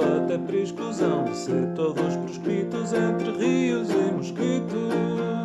para 0.00 0.56
exclusão 0.56 1.24
de 1.24 1.36
ser 1.36 1.74
todos 1.74 2.16
proscritos 2.16 2.92
entre 2.92 3.30
rios 3.32 3.90
e 3.90 4.12
mosquitos. 4.12 5.39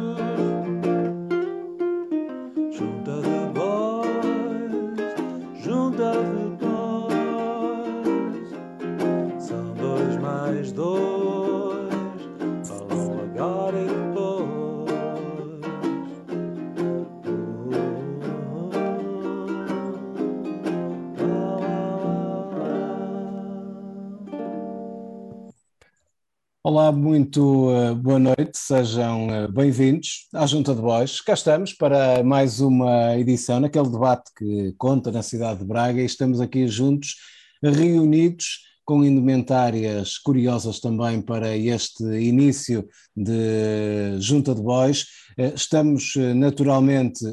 Muito 27.26 27.72
uh, 27.72 27.96
boa 27.96 28.20
noite, 28.20 28.52
sejam 28.54 29.26
uh, 29.28 29.52
bem-vindos 29.52 30.28
à 30.32 30.46
Junta 30.46 30.76
de 30.76 30.82
Bois. 30.82 31.20
Cá 31.22 31.34
estamos 31.34 31.74
para 31.74 32.24
mais 32.24 32.62
uma 32.62 33.18
edição 33.18 33.60
naquele 33.60 33.90
debate 33.90 34.30
que 34.38 34.76
conta 34.78 35.12
na 35.12 35.24
cidade 35.24 35.62
de 35.62 35.66
Braga 35.66 36.00
e 36.00 36.06
estamos 36.06 36.40
aqui 36.40 36.68
juntos, 36.68 37.16
reunidos 37.64 38.60
com 38.86 39.04
indumentárias 39.04 40.20
curiosas 40.20 40.80
também 40.80 41.20
para 41.20 41.58
este 41.58 42.04
início 42.04 42.88
de 43.18 44.20
Junta 44.20 44.54
de 44.54 44.62
Bois. 44.62 45.08
Uh, 45.38 45.54
estamos 45.56 46.14
naturalmente 46.36 47.26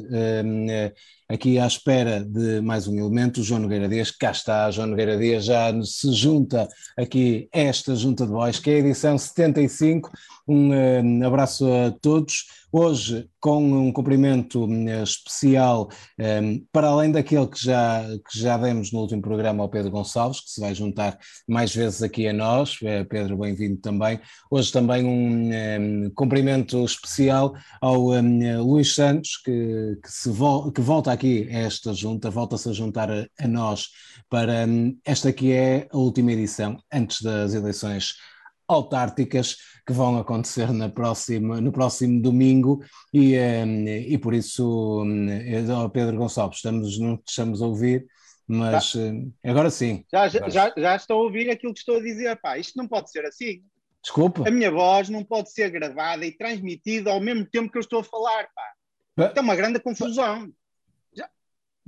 aqui 1.29 1.57
à 1.57 1.65
espera 1.65 2.23
de 2.23 2.61
mais 2.61 2.87
um 2.87 2.97
elemento, 2.97 3.39
o 3.39 3.43
João 3.43 3.61
Nogueira 3.61 3.87
Dias, 3.87 4.11
cá 4.11 4.31
está, 4.31 4.69
João 4.69 4.87
Nogueira 4.87 5.17
Dias 5.17 5.45
já 5.45 5.71
se 5.83 6.11
junta 6.13 6.67
aqui 6.97 7.47
esta 7.51 7.95
Junta 7.95 8.25
de 8.25 8.31
Bois, 8.31 8.59
que 8.59 8.69
é 8.69 8.75
a 8.75 8.79
edição 8.79 9.17
75, 9.17 10.11
um 10.47 11.25
abraço 11.25 11.65
a 11.71 11.91
todos, 11.91 12.45
hoje 12.71 13.27
com 13.39 13.63
um 13.63 13.91
cumprimento 13.91 14.67
especial, 15.03 15.89
para 16.71 16.87
além 16.87 17.11
daquele 17.11 17.47
que 17.47 17.63
já, 17.63 18.03
que 18.29 18.39
já 18.39 18.57
demos 18.57 18.91
no 18.91 18.99
último 18.99 19.21
programa 19.21 19.63
ao 19.63 19.69
Pedro 19.69 19.91
Gonçalves, 19.91 20.39
que 20.39 20.49
se 20.49 20.61
vai 20.61 20.73
juntar 20.73 21.17
mais 21.47 21.73
vezes 21.73 22.01
aqui 22.01 22.27
a 22.27 22.33
nós, 22.33 22.77
Pedro, 23.09 23.37
bem-vindo 23.37 23.77
também, 23.77 24.19
hoje 24.51 24.71
também 24.71 25.05
um 25.05 26.11
cumprimento 26.15 26.83
especial 26.83 27.53
ao 27.81 27.92
Luís 27.97 28.93
Santos, 28.93 29.37
que, 29.37 29.97
que, 30.03 30.11
se 30.11 30.29
que 30.73 30.81
volta 30.81 31.11
aqui 31.11 31.23
aqui 31.23 31.47
esta 31.49 31.93
junta, 31.93 32.29
volta-se 32.29 32.69
a 32.69 32.73
juntar 32.73 33.09
a, 33.09 33.25
a, 33.39 33.47
nós 33.47 33.89
para 34.29 34.65
hum, 34.67 34.97
esta 35.05 35.31
que 35.31 35.51
é 35.53 35.87
a 35.91 35.97
última 35.97 36.33
edição, 36.33 36.77
antes 36.91 37.21
das 37.21 37.53
eleições 37.53 38.13
autárticas 38.67 39.57
que 39.85 39.93
vão 39.93 40.17
acontecer 40.17 40.71
na 40.71 40.89
próxima, 40.89 41.61
no 41.61 41.71
próximo 41.71 42.21
domingo 42.21 42.83
e, 43.13 43.37
um, 43.37 43.87
e 43.87 44.17
por 44.17 44.33
isso, 44.33 45.03
um, 45.03 45.89
Pedro 45.89 46.17
Gonçalves, 46.17 46.57
estamos, 46.57 46.99
não 46.99 47.17
te 47.17 47.29
estamos 47.29 47.61
a 47.61 47.67
ouvir, 47.67 48.05
mas 48.47 48.95
hum, 48.95 49.31
agora 49.43 49.69
sim. 49.69 50.03
Já, 50.11 50.25
agora. 50.25 50.49
Já, 50.49 50.73
já 50.75 50.95
estou 50.95 51.19
a 51.19 51.23
ouvir 51.23 51.49
aquilo 51.49 51.73
que 51.73 51.79
estou 51.79 51.97
a 51.97 52.01
dizer, 52.01 52.35
pá, 52.41 52.57
isto 52.57 52.77
não 52.77 52.87
pode 52.87 53.11
ser 53.11 53.25
assim. 53.25 53.61
Desculpa. 54.03 54.47
A 54.47 54.51
minha 54.51 54.69
voz 54.69 55.09
não 55.09 55.23
pode 55.23 55.51
ser 55.51 55.69
gravada 55.69 56.25
e 56.25 56.31
transmitida 56.31 57.09
ao 57.09 57.21
mesmo 57.21 57.45
tempo 57.45 57.71
que 57.71 57.77
eu 57.77 57.81
estou 57.81 58.01
a 58.01 58.03
falar, 58.03 58.47
pá. 58.53 59.31
É 59.35 59.39
uma 59.39 59.55
grande 59.55 59.79
confusão. 59.79 60.51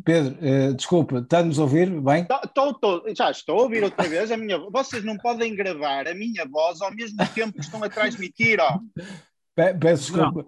Pedro, 0.03 0.37
uh, 0.41 0.73
desculpa, 0.73 1.19
está-nos 1.19 1.57
a 1.57 1.63
ouvir 1.63 1.89
bem? 2.01 2.25
Tô, 2.25 2.39
tô, 2.53 2.73
tô, 2.73 3.13
já 3.15 3.31
estou 3.31 3.59
a 3.59 3.63
ouvir 3.63 3.83
outra 3.83 4.07
vez 4.07 4.29
a 4.29 4.37
minha 4.37 4.59
Vocês 4.69 5.03
não 5.03 5.17
podem 5.17 5.55
gravar 5.55 6.07
a 6.07 6.13
minha 6.13 6.45
voz 6.45 6.81
ao 6.81 6.93
mesmo 6.93 7.17
tempo 7.33 7.53
que 7.53 7.61
estão 7.61 7.81
a 7.81 7.89
transmitir, 7.89 8.59
ó. 8.59 8.79
Peço 9.55 10.11
desculpa, 10.11 10.45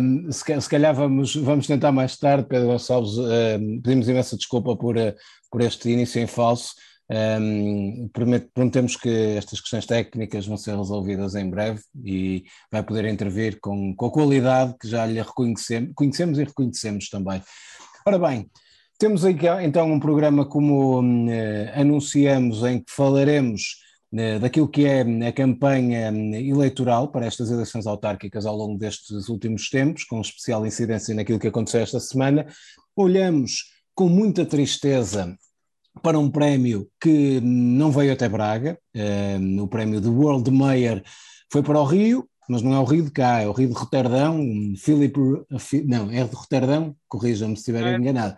um, 0.00 0.32
se, 0.32 0.60
se, 0.62 0.68
calhar 0.68 0.94
vamos, 0.94 1.36
vamos 1.36 1.66
tentar 1.66 1.92
mais 1.92 2.16
tarde, 2.16 2.48
Pedro 2.48 2.68
Gonçalves, 2.68 3.18
um, 3.18 3.82
pedimos 3.82 4.08
imensa 4.08 4.34
desculpa 4.34 4.74
por, 4.74 4.96
uh, 4.96 5.14
por 5.50 5.60
este 5.60 5.90
início 5.90 6.20
em 6.20 6.26
falso. 6.26 6.74
Um, 7.08 8.08
prometemos 8.12 8.96
que 8.96 9.36
estas 9.36 9.60
questões 9.60 9.86
técnicas 9.86 10.44
vão 10.44 10.56
ser 10.56 10.76
resolvidas 10.76 11.36
em 11.36 11.48
breve 11.48 11.80
e 12.04 12.44
vai 12.70 12.82
poder 12.82 13.04
intervir 13.04 13.60
com, 13.60 13.94
com 13.94 14.06
a 14.06 14.10
qualidade 14.10 14.74
que 14.80 14.88
já 14.88 15.06
lhe 15.06 15.20
reconhecemos, 15.20 15.92
conhecemos 15.94 16.38
e 16.38 16.44
reconhecemos 16.44 17.08
também. 17.08 17.40
Ora 18.04 18.18
bem, 18.18 18.50
temos 18.98 19.24
aqui 19.24 19.46
então 19.62 19.92
um 19.92 20.00
programa 20.00 20.44
como 20.44 21.00
uh, 21.00 21.34
anunciamos 21.74 22.64
em 22.64 22.80
que 22.80 22.90
falaremos 22.90 23.62
uh, 24.12 24.40
daquilo 24.40 24.68
que 24.68 24.84
é 24.84 25.02
a 25.28 25.32
campanha 25.32 26.08
eleitoral 26.08 27.08
para 27.12 27.26
estas 27.26 27.52
eleições 27.52 27.86
autárquicas 27.86 28.46
ao 28.46 28.56
longo 28.56 28.76
destes 28.78 29.28
últimos 29.28 29.70
tempos, 29.70 30.02
com 30.02 30.20
especial 30.20 30.66
incidência 30.66 31.14
naquilo 31.14 31.38
que 31.38 31.48
aconteceu 31.48 31.82
esta 31.82 32.00
semana. 32.00 32.46
Olhamos 32.96 33.76
com 33.94 34.08
muita 34.08 34.44
tristeza 34.44 35.36
para 36.02 36.18
um 36.18 36.30
prémio 36.30 36.88
que 37.00 37.40
não 37.40 37.90
veio 37.90 38.12
até 38.12 38.28
Braga, 38.28 38.78
uh, 38.94 39.62
o 39.62 39.68
prémio 39.68 40.00
do 40.00 40.12
World 40.12 40.50
Mayor 40.50 41.02
foi 41.50 41.62
para 41.62 41.80
o 41.80 41.84
Rio, 41.84 42.28
mas 42.48 42.62
não 42.62 42.72
é 42.72 42.78
o 42.78 42.84
Rio 42.84 43.04
de 43.04 43.10
cá, 43.10 43.40
é 43.40 43.48
o 43.48 43.52
Rio 43.52 43.68
de 43.68 43.74
Roterdão, 43.74 44.40
Filipe, 44.78 45.18
não, 45.84 46.10
é 46.10 46.22
de 46.24 46.34
Roterdão, 46.34 46.94
corrijam-me 47.08 47.56
se 47.56 47.62
estiver 47.62 47.84
é, 47.84 47.96
enganado. 47.96 48.36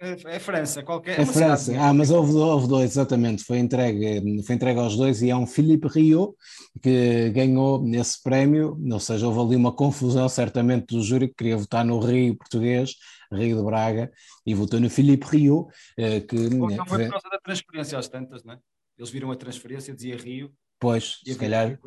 É, 0.00 0.10
é, 0.10 0.36
é, 0.36 0.38
França, 0.38 0.82
qualquer. 0.82 1.18
É, 1.18 1.24
França, 1.24 1.72
ah, 1.78 1.94
mas 1.94 2.10
houve, 2.10 2.32
houve, 2.34 2.68
dois, 2.68 2.90
exatamente, 2.90 3.42
foi 3.42 3.58
entregue, 3.58 4.42
foi 4.42 4.54
entregue 4.54 4.80
aos 4.80 4.96
dois 4.96 5.22
e 5.22 5.30
é 5.30 5.36
um 5.36 5.46
Filipe 5.46 5.88
Rio 5.88 6.34
que 6.82 7.30
ganhou 7.30 7.82
esse 7.94 8.22
prémio, 8.22 8.78
ou 8.90 9.00
seja, 9.00 9.26
houve 9.26 9.40
ali 9.40 9.56
uma 9.56 9.72
confusão 9.72 10.28
certamente 10.28 10.94
do 10.94 11.02
júri 11.02 11.28
que 11.28 11.34
queria 11.34 11.56
votar 11.56 11.84
no 11.84 11.98
Rio 12.00 12.36
português, 12.36 12.96
Rio 13.32 13.56
de 13.56 13.62
Braga, 13.62 14.10
e 14.46 14.54
votou 14.54 14.80
no 14.80 14.88
Filipe 14.88 15.26
Rio, 15.26 15.68
eh, 15.96 16.20
que... 16.20 16.36
Não 16.36 16.68
foi 16.86 17.04
por 17.04 17.10
causa 17.10 17.28
da 17.30 17.38
transferência 17.38 17.98
às 17.98 18.08
tantas, 18.08 18.44
não 18.44 18.54
é? 18.54 18.58
Eles 18.98 19.10
viram 19.10 19.30
a 19.30 19.36
transferência, 19.36 19.94
dizia 19.94 20.16
Rio. 20.16 20.52
Pois, 20.80 21.20
se 21.24 21.36
calhar 21.36 21.78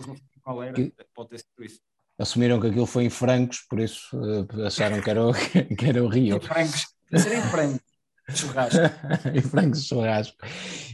qual 0.41 0.63
era, 0.63 0.74
que, 0.74 0.94
pode 1.13 1.29
ter 1.29 1.40
sido 1.40 1.63
isso. 1.63 1.79
Assumiram 2.18 2.59
que 2.59 2.68
aquilo 2.68 2.85
foi 2.85 3.06
em 3.06 3.09
francos, 3.09 3.62
por 3.69 3.79
isso 3.79 4.16
uh, 4.16 4.66
acharam 4.66 5.02
que 5.02 5.09
era 5.09 5.25
o, 5.25 5.34
que 5.78 5.85
era 5.85 6.03
o 6.03 6.07
Rio. 6.07 6.38
Em 6.38 6.41
francos, 6.41 6.85
em 7.12 7.41
francos. 7.50 7.91
Churrasco. 8.29 8.79
em 9.34 9.41
francos 9.41 9.85
churrasco. 9.85 10.38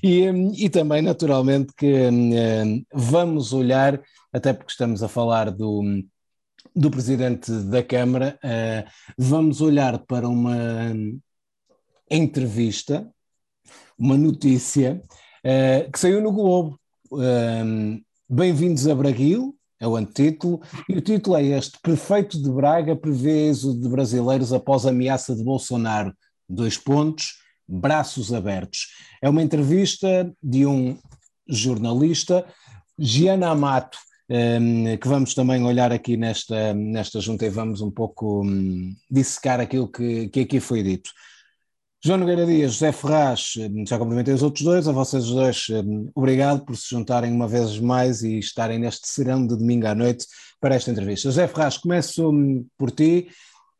E, 0.01 0.29
hum, 0.29 0.51
e 0.55 0.69
também, 0.69 1.01
naturalmente, 1.01 1.73
que 1.75 2.07
um, 2.07 2.83
vamos 2.93 3.53
olhar, 3.53 4.01
até 4.31 4.53
porque 4.53 4.71
estamos 4.71 5.03
a 5.03 5.07
falar 5.07 5.51
do, 5.51 5.83
do 6.77 6.91
presidente 6.91 7.51
da 7.51 7.81
Câmara, 7.81 8.39
uh, 8.43 8.87
vamos 9.17 9.61
olhar 9.61 9.97
para 9.97 10.29
uma 10.29 10.93
entrevista, 12.09 13.09
uma 13.97 14.15
notícia 14.15 15.01
uh, 15.43 15.91
que 15.91 15.99
saiu 15.99 16.21
no 16.21 16.31
Globo. 16.31 16.79
Um, 17.11 17.99
Bem-vindos 18.29 18.87
a 18.87 18.93
Braguil, 18.93 19.55
é 19.79 19.87
o 19.87 19.95
antítulo, 19.95 20.61
e 20.87 20.97
o 20.97 21.01
título 21.01 21.37
é 21.37 21.43
este: 21.45 21.79
Prefeito 21.81 22.39
de 22.39 22.51
Braga 22.51 22.95
prevê 22.95 23.49
êxodo 23.49 23.81
de 23.81 23.89
brasileiros 23.89 24.53
após 24.53 24.85
ameaça 24.85 25.35
de 25.35 25.43
Bolsonaro. 25.43 26.13
Dois 26.47 26.77
pontos, 26.77 27.39
braços 27.67 28.31
abertos. 28.31 28.89
É 29.19 29.27
uma 29.27 29.41
entrevista 29.41 30.31
de 30.43 30.65
um 30.65 30.95
jornalista, 31.49 32.45
Giana 32.99 33.49
Amato, 33.49 33.97
que 34.27 35.07
vamos 35.07 35.33
também 35.33 35.63
olhar 35.63 35.91
aqui 35.91 36.17
nesta, 36.17 36.73
nesta 36.73 37.19
junta 37.21 37.45
e 37.45 37.49
vamos 37.49 37.81
um 37.81 37.89
pouco 37.89 38.43
um, 38.43 38.93
dissecar 39.09 39.59
aquilo 39.59 39.87
que, 39.87 40.27
que 40.27 40.41
aqui 40.41 40.59
foi 40.59 40.83
dito. 40.83 41.09
João 42.03 42.19
Nogueira 42.19 42.45
Dias, 42.45 42.73
José 42.73 42.91
Ferraz, 42.91 43.53
já 43.87 43.97
cumprimentei 43.97 44.33
os 44.33 44.43
outros 44.43 44.63
dois, 44.63 44.87
a 44.87 44.91
vocês 44.91 45.25
dois, 45.25 45.67
obrigado 46.13 46.63
por 46.63 46.77
se 46.77 46.89
juntarem 46.89 47.31
uma 47.31 47.47
vez 47.47 47.79
mais 47.79 48.21
e 48.21 48.37
estarem 48.37 48.77
neste 48.77 49.07
serão 49.07 49.45
de 49.45 49.57
domingo 49.57 49.87
à 49.87 49.95
noite 49.95 50.25
para 50.59 50.75
esta 50.75 50.91
entrevista. 50.91 51.29
José 51.29 51.47
Ferraz, 51.47 51.77
começo 51.77 52.29
hum, 52.29 52.65
por 52.77 52.91
ti. 52.91 53.29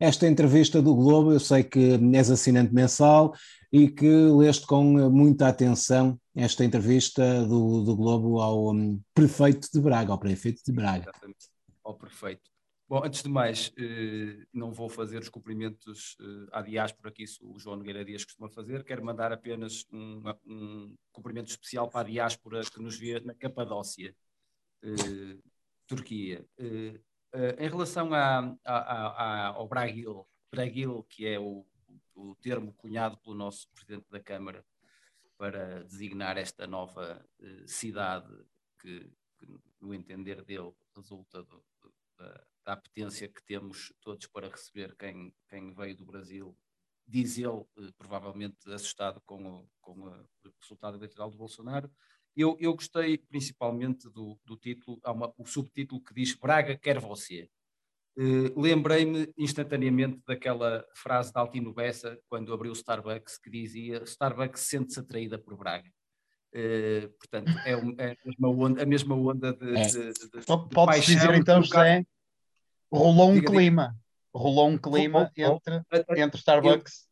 Esta 0.00 0.26
entrevista 0.26 0.80
do 0.80 0.94
Globo, 0.94 1.32
eu 1.32 1.40
sei 1.40 1.62
que 1.62 1.98
és 2.14 2.30
assinante 2.30 2.72
mensal 2.72 3.32
e 3.72 3.88
que 3.88 4.08
leste 4.08 4.66
com 4.66 4.82
muita 5.10 5.48
atenção 5.48 6.18
esta 6.34 6.64
entrevista 6.64 7.44
do, 7.46 7.82
do 7.82 7.96
Globo 7.96 8.40
ao 8.40 8.72
um, 8.72 9.00
prefeito 9.12 9.68
de 9.72 9.80
Braga, 9.80 10.12
ao 10.12 10.18
prefeito 10.18 10.62
de 10.64 10.72
Braga. 10.72 11.10
Exatamente, 11.10 11.48
ao 11.84 11.94
prefeito. 11.94 12.50
Bom, 12.88 13.04
antes 13.04 13.22
de 13.22 13.28
mais, 13.28 13.70
eh, 13.76 14.46
não 14.50 14.72
vou 14.72 14.88
fazer 14.88 15.18
os 15.18 15.28
cumprimentos 15.28 16.16
eh, 16.18 16.48
à 16.52 16.62
diáspora 16.62 17.12
que 17.12 17.22
isso 17.22 17.38
o 17.46 17.58
João 17.58 17.76
Nogueira 17.76 18.02
Dias 18.02 18.24
costuma 18.24 18.48
fazer, 18.48 18.82
quero 18.82 19.04
mandar 19.04 19.30
apenas 19.30 19.84
um, 19.92 20.22
um 20.46 20.96
cumprimento 21.12 21.50
especial 21.50 21.90
para 21.90 22.00
a 22.00 22.10
diáspora 22.10 22.62
que 22.62 22.80
nos 22.80 22.98
vê 22.98 23.20
na 23.20 23.34
Capadócia, 23.34 24.16
eh, 24.82 25.36
Turquia. 25.86 26.46
em 26.58 27.68
relação 27.68 28.14
a, 28.14 28.56
a, 28.64 28.76
a, 28.76 29.46
ao 29.48 29.68
Braguil, 29.68 30.26
Braguil, 30.50 31.02
que 31.10 31.26
é 31.26 31.38
o, 31.38 31.66
o 32.18 32.34
termo 32.36 32.72
cunhado 32.74 33.16
pelo 33.18 33.36
nosso 33.36 33.68
Presidente 33.70 34.06
da 34.10 34.20
Câmara 34.20 34.64
para 35.36 35.84
designar 35.84 36.36
esta 36.36 36.66
nova 36.66 37.24
cidade 37.66 38.32
que, 38.80 39.10
que, 39.38 39.46
no 39.80 39.94
entender 39.94 40.42
dele, 40.44 40.72
resulta 40.96 41.42
do, 41.44 41.64
do, 41.80 41.94
da, 42.16 42.46
da 42.64 42.72
apetência 42.72 43.28
que 43.28 43.42
temos 43.44 43.92
todos 44.00 44.26
para 44.26 44.48
receber 44.48 44.96
quem, 44.96 45.32
quem 45.48 45.72
veio 45.72 45.96
do 45.96 46.04
Brasil 46.04 46.56
diz 47.08 47.38
ele, 47.38 47.64
eh, 47.78 47.90
provavelmente 47.96 48.70
assustado 48.70 49.20
com 49.22 49.42
o, 49.42 49.70
com 49.80 49.92
o 49.92 50.26
resultado 50.60 50.98
eleitoral 50.98 51.30
do 51.30 51.38
Bolsonaro. 51.38 51.90
Eu, 52.36 52.56
eu 52.60 52.74
gostei 52.74 53.16
principalmente 53.16 54.08
do, 54.10 54.38
do 54.44 54.56
título, 54.56 55.00
há 55.02 55.10
uma, 55.10 55.32
o 55.38 55.46
subtítulo 55.46 56.02
que 56.02 56.12
diz 56.12 56.34
Braga 56.34 56.76
quer 56.76 57.00
você. 57.00 57.50
Uh, 58.18 58.60
Lembrei-me 58.60 59.32
instantaneamente 59.38 60.20
daquela 60.26 60.84
frase 60.92 61.32
de 61.32 61.38
Altino 61.38 61.72
Bessa, 61.72 62.18
quando 62.28 62.52
abriu 62.52 62.72
o 62.72 62.74
Starbucks, 62.74 63.38
que 63.38 63.48
dizia 63.48 64.02
Starbucks 64.02 64.62
sente-se 64.62 64.98
atraída 64.98 65.38
por 65.38 65.56
Braga. 65.56 65.88
Uh, 66.52 67.08
portanto, 67.18 67.52
é, 67.64 67.76
um, 67.76 67.94
é, 67.98 68.12
a 68.12 68.16
mesma 68.24 68.48
onda, 68.48 68.82
a 68.82 68.86
mesma 68.86 69.14
onda 69.14 69.52
de, 69.52 69.76
é. 69.76 69.86
de, 69.86 70.12
de, 70.12 70.30
de 70.30 70.46
Pode 70.46 71.00
dizer 71.00 71.34
então, 71.34 71.62
José, 71.62 72.04
rolou 72.90 73.30
um 73.30 73.34
diga, 73.34 73.52
clima 73.52 73.96
rolou 74.38 74.68
um 74.68 74.78
clima 74.78 75.30
entre, 75.36 75.82
entre 76.16 76.38
Starbucks 76.38 77.08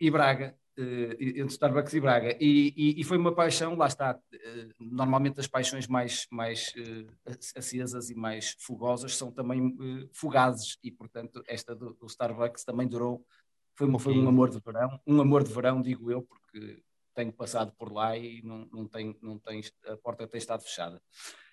e 0.00 0.10
Braga. 0.10 0.54
Uh, 0.78 1.16
entre 1.18 1.46
Starbucks 1.46 1.92
e 1.92 2.00
Braga, 2.00 2.36
e, 2.38 2.72
e, 2.76 3.00
e, 3.00 3.02
foi 3.02 3.18
uma 3.18 3.34
paixão, 3.34 3.74
lá 3.74 3.88
está. 3.88 4.14
Uh, 4.14 4.68
normalmente 4.78 5.40
as 5.40 5.48
paixões 5.48 5.88
mais, 5.88 6.28
mais 6.30 6.72
uh, 6.76 7.36
acesas 7.56 8.10
e 8.10 8.14
mais 8.14 8.54
fogosas 8.60 9.16
são 9.16 9.32
também 9.32 9.76
fugazes, 10.12 10.78
e 10.84 10.92
portanto, 10.92 11.42
esta 11.48 11.74
do, 11.74 11.94
do, 11.94 12.06
Starbucks 12.06 12.64
também 12.64 12.86
durou. 12.86 13.26
Foi, 13.74 13.88
uma, 13.88 13.98
foi 13.98 14.16
um 14.16 14.28
amor 14.28 14.50
de 14.50 14.60
verão, 14.60 15.00
um 15.04 15.20
amor 15.20 15.42
de 15.42 15.52
verão, 15.52 15.82
digo 15.82 16.12
eu, 16.12 16.22
porque 16.22 16.80
tenho 17.18 17.32
passado 17.32 17.72
por 17.76 17.92
lá 17.92 18.16
e 18.16 18.40
não, 18.42 18.68
não, 18.72 18.86
tem, 18.86 19.18
não 19.20 19.36
tem, 19.40 19.60
a 19.86 19.96
porta 19.96 20.28
tem 20.28 20.38
estado 20.38 20.62
fechada. 20.62 21.02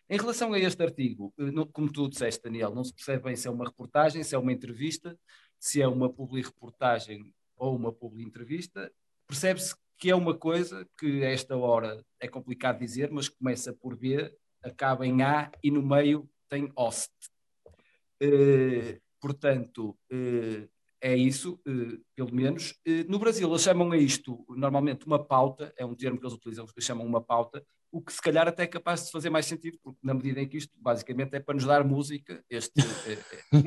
Em 0.08 0.18
relação 0.18 0.54
a 0.54 0.60
este 0.60 0.84
artigo, 0.84 1.34
eh, 1.40 1.52
como 1.74 1.92
tu 1.92 2.08
disseste, 2.08 2.44
Daniel, 2.44 2.74
não 2.76 2.84
se 2.84 2.94
percebe 2.94 3.24
bem 3.24 3.36
se 3.36 3.48
é 3.48 3.52
uma 3.52 3.66
reportagem, 3.66 4.24
se 4.24 4.36
é 4.36 4.38
uma 4.38 4.54
entrevista, 4.54 5.18
se 5.60 5.82
é 5.82 5.88
uma 5.88 6.14
publi-reportagem 6.14 7.34
ou 7.58 7.76
uma 7.76 7.92
publi-entrevista. 7.92 8.92
Percebe-se 9.28 9.76
que 9.98 10.10
é 10.10 10.16
uma 10.16 10.36
coisa 10.36 10.88
que 10.98 11.24
a 11.24 11.30
esta 11.30 11.56
hora 11.56 12.04
é 12.20 12.28
complicado 12.28 12.80
dizer, 12.80 13.10
mas 13.12 13.30
começa 13.30 13.74
por 13.74 13.96
B, 13.96 14.32
acaba 14.64 15.06
em 15.06 15.22
A 15.22 15.52
e 15.64 15.72
no 15.72 15.82
meio 15.82 16.30
tem 16.50 16.72
host. 16.76 17.12
Uh, 18.22 19.00
portanto, 19.20 19.98
uh, 20.12 20.70
é 21.02 21.16
isso, 21.16 21.60
uh, 21.68 22.04
pelo 22.16 22.34
menos. 22.34 22.74
no 23.08 23.20
Brasil, 23.20 23.48
eles 23.48 23.62
chamam 23.62 23.92
a 23.92 23.98
isto 23.98 24.46
normalmente 24.50 25.06
uma 25.06 25.24
pauta, 25.24 25.74
é 25.78 25.86
um 25.86 25.96
termo 25.96 26.20
que 26.20 26.26
eles 26.26 26.36
utilizam, 26.36 26.66
que 26.66 26.82
chamam 26.82 27.06
uma 27.06 27.22
pauta, 27.22 27.66
o 27.92 28.02
que 28.02 28.12
se 28.12 28.22
calhar 28.22 28.48
até 28.48 28.64
é 28.64 28.68
capaz 28.68 29.06
de 29.06 29.12
fazer 29.12 29.30
mais 29.30 29.46
sentido, 29.46 29.78
porque 29.82 30.00
na 30.04 30.14
medida 30.14 30.42
em 30.42 30.48
que 30.48 30.58
isto 30.58 30.74
basicamente 30.78 31.34
é 31.36 31.40
para 31.40 31.56
nos 31.56 31.66
dar 31.66 31.84
música, 31.84 32.44
este, 32.50 32.82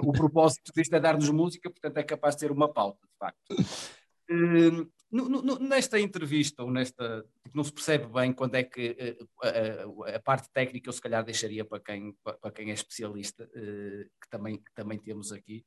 o 0.04 0.12
propósito 0.12 0.70
disto 0.74 0.94
é 0.94 1.00
dar-nos 1.00 1.30
música, 1.30 1.70
portanto 1.70 1.96
é 1.96 2.02
capaz 2.02 2.34
de 2.34 2.40
ser 2.40 2.50
uma 2.50 2.70
pauta, 2.70 3.06
de 3.06 3.16
facto. 3.18 3.38
Nesta 5.10 5.98
entrevista, 5.98 6.62
ou 6.62 6.70
nesta, 6.70 7.24
não 7.54 7.64
se 7.64 7.72
percebe 7.72 8.06
bem 8.06 8.32
quando 8.32 8.56
é 8.56 8.62
que 8.62 9.18
uh, 9.42 10.04
a, 10.04 10.16
a, 10.16 10.20
parte 10.20 10.50
técnica 10.52 10.88
eu 10.88 10.92
se 10.92 11.00
calhar 11.00 11.24
deixaria 11.24 11.64
para 11.64 11.80
quem, 11.80 12.14
para 12.22 12.52
quem 12.52 12.70
é 12.70 12.74
especialista, 12.74 13.44
uh, 13.44 14.04
que, 14.20 14.28
também, 14.30 14.56
que 14.56 14.74
também 14.74 14.98
temos 14.98 15.32
aqui, 15.32 15.64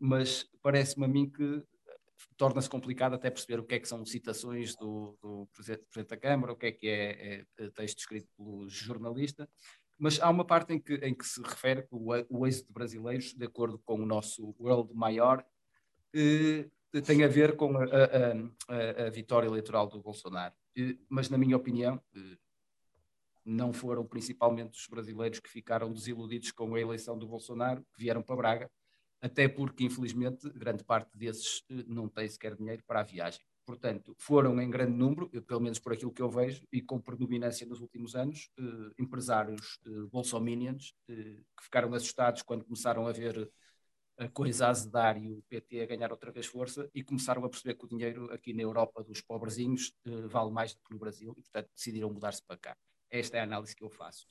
mas 0.00 0.48
parece-me 0.62 1.04
a 1.04 1.08
mim 1.08 1.30
que 1.30 1.62
torna-se 2.36 2.68
complicado 2.68 3.14
até 3.14 3.30
perceber 3.30 3.60
o 3.60 3.64
que 3.64 3.74
é 3.74 3.78
que 3.78 3.88
são 3.88 4.04
citações 4.04 4.74
do, 4.76 5.16
do 5.22 5.46
Presidente, 5.52 5.84
Presidente, 5.84 6.10
da 6.10 6.16
Câmara, 6.16 6.52
o 6.52 6.56
que 6.56 6.66
é 6.66 6.72
que 6.72 6.88
é, 6.88 7.10
é, 7.10 7.44
é, 7.58 7.70
texto 7.70 7.98
escrito 7.98 8.28
pelo 8.36 8.68
jornalista, 8.68 9.48
mas 9.98 10.20
há 10.20 10.28
uma 10.28 10.44
parte 10.44 10.72
em 10.72 10.80
que, 10.80 10.94
em 10.94 11.14
que 11.14 11.24
se 11.24 11.40
refere 11.42 11.82
que 11.82 11.94
o, 11.94 12.08
o 12.28 12.46
êxito 12.46 12.68
de 12.68 12.72
brasileiros, 12.72 13.34
de 13.34 13.44
acordo 13.44 13.78
com 13.84 14.00
o 14.00 14.06
nosso 14.06 14.54
World 14.58 14.92
Maior, 14.94 15.44
eh, 16.14 16.68
tem 17.02 17.24
a 17.24 17.28
ver 17.28 17.56
com 17.56 17.76
a, 17.76 17.84
a, 17.84 19.06
a, 19.06 19.10
vitória 19.10 19.46
eleitoral 19.46 19.88
do 19.88 20.00
Bolsonaro. 20.00 20.54
Mas, 21.08 21.28
na 21.28 21.38
minha 21.38 21.56
opinião, 21.56 22.00
eh, 22.14 22.36
não 23.44 23.72
foram 23.72 24.04
principalmente 24.04 24.78
os 24.78 24.86
brasileiros 24.86 25.40
que 25.40 25.50
ficaram 25.50 25.92
desiludidos 25.92 26.50
com 26.52 26.74
a 26.74 26.80
eleição 26.80 27.18
do 27.18 27.26
Bolsonaro, 27.26 27.84
que 27.92 28.00
vieram 28.00 28.22
para 28.22 28.36
Braga, 28.36 28.70
até 29.20 29.48
porque, 29.48 29.84
infelizmente, 29.84 30.48
grande 30.50 30.84
parte 30.84 31.16
desses 31.16 31.64
eh, 31.70 31.84
não 31.86 32.08
tem 32.08 32.28
sequer 32.28 32.54
dinheiro 32.54 32.82
para 32.86 33.00
a 33.00 33.04
viagem. 33.04 33.40
Portanto, 33.66 34.14
foram 34.18 34.60
em 34.60 34.68
grande 34.68 34.92
número, 34.92 35.28
pelo 35.42 35.60
menos 35.60 35.78
por 35.78 35.92
aquilo 35.92 36.12
que 36.12 36.20
eu 36.20 36.28
vejo, 36.28 36.66
e 36.70 36.82
com 36.82 37.00
predominância 37.00 37.66
nos 37.66 37.80
últimos 37.80 38.14
anos, 38.14 38.50
eh, 38.58 38.62
empresários 38.98 39.78
bolsominions 40.10 40.94
que 41.06 41.42
ficaram 41.62 41.92
assustados 41.94 42.42
quando 42.42 42.64
começaram 42.64 43.06
a 43.06 43.12
ver 43.12 43.50
a 44.16 44.28
coisa 44.28 44.66
a 44.66 44.70
azedar 44.70 45.16
e 45.16 45.28
o 45.28 45.42
PT 45.48 45.80
a 45.80 45.86
ganhar 45.86 46.10
outra 46.10 46.30
vez 46.30 46.46
força 46.46 46.88
e 46.94 47.02
começaram 47.02 47.44
a 47.44 47.48
perceber 47.48 47.74
que 47.74 47.84
o 47.84 47.88
dinheiro 47.88 48.32
aqui 48.32 48.52
na 48.52 48.62
Europa 48.62 49.02
dos 49.02 49.20
pobrezinhos 49.20 49.92
eh, 50.06 50.26
vale 50.28 50.50
mais 50.52 50.74
do 50.74 50.82
que 50.82 50.92
no 50.92 50.98
Brasil 50.98 51.34
e, 51.36 51.42
portanto, 51.42 51.68
decidiram 51.74 52.10
mudar-se 52.10 52.42
para 52.46 52.56
cá. 52.56 52.76
Esta 53.10 53.38
é 53.38 53.40
a 53.40 53.44
análise 53.44 53.74
que 53.74 53.82
eu 53.82 53.90
faço. 53.90 54.26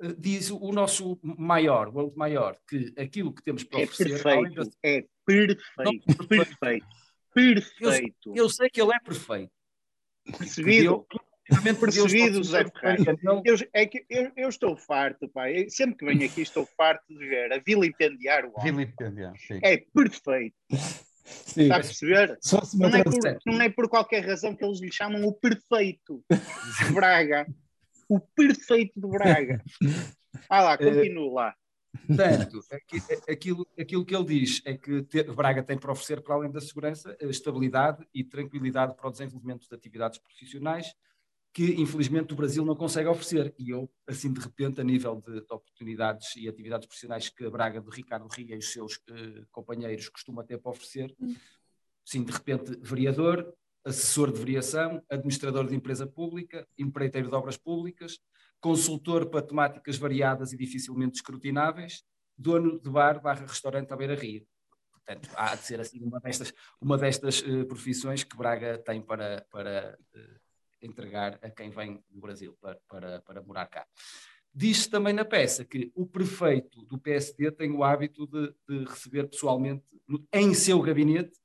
Eh, 0.00 0.14
diz 0.18 0.50
o 0.50 0.72
nosso 0.72 1.18
maior, 1.22 1.88
o 1.88 1.98
outro 1.98 2.18
maior, 2.18 2.58
que 2.66 2.92
aquilo 2.98 3.32
que 3.32 3.42
temos 3.42 3.62
para 3.62 3.80
é 3.80 3.84
oferecer. 3.84 4.22
Perfeito, 4.22 4.70
É 4.82 5.02
perfeito, 5.24 6.28
perfeito, 6.28 6.86
perfeito. 7.32 8.30
Eu, 8.30 8.44
eu, 8.44 8.48
sei 8.48 8.68
que 8.68 8.80
ele 8.82 8.92
é 8.92 9.00
perfeito. 9.00 9.52
Percebido. 10.36 11.06
Percebido, 11.80 12.44
José 12.44 12.64
Ferreira. 12.64 13.16
Eu, 13.44 13.56
é 13.72 13.86
que 13.86 14.04
eu, 14.10 14.30
eu, 14.36 14.48
estou 14.48 14.76
farto, 14.76 15.28
pai. 15.28 15.68
Sempre 15.70 15.96
que 15.96 16.04
venho 16.04 16.24
aqui 16.24 16.42
estou 16.42 16.66
farto 16.76 17.06
de 17.08 17.26
ver 17.26 17.52
a 17.52 17.58
vilipendiar 17.58 18.44
o 18.44 18.52
homem. 18.54 18.72
Vilipendiar, 18.72 19.34
sim. 19.38 19.58
É 19.62 19.78
perfeito. 19.78 20.56
Sim. 21.24 21.62
Está 21.62 21.76
a 21.76 21.80
perceber? 21.80 22.38
Não 22.74 22.88
é, 22.88 23.02
por, 23.02 23.38
não 23.46 23.60
é 23.62 23.68
por 23.68 23.88
qualquer 23.88 24.24
razão 24.24 24.54
que 24.54 24.64
eles 24.64 24.80
lhe 24.80 24.92
chamam 24.92 25.24
o 25.24 25.32
perfeito. 25.32 26.22
Braga 26.92 27.46
o 28.08 28.18
perfeito 28.18 28.98
de 28.98 29.06
Braga. 29.06 29.62
Ah 30.48 30.62
lá, 30.62 30.78
continua 30.78 31.32
lá. 31.32 31.54
Portanto, 32.06 32.60
aquilo, 33.28 33.66
aquilo 33.78 34.04
que 34.04 34.14
ele 34.14 34.24
diz 34.24 34.62
é 34.64 34.76
que 34.76 35.02
Braga 35.34 35.62
tem 35.62 35.76
para 35.76 35.92
oferecer, 35.92 36.22
para 36.22 36.34
além 36.34 36.50
da 36.50 36.60
segurança, 36.60 37.16
estabilidade 37.20 38.06
e 38.14 38.24
tranquilidade 38.24 38.94
para 38.94 39.08
o 39.08 39.10
desenvolvimento 39.10 39.68
de 39.68 39.74
atividades 39.74 40.18
profissionais 40.18 40.94
que, 41.58 41.72
infelizmente, 41.72 42.32
o 42.32 42.36
Brasil 42.36 42.64
não 42.64 42.76
consegue 42.76 43.08
oferecer. 43.08 43.52
E 43.58 43.70
eu, 43.70 43.90
assim, 44.06 44.32
de 44.32 44.38
repente, 44.38 44.80
a 44.80 44.84
nível 44.84 45.20
de, 45.20 45.40
de 45.40 45.52
oportunidades 45.52 46.36
e 46.36 46.48
atividades 46.48 46.86
profissionais 46.86 47.28
que 47.30 47.44
a 47.44 47.50
Braga 47.50 47.80
de 47.80 47.90
Ricardo 47.90 48.28
Ria 48.28 48.54
e 48.54 48.58
os 48.58 48.70
seus 48.70 49.00
eh, 49.10 49.42
companheiros 49.50 50.08
costuma 50.08 50.44
ter 50.44 50.58
para 50.58 50.70
oferecer, 50.70 51.12
sim, 52.04 52.22
de 52.22 52.30
repente, 52.30 52.78
vereador, 52.80 53.52
assessor 53.84 54.30
de 54.30 54.38
variação, 54.38 55.02
administrador 55.10 55.66
de 55.66 55.74
empresa 55.74 56.06
pública, 56.06 56.64
empreiteiro 56.78 57.28
de 57.28 57.34
obras 57.34 57.56
públicas, 57.56 58.20
consultor 58.60 59.26
para 59.26 59.42
temáticas 59.42 59.98
variadas 59.98 60.52
e 60.52 60.56
dificilmente 60.56 61.16
escrutináveis, 61.16 62.04
dono 62.36 62.78
de 62.78 62.88
bar 62.88 63.20
barra 63.20 63.44
restaurante 63.44 63.92
à 63.92 63.96
beira-rio. 63.96 64.46
Portanto, 64.92 65.28
há 65.34 65.56
de 65.56 65.64
ser 65.64 65.80
assim 65.80 66.00
uma 66.04 66.20
destas, 66.20 66.54
uma 66.80 66.96
destas 66.96 67.40
uh, 67.42 67.66
profissões 67.66 68.22
que 68.22 68.36
Braga 68.36 68.78
tem 68.78 69.02
para, 69.02 69.44
para 69.50 69.98
uh, 70.14 70.47
entregar 70.80 71.38
a 71.42 71.50
quem 71.50 71.70
vem 71.70 72.02
do 72.08 72.20
Brasil 72.20 72.56
para, 72.60 72.78
para, 72.88 73.20
para 73.22 73.42
morar 73.42 73.66
cá. 73.66 73.86
Diz-se 74.54 74.88
também 74.88 75.12
na 75.12 75.24
peça 75.24 75.64
que 75.64 75.92
o 75.94 76.06
prefeito 76.06 76.84
do 76.86 76.98
PSD 76.98 77.50
tem 77.52 77.70
o 77.70 77.84
hábito 77.84 78.26
de, 78.26 78.54
de 78.68 78.84
receber 78.84 79.28
pessoalmente, 79.28 79.84
em 80.32 80.54
seu 80.54 80.80
gabinete, 80.80 81.38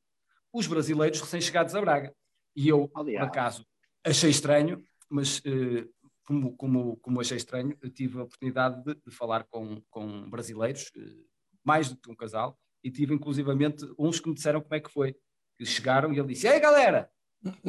os 0.51 0.67
brasileiros 0.67 1.19
recém-chegados 1.19 1.75
a 1.75 1.81
Braga. 1.81 2.15
E 2.55 2.67
eu, 2.67 2.89
Aliás. 2.95 3.19
por 3.19 3.27
acaso, 3.29 3.65
achei 4.03 4.29
estranho, 4.29 4.83
mas 5.09 5.39
uh, 5.39 5.89
como, 6.25 6.55
como, 6.55 6.97
como 6.97 7.21
achei 7.21 7.37
estranho, 7.37 7.75
tive 7.93 8.19
a 8.19 8.23
oportunidade 8.23 8.83
de, 8.83 8.95
de 8.95 9.11
falar 9.11 9.43
com, 9.45 9.81
com 9.89 10.29
brasileiros, 10.29 10.91
uh, 10.95 11.25
mais 11.63 11.89
do 11.89 11.97
que 11.97 12.09
um 12.09 12.15
casal, 12.15 12.57
e 12.83 12.91
tive 12.91 13.13
inclusivamente 13.13 13.85
uns 13.97 14.19
que 14.19 14.27
me 14.29 14.35
disseram 14.35 14.61
como 14.61 14.75
é 14.75 14.79
que 14.79 14.91
foi. 14.91 15.15
Que 15.55 15.65
chegaram 15.65 16.11
e 16.11 16.19
ele 16.19 16.29
disse: 16.29 16.47
Ei 16.47 16.59
galera, 16.59 17.09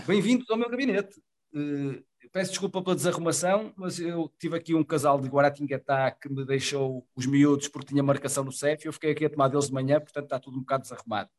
bem-vindos 0.06 0.49
ao 0.50 0.56
meu 0.56 0.68
gabinete. 0.68 1.21
Uh, 1.54 2.02
peço 2.32 2.50
desculpa 2.50 2.82
pela 2.82 2.96
desarrumação, 2.96 3.73
mas 3.76 4.00
eu 4.00 4.28
tive 4.38 4.56
aqui 4.56 4.75
um 4.75 4.82
casal 4.82 5.20
de 5.20 5.28
Guaratinguetá 5.28 6.11
que 6.11 6.28
me 6.28 6.44
deixou 6.44 7.06
os 7.14 7.26
miúdos 7.26 7.68
porque 7.68 7.88
tinha 7.88 8.02
marcação 8.02 8.42
no 8.42 8.50
CEF 8.50 8.84
e 8.84 8.88
eu 8.88 8.92
fiquei 8.92 9.12
aqui 9.12 9.25
a 9.25 9.30
tomar 9.30 9.46
deles 9.49 9.68
de 9.68 9.73
manhã, 9.73 10.00
portanto 10.00 10.25
está 10.25 10.40
tudo 10.40 10.56
um 10.56 10.61
bocado 10.61 10.82
desarrumado. 10.82 11.30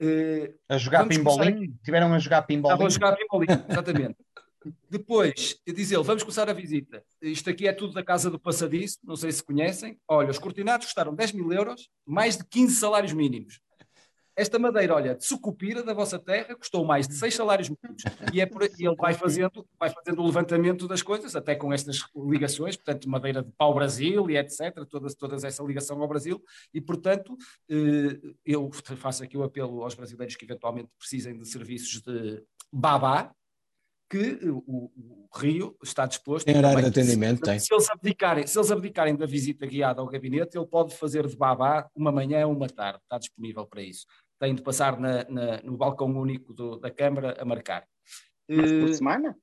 Uh, 0.00 0.52
a 0.68 0.76
jogar 0.78 1.06
pimbolim? 1.06 1.78
Tiveram 1.84 2.12
a 2.12 2.18
jogar 2.18 2.42
pimbolim? 2.42 2.72
Estavam 2.72 2.86
a 2.86 2.90
jogar 2.90 3.16
pimbolim, 3.16 3.46
exatamente. 3.68 4.16
Depois, 4.90 5.60
diz 5.66 5.90
ele, 5.90 6.02
vamos 6.02 6.22
começar 6.22 6.48
a 6.48 6.52
visita. 6.52 7.04
Isto 7.20 7.50
aqui 7.50 7.68
é 7.68 7.72
tudo 7.72 7.92
da 7.92 8.02
Casa 8.02 8.30
do 8.30 8.38
Passadiço, 8.38 8.98
não 9.04 9.16
sei 9.16 9.30
se 9.30 9.42
conhecem. 9.42 9.98
Olha, 10.08 10.30
os 10.30 10.38
cortinados 10.38 10.86
custaram 10.86 11.14
10 11.14 11.32
mil 11.32 11.52
euros, 11.52 11.88
mais 12.06 12.36
de 12.36 12.44
15 12.44 12.76
salários 12.76 13.12
mínimos. 13.12 13.60
Esta 14.34 14.58
madeira, 14.58 14.94
olha, 14.94 15.14
de 15.14 15.24
sucupira 15.24 15.82
da 15.82 15.92
vossa 15.92 16.18
terra, 16.18 16.54
custou 16.54 16.84
mais 16.84 17.06
de 17.06 17.14
seis 17.14 17.34
salários 17.34 17.68
mínimos. 17.68 18.02
E, 18.32 18.40
é 18.40 18.46
por, 18.46 18.62
e 18.62 18.86
ele 18.86 18.96
vai 18.96 19.12
fazendo, 19.14 19.66
vai 19.78 19.90
fazendo 19.90 20.22
o 20.22 20.26
levantamento 20.26 20.88
das 20.88 21.02
coisas, 21.02 21.36
até 21.36 21.54
com 21.54 21.72
estas 21.72 22.04
ligações, 22.14 22.76
portanto, 22.76 23.08
madeira 23.08 23.42
de 23.42 23.50
pau-Brasil 23.52 24.30
e 24.30 24.36
etc., 24.36 24.86
toda, 24.88 25.08
toda 25.14 25.46
essa 25.46 25.62
ligação 25.62 26.00
ao 26.00 26.08
Brasil. 26.08 26.42
E, 26.72 26.80
portanto, 26.80 27.36
eh, 27.68 28.18
eu 28.44 28.70
faço 28.96 29.22
aqui 29.22 29.36
o 29.36 29.42
apelo 29.42 29.82
aos 29.82 29.94
brasileiros 29.94 30.36
que 30.36 30.44
eventualmente 30.44 30.88
precisem 30.98 31.36
de 31.36 31.46
serviços 31.46 32.00
de 32.00 32.42
babá, 32.72 33.34
que 34.12 34.38
o, 34.46 34.90
o, 34.94 35.28
Rio 35.34 35.74
está 35.82 36.04
disposto. 36.04 36.44
Tem 36.44 36.58
horário 36.58 36.82
de 36.82 36.88
atendimento, 36.88 37.38
se, 37.38 37.42
tem. 37.44 37.58
Se 37.58 37.72
eles, 37.72 37.88
abdicarem, 37.88 38.46
se 38.46 38.58
eles 38.58 38.70
abdicarem 38.70 39.16
da 39.16 39.24
visita 39.24 39.64
guiada 39.64 40.02
ao 40.02 40.06
gabinete, 40.06 40.58
ele 40.58 40.66
pode 40.66 40.94
fazer 40.94 41.26
de 41.26 41.34
babá 41.34 41.88
uma 41.94 42.12
manhã 42.12 42.46
ou 42.46 42.54
uma 42.54 42.68
tarde, 42.68 43.00
está 43.02 43.16
disponível 43.16 43.66
para 43.66 43.80
isso. 43.80 44.04
Tem 44.42 44.54
de 44.54 44.62
passar 44.62 44.98
na, 44.98 45.24
na, 45.28 45.62
no 45.62 45.76
balcão 45.76 46.10
único 46.10 46.52
do, 46.52 46.78
da 46.78 46.90
Câmara 46.90 47.36
a 47.38 47.44
marcar. 47.44 47.86
Mas 48.48 48.72
por 48.72 48.88
uh, 48.88 48.94
semana? 48.94 49.36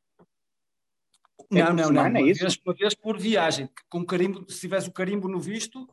Não, 1.49 1.61
é 1.61 1.73
não, 1.73 1.83
semana, 1.85 2.09
não. 2.09 2.21
Uma, 2.21 2.29
é 2.29 2.33
vez, 2.33 2.59
uma 2.65 2.73
vez 2.73 2.95
por 2.95 3.17
viagem. 3.17 3.69
Com 3.89 4.05
carimbo, 4.05 4.45
se 4.51 4.59
tivesse 4.59 4.89
o 4.89 4.93
carimbo 4.93 5.29
no 5.29 5.39
visto, 5.39 5.87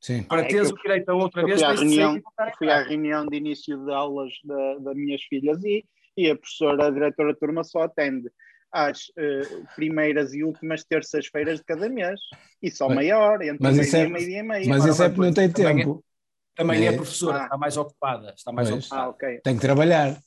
Sim. 0.00 0.22
Para 0.22 0.42
ah, 0.42 0.44
é 0.44 0.48
teres 0.48 0.70
o 0.70 0.74
direito 0.76 1.10
a 1.10 1.14
outra 1.14 1.44
vez, 1.44 1.60
fui 1.60 1.68
à, 1.68 1.72
reunião, 1.72 2.22
fui 2.56 2.70
à 2.70 2.82
reunião 2.82 3.26
de 3.26 3.36
início 3.36 3.76
de 3.84 3.92
aulas 3.92 4.32
das 4.44 4.82
da 4.82 4.94
minhas 4.94 5.22
filhas 5.24 5.62
e 5.62 5.84
e 6.16 6.30
a 6.30 6.36
professora, 6.36 6.86
a 6.86 6.90
diretora 6.90 7.32
de 7.32 7.38
turma, 7.38 7.64
só 7.64 7.82
atende 7.82 8.30
às 8.72 9.08
uh, 9.08 9.66
primeiras 9.74 10.32
e 10.34 10.44
últimas 10.44 10.84
terças-feiras 10.84 11.58
de 11.58 11.64
cada 11.64 11.88
mês. 11.88 12.20
E 12.62 12.70
só 12.70 12.88
meia 12.88 13.18
hora, 13.18 13.46
entre 13.46 13.58
mas 13.62 13.76
meio 13.76 13.96
é, 13.96 14.06
e 14.06 14.12
meio 14.12 14.28
e 14.28 14.42
meia. 14.42 14.68
Mas 14.68 14.84
isso 14.84 15.02
é 15.02 15.08
porque 15.08 15.22
não 15.22 15.32
tem 15.32 15.50
tempo. 15.50 16.04
Também 16.54 16.86
é, 16.86 16.86
é 16.86 16.92
professora, 16.92 17.42
ah. 17.42 17.44
está 17.44 17.56
mais 17.56 17.76
ocupada. 17.76 18.34
Está 18.36 18.52
mais 18.52 18.70
ocupada. 18.70 19.02
Ah, 19.02 19.08
okay. 19.08 19.40
Tem 19.40 19.54
que 19.54 19.60
trabalhar. 19.60 20.20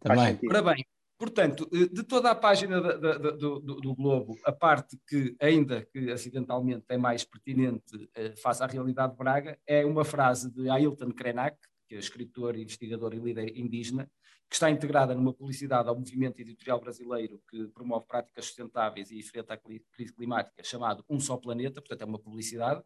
Também. 0.00 0.38
Ora 0.48 0.62
bem, 0.62 0.84
portanto, 1.18 1.68
eh, 1.72 1.88
de 1.92 2.02
toda 2.02 2.30
a 2.30 2.34
página 2.34 2.80
do, 2.80 3.60
do, 3.60 3.80
do, 3.80 3.94
Globo, 3.94 4.36
a 4.44 4.52
parte 4.52 4.98
que, 5.08 5.34
ainda 5.40 5.84
que 5.84 6.10
acidentalmente 6.10 6.84
é 6.88 6.96
mais 6.96 7.24
pertinente 7.24 8.08
eh, 8.14 8.34
face 8.36 8.62
à 8.62 8.66
realidade 8.66 9.12
de 9.12 9.18
Braga, 9.18 9.58
é 9.66 9.84
uma 9.84 10.04
frase 10.04 10.50
de 10.52 10.68
Ailton 10.68 11.10
Krenak, 11.10 11.56
que 11.88 11.94
é 11.94 11.98
escritor, 11.98 12.56
investigador 12.56 13.14
e 13.14 13.18
líder 13.18 13.56
indígena, 13.56 14.08
que 14.48 14.54
está 14.54 14.70
integrada 14.70 15.14
numa 15.14 15.32
publicidade 15.32 15.88
ao 15.88 15.98
movimento 15.98 16.40
editorial 16.40 16.80
brasileiro 16.80 17.40
que 17.50 17.66
promove 17.68 18.06
práticas 18.06 18.46
sustentáveis 18.46 19.10
e 19.10 19.18
enfrenta 19.18 19.54
a 19.54 19.56
crise 19.56 20.12
climática, 20.14 20.62
chamado 20.62 21.04
Um 21.08 21.18
Só 21.18 21.36
Planeta, 21.36 21.80
portanto 21.80 22.02
é 22.02 22.04
uma 22.04 22.18
publicidade, 22.18 22.82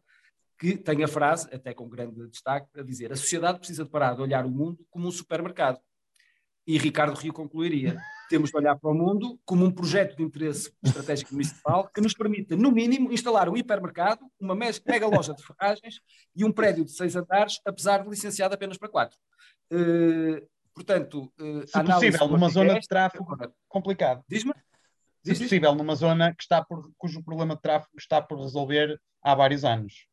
que 0.61 0.77
tem 0.77 1.03
a 1.03 1.07
frase, 1.07 1.49
até 1.51 1.73
com 1.73 1.89
grande 1.89 2.27
destaque, 2.27 2.67
a 2.79 2.83
dizer 2.83 3.11
a 3.11 3.15
sociedade 3.15 3.57
precisa 3.57 3.83
de 3.83 3.89
parar 3.89 4.13
de 4.13 4.21
olhar 4.21 4.45
o 4.45 4.49
mundo 4.49 4.85
como 4.91 5.07
um 5.07 5.11
supermercado. 5.11 5.79
E 6.67 6.77
Ricardo 6.77 7.17
Rio 7.17 7.33
concluiria, 7.33 7.97
temos 8.29 8.51
de 8.51 8.57
olhar 8.57 8.77
para 8.77 8.91
o 8.91 8.93
mundo 8.93 9.39
como 9.43 9.65
um 9.65 9.71
projeto 9.71 10.15
de 10.15 10.21
interesse 10.21 10.71
estratégico 10.83 11.33
municipal 11.33 11.89
que 11.91 11.99
nos 11.99 12.13
permita, 12.13 12.55
no 12.55 12.71
mínimo, 12.71 13.11
instalar 13.11 13.49
um 13.49 13.57
hipermercado, 13.57 14.23
uma 14.39 14.53
mega 14.53 15.07
loja 15.07 15.33
de 15.33 15.43
ferragens 15.43 15.99
e 16.35 16.45
um 16.45 16.51
prédio 16.51 16.85
de 16.85 16.91
seis 16.91 17.15
andares, 17.15 17.59
apesar 17.65 18.03
de 18.03 18.09
licenciado 18.09 18.53
apenas 18.53 18.77
para 18.77 18.89
quatro. 18.89 19.17
Uh, 19.73 20.47
Portanto, 20.73 21.31
uh, 21.37 21.67
se 21.67 21.83
possível, 21.83 22.27
numa 22.29 22.49
zona 22.49 22.79
de 22.79 22.87
tráfego 22.87 23.25
complicado. 23.67 24.23
Diz-me? 24.27 24.53
Se 25.23 25.35
possível, 25.35 25.75
numa 25.75 25.95
zona 25.95 26.33
que 26.33 26.43
está 26.43 26.63
por, 26.63 26.89
cujo 26.97 27.21
problema 27.23 27.55
de 27.55 27.61
tráfego 27.61 27.91
está 27.99 28.21
por 28.21 28.39
resolver 28.39 28.99
há 29.21 29.35
vários 29.35 29.65
anos. 29.65 30.07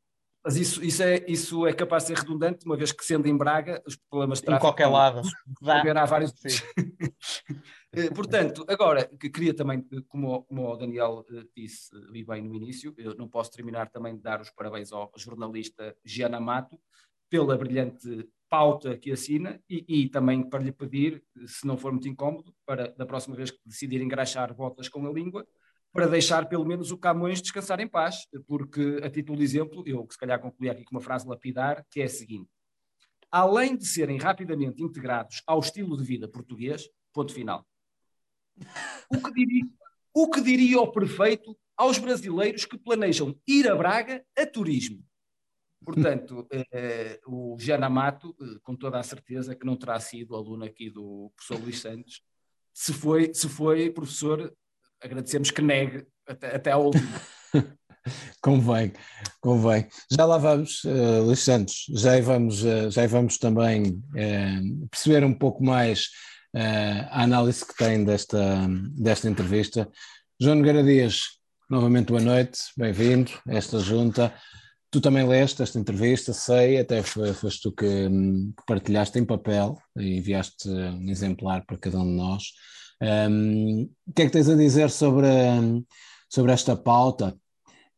Mas 0.44 0.56
isso, 0.56 0.84
isso, 0.84 1.02
é, 1.02 1.24
isso 1.28 1.66
é 1.66 1.72
capaz 1.72 2.04
de 2.04 2.08
ser 2.08 2.18
redundante, 2.18 2.64
uma 2.64 2.76
vez 2.76 2.92
que 2.92 3.04
sendo 3.04 3.26
em 3.26 3.36
Braga, 3.36 3.82
os 3.86 3.96
problemas 3.96 4.40
de. 4.40 4.52
Em 4.52 4.58
qualquer 4.58 4.86
lado. 4.86 5.22
Há 5.96 6.04
vários. 6.04 6.32
Eh, 7.90 8.10
portanto, 8.10 8.66
agora, 8.68 9.06
que 9.18 9.30
queria 9.30 9.54
também, 9.54 9.82
como, 10.08 10.42
como 10.42 10.70
o 10.70 10.76
Daniel 10.76 11.24
eh, 11.32 11.44
disse 11.56 11.88
bem 12.26 12.42
no 12.42 12.54
início, 12.54 12.94
eu 12.98 13.14
não 13.16 13.26
posso 13.26 13.50
terminar 13.50 13.88
também 13.88 14.14
de 14.14 14.22
dar 14.22 14.42
os 14.42 14.50
parabéns 14.50 14.92
ao 14.92 15.10
jornalista 15.16 15.96
Giana 16.04 16.38
Mato 16.38 16.78
pela 17.30 17.56
brilhante 17.56 18.28
pauta 18.48 18.96
que 18.96 19.10
assina 19.10 19.58
e, 19.68 19.84
e, 19.88 20.08
também 20.08 20.42
para 20.42 20.62
lhe 20.62 20.70
pedir, 20.72 21.24
se 21.46 21.66
não 21.66 21.78
for 21.78 21.92
muito 21.92 22.08
incómodo, 22.08 22.54
para 22.66 22.90
da 22.92 23.06
próxima 23.06 23.36
vez 23.36 23.50
que 23.50 23.58
decidir 23.64 24.00
engraxar 24.02 24.54
botas 24.54 24.88
com 24.88 25.06
a 25.06 25.12
língua, 25.12 25.46
para 25.92 26.06
deixar 26.06 26.48
pelo 26.48 26.64
menos 26.64 26.90
o 26.90 26.98
Camões 26.98 27.40
descansar 27.40 27.80
em 27.80 27.88
paz, 27.88 28.26
porque 28.46 29.00
a 29.02 29.10
título 29.10 29.38
de 29.38 29.44
exemplo, 29.44 29.82
eu 29.86 30.06
se 30.10 30.18
calhar 30.18 30.40
concluí 30.40 30.68
aqui 30.68 30.84
com 30.84 30.94
uma 30.94 31.00
frase 31.00 31.26
lapidar, 31.26 31.84
que 31.90 32.00
é 32.00 32.04
a 32.04 32.08
seguinte, 32.08 32.50
além 33.30 33.76
de 33.76 33.86
serem 33.86 34.18
rapidamente 34.18 34.82
integrados 34.82 35.42
ao 35.46 35.60
estilo 35.60 35.96
de 35.96 36.04
vida 36.04 36.28
português, 36.28 36.88
ponto 37.12 37.32
final. 37.32 37.66
O 39.10 39.22
que 39.22 39.32
diria, 39.32 39.64
o, 40.14 40.30
que 40.30 40.40
diria 40.40 40.80
o 40.80 40.90
prefeito 40.90 41.56
aos 41.76 41.98
brasileiros 41.98 42.64
que 42.64 42.78
planejam 42.78 43.38
ir 43.46 43.68
a 43.68 43.74
Braga 43.74 44.24
a 44.36 44.46
turismo? 44.46 45.04
Portanto, 45.84 46.46
eh, 46.72 47.20
o 47.26 47.56
Jana 47.58 47.88
Mato, 47.88 48.36
eh, 48.40 48.58
com 48.62 48.74
toda 48.74 48.98
a 48.98 49.02
certeza 49.02 49.54
que 49.54 49.64
não 49.64 49.76
terá 49.76 49.98
sido 50.00 50.34
aluno 50.34 50.64
aqui 50.64 50.90
do 50.90 51.32
professor 51.36 51.62
Luís 51.62 51.80
Santos. 51.80 52.22
Se 52.74 52.92
foi, 52.92 53.32
se 53.32 53.48
foi 53.48 53.90
professor, 53.90 54.52
agradecemos 55.02 55.50
que 55.50 55.62
negue 55.62 56.06
até, 56.26 56.56
até 56.56 56.70
ao 56.72 56.86
último. 56.86 57.08
convém, 58.42 58.92
convém. 59.40 59.86
Já 60.10 60.24
lá 60.24 60.38
vamos, 60.38 60.84
uh, 60.84 61.22
Luís 61.24 61.40
Santos, 61.40 61.86
já 61.90 62.20
vamos, 62.20 62.62
uh, 62.64 62.90
já 62.90 63.06
vamos 63.06 63.38
também 63.38 63.88
uh, 63.88 64.88
perceber 64.90 65.24
um 65.24 65.34
pouco 65.34 65.62
mais 65.64 66.06
uh, 66.54 67.08
a 67.10 67.22
análise 67.22 67.64
que 67.64 67.76
tem 67.76 68.04
desta, 68.04 68.68
desta 68.96 69.28
entrevista. 69.28 69.88
João 70.40 70.56
Nogueira 70.56 70.82
Dias, 70.82 71.22
novamente 71.70 72.08
boa 72.08 72.20
noite, 72.20 72.60
bem-vindo 72.76 73.32
a 73.46 73.54
esta 73.54 73.78
junta. 73.80 74.32
Tu 74.90 75.02
também 75.02 75.26
leste 75.26 75.62
esta 75.62 75.78
entrevista, 75.78 76.32
sei, 76.32 76.78
até 76.78 77.02
foi, 77.02 77.34
foste 77.34 77.60
tu 77.62 77.72
que, 77.72 77.84
que, 77.84 78.64
partilhaste 78.66 79.18
em 79.18 79.24
papel 79.24 79.76
e 79.94 80.16
enviaste 80.16 80.66
um 80.66 81.10
exemplar 81.10 81.62
para 81.66 81.76
cada 81.76 81.98
um 81.98 82.06
de 82.06 82.16
nós. 82.16 82.44
Um, 83.00 83.82
o 84.06 84.12
que 84.14 84.22
é 84.22 84.26
que 84.26 84.32
tens 84.32 84.48
a 84.48 84.56
dizer 84.56 84.90
sobre, 84.90 85.26
sobre 86.28 86.52
esta 86.52 86.76
pauta 86.76 87.36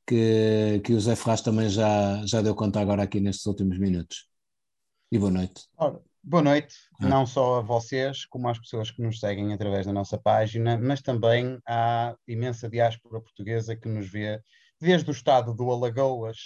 que, 0.06 0.80
que 0.84 0.92
o 0.92 1.00
Zé 1.00 1.16
Ferraz 1.16 1.40
também 1.40 1.68
já, 1.68 2.24
já 2.26 2.42
deu 2.42 2.54
conta 2.54 2.80
agora 2.80 3.02
aqui 3.02 3.20
nestes 3.20 3.46
últimos 3.46 3.78
minutos? 3.78 4.28
E 5.10 5.18
boa 5.18 5.30
noite. 5.30 5.64
Ora, 5.76 6.00
boa 6.22 6.42
noite, 6.42 6.76
ah. 7.00 7.08
não 7.08 7.26
só 7.26 7.58
a 7.58 7.62
vocês, 7.62 8.26
como 8.26 8.48
às 8.48 8.58
pessoas 8.58 8.90
que 8.90 9.02
nos 9.02 9.18
seguem 9.20 9.52
através 9.52 9.86
da 9.86 9.92
nossa 9.92 10.18
página, 10.18 10.78
mas 10.78 11.00
também 11.00 11.58
à 11.66 12.14
imensa 12.28 12.68
diáspora 12.68 13.20
portuguesa 13.20 13.76
que 13.76 13.88
nos 13.88 14.08
vê 14.08 14.40
desde 14.80 15.10
o 15.10 15.12
estado 15.12 15.54
do 15.54 15.70
Alagoas 15.70 16.36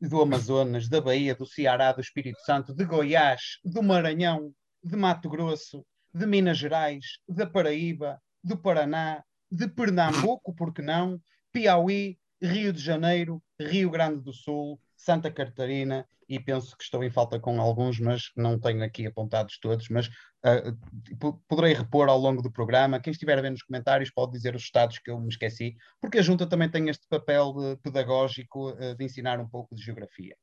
do 0.00 0.20
Amazonas, 0.20 0.88
da 0.88 1.00
Bahia, 1.00 1.34
do 1.34 1.46
Ceará, 1.46 1.92
do 1.92 2.00
Espírito 2.00 2.40
Santo, 2.40 2.74
de 2.74 2.84
Goiás, 2.84 3.58
do 3.64 3.82
Maranhão, 3.82 4.52
de 4.82 4.96
Mato 4.96 5.28
Grosso, 5.28 5.84
de 6.14 6.26
Minas 6.26 6.58
Gerais, 6.58 7.18
da 7.28 7.46
Paraíba, 7.46 8.20
do 8.42 8.56
Paraná, 8.56 9.24
de 9.50 9.66
Pernambuco, 9.68 10.54
porque 10.54 10.80
não, 10.80 11.20
Piauí, 11.52 12.18
Rio 12.40 12.72
de 12.72 12.80
Janeiro, 12.80 13.42
Rio 13.60 13.90
Grande 13.90 14.20
do 14.20 14.32
Sul, 14.32 14.80
Santa 14.96 15.30
Catarina, 15.30 16.06
e 16.28 16.38
penso 16.38 16.76
que 16.76 16.84
estou 16.84 17.02
em 17.04 17.10
falta 17.10 17.38
com 17.38 17.60
alguns, 17.60 17.98
mas 18.00 18.30
não 18.36 18.58
tenho 18.58 18.82
aqui 18.82 19.06
apontados 19.06 19.58
todos, 19.58 19.88
mas 19.88 20.06
uh, 20.08 21.38
poderei 21.48 21.74
repor 21.74 22.08
ao 22.08 22.18
longo 22.18 22.42
do 22.42 22.50
programa. 22.50 23.00
Quem 23.00 23.10
estiver 23.10 23.38
a 23.38 23.42
ver 23.42 23.50
nos 23.50 23.62
comentários 23.62 24.10
pode 24.10 24.32
dizer 24.32 24.54
os 24.54 24.62
estados 24.62 24.98
que 24.98 25.10
eu 25.10 25.20
me 25.20 25.28
esqueci, 25.28 25.76
porque 26.00 26.18
a 26.18 26.22
Junta 26.22 26.46
também 26.46 26.70
tem 26.70 26.88
este 26.88 27.06
papel 27.08 27.54
pedagógico 27.82 28.70
uh, 28.70 28.94
de 28.96 29.04
ensinar 29.04 29.38
um 29.40 29.48
pouco 29.48 29.74
de 29.74 29.82
geografia. 29.82 30.34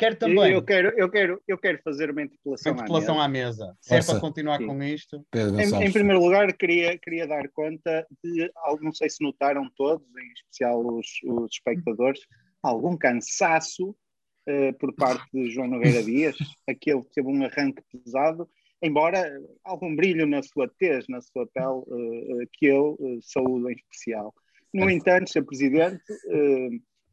Quero 0.00 0.16
também. 0.16 0.54
Eu 0.54 0.62
quero, 0.62 0.88
eu 0.96 1.10
quero, 1.10 1.42
eu 1.46 1.58
quero 1.58 1.78
fazer 1.84 2.10
uma 2.10 2.22
interpelação, 2.22 2.72
uma 2.72 2.80
interpelação 2.80 3.20
à 3.20 3.28
mesa. 3.28 3.64
À 3.64 3.66
mesa. 3.66 3.78
Se 3.82 3.94
é 3.96 4.02
para 4.02 4.18
continuar 4.18 4.56
Sim. 4.56 4.66
com 4.66 4.82
isto. 4.82 5.26
Em, 5.34 5.84
em, 5.84 5.92
primeiro 5.92 6.24
lugar, 6.24 6.50
queria, 6.54 6.96
queria 6.96 7.26
dar 7.26 7.46
conta 7.50 8.06
de 8.24 8.50
algo, 8.56 8.82
não 8.82 8.94
sei 8.94 9.10
se 9.10 9.22
notaram 9.22 9.70
todos, 9.76 10.06
em 10.16 10.32
especial 10.32 10.80
os, 10.80 11.06
os 11.22 11.50
espectadores, 11.52 12.18
algum 12.62 12.96
cansaço 12.96 13.90
uh, 13.90 14.72
por 14.78 14.94
parte 14.94 15.28
de 15.34 15.50
João 15.50 15.68
Nogueira 15.68 16.02
Dias, 16.02 16.34
aquele 16.66 17.02
que 17.02 17.10
teve 17.10 17.28
um 17.28 17.44
arranque 17.44 17.82
pesado, 17.92 18.48
embora 18.82 19.30
algum 19.62 19.94
brilho 19.94 20.26
na 20.26 20.42
sua 20.42 20.66
tez, 20.78 21.04
na 21.10 21.20
sua 21.20 21.46
pele, 21.46 21.66
uh, 21.66 22.48
que 22.54 22.64
eu 22.64 22.96
uh, 22.98 23.18
saúdo 23.20 23.68
em 23.68 23.74
especial. 23.74 24.32
No 24.72 24.88
é. 24.88 24.94
entanto, 24.94 25.30
Sr. 25.30 25.44
Presidente, 25.44 26.02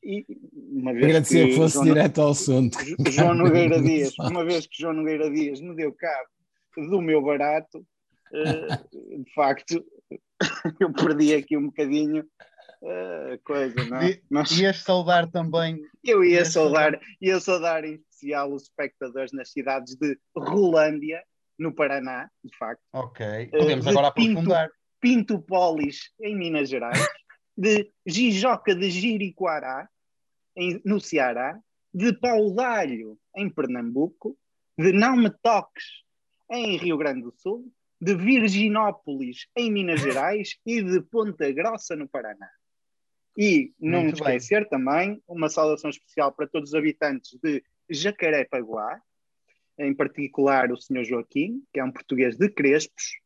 e 0.08 0.26
uma 0.54 0.94
vez 0.94 1.04
Agradecer 1.04 1.44
que, 1.44 1.50
que 1.50 1.58
fosse 1.58 1.74
João, 1.74 1.86
direto 1.86 2.22
ao 2.22 2.30
assunto. 2.30 2.78
João 3.12 3.36
Nogueira 3.36 3.82
Dias, 3.82 4.14
uma 4.20 4.46
vez 4.46 4.66
que 4.66 4.82
João 4.82 4.94
Nogueira 4.94 5.30
Dias 5.30 5.60
me 5.60 5.76
deu 5.76 5.94
cabo 5.94 6.30
do 6.90 7.02
meu 7.02 7.22
barato, 7.22 7.86
de 8.32 9.34
facto, 9.34 9.84
eu 10.80 10.94
perdi 10.94 11.34
aqui 11.34 11.58
um 11.58 11.66
bocadinho 11.66 12.24
uh, 12.82 13.40
coisa, 13.44 13.84
não 13.86 13.98
é? 13.98 14.20
Mas... 14.30 14.52
Ias 14.52 14.78
saudar 14.78 15.30
também. 15.30 15.82
Eu 16.04 16.24
ia 16.24 16.46
saudar, 16.46 17.00
ia 17.20 17.40
saudar 17.40 17.84
em 17.84 17.96
especial 17.96 18.54
os 18.54 18.64
espectadores 18.64 19.32
nas 19.34 19.52
cidades 19.52 19.96
de 19.96 20.18
Rolândia, 20.36 21.22
no 21.58 21.74
Paraná, 21.74 22.30
de 22.44 22.56
facto. 22.56 22.82
Ok, 22.94 23.48
podemos 23.48 23.86
uh, 23.86 23.90
agora 23.90 24.08
aprofundar. 24.08 24.70
Pinto, 25.00 25.40
Polis, 25.40 26.12
em 26.22 26.36
Minas 26.36 26.70
Gerais, 26.70 27.06
de 27.58 27.92
Jijoca 28.06 28.76
de 28.76 28.90
Jiriquará, 28.90 29.88
em, 30.58 30.82
no 30.84 31.00
Ceará, 31.00 31.58
de 31.94 32.12
Paudalho, 32.14 33.18
em 33.36 33.50
Pernambuco, 33.50 34.38
de 34.78 34.92
Não 34.92 35.16
Me 35.16 35.30
Toques, 35.42 36.04
em 36.52 36.78
Rio 36.78 36.98
Grande 36.98 37.22
do 37.22 37.34
Sul, 37.38 37.72
de 38.00 38.16
Virginópolis, 38.16 39.48
em 39.56 39.72
Minas 39.72 40.02
Gerais, 40.02 40.58
e 40.66 40.82
de 40.82 41.02
Ponta 41.02 41.52
Grossa, 41.52 41.96
no 41.96 42.08
Paraná. 42.08 42.50
E 43.38 43.74
não 43.80 44.04
Muito 44.04 44.16
esquecer 44.16 44.62
bem. 44.62 44.70
também 44.70 45.24
uma 45.28 45.50
saudação 45.50 45.90
especial 45.90 46.32
para 46.32 46.48
todos 46.48 46.70
os 46.70 46.76
habitantes 46.76 47.38
de 47.42 47.64
Jacarepaguá, 47.90 49.00
em 49.80 49.94
particular 49.94 50.72
o 50.72 50.78
Sr. 50.78 51.04
Joaquim, 51.04 51.64
que 51.72 51.80
é 51.80 51.84
um 51.84 51.92
português 51.92 52.36
de 52.36 52.50
Crespos, 52.50 53.20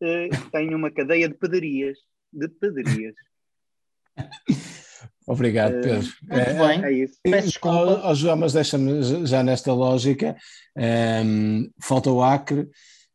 eh, 0.00 0.28
tem 0.50 0.74
uma 0.74 0.90
cadeia 0.90 1.28
de 1.28 1.34
padarias. 1.34 1.98
De 2.32 2.48
padarias. 2.48 3.14
Obrigado, 5.26 5.74
Pedro. 5.80 6.00
Uh, 6.00 6.34
muito 6.34 6.48
é, 6.48 6.68
bem, 6.68 6.84
é 6.84 6.92
isso. 6.92 7.14
Peço 7.22 7.48
desculpa. 7.48 8.02
Oh, 8.04 8.14
João, 8.14 8.36
mas 8.36 8.52
deixa-me 8.52 9.26
já 9.26 9.42
nesta 9.42 9.72
lógica. 9.72 10.36
Um, 10.76 10.82
ehm, 10.82 11.70
falta 11.80 12.10
o 12.10 12.22
Acre, 12.22 12.68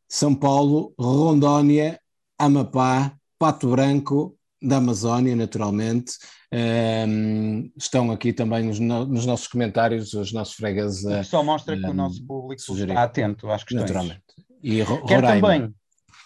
São 0.08 0.34
Paulo, 0.34 0.94
Rondônia, 0.98 2.00
Amapá, 2.40 3.14
Pato 3.38 3.70
Branco, 3.70 4.38
da 4.62 4.78
Amazónia, 4.78 5.36
naturalmente. 5.36 6.14
Um, 6.52 6.58
ehm, 6.58 7.72
estão 7.78 8.10
aqui 8.12 8.32
também 8.32 8.64
nos, 8.64 8.80
nos, 8.80 9.26
nossos 9.26 9.48
comentários 9.48 10.14
os 10.14 10.32
nossos 10.32 10.56
fregueses. 10.56 11.04
Que 11.04 11.24
só 11.24 11.44
mostra 11.44 11.76
um, 11.76 11.80
que 11.80 11.86
o 11.86 11.90
ehm, 11.90 11.96
nosso 11.96 12.26
público 12.26 12.62
sugerir. 12.62 12.92
está 12.92 13.04
atento 13.04 13.50
às 13.50 13.64
questões. 13.64 13.82
Naturalmente. 13.82 14.24
E 14.64 14.84
Quer 15.08 15.22
também 15.22 15.74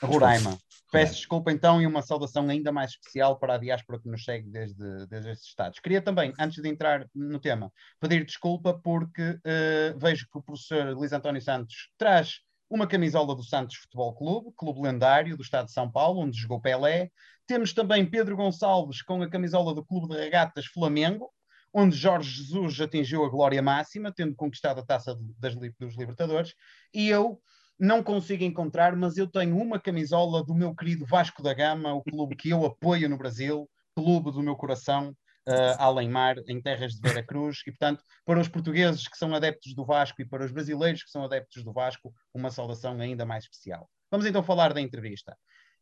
Roraima. 0.01 0.57
Peço 0.91 1.15
desculpa 1.15 1.53
então 1.53 1.81
e 1.81 1.87
uma 1.87 2.01
saudação 2.01 2.47
ainda 2.49 2.69
mais 2.69 2.91
especial 2.91 3.39
para 3.39 3.55
a 3.55 3.57
diáspora 3.57 3.97
que 3.97 4.09
nos 4.09 4.25
segue 4.25 4.49
desde, 4.49 5.07
desde 5.07 5.31
estes 5.31 5.47
estados. 5.47 5.79
Queria 5.79 6.01
também, 6.01 6.33
antes 6.37 6.61
de 6.61 6.67
entrar 6.67 7.07
no 7.15 7.39
tema, 7.39 7.71
pedir 7.97 8.25
desculpa 8.25 8.77
porque 8.83 9.21
uh, 9.21 9.97
vejo 9.97 10.27
que 10.29 10.37
o 10.37 10.43
professor 10.43 10.93
Luís 10.93 11.13
António 11.13 11.41
Santos 11.41 11.89
traz 11.97 12.41
uma 12.69 12.85
camisola 12.85 13.33
do 13.33 13.43
Santos 13.43 13.77
Futebol 13.77 14.13
Clube, 14.13 14.53
clube 14.57 14.81
lendário 14.81 15.37
do 15.37 15.43
estado 15.43 15.67
de 15.67 15.71
São 15.71 15.89
Paulo, 15.89 16.21
onde 16.21 16.37
jogou 16.37 16.59
Pelé. 16.59 17.09
Temos 17.47 17.73
também 17.73 18.05
Pedro 18.05 18.35
Gonçalves 18.35 19.01
com 19.01 19.21
a 19.21 19.29
camisola 19.29 19.73
do 19.73 19.85
Clube 19.85 20.13
de 20.13 20.19
Regatas 20.19 20.65
Flamengo, 20.65 21.29
onde 21.73 21.95
Jorge 21.95 22.29
Jesus 22.29 22.81
atingiu 22.81 23.23
a 23.23 23.29
glória 23.29 23.61
máxima, 23.61 24.11
tendo 24.13 24.35
conquistado 24.35 24.79
a 24.79 24.85
taça 24.85 25.17
das, 25.39 25.55
dos 25.55 25.97
Libertadores. 25.97 26.53
E 26.93 27.07
eu 27.07 27.41
não 27.81 28.03
consigo 28.03 28.43
encontrar, 28.43 28.95
mas 28.95 29.17
eu 29.17 29.25
tenho 29.25 29.57
uma 29.57 29.79
camisola 29.79 30.43
do 30.43 30.53
meu 30.53 30.75
querido 30.75 31.03
Vasco 31.03 31.41
da 31.41 31.51
Gama, 31.51 31.91
o 31.91 32.03
clube 32.03 32.35
que 32.35 32.51
eu 32.51 32.63
apoio 32.63 33.09
no 33.09 33.17
Brasil, 33.17 33.67
clube 33.95 34.31
do 34.31 34.43
meu 34.43 34.55
coração, 34.55 35.09
uh, 35.49 35.75
além 35.79 36.07
mar, 36.07 36.35
em 36.47 36.61
terras 36.61 36.93
de 36.93 37.01
Vera 37.01 37.25
Cruz, 37.25 37.61
e 37.65 37.71
portanto, 37.71 38.03
para 38.23 38.39
os 38.39 38.47
portugueses 38.47 39.07
que 39.07 39.17
são 39.17 39.33
adeptos 39.33 39.73
do 39.73 39.83
Vasco 39.83 40.21
e 40.21 40.25
para 40.25 40.45
os 40.45 40.51
brasileiros 40.51 41.03
que 41.03 41.09
são 41.09 41.23
adeptos 41.23 41.63
do 41.63 41.73
Vasco, 41.73 42.13
uma 42.31 42.51
saudação 42.51 43.01
ainda 43.01 43.25
mais 43.25 43.45
especial. 43.45 43.89
Vamos 44.11 44.27
então 44.27 44.43
falar 44.43 44.73
da 44.73 44.79
entrevista. 44.79 45.35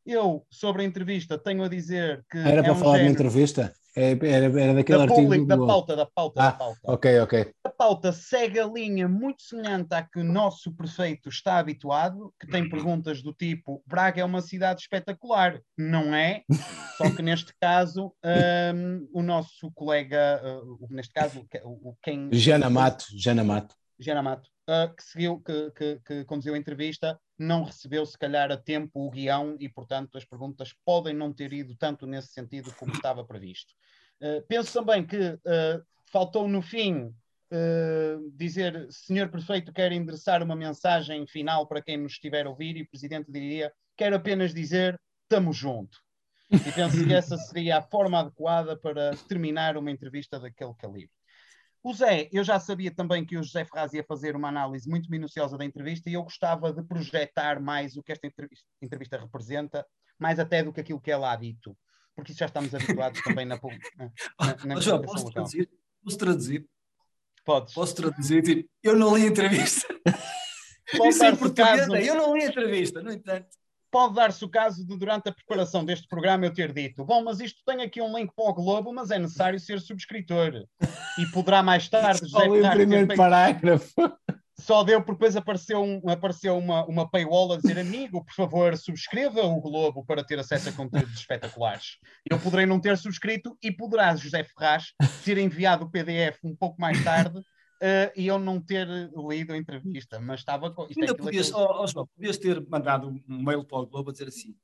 Eu, 0.05 0.47
sobre 0.49 0.83
a 0.83 0.85
entrevista, 0.85 1.37
tenho 1.37 1.63
a 1.63 1.67
dizer 1.67 2.23
que. 2.31 2.37
Era 2.37 2.61
é 2.61 2.63
para 2.63 2.71
um 2.71 2.75
falar 2.75 2.97
género... 2.99 3.15
de 3.15 3.21
entrevista? 3.21 3.73
É, 3.99 4.11
era, 4.11 4.61
era 4.61 4.73
daquele 4.73 4.97
da 4.97 5.13
artigo. 5.13 5.45
da 5.45 5.57
pauta, 5.57 5.95
da 5.95 6.05
pauta, 6.05 6.41
ah, 6.41 6.45
da 6.45 6.51
pauta. 6.53 6.79
Ok, 6.83 7.19
ok. 7.19 7.53
A 7.65 7.69
pauta 7.69 8.13
segue 8.13 8.57
a 8.57 8.65
linha 8.65 9.09
muito 9.09 9.41
semelhante 9.41 9.93
à 9.93 10.01
que 10.01 10.19
o 10.19 10.23
nosso 10.23 10.71
prefeito 10.71 11.27
está 11.27 11.57
habituado, 11.57 12.33
que 12.39 12.47
tem 12.47 12.69
perguntas 12.69 13.21
do 13.21 13.33
tipo: 13.33 13.83
Braga 13.85 14.21
é 14.21 14.23
uma 14.23 14.41
cidade 14.41 14.81
espetacular. 14.81 15.59
Não 15.77 16.15
é? 16.15 16.43
Só 16.97 17.13
que 17.13 17.21
neste 17.21 17.53
caso, 17.59 18.13
um, 18.73 19.09
o 19.13 19.21
nosso 19.21 19.69
colega, 19.75 20.41
uh, 20.41 20.87
neste 20.89 21.13
caso, 21.13 21.45
o, 21.65 21.93
quem. 22.01 22.29
Jana 22.31 22.69
Mato. 22.69 23.05
Jana 23.17 23.43
Mato. 23.43 23.75
Jana 23.99 24.23
Mato 24.23 24.49
uh, 24.69 24.95
que 24.95 25.03
seguiu, 25.03 25.41
que, 25.41 25.71
que, 25.71 25.99
que, 26.05 26.25
conduziu 26.25 26.53
a 26.53 26.57
entrevista, 26.57 27.19
não 27.37 27.63
recebeu 27.63 28.05
se 28.05 28.17
calhar 28.17 28.51
a 28.51 28.57
tempo 28.57 29.05
o 29.05 29.09
guião 29.09 29.57
e, 29.59 29.67
portanto, 29.67 30.17
as 30.17 30.25
perguntas 30.25 30.73
podem 30.85 31.13
não 31.13 31.33
ter 31.33 31.51
ido 31.51 31.75
tanto 31.75 32.07
nesse 32.07 32.29
sentido 32.29 32.73
como 32.75 32.93
estava 32.93 33.25
previsto. 33.25 33.73
Uh, 34.21 34.41
penso 34.47 34.73
também 34.73 35.05
que 35.05 35.17
uh, 35.17 35.85
faltou 36.05 36.47
no 36.47 36.61
fim 36.61 37.13
dizer, 38.35 38.85
senhor 38.91 39.27
prefeito, 39.29 39.73
quer 39.73 39.91
endereçar 39.91 40.43
uma 40.43 40.55
mensagem 40.55 41.25
final 41.25 41.65
para 41.65 41.81
quem 41.81 41.97
nos 41.97 42.11
estiver 42.11 42.45
a 42.45 42.49
ouvir 42.51 42.77
e 42.77 42.83
o 42.83 42.87
presidente 42.87 43.31
diria, 43.31 43.73
quero 43.97 44.15
apenas 44.15 44.53
dizer, 44.53 45.01
estamos 45.23 45.57
junto. 45.57 45.97
E 46.51 46.71
penso 46.71 47.03
que 47.03 47.11
essa 47.11 47.37
seria 47.37 47.79
a 47.79 47.81
forma 47.81 48.19
adequada 48.19 48.77
para 48.77 49.17
terminar 49.27 49.77
uma 49.77 49.89
entrevista 49.89 50.39
daquele 50.39 50.75
calibre. 50.75 51.18
O 51.81 51.93
Zé, 51.93 52.27
eu 52.31 52.43
já 52.43 52.59
sabia 52.59 52.91
também 52.91 53.25
que 53.25 53.37
o 53.37 53.43
José 53.43 53.63
Ferraz 53.63 53.93
ia 53.93 54.03
fazer 54.03 54.35
uma 54.35 54.49
análise 54.49 54.89
muito 54.89 55.09
minuciosa 55.09 55.57
da 55.57 55.63
entrevista 55.63 56.09
e 56.09 56.13
eu 56.13 56.23
gostava 56.23 56.73
de 56.73 56.83
projetar 56.83 57.61
mais 57.61 57.95
o 57.95 58.03
que 58.03 58.11
esta 58.11 58.27
entrevista, 58.27 58.65
entrevista 58.81 59.17
representa, 59.17 59.85
mais 60.17 60.39
até 60.39 60.61
do 60.61 60.73
que 60.73 60.81
aquilo 60.81 60.99
que 60.99 61.09
é 61.09 61.15
lá 61.15 61.35
dito, 61.37 61.77
porque 62.13 62.31
isso 62.31 62.39
já 62.39 62.47
estamos 62.47 62.75
habituados 62.75 63.21
também 63.21 63.45
na, 63.45 63.55
na, 63.55 64.11
na, 64.65 64.75
na 64.75 64.81
João, 64.81 65.01
posso 65.01 65.31
traduzir? 65.31 65.69
Posso 66.03 66.17
traduzir? 66.17 66.69
Podes. 67.45 67.73
Posso 67.73 67.95
traduzir? 67.95 68.41
Tipo, 68.43 68.69
eu 68.83 68.97
não 68.97 69.15
li 69.15 69.23
a 69.23 69.27
entrevista. 69.27 69.87
Isso 71.07 71.23
é 71.23 71.35
português, 71.35 71.87
eu 71.87 72.15
não 72.15 72.35
li 72.35 72.43
a 72.43 72.47
entrevista, 72.47 73.01
no 73.01 73.11
entanto 73.11 73.58
pode 73.91 74.15
dar-se 74.15 74.43
o 74.43 74.49
caso 74.49 74.85
de, 74.85 74.97
durante 74.97 75.29
a 75.29 75.33
preparação 75.33 75.83
deste 75.83 76.07
programa, 76.07 76.45
eu 76.45 76.53
ter 76.53 76.71
dito: 76.71 77.03
bom, 77.03 77.23
mas 77.23 77.39
isto 77.39 77.61
tem 77.65 77.81
aqui 77.81 78.01
um 78.01 78.17
link 78.17 78.31
para 78.35 78.49
o 78.49 78.53
Globo, 78.53 78.93
mas 78.93 79.11
é 79.11 79.19
necessário 79.19 79.59
ser 79.59 79.79
subscritor. 79.79 80.65
E 81.17 81.25
poderá 81.27 81.61
mais 81.61 81.87
tarde. 81.89 82.27
Só 82.29 82.39
o 82.39 82.71
primeiro 82.71 83.07
feito... 83.07 83.17
parágrafo. 83.17 83.93
Só 84.59 84.83
deu 84.83 85.01
porque 85.01 85.13
depois 85.13 85.37
apareceu, 85.37 85.81
um, 85.81 86.09
apareceu 86.09 86.57
uma, 86.57 86.85
uma 86.85 87.09
paywall 87.09 87.53
a 87.53 87.57
dizer: 87.57 87.79
amigo, 87.79 88.23
por 88.23 88.33
favor, 88.33 88.77
subscreva 88.77 89.41
o 89.41 89.61
Globo 89.61 90.03
para 90.05 90.23
ter 90.23 90.37
acesso 90.37 90.69
a 90.69 90.71
conteúdos 90.73 91.13
espetaculares. 91.13 91.97
Eu 92.29 92.37
poderei 92.39 92.65
não 92.65 92.79
ter 92.79 92.97
subscrito 92.97 93.57
e 93.63 93.71
poderá 93.71 94.15
José 94.15 94.43
Ferraz 94.43 94.93
ter 95.23 95.37
enviado 95.37 95.85
o 95.85 95.89
PDF 95.89 96.43
um 96.43 96.55
pouco 96.55 96.79
mais 96.79 97.01
tarde 97.03 97.41
uh, 97.81 98.11
e 98.15 98.27
eu 98.27 98.37
não 98.37 98.61
ter 98.61 98.87
lido 98.87 99.53
a 99.53 99.57
entrevista, 99.57 100.19
mas 100.19 100.41
estava 100.41 100.71
com. 100.71 100.83
Ainda 100.83 101.15
podias, 101.15 101.51
oh, 101.53 101.85
oh, 101.95 102.07
podias 102.07 102.37
ter 102.37 102.65
mandado 102.67 103.07
um 103.07 103.43
mail 103.43 103.63
para 103.63 103.79
o 103.79 103.87
Globo 103.87 104.09
a 104.09 104.13
dizer 104.13 104.27
assim: 104.27 104.55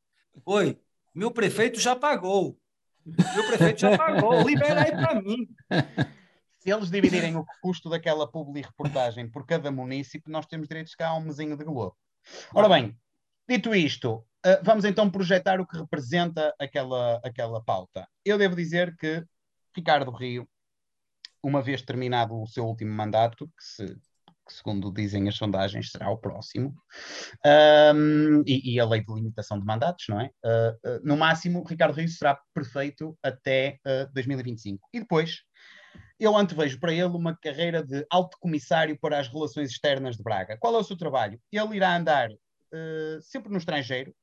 Oi, 0.45 0.77
meu 1.13 1.31
prefeito 1.31 1.79
já 1.79 1.95
pagou. 1.95 2.59
Meu 3.05 3.47
prefeito 3.47 3.81
já 3.81 3.97
pagou, 3.97 4.41
libera 4.41 4.83
aí 4.83 4.91
para 4.91 5.21
mim. 5.21 5.47
Se 6.59 6.71
eles 6.71 6.89
dividirem 6.89 7.35
o 7.35 7.45
custo 7.61 7.89
daquela 7.89 8.27
publi 8.27 8.61
reportagem 8.61 9.29
por 9.29 9.45
cada 9.45 9.71
município, 9.71 10.31
nós 10.31 10.47
temos 10.47 10.67
direito 10.67 10.87
de 10.87 10.93
ficar 10.93 11.09
a 11.09 11.15
um 11.15 11.21
mesinho 11.21 11.55
de 11.55 11.63
Globo. 11.63 11.95
Ora 12.51 12.67
bem, 12.67 12.97
dito 13.47 13.75
isto, 13.75 14.25
uh, 14.45 14.63
vamos 14.63 14.83
então 14.83 15.09
projetar 15.09 15.61
o 15.61 15.67
que 15.67 15.77
representa 15.77 16.55
aquela, 16.59 17.17
aquela 17.23 17.61
pauta. 17.63 18.07
Eu 18.25 18.39
devo 18.39 18.55
dizer 18.55 18.95
que 18.97 19.23
Ricardo 19.75 20.09
Rio 20.09 20.49
uma 21.45 21.61
vez 21.61 21.81
terminado 21.83 22.41
o 22.41 22.47
seu 22.47 22.65
último 22.65 22.91
mandato, 22.91 23.47
que, 23.47 23.63
se, 23.63 23.85
que 23.85 24.53
segundo 24.53 24.91
dizem 24.91 25.27
as 25.27 25.35
sondagens 25.35 25.91
será 25.91 26.09
o 26.09 26.17
próximo, 26.17 26.75
um, 27.93 28.41
e, 28.47 28.73
e, 28.73 28.79
a 28.79 28.85
lei 28.85 29.05
de 29.05 29.13
limitação 29.13 29.59
de 29.59 29.65
mandatos, 29.65 30.05
não 30.09 30.19
é? 30.19 30.31
Uh, 30.43 30.89
uh, 30.89 30.99
no 31.03 31.15
máximo, 31.15 31.63
Ricardo 31.63 31.95
Rio 31.95 32.07
será 32.07 32.39
perfeito 32.51 33.15
até 33.21 33.77
uh, 33.85 34.11
2025. 34.13 34.89
E 34.91 34.99
depois, 34.99 35.41
eu 36.19 36.35
antevejo 36.35 36.79
para 36.79 36.91
ele 36.91 37.03
uma 37.03 37.37
carreira 37.37 37.83
de 37.83 38.03
alto 38.09 38.37
comissário 38.39 38.97
para 38.99 39.19
as 39.19 39.27
relações 39.27 39.69
externas 39.69 40.17
de 40.17 40.23
Braga. 40.23 40.57
Qual 40.59 40.75
é 40.75 40.79
o 40.79 40.83
seu 40.83 40.97
trabalho? 40.97 41.39
Ele 41.51 41.75
irá 41.75 41.95
andar 41.95 42.29
sempre 43.21 43.49
no 43.49 43.57
estrangeiro, 43.57 44.13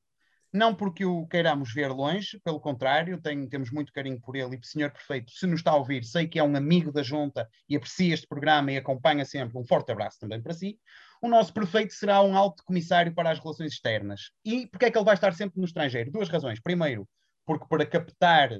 não 0.52 0.74
porque 0.74 1.04
o 1.04 1.26
queiramos 1.26 1.72
ver 1.72 1.88
longe, 1.88 2.38
pelo 2.40 2.60
contrário, 2.60 3.20
tenho, 3.20 3.48
temos 3.48 3.70
muito 3.70 3.92
carinho 3.92 4.20
por 4.20 4.36
ele 4.36 4.56
e, 4.56 4.66
senhor 4.66 4.90
prefeito, 4.90 5.30
se 5.30 5.46
nos 5.46 5.60
está 5.60 5.70
a 5.70 5.76
ouvir, 5.76 6.04
sei 6.04 6.28
que 6.28 6.38
é 6.38 6.44
um 6.44 6.54
amigo 6.54 6.92
da 6.92 7.02
junta 7.02 7.48
e 7.68 7.74
aprecia 7.74 8.12
este 8.12 8.26
programa 8.26 8.70
e 8.70 8.76
acompanha 8.76 9.24
sempre. 9.24 9.58
Um 9.58 9.64
forte 9.64 9.90
abraço 9.90 10.18
também 10.20 10.42
para 10.42 10.52
si. 10.52 10.78
O 11.22 11.28
nosso 11.28 11.54
prefeito 11.54 11.94
será 11.94 12.20
um 12.20 12.36
alto 12.36 12.62
comissário 12.64 13.14
para 13.14 13.30
as 13.30 13.38
relações 13.38 13.72
externas. 13.72 14.30
E 14.44 14.66
porque 14.66 14.86
é 14.86 14.90
que 14.90 14.98
ele 14.98 15.04
vai 15.04 15.14
estar 15.14 15.32
sempre 15.32 15.58
no 15.58 15.64
estrangeiro? 15.64 16.10
Duas 16.10 16.28
razões. 16.28 16.60
Primeiro, 16.60 17.08
porque 17.46 17.66
para 17.68 17.86
captar 17.86 18.50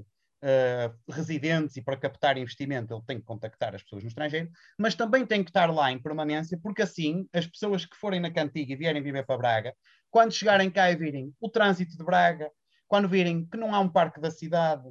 uh, 0.42 1.12
residentes 1.12 1.76
e 1.76 1.82
para 1.82 1.96
captar 1.96 2.36
investimento 2.36 2.92
ele 2.92 3.02
tem 3.06 3.18
que 3.18 3.24
contactar 3.24 3.74
as 3.74 3.82
pessoas 3.82 4.02
no 4.02 4.08
estrangeiro, 4.08 4.50
mas 4.78 4.94
também 4.94 5.24
tem 5.24 5.42
que 5.42 5.50
estar 5.50 5.72
lá 5.72 5.90
em 5.90 6.02
permanência, 6.02 6.58
porque 6.62 6.82
assim 6.82 7.26
as 7.32 7.46
pessoas 7.46 7.86
que 7.86 7.96
forem 7.96 8.20
na 8.20 8.30
cantiga 8.30 8.72
e 8.72 8.76
vierem 8.76 9.02
viver 9.02 9.24
para 9.24 9.38
Braga 9.38 9.74
quando 10.10 10.32
chegarem 10.32 10.70
cá 10.70 10.90
e 10.90 10.96
virem 10.96 11.34
o 11.40 11.48
trânsito 11.48 11.96
de 11.96 12.04
Braga, 12.04 12.50
quando 12.86 13.08
virem 13.08 13.46
que 13.46 13.56
não 13.56 13.74
há 13.74 13.80
um 13.80 13.88
parque 13.88 14.20
da 14.20 14.30
cidade, 14.30 14.84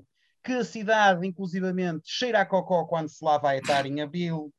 que 0.44 0.54
a 0.54 0.64
cidade, 0.64 1.28
inclusivamente, 1.28 2.02
cheira 2.06 2.42
a 2.42 2.46
cocó 2.46 2.86
quando 2.86 3.10
se 3.10 3.24
lá 3.24 3.38
vai 3.38 3.60
estar 3.60 3.86
em 3.86 4.02
abril, 4.02 4.52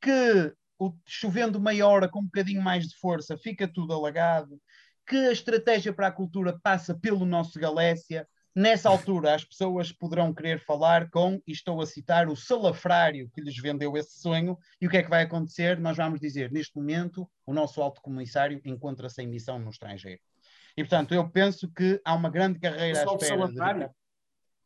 que 0.00 0.54
o, 0.78 0.94
chovendo 1.06 1.60
meia 1.60 1.86
hora 1.86 2.08
com 2.08 2.20
um 2.20 2.24
bocadinho 2.24 2.62
mais 2.62 2.86
de 2.88 2.96
força 2.96 3.36
fica 3.36 3.68
tudo 3.68 3.92
alagado, 3.92 4.58
que 5.06 5.16
a 5.16 5.32
estratégia 5.32 5.92
para 5.92 6.06
a 6.06 6.12
cultura 6.12 6.58
passa 6.62 6.94
pelo 6.98 7.26
nosso 7.26 7.58
Galécia. 7.58 8.26
Nessa 8.58 8.88
altura, 8.88 9.36
as 9.36 9.44
pessoas 9.44 9.92
poderão 9.92 10.34
querer 10.34 10.58
falar 10.58 11.08
com, 11.10 11.40
e 11.46 11.52
estou 11.52 11.80
a 11.80 11.86
citar, 11.86 12.26
o 12.26 12.34
salafrário 12.34 13.30
que 13.32 13.40
lhes 13.40 13.56
vendeu 13.56 13.96
esse 13.96 14.18
sonho. 14.18 14.58
E 14.80 14.86
o 14.88 14.90
que 14.90 14.96
é 14.96 15.02
que 15.04 15.08
vai 15.08 15.22
acontecer? 15.22 15.78
Nós 15.78 15.96
vamos 15.96 16.18
dizer, 16.18 16.50
neste 16.50 16.76
momento, 16.76 17.30
o 17.46 17.54
nosso 17.54 17.80
alto 17.80 18.00
comissário 18.00 18.60
encontra-se 18.64 19.22
em 19.22 19.28
missão 19.28 19.60
no 19.60 19.70
estrangeiro. 19.70 20.20
E, 20.76 20.82
portanto, 20.82 21.14
eu 21.14 21.30
penso 21.30 21.70
que 21.72 22.00
há 22.04 22.12
uma 22.16 22.28
grande 22.28 22.58
carreira 22.58 22.98
à 22.98 23.04
espera. 23.04 23.38
Salafrário. 23.38 23.88
De... 23.90 23.94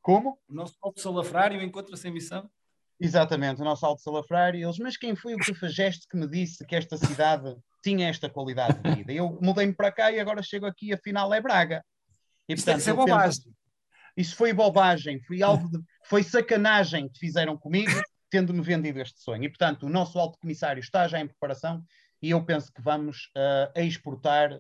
Como? 0.00 0.38
O 0.48 0.54
nosso 0.54 0.74
alto 0.80 0.98
salafrário 0.98 1.60
encontra-se 1.60 2.08
em 2.08 2.12
missão? 2.12 2.50
Exatamente, 2.98 3.60
o 3.60 3.64
nosso 3.64 3.84
alto 3.84 4.00
salafrário. 4.00 4.64
Eles, 4.64 4.78
mas 4.78 4.96
quem 4.96 5.14
foi 5.14 5.34
o 5.34 5.38
que 5.38 5.52
fageste 5.52 6.08
que 6.08 6.16
me 6.16 6.26
disse 6.26 6.64
que 6.64 6.74
esta 6.74 6.96
cidade 6.96 7.54
tinha 7.84 8.08
esta 8.08 8.30
qualidade 8.30 8.80
de 8.80 8.94
vida? 8.94 9.12
Eu 9.12 9.38
mudei-me 9.42 9.74
para 9.74 9.92
cá 9.92 10.10
e 10.10 10.18
agora 10.18 10.42
chego 10.42 10.64
aqui, 10.64 10.94
afinal 10.94 11.34
é 11.34 11.42
Braga. 11.42 11.84
E, 12.48 12.54
portanto, 12.54 12.78
isso 12.78 12.88
é 12.88 12.94
bobagem. 12.94 13.42
Penso, 13.42 13.61
isso 14.16 14.36
foi 14.36 14.52
bobagem, 14.52 15.20
foi 15.20 15.42
algo 15.42 15.68
de, 15.70 15.78
foi 16.04 16.22
sacanagem 16.22 17.08
que 17.08 17.18
fizeram 17.18 17.56
comigo, 17.56 17.92
tendo-me 18.30 18.62
vendido 18.62 19.00
este 19.00 19.20
sonho. 19.20 19.44
E, 19.44 19.48
portanto, 19.48 19.86
o 19.86 19.88
nosso 19.88 20.18
alto 20.18 20.38
comissário 20.38 20.80
está 20.80 21.06
já 21.06 21.20
em 21.20 21.26
preparação 21.26 21.82
e 22.20 22.30
eu 22.30 22.44
penso 22.44 22.72
que 22.72 22.80
vamos 22.80 23.30
uh, 23.36 23.80
exportar 23.80 24.58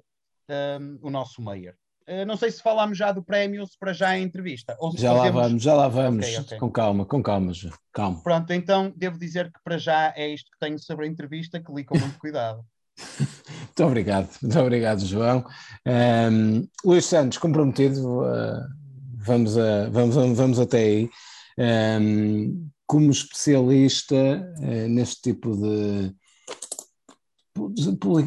um, 0.48 0.98
o 1.02 1.10
nosso 1.10 1.40
Meyer. 1.42 1.74
Uh, 2.08 2.26
não 2.26 2.36
sei 2.36 2.50
se 2.50 2.60
falámos 2.60 2.98
já 2.98 3.12
do 3.12 3.22
prémio, 3.22 3.66
se 3.66 3.78
para 3.78 3.92
já 3.92 4.08
a 4.08 4.18
entrevista. 4.18 4.76
já 4.96 5.12
lá 5.12 5.30
vamos, 5.30 5.62
já 5.62 5.74
lá 5.74 5.88
vamos, 5.88 6.26
okay, 6.26 6.38
okay. 6.40 6.58
com 6.58 6.70
calma, 6.70 7.06
com 7.06 7.22
calma, 7.22 7.52
calma. 7.92 8.22
Pronto, 8.22 8.52
então 8.52 8.92
devo 8.96 9.18
dizer 9.18 9.52
que 9.52 9.60
para 9.62 9.78
já 9.78 10.12
é 10.16 10.28
isto 10.28 10.50
que 10.50 10.58
tenho 10.58 10.78
sobre 10.78 11.06
a 11.06 11.08
entrevista, 11.08 11.62
que 11.62 11.72
li 11.72 11.84
com 11.84 11.96
muito 11.96 12.18
cuidado. 12.18 12.64
muito 13.18 13.84
obrigado, 13.84 14.28
muito 14.42 14.58
obrigado, 14.58 15.06
João. 15.06 15.46
Um, 15.86 16.66
Luís 16.84 17.06
Santos, 17.06 17.38
comprometido, 17.38 18.22
uh, 18.22 18.81
vamos, 19.24 19.56
a, 19.56 19.88
vamos, 19.90 20.16
vamos 20.36 20.58
até 20.58 20.78
aí. 20.78 21.10
Um, 21.58 22.68
como 22.86 23.10
especialista 23.10 24.14
uh, 24.14 24.88
neste 24.88 25.22
tipo 25.22 25.56
de, 25.56 26.14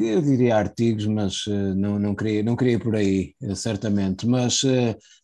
eu 0.02 0.22
diria 0.22 0.58
artigos, 0.58 1.06
mas 1.06 1.46
uh, 1.48 1.76
não, 1.76 2.00
não, 2.00 2.16
queria, 2.16 2.42
não 2.42 2.56
queria 2.56 2.80
por 2.80 2.96
aí, 2.96 3.36
uh, 3.44 3.56
certamente. 3.56 4.28
Mas 4.28 4.62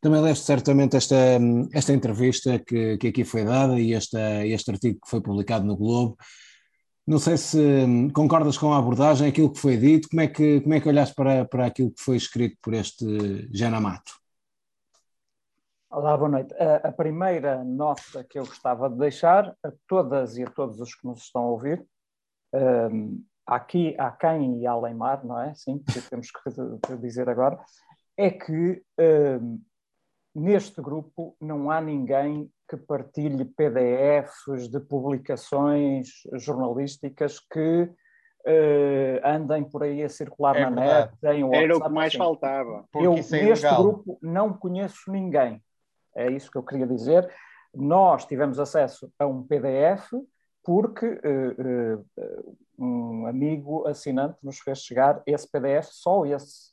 também 0.01 0.21
leste 0.21 0.45
certamente 0.45 0.95
esta, 0.95 1.15
esta 1.73 1.93
entrevista 1.93 2.59
que, 2.59 2.97
que 2.97 3.07
aqui 3.07 3.23
foi 3.23 3.43
dada 3.43 3.79
e 3.79 3.93
esta, 3.93 4.45
este 4.45 4.71
artigo 4.71 4.99
que 5.03 5.09
foi 5.09 5.21
publicado 5.21 5.65
no 5.65 5.77
Globo. 5.77 6.17
Não 7.07 7.17
sei 7.17 7.35
se 7.35 7.57
um, 7.57 8.09
concordas 8.09 8.57
com 8.57 8.71
a 8.73 8.77
abordagem, 8.77 9.27
aquilo 9.27 9.51
que 9.51 9.59
foi 9.59 9.75
dito, 9.75 10.07
como 10.07 10.21
é 10.21 10.27
que, 10.27 10.61
como 10.61 10.73
é 10.75 10.79
que 10.79 10.87
olhaste 10.87 11.15
para, 11.15 11.45
para 11.45 11.65
aquilo 11.65 11.91
que 11.91 12.01
foi 12.01 12.15
escrito 12.15 12.57
por 12.61 12.73
este 12.75 13.49
Jana 13.51 13.81
Mato? 13.81 14.20
Olá, 15.93 16.15
boa 16.15 16.29
noite. 16.29 16.53
A, 16.53 16.87
a 16.87 16.91
primeira 16.93 17.65
nota 17.65 18.23
que 18.23 18.39
eu 18.39 18.45
gostava 18.45 18.89
de 18.89 18.95
deixar 18.95 19.53
a 19.61 19.73
todas 19.85 20.37
e 20.37 20.43
a 20.43 20.49
todos 20.49 20.79
os 20.79 20.95
que 20.95 21.05
nos 21.05 21.23
estão 21.23 21.41
a 21.41 21.49
ouvir, 21.49 21.85
um, 22.53 23.21
aqui, 23.45 23.93
há 23.99 24.09
quem 24.09 24.61
e 24.61 24.65
além 24.65 24.95
mar, 24.95 25.21
não 25.25 25.37
é? 25.37 25.53
Sim, 25.53 25.79
que 25.79 25.99
temos 26.09 26.29
que 26.31 26.95
dizer 26.95 27.27
agora, 27.27 27.59
é 28.15 28.31
que 28.31 28.81
uh, 29.01 29.61
neste 30.33 30.81
grupo 30.81 31.35
não 31.41 31.69
há 31.69 31.81
ninguém 31.81 32.49
que 32.69 32.77
partilhe 32.77 33.43
PDFs 33.43 34.69
de 34.69 34.79
publicações 34.79 36.07
jornalísticas 36.35 37.37
que 37.37 37.83
uh, 37.83 39.27
andem 39.27 39.65
por 39.65 39.83
aí 39.83 40.01
a 40.03 40.09
circular 40.09 40.55
é 40.55 40.61
na 40.61 40.71
net. 40.71 41.13
Era 41.21 41.75
o 41.75 41.81
que 41.81 41.89
mais 41.89 42.11
assim. 42.11 42.17
faltava. 42.17 42.85
Eu, 42.95 43.15
é 43.15 43.43
neste 43.43 43.75
grupo, 43.75 44.17
não 44.21 44.53
conheço 44.53 45.11
ninguém. 45.11 45.61
É 46.15 46.29
isso 46.29 46.51
que 46.51 46.57
eu 46.57 46.63
queria 46.63 46.87
dizer. 46.87 47.29
Nós 47.73 48.25
tivemos 48.25 48.59
acesso 48.59 49.11
a 49.17 49.25
um 49.25 49.43
PDF 49.43 50.11
porque 50.63 51.05
uh, 51.05 51.99
uh, 51.99 52.57
um 52.77 53.25
amigo 53.25 53.87
assinante 53.87 54.37
nos 54.43 54.59
fez 54.59 54.79
chegar 54.79 55.21
esse 55.25 55.49
PDF, 55.49 55.87
só 55.91 56.25
esse. 56.25 56.71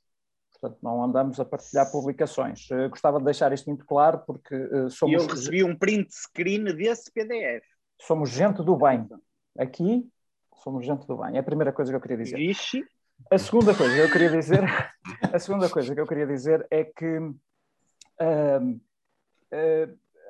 Portanto, 0.61 0.81
não 0.83 1.03
andamos 1.05 1.39
a 1.39 1.45
partilhar 1.45 1.91
publicações. 1.91 2.69
Uh, 2.71 2.89
gostava 2.91 3.19
de 3.19 3.25
deixar 3.25 3.53
isto 3.53 3.67
muito 3.67 3.87
claro, 3.87 4.23
porque 4.27 4.57
somos. 4.91 5.23
Eu 5.23 5.29
recebi 5.29 5.65
um 5.65 5.77
print 5.77 6.09
screen 6.13 6.65
desse 6.65 7.13
PDF. 7.13 7.65
Somos 8.01 8.31
gente 8.31 8.63
do 8.63 8.77
bem. 8.77 9.09
Aqui, 9.59 10.09
somos 10.63 10.85
gente 10.85 11.07
do 11.07 11.17
bem. 11.17 11.37
É 11.37 11.39
a 11.41 11.45
primeira 11.45 11.73
coisa 11.73 11.91
que 11.91 11.97
eu 11.97 12.01
queria 12.01 12.17
dizer. 12.17 12.39
Ixi. 12.39 12.85
A 13.31 13.39
segunda 13.39 13.75
coisa 13.75 13.95
que 13.95 14.01
eu 14.01 14.13
queria 14.13 14.31
dizer, 14.31 14.63
a 15.35 15.39
segunda 15.41 15.69
coisa 15.69 15.93
que 15.93 16.01
eu 16.01 16.07
queria 16.07 16.27
dizer 16.27 16.65
é 16.71 16.85
que 16.85 17.19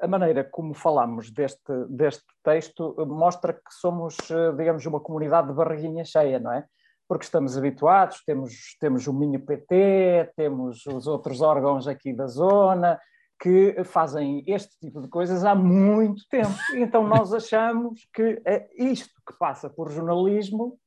a 0.01 0.07
maneira 0.07 0.45
como 0.45 0.75
falamos 0.75 1.31
deste, 1.31 1.73
deste 1.89 2.25
texto 2.43 2.95
mostra 3.07 3.53
que 3.53 3.73
somos, 3.81 4.17
eh, 4.31 4.53
digamos, 4.53 4.87
uma 4.87 5.01
comunidade 5.01 5.49
de 5.49 5.55
barriguinha 5.55 6.05
cheia, 6.05 6.39
não 6.39 6.53
é? 6.53 6.65
Porque 7.09 7.25
estamos 7.25 7.57
habituados, 7.57 8.23
temos, 8.25 8.77
temos 8.79 9.07
o 9.07 9.13
Minho 9.13 9.41
PT, 9.41 10.33
temos 10.37 10.87
os 10.87 11.07
outros 11.07 11.41
órgãos 11.41 11.89
aqui 11.89 12.13
da 12.13 12.27
zona 12.27 13.01
que 13.41 13.83
fazem 13.85 14.43
este 14.47 14.77
tipo 14.81 15.01
de 15.01 15.09
coisas 15.09 15.45
há 15.45 15.55
muito 15.55 16.23
tempo. 16.29 16.55
Então 16.75 17.07
nós 17.07 17.33
achamos 17.33 18.07
que 18.13 18.43
é 18.45 18.69
isto 18.77 19.15
que 19.27 19.37
passa 19.39 19.71
por 19.71 19.91
jornalismo 19.91 20.79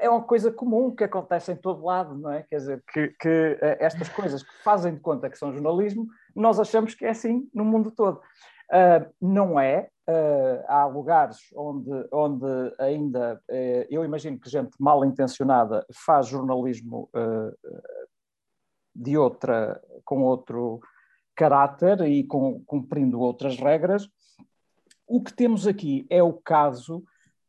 é 0.00 0.10
uma 0.10 0.22
coisa 0.22 0.50
comum 0.50 0.94
que 0.94 1.04
acontece 1.04 1.52
em 1.52 1.56
todo 1.56 1.84
lado, 1.84 2.16
não 2.16 2.32
é? 2.32 2.42
Quer 2.42 2.56
dizer, 2.56 2.84
que, 2.92 3.08
que 3.20 3.58
eh, 3.60 3.78
estas 3.80 4.08
coisas 4.08 4.42
que 4.42 4.62
fazem 4.62 4.94
de 4.94 5.00
conta 5.00 5.30
que 5.30 5.38
são 5.38 5.52
jornalismo, 5.52 6.08
nós 6.36 6.60
achamos 6.60 6.94
que 6.94 7.04
é 7.04 7.10
assim 7.10 7.48
no 7.54 7.64
mundo 7.64 7.90
todo. 7.90 8.20
Uh, 8.70 9.10
não 9.20 9.58
é. 9.58 9.88
Uh, 10.08 10.62
há 10.68 10.86
lugares 10.86 11.38
onde, 11.56 11.90
onde 12.12 12.46
ainda, 12.78 13.42
uh, 13.50 13.86
eu 13.90 14.04
imagino 14.04 14.38
que 14.38 14.48
gente 14.48 14.70
mal 14.78 15.04
intencionada 15.04 15.84
faz 15.92 16.28
jornalismo 16.28 17.10
de 18.94 19.18
outra, 19.18 19.80
com 20.04 20.22
outro 20.22 20.80
caráter 21.34 22.02
e 22.02 22.24
com, 22.24 22.62
cumprindo 22.64 23.20
outras 23.20 23.56
regras. 23.58 24.08
O 25.06 25.22
que 25.22 25.32
temos 25.32 25.66
aqui 25.66 26.06
é 26.08 26.22
o 26.22 26.32
caso 26.32 27.04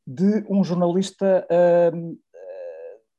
de 0.06 0.46
um 0.50 0.64
jornalista 0.64 1.48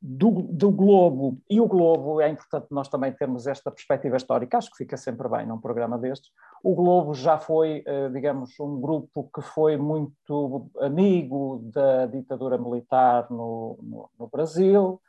do, 0.01 0.31
do, 0.31 0.71
Globo, 0.71 1.39
e 1.51 1.61
o 1.61 1.67
Globo, 1.67 2.21
é 2.21 2.29
importante 2.29 2.67
nós 2.71 2.89
também 2.89 3.13
termos 3.13 3.47
esta 3.47 3.71
perspectiva 3.71 4.17
histórica, 4.17 4.59
acho 4.59 4.71
que 4.71 4.77
fica 4.77 4.97
sempre 4.97 5.29
bem 5.29 5.47
num 5.47 5.61
programa 5.61 5.99
destes. 5.99 6.31
O 6.63 6.75
Globo 6.75 7.15
já 7.15 7.37
foi, 7.37 7.83
eh, 7.85 8.09
digamos, 8.11 8.59
um 8.61 8.81
grupo 8.81 9.29
que 9.35 9.43
foi 9.43 9.77
muito 9.77 10.71
amigo 10.81 11.61
da 11.75 12.07
ditadura 12.07 12.57
militar 12.57 13.29
no, 13.31 13.77
no, 13.83 14.11
no 14.19 14.29
Brasil, 14.29 15.01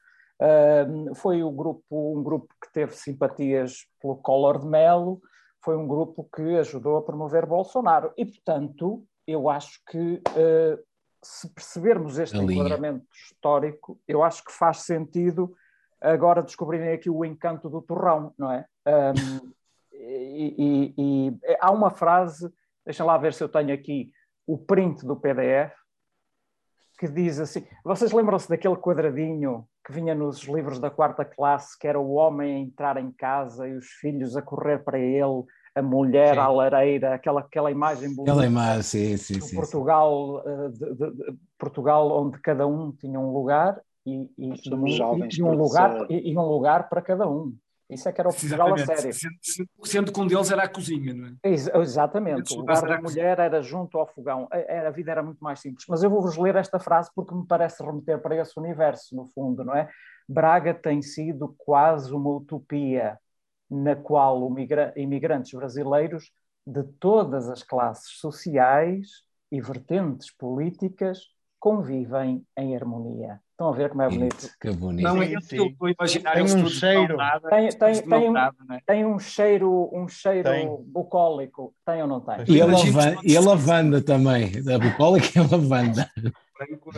foi 1.15 1.43
o 1.43 1.51
grupo, 1.51 2.17
um 2.17 2.23
grupo 2.23 2.47
que 2.63 2.71
teve 2.71 2.93
simpatias 2.93 3.85
pelo 4.01 4.15
Collor 4.15 4.59
de 4.59 4.67
Mello, 4.67 5.21
foi 5.61 5.75
um 5.75 5.85
grupo 5.85 6.27
que 6.33 6.57
ajudou 6.57 6.97
a 6.97 7.01
promover 7.01 7.45
Bolsonaro, 7.45 8.13
e 8.17 8.25
portanto, 8.25 9.03
eu 9.27 9.49
acho 9.49 9.81
que 9.85 10.21
eh, 10.35 10.79
se 11.21 11.49
percebermos 11.49 12.17
este 12.17 12.37
enquadramento 12.37 13.05
histórico, 13.13 13.99
eu 14.07 14.23
acho 14.23 14.43
que 14.43 14.51
faz 14.51 14.79
sentido 14.79 15.53
agora 16.01 16.41
descobrirem 16.41 16.93
aqui 16.93 17.09
o 17.09 17.25
encanto 17.25 17.69
do 17.69 17.81
torrão, 17.81 18.33
não 18.37 18.51
é? 18.51 18.65
Um, 18.87 19.51
e, 19.91 20.55
e, 20.57 20.93
e, 20.97 21.57
há 21.59 21.71
uma 21.71 21.89
frase, 21.89 22.51
deixem 22.85 23.05
lá 23.05 23.17
ver 23.17 23.33
se 23.33 23.43
eu 23.43 23.49
tenho 23.49 23.73
aqui 23.73 24.11
o 24.47 24.57
print 24.57 25.05
do 25.05 25.15
PDF, 25.15 25.73
que 26.97 27.07
diz 27.07 27.39
assim: 27.39 27.67
vocês 27.83 28.11
lembram-se 28.11 28.49
daquele 28.49 28.77
quadradinho 28.77 29.67
que 29.85 29.91
vinha 29.91 30.15
nos 30.15 30.43
livros 30.43 30.79
da 30.79 30.89
quarta 30.89 31.25
classe, 31.25 31.77
que 31.77 31.87
era 31.87 31.99
o 31.99 32.13
homem 32.13 32.55
a 32.55 32.59
entrar 32.59 32.97
em 32.97 33.11
casa 33.11 33.67
e 33.67 33.73
os 33.73 33.87
filhos 33.87 34.37
a 34.37 34.41
correr 34.41 34.79
para 34.83 34.99
ele 34.99 35.43
a 35.75 35.81
mulher 35.81 36.33
sim. 36.33 36.39
à 36.39 36.47
lareira, 36.47 37.13
aquela, 37.13 37.41
aquela 37.41 37.71
imagem 37.71 38.09
bonita. 38.13 38.31
Aquela 38.31 38.45
imagem, 38.45 38.81
sim, 38.83 39.17
sim, 39.17 39.41
sim, 39.41 39.55
Portugal, 39.55 40.43
eh, 40.45 40.69
de, 40.69 40.95
de, 40.95 41.11
de, 41.11 41.37
Portugal 41.57 42.11
onde 42.11 42.39
cada 42.39 42.67
um 42.67 42.91
tinha 42.91 43.19
um 43.19 43.31
lugar 43.31 43.79
e, 44.05 44.29
e, 44.37 44.53
e, 44.65 44.73
um, 44.73 44.87
e 44.87 45.43
um, 45.43 45.53
lugar, 45.53 46.07
e, 46.09 46.37
um 46.37 46.41
lugar 46.41 46.89
para 46.89 47.01
cada 47.01 47.29
um. 47.29 47.55
Isso 47.89 48.07
é 48.07 48.11
que 48.11 48.21
era 48.21 48.29
o 48.29 48.33
Portugal 48.33 48.73
a 48.73 48.77
sério. 48.77 49.13
Sendo, 49.13 49.67
sendo 49.83 50.13
que 50.13 50.19
um 50.19 50.27
deles 50.27 50.51
era 50.51 50.63
a 50.63 50.69
cozinha, 50.69 51.11
não 51.11 51.27
é? 51.27 51.49
Ex 51.49 51.67
exatamente. 51.73 52.53
O 52.53 52.57
lugar 52.57 52.81
da 52.83 53.01
mulher 53.01 53.39
era 53.39 53.63
junto 53.63 53.97
ao 53.97 54.05
fogão. 54.05 54.47
A, 54.51 54.87
a 54.87 54.91
vida 54.91 55.09
era 55.09 55.23
muito 55.23 55.43
mais 55.43 55.59
simples. 55.59 55.85
Mas 55.89 56.03
eu 56.03 56.09
vou-vos 56.09 56.37
ler 56.37 56.55
esta 56.55 56.79
frase 56.79 57.09
porque 57.15 57.33
me 57.33 57.47
parece 57.47 57.83
remeter 57.83 58.19
para 58.21 58.35
esse 58.35 58.59
universo, 58.59 59.15
no 59.15 59.25
fundo, 59.25 59.63
não 59.63 59.75
é? 59.75 59.89
Braga 60.27 60.71
tem 60.71 61.01
sido 61.01 61.55
quase 61.57 62.13
uma 62.13 62.29
utopia 62.29 63.17
na 63.69 63.95
qual 63.95 64.49
imigrantes 64.95 65.53
brasileiros 65.53 66.31
de 66.65 66.83
todas 66.99 67.49
as 67.49 67.63
classes 67.63 68.19
sociais 68.19 69.23
e 69.51 69.61
vertentes 69.61 70.31
políticas 70.31 71.19
convivem 71.59 72.45
em 72.57 72.75
harmonia. 72.75 73.39
Estão 73.51 73.73
a 73.73 73.75
ver 73.75 73.89
como 73.89 74.01
é 74.01 74.09
bonito? 74.09 74.49
Que 74.61 74.71
bonito. 74.71 75.03
Não 75.03 75.21
é 75.21 75.33
isso 75.33 75.49
que 75.49 75.57
eu 75.57 75.65
estou 75.65 75.87
a 75.87 75.91
imaginar. 75.91 76.33
Tem 76.33 76.43
um 76.43 76.69
cheiro. 76.69 77.17
Nada, 77.17 77.49
tem, 77.49 77.69
tem, 77.69 78.01
tem, 78.01 78.29
um, 78.29 78.31
nada, 78.31 78.57
né? 78.69 78.79
tem 78.85 79.05
um 79.05 79.19
cheiro, 79.19 79.89
um 79.91 80.07
cheiro 80.07 80.49
tem. 80.49 80.77
bucólico. 80.87 81.75
Tem 81.85 82.01
ou 82.01 82.07
não 82.07 82.21
tem? 82.21 82.37
E 82.47 82.61
a, 82.61 82.65
lavanda, 82.65 83.17
e 83.21 83.35
a 83.35 83.41
lavanda 83.41 84.01
também. 84.01 84.51
A 84.73 84.79
bucólica 84.79 85.27
e 85.35 85.39
a 85.39 85.41
lavanda 85.41 86.09
branco, 86.59 86.91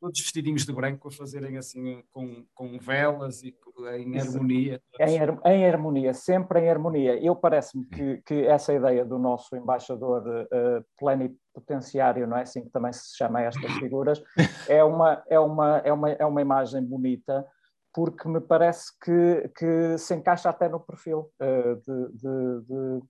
todos 0.00 0.20
vestidinhos 0.20 0.64
de 0.64 0.72
branco 0.72 1.08
a 1.08 1.10
fazerem 1.10 1.58
assim 1.58 2.02
com, 2.10 2.44
com 2.54 2.78
velas 2.78 3.42
e 3.42 3.54
em 3.98 4.18
harmonia. 4.18 4.80
Em, 4.98 5.18
em, 5.44 5.66
harmonia, 5.66 6.14
sempre 6.14 6.60
em 6.60 6.70
harmonia. 6.70 7.22
Eu 7.22 7.36
parece-me 7.36 7.84
que, 7.86 8.22
que 8.22 8.46
essa 8.46 8.72
ideia 8.72 9.04
do 9.04 9.18
nosso 9.18 9.54
embaixador 9.54 10.22
uh, 10.26 10.84
plenipotenciário, 10.98 12.26
não 12.26 12.38
é 12.38 12.42
assim 12.42 12.64
que 12.64 12.70
também 12.70 12.92
se 12.92 13.16
chama 13.16 13.42
estas 13.42 13.70
figuras, 13.78 14.22
é 14.68 14.82
uma, 14.82 15.22
é 15.28 15.38
uma, 15.38 15.78
é 15.78 15.92
uma, 15.92 16.10
é 16.10 16.24
uma 16.24 16.40
imagem 16.40 16.82
bonita 16.82 17.46
porque 17.92 18.28
me 18.28 18.40
parece 18.40 18.92
que, 19.02 19.50
que 19.56 19.96
se 19.96 20.14
encaixa 20.14 20.50
até 20.50 20.68
no 20.68 20.78
perfil 20.78 21.30
uh, 21.40 21.76
de, 21.76 22.12
de, 22.12 22.66
de 22.66 23.02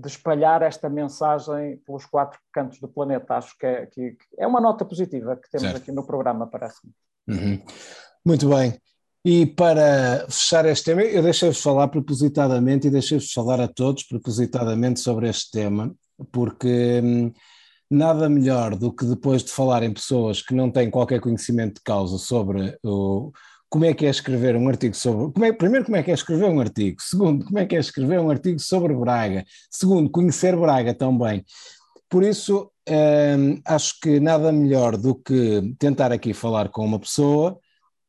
de 0.00 0.08
espalhar 0.08 0.62
esta 0.62 0.88
mensagem 0.88 1.76
pelos 1.84 2.06
quatro 2.06 2.38
cantos 2.52 2.80
do 2.80 2.88
planeta. 2.88 3.36
Acho 3.36 3.56
que 3.58 3.66
é, 3.66 3.86
que, 3.86 4.16
é 4.38 4.46
uma 4.46 4.60
nota 4.60 4.84
positiva 4.84 5.36
que 5.36 5.50
temos 5.50 5.68
certo. 5.68 5.82
aqui 5.82 5.92
no 5.92 6.06
programa, 6.06 6.46
parece-me. 6.46 6.92
Uhum. 7.28 7.62
Muito 8.24 8.48
bem. 8.48 8.80
E 9.24 9.44
para 9.44 10.26
fechar 10.30 10.64
este 10.64 10.86
tema, 10.86 11.02
eu 11.02 11.22
deixei-vos 11.22 11.60
falar 11.60 11.88
propositadamente 11.88 12.86
e 12.86 12.90
deixei-vos 12.90 13.32
falar 13.32 13.60
a 13.60 13.68
todos 13.68 14.04
propositadamente 14.04 15.00
sobre 15.00 15.28
este 15.28 15.50
tema, 15.50 15.94
porque 16.32 17.00
hum, 17.04 17.32
nada 17.90 18.30
melhor 18.30 18.74
do 18.74 18.90
que 18.90 19.04
depois 19.04 19.44
de 19.44 19.50
falar 19.50 19.82
em 19.82 19.92
pessoas 19.92 20.40
que 20.40 20.54
não 20.54 20.70
têm 20.70 20.90
qualquer 20.90 21.20
conhecimento 21.20 21.74
de 21.74 21.82
causa 21.82 22.16
sobre 22.16 22.78
o, 22.82 23.30
como 23.70 23.84
é 23.84 23.94
que 23.94 24.04
é 24.04 24.10
escrever 24.10 24.56
um 24.56 24.68
artigo 24.68 24.94
sobre. 24.96 25.32
Como 25.32 25.44
é, 25.44 25.52
primeiro, 25.52 25.84
como 25.84 25.96
é 25.96 26.02
que 26.02 26.10
é 26.10 26.14
escrever 26.14 26.46
um 26.46 26.60
artigo. 26.60 27.00
Segundo, 27.00 27.44
como 27.46 27.58
é 27.58 27.64
que 27.64 27.76
é 27.76 27.78
escrever 27.78 28.18
um 28.18 28.28
artigo 28.28 28.58
sobre 28.58 28.92
Braga. 28.94 29.44
Segundo, 29.70 30.10
conhecer 30.10 30.56
Braga 30.56 30.92
também. 30.92 31.44
Por 32.08 32.24
isso, 32.24 32.70
hum, 32.88 33.62
acho 33.64 34.00
que 34.00 34.18
nada 34.18 34.50
melhor 34.50 34.96
do 34.96 35.14
que 35.14 35.72
tentar 35.78 36.10
aqui 36.10 36.34
falar 36.34 36.68
com 36.70 36.84
uma 36.84 36.98
pessoa 36.98 37.60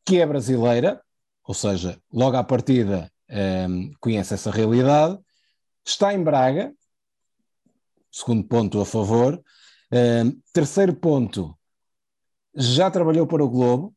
que 0.04 0.20
é 0.20 0.26
brasileira, 0.26 1.00
ou 1.44 1.54
seja, 1.54 2.02
logo 2.12 2.36
à 2.36 2.44
partida 2.44 3.12
hum, 3.70 3.92
conhece 4.00 4.34
essa 4.34 4.50
realidade, 4.50 5.20
está 5.86 6.12
em 6.12 6.24
Braga, 6.24 6.74
segundo 8.12 8.44
ponto 8.48 8.82
a 8.82 8.86
favor. 8.86 9.40
Hum, 9.94 10.42
terceiro 10.52 10.96
ponto, 10.96 11.56
já 12.56 12.90
trabalhou 12.90 13.28
para 13.28 13.44
o 13.44 13.50
Globo, 13.50 13.96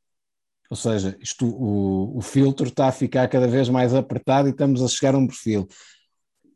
ou 0.70 0.76
seja, 0.76 1.16
isto, 1.20 1.46
o, 1.46 2.16
o 2.16 2.20
filtro 2.20 2.68
está 2.68 2.88
a 2.88 2.92
ficar 2.92 3.28
cada 3.28 3.46
vez 3.46 3.68
mais 3.68 3.94
apertado 3.94 4.48
e 4.48 4.50
estamos 4.50 4.82
a 4.82 4.88
chegar 4.88 5.14
a 5.14 5.18
um 5.18 5.26
perfil. 5.26 5.68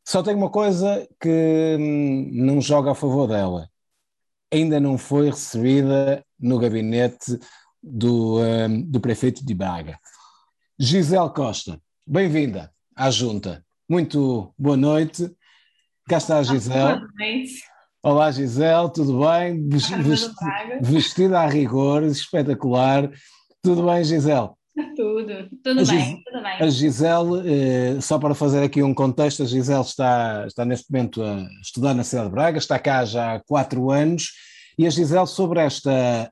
Só 0.04 0.22
tem 0.22 0.34
uma 0.34 0.50
coisa 0.50 1.06
que 1.20 1.76
hum, 1.78 2.30
não 2.32 2.60
joga 2.60 2.92
a 2.92 2.94
favor 2.94 3.26
dela. 3.28 3.68
Ainda 4.50 4.80
não 4.80 4.96
foi 4.96 5.26
recebida 5.26 6.24
no 6.40 6.58
gabinete 6.58 7.38
do, 7.82 8.40
um, 8.40 8.82
do 8.82 9.00
prefeito 9.00 9.44
de 9.44 9.54
Braga. 9.54 9.98
Gisele 10.78 11.28
Costa, 11.30 11.78
bem-vinda 12.06 12.72
à 12.96 13.10
junta. 13.10 13.64
Muito 13.88 14.54
boa 14.58 14.76
noite. 14.76 15.30
Cá 16.08 16.16
está 16.16 16.38
a 16.38 16.42
Gisele. 16.42 17.00
Boa 17.00 17.08
noite. 17.18 17.62
Olá 18.02 18.30
Gisele, 18.30 18.90
tudo 18.94 19.20
bem? 19.20 19.68
Vestida 20.80 21.40
a 21.40 21.46
rigor, 21.46 22.04
espetacular. 22.04 23.10
Tudo 23.62 23.84
bem, 23.84 24.04
Gisele? 24.04 24.50
Tudo, 24.94 25.48
tudo 25.62 25.86
bem, 25.86 26.22
tudo 26.24 26.42
bem. 26.42 26.56
A 26.60 26.68
Gisele, 26.68 27.96
eh, 27.96 28.00
só 28.00 28.18
para 28.18 28.34
fazer 28.34 28.62
aqui 28.62 28.82
um 28.82 28.94
contexto, 28.94 29.42
a 29.42 29.46
Gisele 29.46 29.80
está, 29.80 30.44
está 30.46 30.64
neste 30.64 30.90
momento 30.92 31.22
a 31.22 31.48
estudar 31.60 31.94
na 31.94 32.04
cidade 32.04 32.28
de 32.28 32.32
Braga, 32.32 32.58
está 32.58 32.78
cá 32.78 33.04
já 33.04 33.34
há 33.34 33.40
quatro 33.40 33.90
anos, 33.90 34.32
e 34.78 34.86
a 34.86 34.90
Gisele, 34.90 35.26
sobre 35.26 35.60
esta 35.60 36.30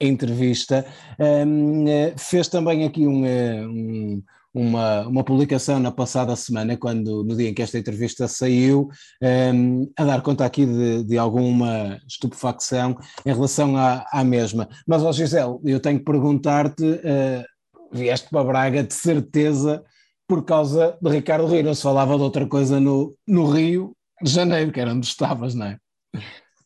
entrevista, 0.00 0.86
ehm, 1.18 1.86
eh, 1.88 2.14
fez 2.16 2.48
também 2.48 2.84
aqui 2.84 3.06
um, 3.06 3.26
eh, 3.26 3.66
um 3.66 4.22
uma, 4.52 5.06
uma 5.06 5.24
publicação 5.24 5.78
na 5.78 5.92
passada 5.92 6.34
semana, 6.34 6.76
quando 6.76 7.24
no 7.24 7.36
dia 7.36 7.48
em 7.48 7.54
que 7.54 7.62
esta 7.62 7.78
entrevista 7.78 8.26
saiu, 8.26 8.88
um, 9.22 9.26
ehm, 9.26 9.92
a 9.96 10.04
dar 10.04 10.22
conta 10.22 10.44
aqui 10.44 10.66
de, 10.66 11.04
de 11.04 11.18
alguma 11.18 12.00
estupefacção 12.06 12.96
em 13.24 13.32
relação 13.32 13.76
à, 13.76 14.04
à 14.12 14.24
mesma. 14.24 14.68
Mas, 14.86 15.02
ó 15.02 15.12
Gisele, 15.12 15.58
eu 15.64 15.80
tenho 15.80 15.98
que 15.98 16.04
perguntar-te, 16.04 16.84
uh, 16.84 17.44
vieste 17.92 18.28
para 18.30 18.44
Braga 18.44 18.82
de 18.82 18.94
certeza 18.94 19.84
por 20.26 20.44
causa 20.44 20.96
de 21.02 21.10
Ricardo 21.10 21.46
Rio, 21.46 21.64
não 21.64 21.74
se 21.74 21.82
falava 21.82 22.16
de 22.16 22.22
outra 22.22 22.46
coisa 22.46 22.78
no, 22.78 23.16
no 23.26 23.50
Rio 23.50 23.96
de 24.22 24.30
Janeiro, 24.30 24.70
que 24.70 24.80
era 24.80 24.92
onde 24.92 25.06
estavas, 25.06 25.54
não 25.54 25.66
é? 25.66 25.78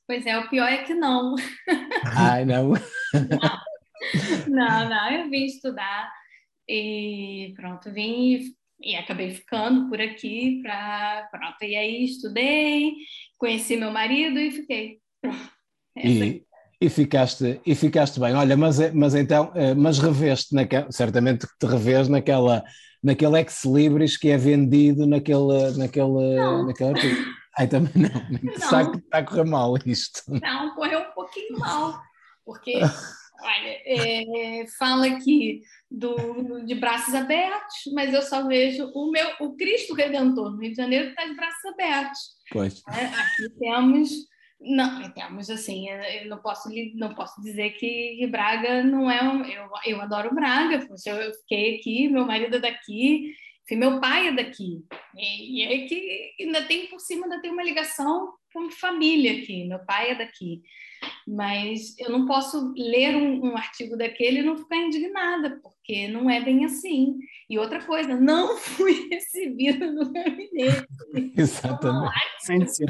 Pois 0.06 0.26
é, 0.26 0.38
o 0.38 0.48
pior 0.50 0.70
é 0.70 0.82
que 0.82 0.92
não. 0.92 1.34
Ai, 2.04 2.44
não. 2.44 2.68
não, 2.68 2.76
não, 4.48 4.88
não 4.88 5.10
eu 5.12 5.30
vim 5.30 5.46
estudar 5.46 6.10
e 6.68 7.52
pronto, 7.56 7.92
vim 7.92 8.54
e, 8.80 8.96
acabei 8.96 9.30
ficando 9.30 9.88
por 9.88 10.00
aqui 10.00 10.60
para 10.62 11.28
pronto. 11.30 11.62
E 11.62 11.76
aí 11.76 12.04
estudei, 12.04 12.92
conheci 13.38 13.76
meu 13.76 13.90
marido 13.90 14.38
e 14.38 14.50
fiquei. 14.50 14.98
E, 15.96 16.44
e, 16.80 16.90
ficaste, 16.90 17.60
e 17.64 17.72
ficaste 17.72 18.18
bem. 18.18 18.34
Olha, 18.34 18.56
mas, 18.56 18.92
mas 18.92 19.14
então, 19.14 19.52
eh, 19.54 19.74
mas 19.74 20.00
reveste, 20.00 20.52
naquela, 20.52 20.90
certamente 20.90 21.46
que 21.46 21.56
te 21.56 21.66
revês 21.66 22.08
naquela, 22.08 22.64
naquele 23.00 23.38
ex-libris 23.38 24.16
que 24.16 24.28
é 24.30 24.36
vendido 24.36 25.06
naquele, 25.06 25.70
naquele, 25.78 26.34
não. 26.34 26.66
naquele 26.66 26.94
Ai, 27.56 27.68
também 27.68 27.92
não. 27.94 28.10
não. 28.42 28.52
Está, 28.54 28.82
está 28.82 29.18
a 29.18 29.22
correr 29.22 29.44
mal 29.44 29.74
isto. 29.86 30.22
Não, 30.28 30.74
correu 30.74 31.00
um 31.00 31.12
pouquinho 31.14 31.58
mal. 31.58 32.00
Porque 32.44 32.72
Olha, 33.44 33.82
é, 33.84 34.64
fala 34.78 35.06
aqui 35.06 35.60
do, 35.90 36.64
de 36.64 36.74
braços 36.74 37.14
abertos, 37.14 37.92
mas 37.92 38.14
eu 38.14 38.22
só 38.22 38.46
vejo 38.46 38.90
o 38.94 39.10
meu, 39.10 39.28
o 39.40 39.54
Cristo 39.54 39.92
Redentor 39.92 40.50
no 40.50 40.60
Rio 40.62 40.70
de 40.70 40.76
Janeiro 40.76 41.10
está 41.10 41.26
de 41.26 41.34
braços 41.34 41.64
abertos. 41.66 42.20
Pois. 42.50 42.82
É, 42.88 43.04
aqui 43.04 43.54
temos, 43.58 44.10
não, 44.58 45.12
temos 45.12 45.50
assim, 45.50 45.90
eu 45.90 46.26
não 46.26 46.38
posso, 46.38 46.70
não 46.94 47.14
posso 47.14 47.38
dizer 47.42 47.72
que 47.72 48.26
Braga 48.28 48.82
não 48.82 49.10
é, 49.10 49.22
um, 49.22 49.44
eu, 49.44 49.68
eu 49.84 50.00
adoro 50.00 50.34
Braga, 50.34 50.76
eu 51.06 51.34
fiquei 51.34 51.76
aqui, 51.76 52.08
meu 52.08 52.24
marido 52.24 52.56
é 52.56 52.60
daqui, 52.60 53.34
enfim, 53.64 53.76
meu 53.76 54.00
pai 54.00 54.28
é 54.28 54.32
daqui, 54.32 54.82
e, 55.14 55.60
e 55.60 55.62
é 55.62 55.86
que 55.86 56.30
ainda 56.40 56.62
tem 56.62 56.86
por 56.86 56.98
cima 56.98 57.26
ainda 57.26 57.42
tem 57.42 57.50
uma 57.50 57.62
ligação 57.62 58.32
com 58.54 58.70
família 58.70 59.32
aqui, 59.32 59.64
meu 59.64 59.80
pai 59.84 60.12
é 60.12 60.14
daqui 60.14 60.62
mas 61.26 61.98
eu 61.98 62.10
não 62.10 62.26
posso 62.26 62.72
ler 62.76 63.16
um, 63.16 63.46
um, 63.46 63.56
artigo 63.56 63.96
daquele 63.96 64.40
e 64.40 64.42
não 64.42 64.56
ficar 64.56 64.76
indignada, 64.76 65.58
porque 65.62 66.08
não 66.08 66.28
é 66.28 66.40
bem 66.40 66.64
assim. 66.64 67.16
E 67.48 67.58
outra 67.58 67.82
coisa, 67.82 68.14
não 68.14 68.56
fui 68.58 69.08
recebida 69.10 69.90
no 69.90 70.12
gabinete. 70.12 70.86
Exatamente. 71.36 72.84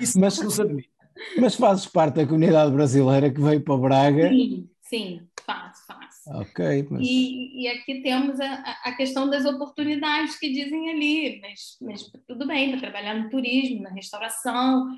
Isso 0.00 0.18
mas, 0.18 0.38
nos 0.40 0.58
admite. 0.58 0.90
Mas 1.38 1.54
fazes 1.54 1.86
parte 1.86 2.16
da 2.16 2.26
comunidade 2.26 2.72
brasileira 2.72 3.30
que 3.30 3.40
veio 3.40 3.62
para 3.62 3.76
Braga? 3.76 4.28
Sim, 4.28 4.68
sim, 4.80 5.20
faço, 5.44 5.86
faço. 5.86 6.30
Ok. 6.40 6.86
Mas... 6.90 7.06
E, 7.06 7.62
e 7.62 7.68
aqui 7.68 8.02
temos 8.02 8.40
a, 8.40 8.54
a 8.84 8.92
questão 8.96 9.28
das 9.28 9.44
oportunidades 9.44 10.38
que 10.38 10.50
dizem 10.50 10.90
ali, 10.90 11.40
mas, 11.40 11.76
mas 11.80 12.10
tudo 12.26 12.46
bem, 12.46 12.70
para 12.70 12.80
trabalhar 12.80 13.14
no 13.14 13.28
turismo, 13.28 13.82
na 13.82 13.90
restauração, 13.90 14.88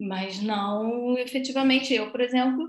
mas 0.00 0.40
não 0.40 1.16
efetivamente. 1.18 1.94
Eu, 1.94 2.10
por 2.10 2.20
exemplo, 2.20 2.68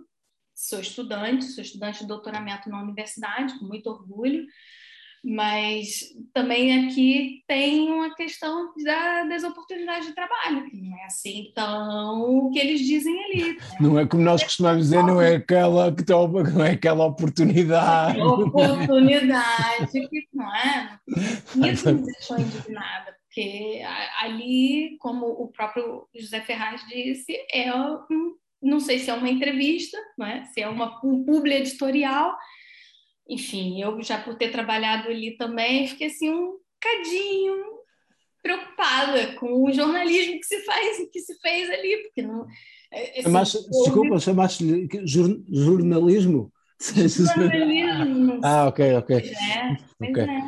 sou 0.55 0.79
estudante, 0.79 1.45
sou 1.45 1.63
estudante 1.63 1.99
de 1.99 2.07
doutoramento 2.07 2.69
na 2.69 2.81
universidade, 2.81 3.57
com 3.59 3.65
muito 3.65 3.89
orgulho, 3.89 4.45
mas 5.23 5.99
também 6.33 6.87
aqui 6.87 7.43
tem 7.47 7.91
uma 7.91 8.15
questão 8.15 8.73
da, 8.83 9.23
das 9.23 9.43
oportunidades 9.43 10.07
de 10.07 10.15
trabalho, 10.15 10.69
que 10.69 10.77
não 10.77 10.97
é 10.97 11.05
assim 11.05 11.51
tão 11.53 12.21
o 12.21 12.51
que 12.51 12.59
eles 12.59 12.79
dizem 12.79 13.13
ali. 13.25 13.53
Né? 13.53 13.57
Não 13.81 13.99
é 13.99 14.05
como 14.05 14.23
nós 14.23 14.41
costumamos 14.43 14.83
dizer, 14.83 15.03
não 15.03 15.21
é 15.21 15.35
aquela, 15.35 15.93
que 15.93 16.03
não 16.09 16.63
é 16.63 16.71
aquela 16.71 17.05
oportunidade. 17.05 18.21
Oportunidade, 18.21 19.91
que 19.91 20.27
não 20.33 20.55
é? 20.55 20.99
Isso 21.71 21.93
me 21.93 22.03
deixou 22.03 22.39
indignada, 22.39 23.16
porque 23.38 23.84
ali, 24.19 24.97
como 24.97 25.28
o 25.28 25.47
próprio 25.50 26.08
José 26.15 26.41
Ferraz 26.41 26.82
disse, 26.88 27.38
é 27.54 27.71
um, 27.71 28.36
não 28.60 28.80
sei 28.80 28.97
se 28.97 29.12
é 29.12 29.13
uma 29.13 29.30
entrevista, 29.30 29.95
não 30.17 30.26
é? 30.26 30.43
se 30.45 30.60
é 30.60 30.67
uma, 30.67 31.00
um 31.06 31.23
publi 31.23 31.54
editorial. 31.54 32.36
Enfim, 33.30 33.80
eu 33.80 34.02
já 34.02 34.17
por 34.17 34.36
ter 34.36 34.52
trabalhado 34.52 35.10
ali 35.10 35.38
também, 35.38 35.88
fiquei 35.88 36.08
assim 36.08 36.32
um 36.32 36.58
cadinho 36.82 37.63
preocupada 38.41 39.34
com 39.36 39.63
o 39.63 39.71
jornalismo 39.71 40.39
que 40.39 40.45
se 40.45 40.60
faz, 40.63 40.97
que 41.12 41.19
se 41.19 41.39
fez 41.39 41.69
ali, 41.69 41.97
porque 41.97 42.23
não. 42.23 42.47
Assim, 42.91 43.21
chamaste, 43.21 43.58
Desculpa, 43.69 44.19
chamaste-lhe 44.19 44.88
jornalismo? 45.06 46.52
Ah, 48.43 48.67
ok, 48.67 48.93
ok. 48.95 49.15
É, 49.17 50.03
okay. 50.03 50.23
É. 50.23 50.41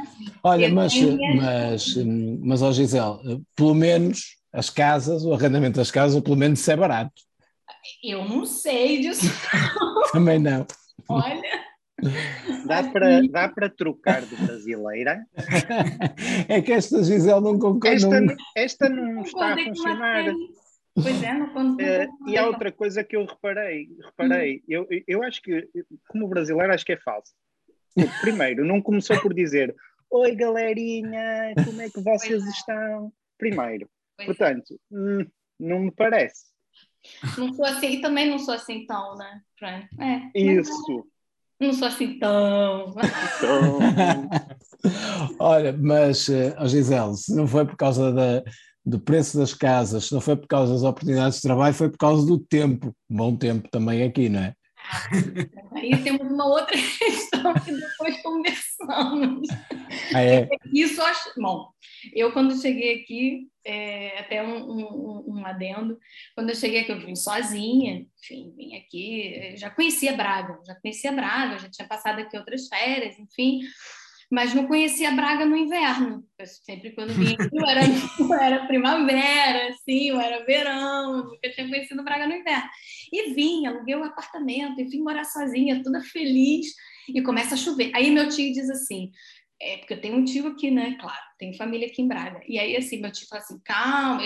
Olha, 0.44 0.70
mas, 0.70 0.94
mas, 1.36 1.96
mas, 2.42 2.62
ó 2.62 2.72
Gisele, 2.72 3.42
pelo 3.56 3.74
menos 3.74 4.38
as 4.54 4.70
casas, 4.70 5.26
o 5.26 5.34
arrendamento 5.34 5.78
das 5.78 5.92
casas, 5.92 6.22
pelo 6.22 6.36
menos 6.36 6.60
isso 6.60 6.72
é 6.72 6.76
barato. 6.76 7.12
Eu 8.04 8.26
não 8.26 8.46
sei 8.46 9.02
disso. 9.02 9.26
Também 10.14 10.40
não. 10.40 10.66
Olha. 11.08 11.70
Dá 12.66 12.84
para, 12.84 13.28
dá 13.28 13.50
para 13.50 13.70
trocar 13.70 14.22
de 14.22 14.36
brasileira? 14.36 15.26
é 16.48 16.62
que 16.62 16.72
esta 16.72 17.04
Gisele 17.04 17.42
não 17.42 17.60
concorda. 17.60 17.96
Esta, 17.96 18.22
não, 18.22 18.36
esta 18.56 18.90
não 18.90 19.22
está 19.22 19.54
a 19.54 19.58
funcionar. 19.58 20.26
Pois 21.02 21.24
é, 21.24 21.34
no 21.34 21.54
ponto 21.54 21.82
uh, 21.82 22.30
E 22.30 22.38
há 22.38 22.46
outra 22.46 22.72
coisa 22.72 23.04
que 23.04 23.16
eu 23.16 23.26
reparei, 23.26 23.90
reparei, 24.04 24.58
hum. 24.58 24.62
eu, 24.68 24.88
eu 25.08 25.24
acho 25.24 25.42
que, 25.42 25.68
como 26.08 26.28
brasileiro, 26.28 26.74
acho 26.74 26.86
que 26.86 26.94
é 26.94 26.98
falso. 26.98 27.34
Primeiro, 28.22 28.66
não 28.66 28.82
começou 28.82 29.20
por 29.22 29.34
dizer 29.34 29.76
Oi 30.12 30.36
galerinha, 30.36 31.54
como 31.66 31.82
é 31.82 31.90
que 31.90 32.02
vocês 32.02 32.44
é. 32.44 32.50
estão? 32.50 33.14
Primeiro. 33.38 33.88
Pois 34.18 34.30
é. 34.30 34.34
Portanto, 34.34 34.80
é. 34.92 35.28
não 35.60 35.80
me 35.82 35.92
parece. 35.92 36.46
Não 37.38 37.54
sou 37.54 37.66
assim, 37.66 37.94
e 37.94 38.02
também 38.02 38.30
não 38.30 38.40
sou 38.40 38.54
assim 38.54 38.86
tão, 38.86 39.16
né? 39.16 39.42
É, 40.00 40.38
Isso. 40.38 41.06
Não 41.60 41.74
sou 41.74 41.88
assim 41.88 42.18
tão. 42.18 42.96
Olha, 45.40 45.74
mas, 45.74 46.28
oh 46.60 46.68
Gisele, 46.68 47.16
se 47.16 47.36
não 47.36 47.48
foi 47.48 47.66
por 47.66 47.78
causa 47.78 48.12
da, 48.12 48.44
do 48.90 49.00
preço 49.00 49.38
das 49.38 49.54
casas, 49.54 50.06
se 50.06 50.14
não 50.14 50.22
foi 50.22 50.36
por 50.36 50.48
causa 50.48 50.74
das 50.74 50.84
oportunidades 50.84 51.38
de 51.38 51.44
trabalho, 51.44 51.74
foi 51.74 51.90
por 51.90 51.98
causa 51.98 52.26
do 52.26 52.40
tempo. 52.40 52.96
Bom 53.10 53.36
tempo 53.36 53.70
também 53.70 54.04
aqui, 54.04 54.30
não 54.30 54.42
é? 54.42 54.54
Aí 55.76 56.04
temos 56.04 56.32
uma 56.32 56.48
outra 56.48 56.76
questão 56.98 57.54
que 57.54 57.72
depois 57.72 58.22
conversamos. 58.24 59.48
Ah, 60.14 60.22
é? 60.22 60.50
Isso 60.74 61.02
acho. 61.02 61.32
Bom, 61.38 61.70
eu 62.14 62.32
quando 62.32 62.60
cheguei 62.60 63.02
aqui, 63.02 63.48
é, 63.64 64.20
até 64.20 64.42
um, 64.42 64.72
um, 64.72 65.24
um, 65.28 65.46
adendo, 65.46 65.98
quando 66.36 66.50
eu 66.50 66.56
cheguei 66.56 66.82
aqui, 66.82 66.92
eu 66.92 67.00
vim 67.00 67.16
sozinha, 67.16 68.06
enfim, 68.24 68.52
vim 68.58 68.76
aqui, 68.76 69.56
já 69.58 69.70
conhecia 69.70 70.16
Braga, 70.16 70.58
já 70.66 70.74
conhecia 70.76 71.12
Braga, 71.12 71.60
já 71.60 71.70
tinha 71.70 71.88
passado 71.88 72.20
aqui 72.20 72.36
outras 72.36 72.68
férias, 72.68 73.20
enfim 73.20 73.62
mas 74.30 74.54
não 74.54 74.68
conhecia 74.68 75.12
Braga 75.12 75.46
no 75.46 75.56
inverno. 75.56 76.24
Eu 76.38 76.46
sempre 76.46 76.92
quando 76.92 77.14
vinha 77.14 77.34
aqui, 77.34 77.50
eu 77.52 77.66
era, 77.66 77.82
eu 78.20 78.34
era 78.34 78.68
primavera, 78.68 79.70
assim, 79.70 80.10
eu 80.10 80.20
era 80.20 80.46
verão, 80.46 81.26
nunca 81.26 81.50
tinha 81.52 81.68
conhecido 81.68 82.04
Braga 82.04 82.28
no 82.28 82.36
inverno. 82.36 82.70
E 83.12 83.34
vim, 83.34 83.66
aluguei 83.66 83.96
um 83.96 84.04
apartamento, 84.04 84.80
e 84.80 84.86
vim 84.86 85.02
morar 85.02 85.24
sozinha, 85.24 85.84
toda 85.84 86.02
feliz, 86.02 86.68
e 87.08 87.22
começa 87.22 87.56
a 87.56 87.58
chover. 87.58 87.92
Aí 87.96 88.12
meu 88.12 88.30
tio 88.30 88.54
diz 88.54 88.70
assim, 88.70 89.12
é 89.62 89.78
porque 89.78 89.94
eu 89.94 90.02
tenho 90.02 90.18
um 90.18 90.24
tio 90.24 90.48
aqui, 90.48 90.70
né? 90.72 90.96
Claro, 91.00 91.24
tenho 91.38 91.58
família 91.58 91.88
aqui 91.88 92.02
em 92.02 92.08
Braga. 92.08 92.42
E 92.48 92.58
aí, 92.60 92.78
assim, 92.78 93.02
meu 93.02 93.12
tio 93.12 93.28
fala 93.28 93.42
assim, 93.42 93.60
calma, 93.66 94.22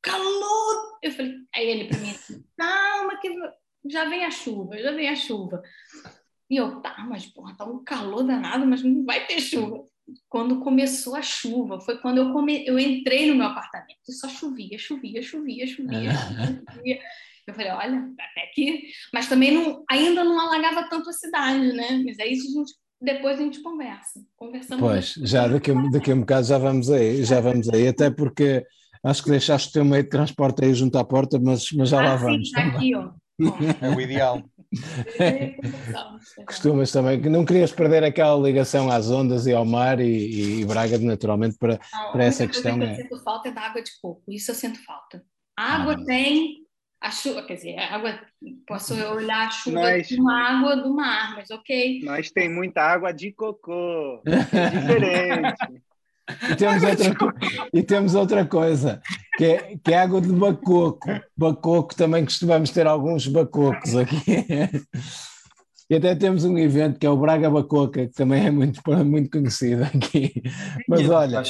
calor! 0.00 0.98
Eu 1.02 1.12
falei, 1.12 1.34
aí 1.54 1.66
ele 1.66 1.84
para 1.88 1.98
mim 1.98 2.14
calma, 2.56 3.18
que 3.20 3.28
já 3.90 4.04
vem 4.04 4.24
a 4.24 4.30
chuva, 4.30 4.78
já 4.78 4.92
vem 4.92 5.08
a 5.08 5.16
chuva. 5.16 5.62
E 6.52 6.56
eu, 6.58 6.82
tá, 6.82 7.06
mas 7.08 7.24
porra, 7.24 7.56
tá 7.56 7.64
um 7.64 7.82
calor 7.82 8.24
danado, 8.24 8.66
mas 8.66 8.82
não 8.82 9.06
vai 9.06 9.26
ter 9.26 9.40
chuva. 9.40 9.86
Quando 10.28 10.60
começou 10.60 11.16
a 11.16 11.22
chuva, 11.22 11.80
foi 11.80 11.96
quando 11.96 12.18
eu, 12.18 12.30
come... 12.30 12.62
eu 12.66 12.78
entrei 12.78 13.26
no 13.26 13.34
meu 13.34 13.46
apartamento 13.46 13.96
e 14.06 14.12
só 14.12 14.28
chovia, 14.28 14.76
chovia, 14.76 15.22
chovia, 15.22 15.66
chovia, 15.66 16.12
chovia. 16.12 17.00
Eu 17.46 17.54
falei, 17.54 17.70
olha, 17.70 18.06
até 18.20 18.50
aqui. 18.50 18.82
Mas 19.14 19.30
também 19.30 19.50
não, 19.50 19.82
ainda 19.90 20.22
não 20.22 20.38
alagava 20.38 20.90
tanto 20.90 21.08
a 21.08 21.14
cidade, 21.14 21.72
né? 21.72 22.02
Mas 22.04 22.18
é 22.18 22.26
isso 22.26 22.46
a 22.46 22.60
gente 22.60 22.74
depois 23.00 23.40
a 23.40 23.42
gente 23.42 23.62
conversa. 23.62 24.20
Conversamos. 24.36 24.80
Pois, 24.80 25.14
já 25.26 25.48
daqui, 25.48 25.72
daqui 25.90 26.12
a 26.12 26.14
um 26.14 26.20
bocado 26.20 26.46
já 26.46 26.58
vamos 26.58 26.90
aí, 26.90 27.24
já 27.24 27.40
vamos 27.40 27.68
aí, 27.70 27.88
até 27.88 28.10
porque 28.10 28.62
acho 29.02 29.24
que 29.24 29.30
deixaste 29.30 29.70
o 29.70 29.72
teu 29.72 29.84
meio 29.86 30.02
de 30.02 30.10
transporte 30.10 30.62
aí 30.62 30.74
junto 30.74 30.98
à 30.98 31.04
porta, 31.04 31.40
mas, 31.40 31.64
mas 31.72 31.88
já 31.88 31.98
ah, 31.98 32.04
lá 32.10 32.16
vamos. 32.16 32.50
Sim, 32.50 32.54
tá 32.54 32.66
aqui, 32.66 32.94
ó. 32.94 33.10
É 33.80 33.88
o 33.88 34.00
ideal. 34.00 34.42
Costumas 36.46 36.90
também, 36.90 37.20
que 37.20 37.28
não 37.28 37.44
querias 37.44 37.72
perder 37.72 38.04
aquela 38.04 38.40
ligação 38.40 38.90
às 38.90 39.10
ondas 39.10 39.46
e 39.46 39.52
ao 39.52 39.64
mar 39.64 40.00
e, 40.00 40.60
e 40.60 40.64
Braga, 40.64 40.98
naturalmente, 40.98 41.56
para, 41.58 41.78
não, 41.92 42.12
para 42.12 42.24
essa 42.24 42.46
questão. 42.46 42.78
Que 42.78 42.84
eu 42.84 42.88
é... 42.88 42.94
sinto 42.94 43.22
falta 43.22 43.48
é 43.48 43.52
da 43.52 43.60
água 43.62 43.82
de 43.82 43.90
coco, 44.00 44.22
isso 44.28 44.50
eu 44.50 44.54
sinto 44.54 44.82
falta. 44.84 45.22
A 45.56 45.76
água 45.76 45.94
ah, 45.94 46.04
tem, 46.04 46.62
a 47.00 47.10
chuva, 47.10 47.42
quer 47.42 47.56
dizer, 47.56 47.78
a 47.78 47.94
água, 47.94 48.18
posso 48.66 48.94
olhar 48.94 49.48
a 49.48 49.50
chuva 49.50 49.80
nós, 49.80 50.08
com 50.08 50.30
água 50.30 50.76
do 50.76 50.94
mar, 50.94 51.34
mas 51.36 51.50
ok. 51.50 52.00
Nós 52.04 52.30
tem 52.30 52.48
muita 52.48 52.82
água 52.82 53.12
de 53.12 53.32
cocô, 53.32 54.22
é 54.24 54.70
diferente. 54.70 55.82
E 56.50 56.56
temos, 56.56 56.82
outra, 56.82 57.16
e 57.74 57.82
temos 57.82 58.14
outra 58.14 58.46
coisa, 58.46 59.02
que 59.36 59.44
é, 59.44 59.76
que 59.82 59.92
é 59.92 59.98
água 59.98 60.20
de 60.20 60.32
bacoco. 60.32 61.08
Bacoco 61.36 61.94
também 61.94 62.24
costumamos 62.24 62.70
ter 62.70 62.86
alguns 62.86 63.26
bacocos 63.26 63.96
aqui. 63.96 64.46
E 65.90 65.96
até 65.96 66.14
temos 66.14 66.44
um 66.44 66.56
evento 66.56 66.98
que 66.98 67.04
é 67.04 67.10
o 67.10 67.18
Braga 67.18 67.50
Bacoca, 67.50 68.06
que 68.06 68.14
também 68.14 68.46
é 68.46 68.50
muito, 68.50 68.80
muito 69.04 69.30
conhecido 69.30 69.84
aqui. 69.84 70.42
Mas 70.88 71.06
olha, 71.10 71.42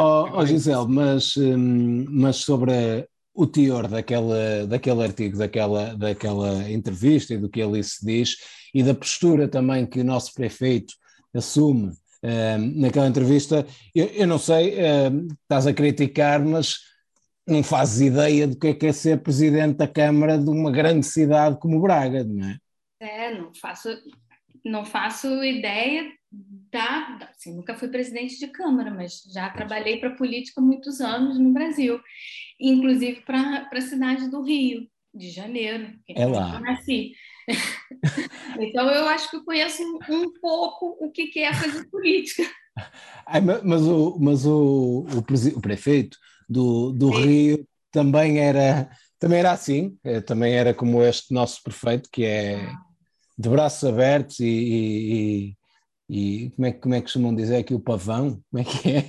oh, 0.00 0.28
oh 0.32 0.46
Gisele, 0.46 0.88
mas, 0.88 1.36
hum, 1.36 2.04
mas 2.08 2.36
sobre 2.36 3.06
o 3.32 3.46
teor 3.46 3.86
daquela, 3.86 4.66
daquele 4.66 5.04
artigo, 5.04 5.38
daquela, 5.38 5.94
daquela 5.94 6.68
entrevista 6.68 7.34
e 7.34 7.38
do 7.38 7.48
que 7.48 7.62
ali 7.62 7.84
se 7.84 8.04
diz, 8.04 8.36
e 8.74 8.82
da 8.82 8.94
postura 8.94 9.46
também 9.46 9.86
que 9.86 10.00
o 10.00 10.04
nosso 10.04 10.34
prefeito 10.34 10.92
assume 11.32 11.92
naquela 12.76 13.08
entrevista. 13.08 13.66
Eu, 13.94 14.06
eu 14.06 14.26
não 14.26 14.38
sei, 14.38 14.76
estás 15.42 15.66
a 15.66 15.72
criticar, 15.72 16.44
mas 16.44 16.76
não 17.46 17.62
fazes 17.62 18.00
ideia 18.00 18.46
do 18.46 18.58
que 18.58 18.68
é, 18.68 18.74
que 18.74 18.86
é 18.86 18.92
ser 18.92 19.22
presidente 19.22 19.76
da 19.76 19.88
Câmara 19.88 20.38
de 20.38 20.48
uma 20.48 20.70
grande 20.70 21.04
cidade 21.04 21.58
como 21.58 21.80
Braga, 21.80 22.24
não 22.24 22.48
é? 22.48 22.56
É, 23.00 23.34
não 23.34 23.52
faço, 23.54 23.88
não 24.64 24.84
faço 24.84 25.42
ideia 25.42 26.12
da. 26.30 27.30
Assim, 27.30 27.56
nunca 27.56 27.74
fui 27.74 27.88
presidente 27.88 28.38
de 28.38 28.46
Câmara, 28.48 28.90
mas 28.90 29.22
já 29.32 29.48
trabalhei 29.50 29.98
para 29.98 30.14
política 30.16 30.60
muitos 30.60 31.00
anos 31.00 31.38
no 31.38 31.52
Brasil, 31.52 31.98
inclusive 32.58 33.22
para 33.22 33.68
a 33.72 33.80
cidade 33.80 34.30
do 34.30 34.42
Rio 34.42 34.86
de 35.12 35.30
Janeiro, 35.30 35.92
que 36.06 36.12
é 36.16 36.26
lá. 36.26 36.54
eu 36.54 36.60
nasci. 36.60 37.12
então 38.58 38.88
eu 38.90 39.06
acho 39.08 39.30
que 39.30 39.36
eu 39.36 39.44
conheço 39.44 39.82
um, 40.08 40.32
pouco 40.40 40.96
o 41.00 41.10
que, 41.10 41.38
é 41.40 41.52
fazer 41.52 41.88
política. 41.90 42.42
Ai, 43.26 43.40
mas 43.40 43.82
o, 43.82 44.18
mas 44.20 44.46
o, 44.46 45.06
o, 45.08 45.18
o 45.18 45.60
prefeito 45.60 46.16
do, 46.48 46.92
do 46.92 47.10
Rio 47.10 47.66
também 47.90 48.38
era, 48.38 48.88
também 49.18 49.38
era 49.38 49.52
assim, 49.52 49.98
eh, 50.04 50.20
também 50.20 50.54
era 50.54 50.72
como 50.72 51.02
este 51.02 51.32
nosso 51.34 51.62
prefeito, 51.62 52.08
que 52.10 52.24
é 52.24 52.72
de 53.36 53.48
braços 53.48 53.88
abertos 53.88 54.38
e, 54.40 55.56
e, 56.08 56.44
e 56.46 56.50
como, 56.50 56.66
é, 56.66 56.72
como 56.72 56.94
é 56.94 56.98
que 56.98 57.04
costumam 57.04 57.34
dizer 57.34 57.56
aqui 57.56 57.74
o 57.74 57.80
pavão? 57.80 58.42
Como 58.50 58.62
é 58.62 58.64
que 58.64 58.88
é? 58.88 59.02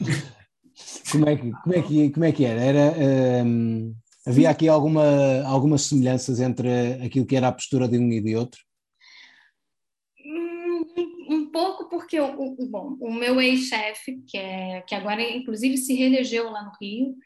como, 1.12 1.28
é 1.28 1.36
que, 1.36 1.52
como, 1.52 1.74
é 1.74 1.82
que, 1.82 2.10
como 2.10 2.24
é 2.24 2.32
que 2.32 2.44
era? 2.44 2.60
Era. 2.60 3.44
Um, 3.44 3.94
Havia 4.26 4.50
aqui 4.50 4.68
alguma, 4.68 5.42
algumas 5.44 5.82
semelhanças 5.82 6.40
entre 6.40 6.94
aquilo 7.04 7.26
que 7.26 7.34
era 7.34 7.48
a 7.48 7.52
postura 7.52 7.88
de 7.88 7.98
um 7.98 8.10
e 8.12 8.20
de 8.20 8.36
outro? 8.36 8.60
Um, 10.24 11.34
um 11.34 11.50
pouco, 11.50 11.88
porque 11.88 12.20
o, 12.20 12.56
bom, 12.68 12.96
o 13.00 13.12
meu 13.12 13.40
ex-chefe, 13.40 14.22
que, 14.28 14.38
é, 14.38 14.80
que 14.82 14.94
agora 14.94 15.20
inclusive 15.22 15.76
se 15.76 15.94
reelegeu 15.94 16.50
lá 16.50 16.62
no 16.62 16.72
Rio, 16.80 17.16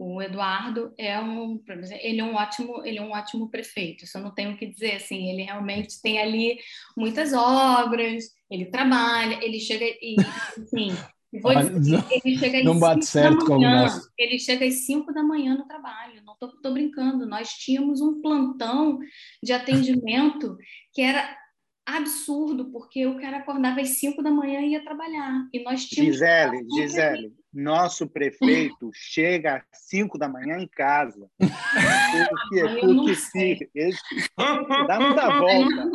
o 0.00 0.22
Eduardo 0.22 0.94
é 0.96 1.20
um 1.20 1.62
ele 2.00 2.20
é 2.20 2.24
um 2.24 2.34
ótimo 2.34 2.82
ele 2.86 2.98
é 2.98 3.02
um 3.02 3.12
ótimo 3.12 3.50
prefeito 3.50 4.04
isso 4.04 4.16
eu 4.16 4.22
não 4.22 4.34
tenho 4.34 4.52
o 4.52 4.56
que 4.56 4.64
dizer 4.64 4.96
assim 4.96 5.28
ele 5.28 5.42
realmente 5.42 6.00
tem 6.00 6.18
ali 6.18 6.58
muitas 6.96 7.34
obras 7.34 8.24
ele 8.50 8.64
trabalha 8.64 9.38
ele 9.44 9.60
chega 9.60 9.84
e 9.84 10.16
assim 10.56 10.96
Vou 11.32 11.54
dizer, 11.54 12.04
ele 12.10 12.36
chega 12.36 12.64
não 12.64 12.78
bate 12.78 13.06
certo 13.06 13.44
com 13.46 13.56
o 13.56 13.60
nosso. 13.60 14.10
Ele 14.18 14.38
chega 14.38 14.66
às 14.66 14.86
5 14.86 15.12
da 15.12 15.22
manhã 15.22 15.56
no 15.56 15.66
trabalho, 15.66 16.22
não 16.24 16.34
estou 16.34 16.72
brincando. 16.72 17.24
Nós 17.24 17.50
tínhamos 17.50 18.00
um 18.00 18.20
plantão 18.20 18.98
de 19.42 19.52
atendimento 19.52 20.56
que 20.92 21.02
era 21.02 21.38
absurdo, 21.86 22.70
porque 22.70 23.06
o 23.06 23.20
cara 23.20 23.38
acordava 23.38 23.80
às 23.80 24.00
5 24.00 24.22
da 24.22 24.30
manhã 24.30 24.60
e 24.60 24.72
ia 24.72 24.84
trabalhar. 24.84 25.46
E 25.52 25.62
nós 25.62 25.84
tínhamos. 25.84 26.14
Gisele, 26.14 26.66
Gisele, 26.74 27.32
nosso 27.52 28.08
prefeito 28.08 28.90
chega 28.92 29.64
às 29.72 29.88
5 29.88 30.18
da 30.18 30.28
manhã 30.28 30.58
em 30.58 30.68
casa. 30.68 31.28
Porque, 32.50 32.80
porque 32.80 33.14
se, 33.14 33.70
ele, 33.72 33.96
dá 34.88 34.98
muita 34.98 35.38
volta. 35.38 35.90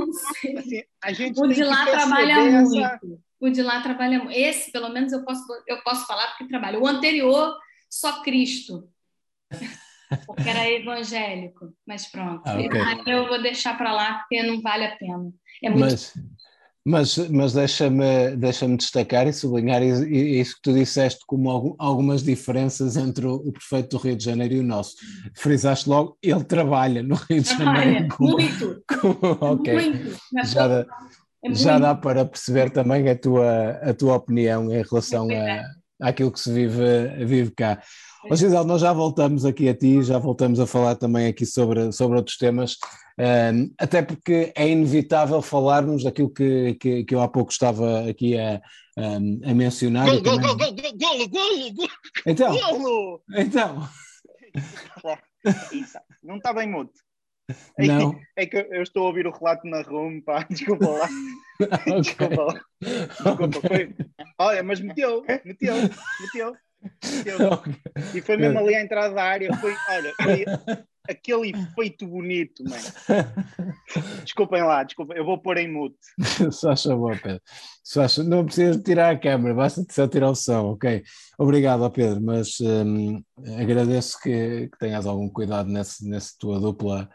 Assim, 0.58 0.82
a 1.04 1.12
gente 1.12 1.38
o 1.38 1.48
de 1.50 1.62
lá 1.62 1.86
trabalha 1.86 2.32
essa... 2.32 3.00
muito 3.02 3.26
o 3.40 3.50
de 3.50 3.62
lá 3.62 3.82
trabalha. 3.82 4.26
Esse, 4.32 4.72
pelo 4.72 4.90
menos, 4.90 5.12
eu 5.12 5.24
posso, 5.24 5.44
eu 5.68 5.82
posso 5.84 6.06
falar 6.06 6.28
porque 6.30 6.48
trabalha. 6.48 6.80
O 6.80 6.88
anterior, 6.88 7.56
só 7.90 8.22
Cristo. 8.24 8.90
porque 10.26 10.50
era 10.50 10.70
evangélico. 10.70 11.74
Mas 11.86 12.08
pronto, 12.08 12.44
ah, 12.46 12.54
okay. 12.56 13.14
eu 13.14 13.28
vou 13.28 13.42
deixar 13.42 13.78
para 13.78 13.92
lá 13.92 14.20
porque 14.20 14.42
não 14.44 14.62
vale 14.62 14.86
a 14.86 14.96
pena. 14.96 15.32
É 15.64 15.70
muito 15.70 15.82
mas, 15.82 16.14
mas, 16.86 17.18
mas 17.30 17.54
deixa-me 17.54 18.36
deixa 18.36 18.68
destacar 18.68 19.28
e 19.28 19.34
sublinhar 19.34 19.82
isso 19.82 20.56
que 20.56 20.62
tu 20.62 20.74
disseste 20.74 21.22
como 21.26 21.76
algumas 21.80 22.24
diferenças 22.24 22.96
entre 22.96 23.26
o, 23.26 23.52
prefeito 23.52 23.98
do 23.98 24.04
Rio 24.04 24.16
de 24.16 24.24
Janeiro 24.24 24.56
e 24.56 24.60
o 24.60 24.64
nosso. 24.64 24.96
Frisaste 25.36 25.90
logo, 25.90 26.18
ele 26.22 26.44
trabalha 26.44 27.02
no 27.02 27.16
Rio 27.16 27.42
de 27.42 27.50
Janeiro. 27.50 28.08
Trabalha, 28.08 28.36
muito. 28.38 28.84
ok. 29.42 29.74
Muito. 29.74 30.20
Já, 30.44 30.86
é 31.52 31.54
já 31.54 31.80
dá 31.80 31.96
para 31.96 32.26
perceber 32.26 32.70
também 32.70 33.10
a 33.10 33.18
tua, 33.18 33.70
a 33.82 33.94
tua 33.94 34.16
opinião 34.16 34.72
em 34.72 34.84
relação 34.84 35.30
é 35.30 35.60
a, 35.60 36.10
àquilo 36.10 36.32
que 36.32 36.40
se 36.40 36.52
vive, 36.52 37.26
vive 37.26 37.52
cá. 37.52 37.82
Ô 38.30 38.36
Gisele, 38.36 38.66
nós 38.66 38.82
já 38.82 38.92
voltamos 38.92 39.46
aqui 39.46 39.70
a 39.70 39.76
ti, 39.76 40.02
já 40.02 40.18
voltamos 40.18 40.60
a 40.60 40.66
falar 40.66 40.96
também 40.96 41.28
aqui 41.28 41.46
sobre, 41.46 41.92
sobre 41.92 42.18
outros 42.18 42.38
temas, 42.38 42.78
um, 43.20 43.72
até 43.78 44.02
porque 44.02 44.52
é 44.56 44.68
inevitável 44.68 45.42
falarmos 45.42 46.04
daquilo 46.04 46.30
que, 46.30 46.74
que, 46.76 47.04
que 47.04 47.16
eu 47.16 47.22
há 47.22 47.28
pouco 47.28 47.52
estava 47.52 48.10
aqui 48.10 48.38
a, 48.38 48.60
um, 48.98 49.42
a 49.46 49.54
mencionar. 49.54 50.06
Golo, 50.08 50.24
também... 50.24 50.40
golo, 50.42 50.58
golo, 50.58 50.76
golo, 50.76 51.30
golo, 51.30 51.72
golo, 51.76 51.90
Então, 52.26 52.58
golo. 52.58 53.22
então. 53.36 53.90
Não 56.24 56.38
está 56.38 56.52
bem 56.52 56.70
mudo. 56.70 56.90
É 57.78 57.86
não. 57.86 58.14
Que, 58.14 58.26
é 58.38 58.46
que 58.46 58.58
eu 58.58 58.82
estou 58.82 59.04
a 59.04 59.08
ouvir 59.08 59.28
o 59.28 59.32
relato 59.32 59.68
na 59.68 59.82
room, 59.82 60.22
pá, 60.22 60.46
desculpa 60.50 60.88
lá. 60.88 61.10
okay. 61.62 62.02
Desculpa 62.02 62.44
lá. 62.44 62.62
Desculpa, 62.82 63.46
okay. 63.46 63.62
foi. 63.62 63.96
Olha, 64.38 64.64
mas 64.64 64.80
meteu, 64.80 65.24
meteu, 65.44 65.76
meteu. 66.22 66.56
E 68.14 68.22
foi 68.22 68.38
mesmo 68.38 68.60
ali 68.60 68.76
à 68.76 68.82
entrada 68.82 69.14
da 69.14 69.24
área, 69.24 69.54
foi, 69.58 69.74
olha, 69.90 70.14
foi 70.22 70.46
aquele 71.10 71.52
efeito 71.52 72.08
bonito, 72.08 72.64
mano. 72.64 73.24
Desculpem 74.24 74.64
lá, 74.64 74.84
desculpem, 74.84 75.18
eu 75.18 75.26
vou 75.26 75.40
pôr 75.40 75.58
em 75.58 75.72
mute. 75.72 75.98
Só 76.52 76.72
achou 76.72 77.10
Pedro. 77.12 77.42
Só 77.84 78.06
não 78.24 78.46
precisas 78.46 78.82
tirar 78.84 79.14
a 79.14 79.20
câmera, 79.20 79.54
basta 79.54 79.84
só 79.90 80.08
tirar 80.08 80.30
o 80.30 80.36
som, 80.36 80.72
ok? 80.72 81.04
Obrigado, 81.38 81.90
Pedro, 81.92 82.22
mas 82.22 82.60
hum, 82.60 83.22
agradeço 83.60 84.20
que, 84.22 84.70
que, 84.70 84.78
tenhas 84.80 85.06
algum 85.06 85.30
cuidado 85.30 85.70
nessa 85.70 86.08
nesse 86.08 86.38
tua 86.38 86.60
dupla 86.60 87.10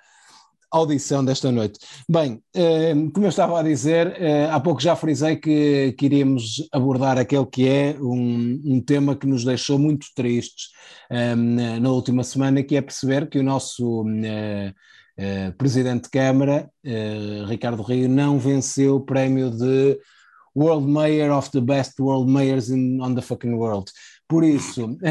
audição 0.70 1.24
desta 1.24 1.50
noite. 1.50 1.80
Bem, 2.08 2.40
eh, 2.54 2.94
como 3.12 3.26
eu 3.26 3.30
estava 3.30 3.58
a 3.58 3.62
dizer, 3.62 4.14
eh, 4.20 4.48
há 4.50 4.60
pouco 4.60 4.80
já 4.80 4.94
frisei 4.94 5.36
que, 5.36 5.92
queríamos 5.98 6.68
abordar 6.72 7.18
aquele 7.18 7.46
que 7.46 7.68
é 7.68 7.96
um, 8.00 8.60
um 8.64 8.80
tema 8.80 9.16
que 9.16 9.26
nos 9.26 9.44
deixou 9.44 9.78
muito 9.78 10.06
tristes 10.14 10.68
eh, 11.10 11.34
na 11.34 11.90
última 11.90 12.22
semana, 12.22 12.62
que 12.62 12.76
é 12.76 12.80
perceber 12.80 13.28
que 13.28 13.38
o 13.38 13.42
nosso 13.42 14.04
Presidente 15.58 16.04
de 16.04 16.10
Câmara, 16.10 16.70
Ricardo 17.46 17.82
Rio, 17.82 18.08
não 18.08 18.38
venceu 18.38 18.96
o 18.96 19.00
prémio 19.00 19.50
de 19.50 19.98
World 20.56 20.86
Mayor 20.86 21.36
of 21.36 21.50
the 21.50 21.60
Best 21.60 22.00
World 22.00 22.30
Mayors 22.30 22.70
in, 22.70 22.98
on 23.02 23.14
the 23.14 23.20
fucking 23.20 23.52
world. 23.52 23.90
Por 24.26 24.44
isso, 24.44 24.96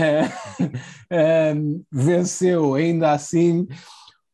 venceu 1.92 2.74
ainda 2.74 3.12
assim 3.12 3.68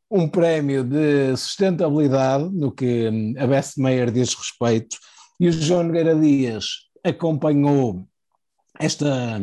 um 0.09 0.27
prémio 0.27 0.83
de 0.83 1.35
sustentabilidade, 1.35 2.49
no 2.53 2.71
que 2.71 3.09
hum, 3.09 3.33
a 3.37 3.47
Best 3.47 3.79
Mayor 3.79 4.11
diz 4.11 4.33
respeito, 4.33 4.97
e 5.39 5.49
o 5.49 5.51
João 5.51 5.83
Nogueira 5.83 6.15
Dias 6.15 6.65
acompanhou 7.03 8.07
esta 8.79 9.41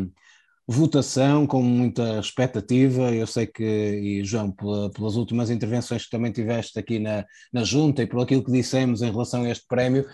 votação 0.66 1.46
com 1.46 1.62
muita 1.62 2.18
expectativa. 2.18 3.12
Eu 3.12 3.26
sei 3.26 3.46
que, 3.46 3.64
e 3.64 4.24
João, 4.24 4.50
pela, 4.50 4.90
pelas 4.90 5.16
últimas 5.16 5.50
intervenções 5.50 6.04
que 6.04 6.10
também 6.10 6.32
tiveste 6.32 6.78
aqui 6.78 6.98
na, 6.98 7.24
na 7.52 7.64
Junta 7.64 8.02
e 8.02 8.06
por 8.06 8.22
aquilo 8.22 8.44
que 8.44 8.52
dissemos 8.52 9.02
em 9.02 9.10
relação 9.10 9.42
a 9.42 9.50
este 9.50 9.66
prémio, 9.66 10.06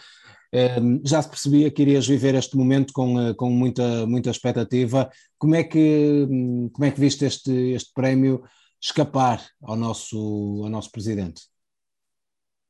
hum, 0.80 1.00
já 1.04 1.22
se 1.22 1.28
percebia 1.28 1.70
que 1.70 1.82
irias 1.82 2.06
viver 2.06 2.34
este 2.34 2.56
momento 2.56 2.92
com, 2.92 3.20
eh, 3.20 3.34
com 3.34 3.50
muita, 3.50 4.06
muita 4.06 4.30
expectativa. 4.30 5.08
Como 5.38 5.54
é 5.54 5.62
que, 5.62 6.26
hum, 6.28 6.70
como 6.72 6.84
é 6.86 6.90
que 6.90 7.00
viste 7.00 7.24
este, 7.24 7.52
este 7.72 7.92
prémio? 7.94 8.42
Escapar 8.80 9.44
ao 9.62 9.76
nosso, 9.76 10.16
ao 10.62 10.68
nosso 10.68 10.90
presidente? 10.90 11.42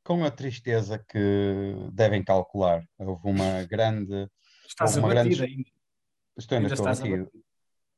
Com 0.03 0.23
a 0.23 0.31
tristeza 0.31 0.97
que 0.97 1.89
devem 1.91 2.23
calcular. 2.23 2.83
Houve 2.97 3.29
uma 3.29 3.63
grande. 3.63 4.27
Estás 4.67 4.95
houve 4.95 5.05
uma 5.05 5.09
grande... 5.13 5.43
ainda. 5.43 5.69
Estou 6.37 6.57
ainda, 6.57 6.73
estou 6.73 6.87
abatido. 6.87 7.29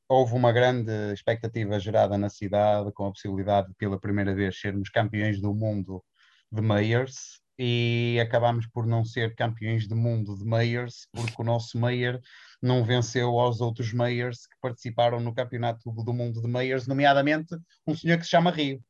Houve 0.09 0.34
uma 0.34 0.51
grande 0.51 0.91
expectativa 1.14 1.80
gerada 1.80 2.18
na 2.18 2.30
cidade 2.30 2.91
com 2.91 3.05
a 3.05 3.12
possibilidade 3.12 3.70
de, 3.70 3.76
pela 3.76 3.99
primeira 3.99 4.36
vez, 4.36 4.59
sermos 4.59 4.89
campeões 4.89 5.39
do 5.39 5.53
mundo 5.53 6.03
de 6.51 6.62
Mayors 6.62 7.39
e 7.57 8.18
acabámos 8.20 8.68
por 8.68 8.86
não 8.86 9.05
ser 9.05 9.36
campeões 9.36 9.88
do 9.88 9.95
mundo 9.95 10.36
de 10.36 10.43
Mayors 10.43 11.07
porque 11.14 11.41
o 11.41 11.45
nosso 11.45 11.78
Mayor 11.78 12.20
não 12.62 12.84
venceu 12.84 13.39
aos 13.39 13.59
outros 13.59 13.91
Mayors 13.91 14.45
que 14.45 14.55
participaram 14.62 15.20
no 15.20 15.34
Campeonato 15.34 15.91
do 15.91 16.14
Mundo 16.14 16.41
de 16.41 16.47
Mayors, 16.47 16.88
nomeadamente 16.88 17.55
um 17.88 17.95
senhor 17.95 18.18
que 18.18 18.24
se 18.24 18.30
chama 18.30 18.51
Rio. 18.51 18.84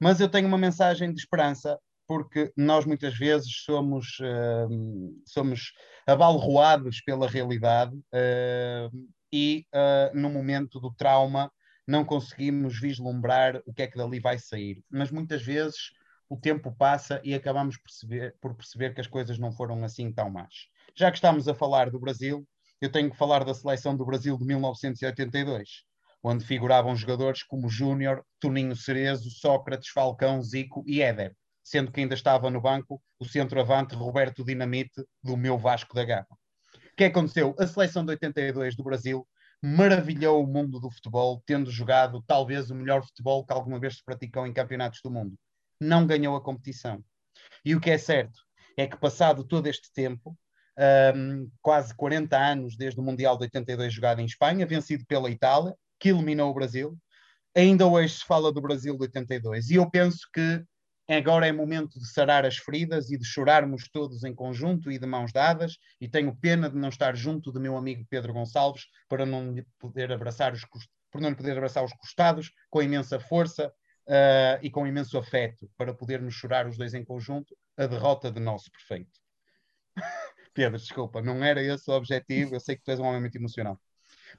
Mas 0.00 0.20
eu 0.20 0.28
tenho 0.28 0.46
uma 0.46 0.58
mensagem 0.58 1.12
de 1.12 1.18
esperança, 1.18 1.78
porque 2.06 2.52
nós 2.56 2.84
muitas 2.84 3.16
vezes 3.16 3.62
somos, 3.64 4.18
uh, 4.20 5.22
somos 5.26 5.72
abalroados 6.06 7.00
pela 7.00 7.28
realidade 7.28 7.96
uh, 7.96 9.08
e 9.32 9.66
uh, 9.74 10.16
no 10.16 10.30
momento 10.30 10.78
do 10.78 10.92
trauma 10.94 11.50
não 11.86 12.04
conseguimos 12.04 12.78
vislumbrar 12.78 13.62
o 13.66 13.72
que 13.72 13.82
é 13.82 13.86
que 13.86 13.96
dali 13.96 14.20
vai 14.20 14.38
sair. 14.38 14.84
Mas 14.90 15.10
muitas 15.10 15.42
vezes 15.42 15.90
o 16.28 16.36
tempo 16.36 16.70
passa 16.70 17.20
e 17.24 17.34
acabamos 17.34 17.78
perceber, 17.78 18.36
por 18.40 18.54
perceber 18.54 18.94
que 18.94 19.00
as 19.00 19.06
coisas 19.06 19.38
não 19.38 19.50
foram 19.50 19.82
assim 19.82 20.12
tão 20.12 20.28
más. 20.28 20.68
Já 20.94 21.10
que 21.10 21.16
estamos 21.16 21.48
a 21.48 21.54
falar 21.54 21.90
do 21.90 21.98
Brasil, 21.98 22.46
eu 22.80 22.90
tenho 22.90 23.10
que 23.10 23.16
falar 23.16 23.44
da 23.44 23.54
seleção 23.54 23.96
do 23.96 24.06
Brasil 24.06 24.36
de 24.36 24.44
1982, 24.44 25.84
onde 26.22 26.44
figuravam 26.44 26.94
jogadores 26.94 27.42
como 27.42 27.68
Júnior, 27.68 28.24
Toninho 28.40 28.76
Cerezo, 28.76 29.30
Sócrates, 29.30 29.90
Falcão, 29.90 30.42
Zico 30.42 30.84
e 30.86 31.02
Éder, 31.02 31.34
sendo 31.64 31.90
que 31.90 32.00
ainda 32.00 32.14
estava 32.14 32.50
no 32.50 32.60
banco 32.60 33.02
o 33.18 33.24
centroavante 33.24 33.94
Roberto 33.94 34.44
Dinamite 34.44 35.04
do 35.22 35.36
meu 35.36 35.58
Vasco 35.58 35.94
da 35.94 36.04
Gama. 36.04 36.26
O 36.74 36.96
que 36.96 37.04
aconteceu? 37.04 37.54
A 37.58 37.66
seleção 37.66 38.04
de 38.04 38.10
82 38.12 38.76
do 38.76 38.82
Brasil 38.82 39.26
maravilhou 39.62 40.42
o 40.42 40.46
mundo 40.46 40.78
do 40.80 40.90
futebol, 40.90 41.42
tendo 41.44 41.70
jogado 41.70 42.22
talvez 42.26 42.70
o 42.70 42.74
melhor 42.74 43.02
futebol 43.02 43.44
que 43.44 43.52
alguma 43.52 43.78
vez 43.78 43.96
se 43.96 44.04
praticou 44.04 44.46
em 44.46 44.52
campeonatos 44.52 45.00
do 45.02 45.10
mundo. 45.10 45.36
Não 45.80 46.06
ganhou 46.06 46.36
a 46.36 46.40
competição. 46.40 47.02
E 47.64 47.74
o 47.74 47.80
que 47.80 47.90
é 47.90 47.98
certo 47.98 48.40
é 48.76 48.86
que, 48.86 48.96
passado 48.96 49.44
todo 49.44 49.66
este 49.66 49.92
tempo, 49.92 50.36
um, 51.14 51.50
quase 51.60 51.94
40 51.94 52.36
anos 52.36 52.76
desde 52.76 53.00
o 53.00 53.02
Mundial 53.02 53.36
de 53.36 53.44
82 53.44 53.92
jogado 53.92 54.20
em 54.20 54.24
Espanha, 54.24 54.66
vencido 54.66 55.04
pela 55.06 55.30
Itália, 55.30 55.74
que 55.98 56.10
eliminou 56.10 56.50
o 56.50 56.54
Brasil. 56.54 56.96
Ainda 57.56 57.86
hoje 57.86 58.18
se 58.18 58.24
fala 58.24 58.52
do 58.52 58.60
Brasil 58.60 58.94
de 58.96 59.02
82 59.02 59.70
e 59.70 59.74
eu 59.74 59.90
penso 59.90 60.20
que 60.32 60.62
agora 61.08 61.48
é 61.48 61.52
momento 61.52 61.98
de 61.98 62.08
sarar 62.12 62.44
as 62.46 62.56
feridas 62.58 63.10
e 63.10 63.18
de 63.18 63.24
chorarmos 63.24 63.88
todos 63.90 64.22
em 64.22 64.34
conjunto 64.34 64.92
e 64.92 64.98
de 64.98 65.06
mãos 65.06 65.32
dadas. 65.32 65.76
E 66.00 66.08
tenho 66.08 66.36
pena 66.36 66.70
de 66.70 66.76
não 66.76 66.90
estar 66.90 67.16
junto 67.16 67.50
do 67.50 67.60
meu 67.60 67.76
amigo 67.76 68.06
Pedro 68.08 68.32
Gonçalves 68.32 68.84
para 69.08 69.26
não 69.26 69.54
poder 69.78 70.12
abraçar 70.12 70.52
os 70.52 70.64
por 71.10 71.22
não 71.22 71.30
lhe 71.30 71.36
poder 71.36 71.52
abraçar 71.52 71.82
os 71.82 71.92
costados 71.94 72.52
com 72.68 72.82
imensa 72.82 73.18
força 73.18 73.72
uh, 74.06 74.58
e 74.60 74.70
com 74.70 74.86
imenso 74.86 75.16
afeto 75.16 75.66
para 75.74 75.94
podermos 75.94 76.34
chorar 76.34 76.66
os 76.66 76.76
dois 76.76 76.92
em 76.92 77.02
conjunto 77.02 77.56
a 77.78 77.86
derrota 77.86 78.30
de 78.30 78.40
nosso 78.40 78.70
prefeito. 78.70 79.18
Pedro, 80.58 80.76
desculpa, 80.76 81.22
não 81.22 81.44
era 81.44 81.62
esse 81.62 81.88
o 81.88 81.94
objetivo, 81.94 82.56
eu 82.56 82.58
sei 82.58 82.74
que 82.74 82.82
tu 82.82 82.90
és 82.90 82.98
um 82.98 83.04
homem 83.04 83.20
muito 83.20 83.38
emocional. 83.38 83.80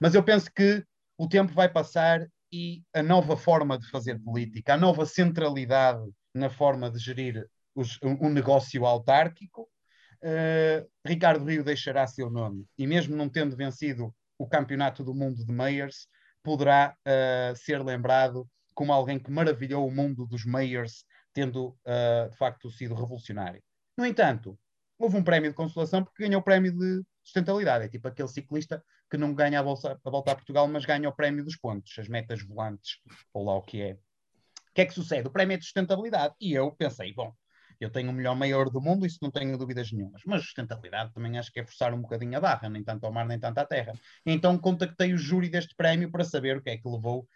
Mas 0.01 0.13
eu 0.13 0.21
penso 0.21 0.51
que 0.53 0.83
o 1.17 1.29
tempo 1.29 1.53
vai 1.53 1.69
passar 1.69 2.27
e 2.51 2.83
a 2.93 3.01
nova 3.01 3.37
forma 3.37 3.79
de 3.79 3.89
fazer 3.89 4.19
política, 4.19 4.73
a 4.73 4.77
nova 4.77 5.05
centralidade 5.05 6.03
na 6.33 6.49
forma 6.49 6.91
de 6.91 6.99
gerir 6.99 7.47
os, 7.73 7.97
um, 8.03 8.27
negócio 8.27 8.85
autárquico, 8.85 9.61
uh, 9.61 10.85
Ricardo 11.07 11.45
Rio 11.45 11.63
deixará 11.63 12.05
seu 12.05 12.29
nome. 12.29 12.65
E 12.77 12.85
mesmo 12.85 13.15
não 13.15 13.29
tendo 13.29 13.55
vencido 13.55 14.13
o 14.37 14.45
campeonato 14.45 15.05
do 15.05 15.15
mundo 15.15 15.45
de 15.45 15.53
Mayors, 15.53 16.05
poderá 16.43 16.97
uh, 17.07 17.55
ser 17.55 17.81
lembrado 17.81 18.45
como 18.73 18.91
alguém 18.91 19.19
que 19.19 19.31
maravilhou 19.31 19.87
o 19.87 19.91
mundo 19.91 20.27
dos 20.27 20.43
Mayors, 20.43 21.05
tendo 21.31 21.69
uh, 21.69 22.29
de 22.29 22.35
facto 22.35 22.69
sido 22.69 22.93
revolucionário. 22.93 23.63
No 23.97 24.05
entanto, 24.05 24.59
houve 24.99 25.17
um 25.17 25.23
prémio 25.23 25.49
de 25.49 25.55
consolação 25.55 26.03
porque 26.03 26.23
ganhou 26.23 26.41
o 26.41 26.43
prémio 26.43 26.71
de 26.71 27.01
sustentabilidade. 27.23 27.85
É 27.85 27.89
tipo 27.89 28.07
aquele 28.07 28.27
ciclista 28.27 28.83
que 29.09 29.17
não 29.17 29.33
ganha 29.33 29.59
a, 29.59 29.63
bolsa, 29.63 29.99
a 30.03 30.09
volta 30.09 30.31
a 30.31 30.35
Portugal, 30.35 30.67
mas 30.67 30.85
ganha 30.85 31.09
o 31.09 31.15
prémio 31.15 31.43
dos 31.43 31.55
pontos, 31.55 31.97
as 31.97 32.07
metas 32.07 32.43
volantes, 32.43 32.97
ou 33.33 33.45
lá 33.45 33.55
o 33.55 33.61
que 33.61 33.81
é. 33.81 33.93
O 33.93 34.73
que 34.75 34.81
é 34.81 34.85
que 34.85 34.93
sucede? 34.93 35.27
O 35.27 35.31
prémio 35.31 35.55
é 35.55 35.57
de 35.57 35.63
sustentabilidade. 35.63 36.35
E 36.39 36.53
eu 36.53 36.71
pensei, 36.71 37.11
bom, 37.13 37.33
eu 37.79 37.89
tenho 37.89 38.09
o 38.11 38.13
melhor 38.13 38.35
maior 38.35 38.69
do 38.69 38.81
mundo, 38.81 39.05
isso 39.05 39.17
não 39.21 39.31
tenho 39.31 39.57
dúvidas 39.57 39.91
nenhumas. 39.91 40.21
Mas 40.25 40.41
sustentabilidade 40.41 41.13
também 41.13 41.39
acho 41.39 41.51
que 41.51 41.61
é 41.61 41.65
forçar 41.65 41.93
um 41.93 42.01
bocadinho 42.01 42.37
a 42.37 42.41
barra, 42.41 42.69
nem 42.69 42.83
tanto 42.83 43.05
ao 43.05 43.11
mar, 43.11 43.25
nem 43.25 43.39
tanto 43.39 43.57
à 43.57 43.65
terra. 43.65 43.93
Então 44.25 44.57
contactei 44.57 45.13
o 45.13 45.17
júri 45.17 45.49
deste 45.49 45.73
prémio 45.75 46.11
para 46.11 46.23
saber 46.23 46.57
o 46.57 46.61
que 46.61 46.69
é 46.69 46.77
que 46.77 46.87
levou 46.87 47.27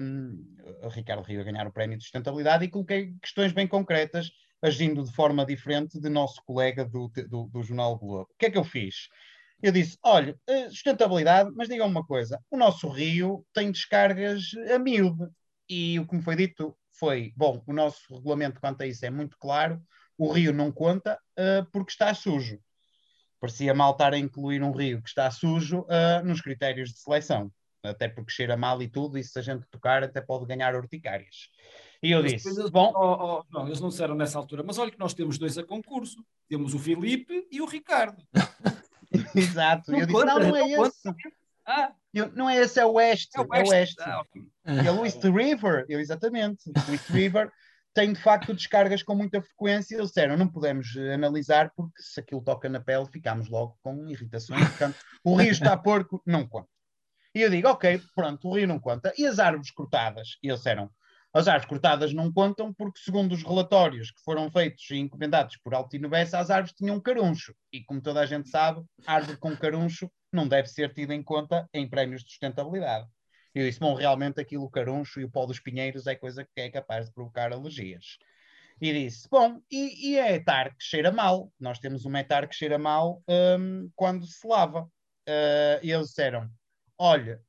um, 0.00 0.88
Ricardo 0.90 1.22
Rio 1.22 1.40
a 1.40 1.44
ganhar 1.44 1.66
o 1.66 1.72
prémio 1.72 1.96
de 1.96 2.04
sustentabilidade 2.04 2.64
e 2.64 2.68
coloquei 2.68 3.14
questões 3.20 3.52
bem 3.52 3.66
concretas, 3.66 4.30
agindo 4.62 5.04
de 5.04 5.12
forma 5.12 5.44
diferente 5.44 6.00
de 6.00 6.08
nosso 6.08 6.42
colega 6.44 6.84
do, 6.84 7.10
do, 7.28 7.44
do 7.44 7.62
Jornal 7.62 7.98
Globo. 7.98 8.28
O 8.30 8.38
que 8.38 8.46
é 8.46 8.50
que 8.50 8.58
eu 8.58 8.64
fiz? 8.64 9.08
Eu 9.62 9.72
disse: 9.72 9.98
olha, 10.02 10.38
eh, 10.46 10.68
sustentabilidade, 10.68 11.50
mas 11.54 11.68
digam 11.68 11.86
uma 11.86 12.04
coisa: 12.04 12.42
o 12.50 12.56
nosso 12.56 12.88
rio 12.88 13.44
tem 13.52 13.70
descargas 13.70 14.52
a 14.74 14.78
miúde. 14.78 15.28
E 15.68 15.98
o 15.98 16.06
que 16.06 16.16
me 16.16 16.22
foi 16.22 16.36
dito 16.36 16.76
foi: 16.92 17.32
bom, 17.36 17.62
o 17.66 17.72
nosso 17.72 18.14
regulamento 18.14 18.60
quanto 18.60 18.82
a 18.82 18.86
isso 18.86 19.04
é 19.04 19.10
muito 19.10 19.36
claro, 19.38 19.82
o 20.16 20.30
rio 20.32 20.52
não 20.52 20.72
conta 20.72 21.18
uh, 21.38 21.64
porque 21.72 21.92
está 21.92 22.12
sujo. 22.14 22.58
Parecia 23.40 23.72
mal 23.72 23.92
estar 23.92 24.12
a 24.12 24.18
incluir 24.18 24.62
um 24.62 24.72
rio 24.72 25.02
que 25.02 25.08
está 25.08 25.30
sujo 25.30 25.80
uh, 25.80 26.24
nos 26.24 26.40
critérios 26.40 26.90
de 26.90 27.00
seleção 27.00 27.50
até 27.82 28.08
porque 28.08 28.32
cheira 28.32 28.56
mal 28.56 28.82
e 28.82 28.88
tudo, 28.88 29.18
e 29.18 29.24
se 29.24 29.38
a 29.38 29.42
gente 29.42 29.66
tocar 29.70 30.02
até 30.02 30.20
pode 30.20 30.46
ganhar 30.46 30.74
urticárias. 30.74 31.48
E 32.02 32.12
eu 32.12 32.22
disse, 32.22 32.48
eles, 32.48 32.70
bom... 32.70 32.92
Oh, 32.94 33.40
oh, 33.40 33.44
não, 33.50 33.66
eles 33.66 33.80
não 33.80 33.90
disseram 33.90 34.14
nessa 34.14 34.38
altura, 34.38 34.62
mas 34.62 34.78
olha 34.78 34.90
que 34.90 34.98
nós 34.98 35.12
temos 35.12 35.36
dois 35.36 35.58
a 35.58 35.62
concurso, 35.62 36.24
temos 36.48 36.72
o 36.72 36.78
Filipe 36.78 37.46
e 37.50 37.60
o 37.60 37.66
Ricardo. 37.66 38.22
Exato, 39.34 39.92
e 39.92 40.00
eu 40.00 40.06
disse, 40.06 40.24
não, 40.24 40.38
não 40.38 40.56
é 40.56 40.76
não 40.76 40.86
esse. 40.86 41.14
Ah. 41.66 41.92
Eu, 42.12 42.32
não 42.32 42.50
é 42.50 42.56
esse, 42.56 42.80
é 42.80 42.86
o 42.86 42.92
Oeste. 42.94 43.30
É 43.36 43.40
o 43.40 43.46
Oeste. 43.48 43.60
É 43.60 43.64
o 43.64 43.70
Oeste. 43.70 44.00
Ah, 44.00 44.20
okay. 44.22 44.42
E 44.66 44.86
é 44.86 44.90
o 44.90 45.04
East 45.04 45.22
River, 45.22 45.84
eu, 45.88 46.00
exatamente. 46.00 46.70
O 46.70 46.92
East 46.92 47.08
River 47.10 47.52
tem 47.94 48.12
de 48.12 48.20
facto 48.20 48.54
descargas 48.54 49.02
com 49.02 49.14
muita 49.14 49.42
frequência. 49.42 49.96
Eles 49.96 50.08
disseram, 50.08 50.36
não 50.36 50.48
podemos 50.48 50.96
analisar 51.12 51.70
porque 51.76 52.02
se 52.02 52.20
aquilo 52.20 52.42
toca 52.42 52.68
na 52.68 52.80
pele 52.80 53.06
ficamos 53.06 53.48
logo 53.48 53.78
com 53.82 54.08
irritações. 54.08 54.66
Portanto, 54.68 54.96
o 55.24 55.36
rio 55.36 55.50
está 55.50 55.76
porco, 55.76 56.22
não 56.26 56.46
conta. 56.46 56.68
E 57.34 57.42
eu 57.42 57.50
digo, 57.50 57.68
ok, 57.68 58.00
pronto, 58.14 58.48
o 58.48 58.56
rio 58.56 58.66
não 58.66 58.80
conta. 58.80 59.12
E 59.16 59.26
as 59.26 59.38
árvores 59.38 59.70
cortadas? 59.70 60.38
E 60.42 60.48
eles 60.48 60.60
disseram, 60.60 60.90
as 61.32 61.46
árvores 61.46 61.68
cortadas 61.68 62.12
não 62.12 62.32
contam 62.32 62.72
porque, 62.72 63.00
segundo 63.00 63.32
os 63.32 63.42
relatórios 63.42 64.10
que 64.10 64.22
foram 64.22 64.50
feitos 64.50 64.90
e 64.90 64.96
encomendados 64.96 65.56
por 65.58 65.74
Altino 65.74 66.08
Bessa, 66.08 66.38
as 66.38 66.50
árvores 66.50 66.74
tinham 66.74 67.00
caruncho. 67.00 67.54
E 67.72 67.84
como 67.84 68.00
toda 68.00 68.20
a 68.20 68.26
gente 68.26 68.48
sabe, 68.48 68.82
árvore 69.06 69.36
com 69.38 69.56
caruncho 69.56 70.10
não 70.32 70.46
deve 70.46 70.68
ser 70.68 70.92
tida 70.92 71.14
em 71.14 71.22
conta 71.22 71.68
em 71.72 71.88
prémios 71.88 72.22
de 72.22 72.30
sustentabilidade. 72.30 73.06
Eu 73.54 73.66
disse, 73.66 73.80
bom, 73.80 73.94
realmente 73.94 74.40
aquilo, 74.40 74.70
caruncho 74.70 75.20
e 75.20 75.24
o 75.24 75.30
pó 75.30 75.46
dos 75.46 75.60
pinheiros 75.60 76.06
é 76.06 76.14
coisa 76.14 76.44
que 76.44 76.60
é 76.60 76.70
capaz 76.70 77.06
de 77.06 77.12
provocar 77.12 77.52
alergias. 77.52 78.16
E 78.80 78.92
disse, 78.92 79.28
bom, 79.28 79.60
e, 79.70 80.12
e 80.12 80.18
é 80.18 80.34
etar 80.34 80.70
que 80.70 80.82
cheira 80.82 81.12
mal? 81.12 81.52
Nós 81.58 81.78
temos 81.78 82.06
um 82.06 82.16
etar 82.16 82.48
que 82.48 82.54
cheira 82.54 82.78
mal 82.78 83.22
um, 83.28 83.90
quando 83.94 84.24
se 84.24 84.46
lava. 84.46 84.82
Uh, 85.28 85.78
e 85.82 85.92
eles 85.92 86.08
disseram, 86.08 86.50
Olha, 87.02 87.40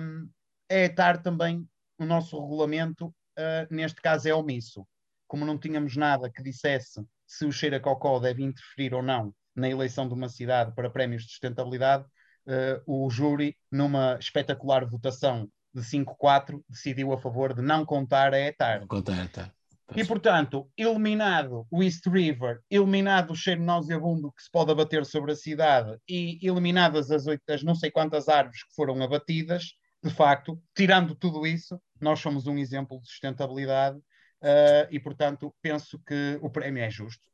um, 0.00 0.30
é 0.68 0.84
etar 0.84 1.20
também 1.20 1.68
o 1.98 2.04
nosso 2.04 2.40
regulamento, 2.40 3.12
uh, 3.40 3.74
neste 3.74 4.00
caso 4.00 4.28
é 4.28 4.34
omisso. 4.34 4.86
Como 5.26 5.46
não 5.46 5.58
tínhamos 5.58 5.96
nada 5.96 6.30
que 6.30 6.42
dissesse 6.42 7.04
se 7.26 7.44
o 7.46 7.52
cheiro 7.52 7.76
a 7.76 7.80
cocó 7.80 8.18
deve 8.18 8.42
interferir 8.42 8.94
ou 8.94 9.02
não 9.02 9.32
na 9.54 9.68
eleição 9.68 10.06
de 10.06 10.14
uma 10.14 10.28
cidade 10.28 10.74
para 10.74 10.90
prémios 10.90 11.22
de 11.22 11.30
sustentabilidade, 11.30 12.04
uh, 12.04 12.82
o 12.86 13.08
júri, 13.10 13.56
numa 13.70 14.16
espetacular 14.18 14.84
votação 14.84 15.48
de 15.72 15.82
5-4, 15.82 16.62
decidiu 16.68 17.12
a 17.12 17.18
favor 17.18 17.54
de 17.54 17.62
não 17.62 17.84
contar 17.84 18.34
a 18.34 18.38
etar. 18.38 18.86
Contar 18.86 19.20
a 19.20 19.24
etar. 19.24 19.54
E, 19.96 20.04
portanto, 20.04 20.70
eliminado 20.76 21.66
o 21.70 21.82
East 21.82 22.06
River, 22.06 22.60
eliminado 22.70 23.32
o 23.32 23.36
cheiro 23.36 23.62
nauseabundo 23.62 24.32
que 24.32 24.42
se 24.42 24.50
pode 24.50 24.70
abater 24.70 25.04
sobre 25.04 25.32
a 25.32 25.36
cidade 25.36 25.98
e 26.08 26.38
eliminadas 26.42 27.10
as, 27.10 27.24
as 27.26 27.62
não 27.62 27.74
sei 27.74 27.90
quantas 27.90 28.28
árvores 28.28 28.62
que 28.62 28.74
foram 28.74 29.02
abatidas, 29.02 29.72
de 30.02 30.10
facto, 30.10 30.60
tirando 30.76 31.14
tudo 31.14 31.46
isso, 31.46 31.80
nós 32.00 32.20
somos 32.20 32.46
um 32.46 32.58
exemplo 32.58 33.00
de 33.00 33.08
sustentabilidade 33.08 33.98
uh, 33.98 34.86
e, 34.90 34.98
portanto, 34.98 35.54
penso 35.60 35.98
que 36.06 36.38
o 36.42 36.50
prémio 36.50 36.82
é 36.82 36.90
justo. 36.90 37.28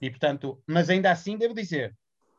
E, 0.00 0.10
portanto, 0.10 0.62
mas 0.66 0.88
ainda 0.88 1.10
assim 1.10 1.36
devo 1.36 1.54
dizer, 1.54 1.96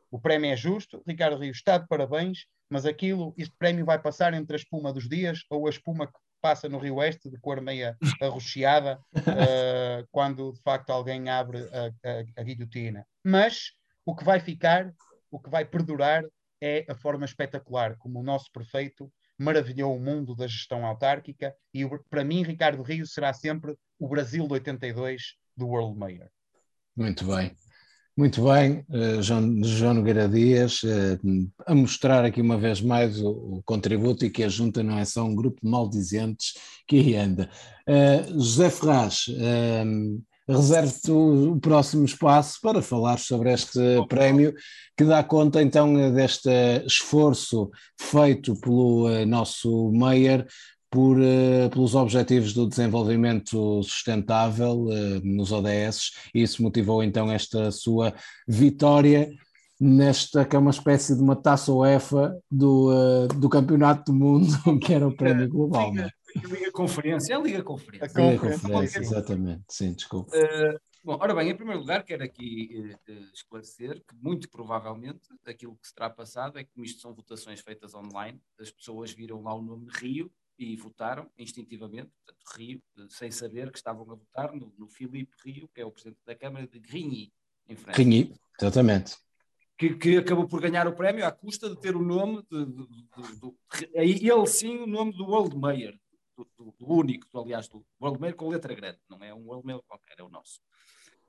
o 0.09 0.19
prémio 0.19 0.51
é 0.51 0.55
justo, 0.55 1.03
Ricardo 1.07 1.37
Rio 1.37 1.51
está 1.51 1.77
de 1.77 1.87
parabéns, 1.87 2.45
mas 2.69 2.85
aquilo, 2.85 3.33
este 3.37 3.55
prémio 3.57 3.85
vai 3.85 3.99
passar 3.99 4.33
entre 4.33 4.55
a 4.55 4.59
espuma 4.59 4.91
dos 4.91 5.07
dias 5.07 5.43
ou 5.49 5.67
a 5.67 5.69
espuma 5.69 6.07
que 6.07 6.19
passa 6.41 6.67
no 6.67 6.79
Rio 6.79 6.95
Oeste, 6.95 7.29
de 7.29 7.37
cor 7.37 7.61
meia 7.61 7.95
arroxeada, 8.19 8.99
uh, 9.15 10.07
quando 10.11 10.51
de 10.51 10.61
facto 10.61 10.89
alguém 10.89 11.29
abre 11.29 11.59
a, 11.59 12.09
a, 12.09 12.41
a 12.41 12.43
guilhotina. 12.43 13.05
Mas 13.23 13.73
o 14.05 14.15
que 14.15 14.23
vai 14.23 14.39
ficar, 14.39 14.91
o 15.29 15.39
que 15.39 15.49
vai 15.49 15.63
perdurar, 15.63 16.23
é 16.59 16.85
a 16.87 16.95
forma 16.95 17.25
espetacular 17.25 17.95
como 17.97 18.19
o 18.19 18.23
nosso 18.23 18.51
prefeito 18.51 19.11
maravilhou 19.41 19.95
o 19.95 19.99
mundo 19.99 20.35
da 20.35 20.47
gestão 20.47 20.85
autárquica 20.85 21.55
e 21.73 21.83
para 22.09 22.23
mim 22.23 22.43
Ricardo 22.43 22.83
Rio 22.83 23.05
será 23.05 23.33
sempre 23.33 23.75
o 23.99 24.07
Brasil 24.07 24.45
de 24.47 24.53
82 24.53 25.35
do 25.57 25.67
World 25.67 25.97
Mayor. 25.97 26.29
Muito 26.95 27.25
bem. 27.25 27.55
Muito 28.15 28.43
bem, 28.43 28.85
uh, 28.89 29.21
João, 29.23 29.93
Nogueira 29.93 30.27
Dias, 30.27 30.83
uh, 30.83 31.17
a 31.65 31.73
mostrar 31.73 32.25
aqui 32.25 32.41
uma 32.41 32.57
vez 32.57 32.81
mais 32.81 33.21
o, 33.21 33.29
o, 33.29 33.63
contributo 33.63 34.25
e 34.25 34.29
que 34.29 34.43
a 34.43 34.49
Junta 34.49 34.83
não 34.83 34.99
é 34.99 35.05
só 35.05 35.23
um 35.23 35.33
grupo 35.33 35.61
de 35.63 35.69
maldizentes 35.69 36.53
que 36.85 36.97
aí 36.97 37.15
anda. 37.15 37.49
Uh, 37.87 38.33
José 38.33 38.69
Ferraz, 38.69 39.27
reserve-te 40.47 41.11
o, 41.11 41.59
próximo 41.59 42.05
espaço 42.05 42.59
para 42.61 42.81
falar 42.81 43.17
sobre 43.19 43.53
este 43.53 43.79
prémio 44.07 44.53
que 44.97 45.03
dá 45.03 45.23
conta 45.23 45.61
então 45.61 46.11
deste 46.11 46.49
esforço 46.85 47.69
feito 47.97 48.55
pelo 48.59 49.25
nosso 49.25 49.91
Meyer 49.91 50.45
por, 50.91 51.17
uh, 51.17 51.69
pelos 51.71 51.95
Objetivos 51.95 52.53
do 52.53 52.67
Desenvolvimento 52.67 53.81
Sustentável 53.81 54.83
uh, 54.83 55.21
nos 55.23 55.53
ODS, 55.53 56.11
e 56.35 56.43
isso 56.43 56.61
motivou 56.61 57.01
então 57.01 57.31
esta 57.31 57.71
sua 57.71 58.13
vitória 58.45 59.31
nesta 59.79 60.45
que 60.45 60.55
é 60.55 60.59
uma 60.59 60.69
espécie 60.69 61.15
de 61.15 61.23
uma 61.23 61.35
taça 61.35 61.71
UEFA 61.71 62.37
do, 62.51 63.27
do 63.39 63.49
Campeonato 63.49 64.11
do 64.11 64.19
Mundo, 64.19 64.47
que 64.79 64.93
era 64.93 65.07
o 65.07 65.15
Prémio 65.15 65.49
Global. 65.49 65.89
Liga, 65.89 66.13
Liga 66.35 66.71
Conferência, 66.71 67.33
é 67.33 67.35
a 67.35 67.39
Liga 67.39 67.63
Conferência. 67.63 68.21
A 68.23 68.31
Liga 68.31 68.39
Conferência, 68.39 68.99
exatamente, 68.99 69.63
sim, 69.69 69.93
desculpa. 69.93 70.31
Bom, 71.03 71.17
ora 71.19 71.33
bem, 71.33 71.49
em 71.49 71.55
primeiro 71.55 71.79
lugar, 71.79 72.03
quero 72.03 72.23
aqui 72.23 72.95
esclarecer 73.33 74.03
que, 74.07 74.15
muito 74.15 74.47
provavelmente, 74.47 75.29
aquilo 75.47 75.75
que 75.75 75.87
se 75.87 75.95
terá 75.95 76.11
passado 76.11 76.59
é 76.59 76.63
que, 76.63 76.71
como 76.73 76.85
isto 76.85 77.01
são 77.01 77.11
votações 77.11 77.59
feitas 77.59 77.95
online, 77.95 78.39
as 78.59 78.69
pessoas 78.69 79.11
viram 79.11 79.41
lá 79.41 79.55
o 79.55 79.63
nome 79.63 79.87
Rio 79.89 80.31
e 80.59 80.75
votaram 80.75 81.27
instintivamente, 81.39 82.11
portanto, 82.23 82.45
Rio, 82.55 82.83
sem 83.09 83.31
saber 83.31 83.71
que 83.71 83.79
estavam 83.79 84.03
a 84.03 84.15
votar 84.15 84.53
no, 84.53 84.71
no 84.77 84.87
Filipe 84.87 85.35
Rio, 85.43 85.67
que 85.73 85.81
é 85.81 85.85
o 85.85 85.91
presidente 85.91 86.19
da 86.23 86.35
Câmara 86.35 86.67
de 86.67 86.79
Grigny, 86.79 87.33
em 87.67 87.75
França. 87.75 87.97
Grigny, 87.97 88.35
exatamente. 88.59 89.17
Que, 89.75 89.95
que, 89.95 90.17
acabou 90.17 90.47
por 90.47 90.61
ganhar 90.61 90.87
o 90.87 90.93
prémio 90.93 91.25
à 91.25 91.31
custa 91.31 91.67
de 91.67 91.81
ter 91.81 91.95
o 91.95 92.03
nome, 92.03 92.43
de, 92.47 92.63
de, 92.63 92.87
de, 92.87 94.19
de 94.19 94.29
ele 94.29 94.45
sim, 94.45 94.77
o 94.77 94.85
nome 94.85 95.13
do 95.13 95.25
World 95.25 95.57
Mayor, 95.57 95.95
do, 96.35 96.49
do, 96.57 96.75
do 96.77 96.91
único, 96.91 97.27
aliás, 97.39 97.67
do 97.67 97.85
World 98.01 98.33
com 98.33 98.49
letra 98.49 98.73
grande, 98.73 98.99
não 99.09 99.23
é 99.23 99.33
um 99.33 99.45
World 99.45 99.81
qualquer, 99.87 100.15
é 100.19 100.23
o 100.23 100.29
nosso. 100.29 100.59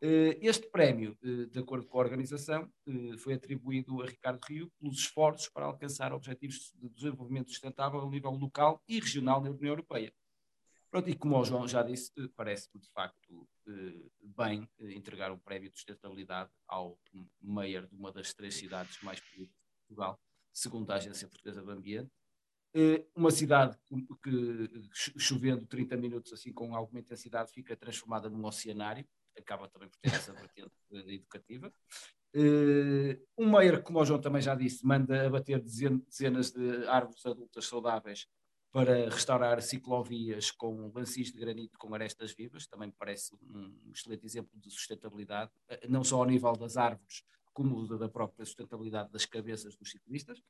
Eh, 0.04 0.36
este 0.42 0.68
prémio, 0.68 1.16
eh, 1.22 1.46
de 1.46 1.60
acordo 1.60 1.86
com 1.86 1.96
a 1.96 2.02
organização, 2.02 2.68
eh, 2.88 3.16
foi 3.18 3.34
atribuído 3.34 4.02
a 4.02 4.06
Ricardo 4.06 4.40
Rio 4.44 4.68
pelos 4.80 4.98
esforços 4.98 5.48
para 5.48 5.64
alcançar 5.64 6.12
objetivos 6.12 6.72
de 6.74 6.88
desenvolvimento 6.88 7.50
sustentável 7.50 8.00
a 8.00 8.10
nível 8.10 8.32
local 8.32 8.82
e 8.88 8.98
regional 8.98 9.40
na 9.40 9.50
União 9.50 9.70
Europeia. 9.70 10.12
Pronto, 10.90 11.08
e 11.08 11.14
como 11.14 11.38
o 11.38 11.44
João 11.44 11.68
já 11.68 11.84
disse, 11.84 12.10
parece-me 12.36 12.80
de 12.82 12.90
facto 12.90 13.48
bem 14.20 14.68
entregar 14.80 15.30
um 15.30 15.38
prémio 15.38 15.70
de 15.70 15.76
sustentabilidade 15.76 16.50
ao 16.66 16.98
mayor 17.40 17.86
de 17.86 17.94
uma 17.94 18.12
das 18.12 18.34
três 18.34 18.56
cidades 18.56 19.00
mais 19.02 19.20
poluídas 19.20 19.54
de 19.54 19.86
Portugal, 19.86 20.20
segundo 20.52 20.90
a 20.90 20.96
Agência 20.96 21.28
Portuguesa 21.28 21.62
do 21.62 21.70
Ambiente. 21.70 22.10
Uma 23.14 23.30
cidade 23.30 23.76
que, 24.22 24.90
chovendo 24.94 25.66
30 25.66 25.96
minutos 25.96 26.32
assim 26.32 26.52
com 26.52 26.74
alguma 26.74 27.00
intensidade, 27.00 27.52
fica 27.52 27.76
transformada 27.76 28.30
num 28.30 28.44
oceanário, 28.46 29.06
acaba 29.36 29.68
também 29.68 29.88
por 29.88 29.98
ter 29.98 30.14
essa 30.14 30.32
vertente 30.32 30.70
educativa. 30.90 31.72
Uh, 32.34 33.20
um 33.36 33.50
Meyer, 33.50 33.82
como 33.82 34.00
o 34.00 34.04
João 34.04 34.20
também 34.20 34.40
já 34.40 34.54
disse, 34.54 34.86
manda 34.86 35.26
abater 35.26 35.60
dezenas 35.60 36.50
de 36.50 36.86
árvores 36.86 37.24
adultas 37.26 37.66
saudáveis 37.66 38.26
para 38.70 39.10
restaurar 39.10 39.60
ciclovias 39.60 40.50
com 40.50 40.90
lancis 40.94 41.30
de 41.30 41.38
granito 41.38 41.78
com 41.78 41.94
arestas 41.94 42.32
vivas, 42.32 42.66
também 42.66 42.88
me 42.88 42.94
parece 42.98 43.34
um 43.42 43.92
excelente 43.94 44.24
exemplo 44.24 44.58
de 44.58 44.70
sustentabilidade, 44.70 45.50
eh, 45.68 45.86
não 45.88 46.02
só 46.02 46.16
ao 46.16 46.24
nível 46.24 46.54
das 46.54 46.78
árvores, 46.78 47.22
como 47.52 47.86
da 47.98 48.08
própria 48.08 48.46
sustentabilidade 48.46 49.12
das 49.12 49.26
cabeças 49.26 49.76
dos 49.76 49.90
ciclistas. 49.90 50.42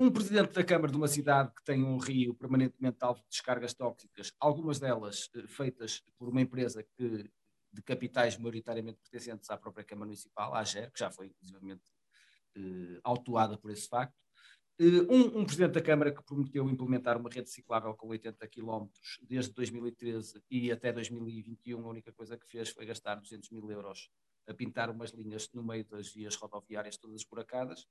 Um 0.00 0.10
presidente 0.10 0.54
da 0.54 0.64
Câmara 0.64 0.90
de 0.90 0.96
uma 0.96 1.06
cidade 1.06 1.52
que 1.54 1.62
tem 1.62 1.84
um 1.84 1.98
rio 1.98 2.34
permanentemente 2.34 2.96
alvo 3.02 3.20
de 3.20 3.28
descargas 3.28 3.74
tóxicas, 3.74 4.32
algumas 4.40 4.80
delas 4.80 5.28
eh, 5.36 5.46
feitas 5.46 6.02
por 6.18 6.30
uma 6.30 6.40
empresa 6.40 6.82
que, 6.82 7.30
de 7.70 7.82
capitais 7.82 8.38
maioritariamente 8.38 8.98
pertencentes 8.98 9.50
à 9.50 9.58
própria 9.58 9.84
Câmara 9.84 10.06
Municipal, 10.06 10.54
a 10.54 10.60
AGER, 10.60 10.90
que 10.90 10.98
já 10.98 11.10
foi 11.10 11.26
inclusivamente 11.26 11.82
eh, 12.56 12.98
autuada 13.04 13.58
por 13.58 13.70
esse 13.70 13.86
facto, 13.86 14.18
Um, 14.82 15.40
um, 15.40 15.44
presidente 15.44 15.72
da 15.72 15.82
Câmara 15.82 16.10
que 16.10 16.22
prometeu 16.22 16.66
implementar 16.66 17.18
uma 17.18 17.28
rede 17.28 17.50
ciclável 17.50 17.92
com 17.92 18.08
80 18.08 18.48
km 18.48 18.88
desde 19.20 19.52
2013 19.52 20.42
e 20.50 20.72
até 20.72 20.90
2021, 20.90 21.84
a 21.84 21.90
única 21.90 22.10
coisa 22.14 22.38
que 22.38 22.46
fez 22.46 22.70
foi 22.70 22.86
gastar 22.86 23.16
200 23.16 23.50
mil 23.50 23.70
euros 23.70 24.08
a 24.46 24.54
pintar 24.54 24.88
umas 24.88 25.10
linhas 25.10 25.50
no 25.52 25.62
meio 25.62 25.84
das 25.84 26.08
vias 26.08 26.34
rodoviárias 26.34 26.96
todas 26.96 27.22
buracadas 27.24 27.86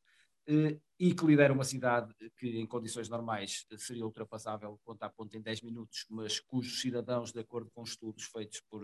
e 0.99 1.13
que 1.13 1.25
lidera 1.25 1.53
uma 1.53 1.63
cidade 1.63 2.13
que 2.37 2.59
em 2.59 2.65
condições 2.65 3.07
normais 3.07 3.65
seria 3.77 4.05
ultrapassável 4.05 4.79
ponta 4.83 5.05
a 5.05 5.09
ponta 5.09 5.37
em 5.37 5.41
10 5.41 5.61
minutos, 5.61 6.05
mas 6.09 6.39
cujos 6.39 6.81
cidadãos, 6.81 7.31
de 7.31 7.39
acordo 7.39 7.69
com 7.71 7.83
estudos 7.83 8.25
feitos 8.25 8.61
por, 8.69 8.83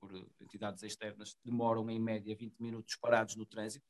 por 0.00 0.14
entidades 0.40 0.82
externas, 0.82 1.36
demoram 1.44 1.88
em 1.90 2.00
média 2.00 2.34
20 2.34 2.58
minutos 2.58 2.96
parados 2.96 3.36
no 3.36 3.46
trânsito 3.46 3.86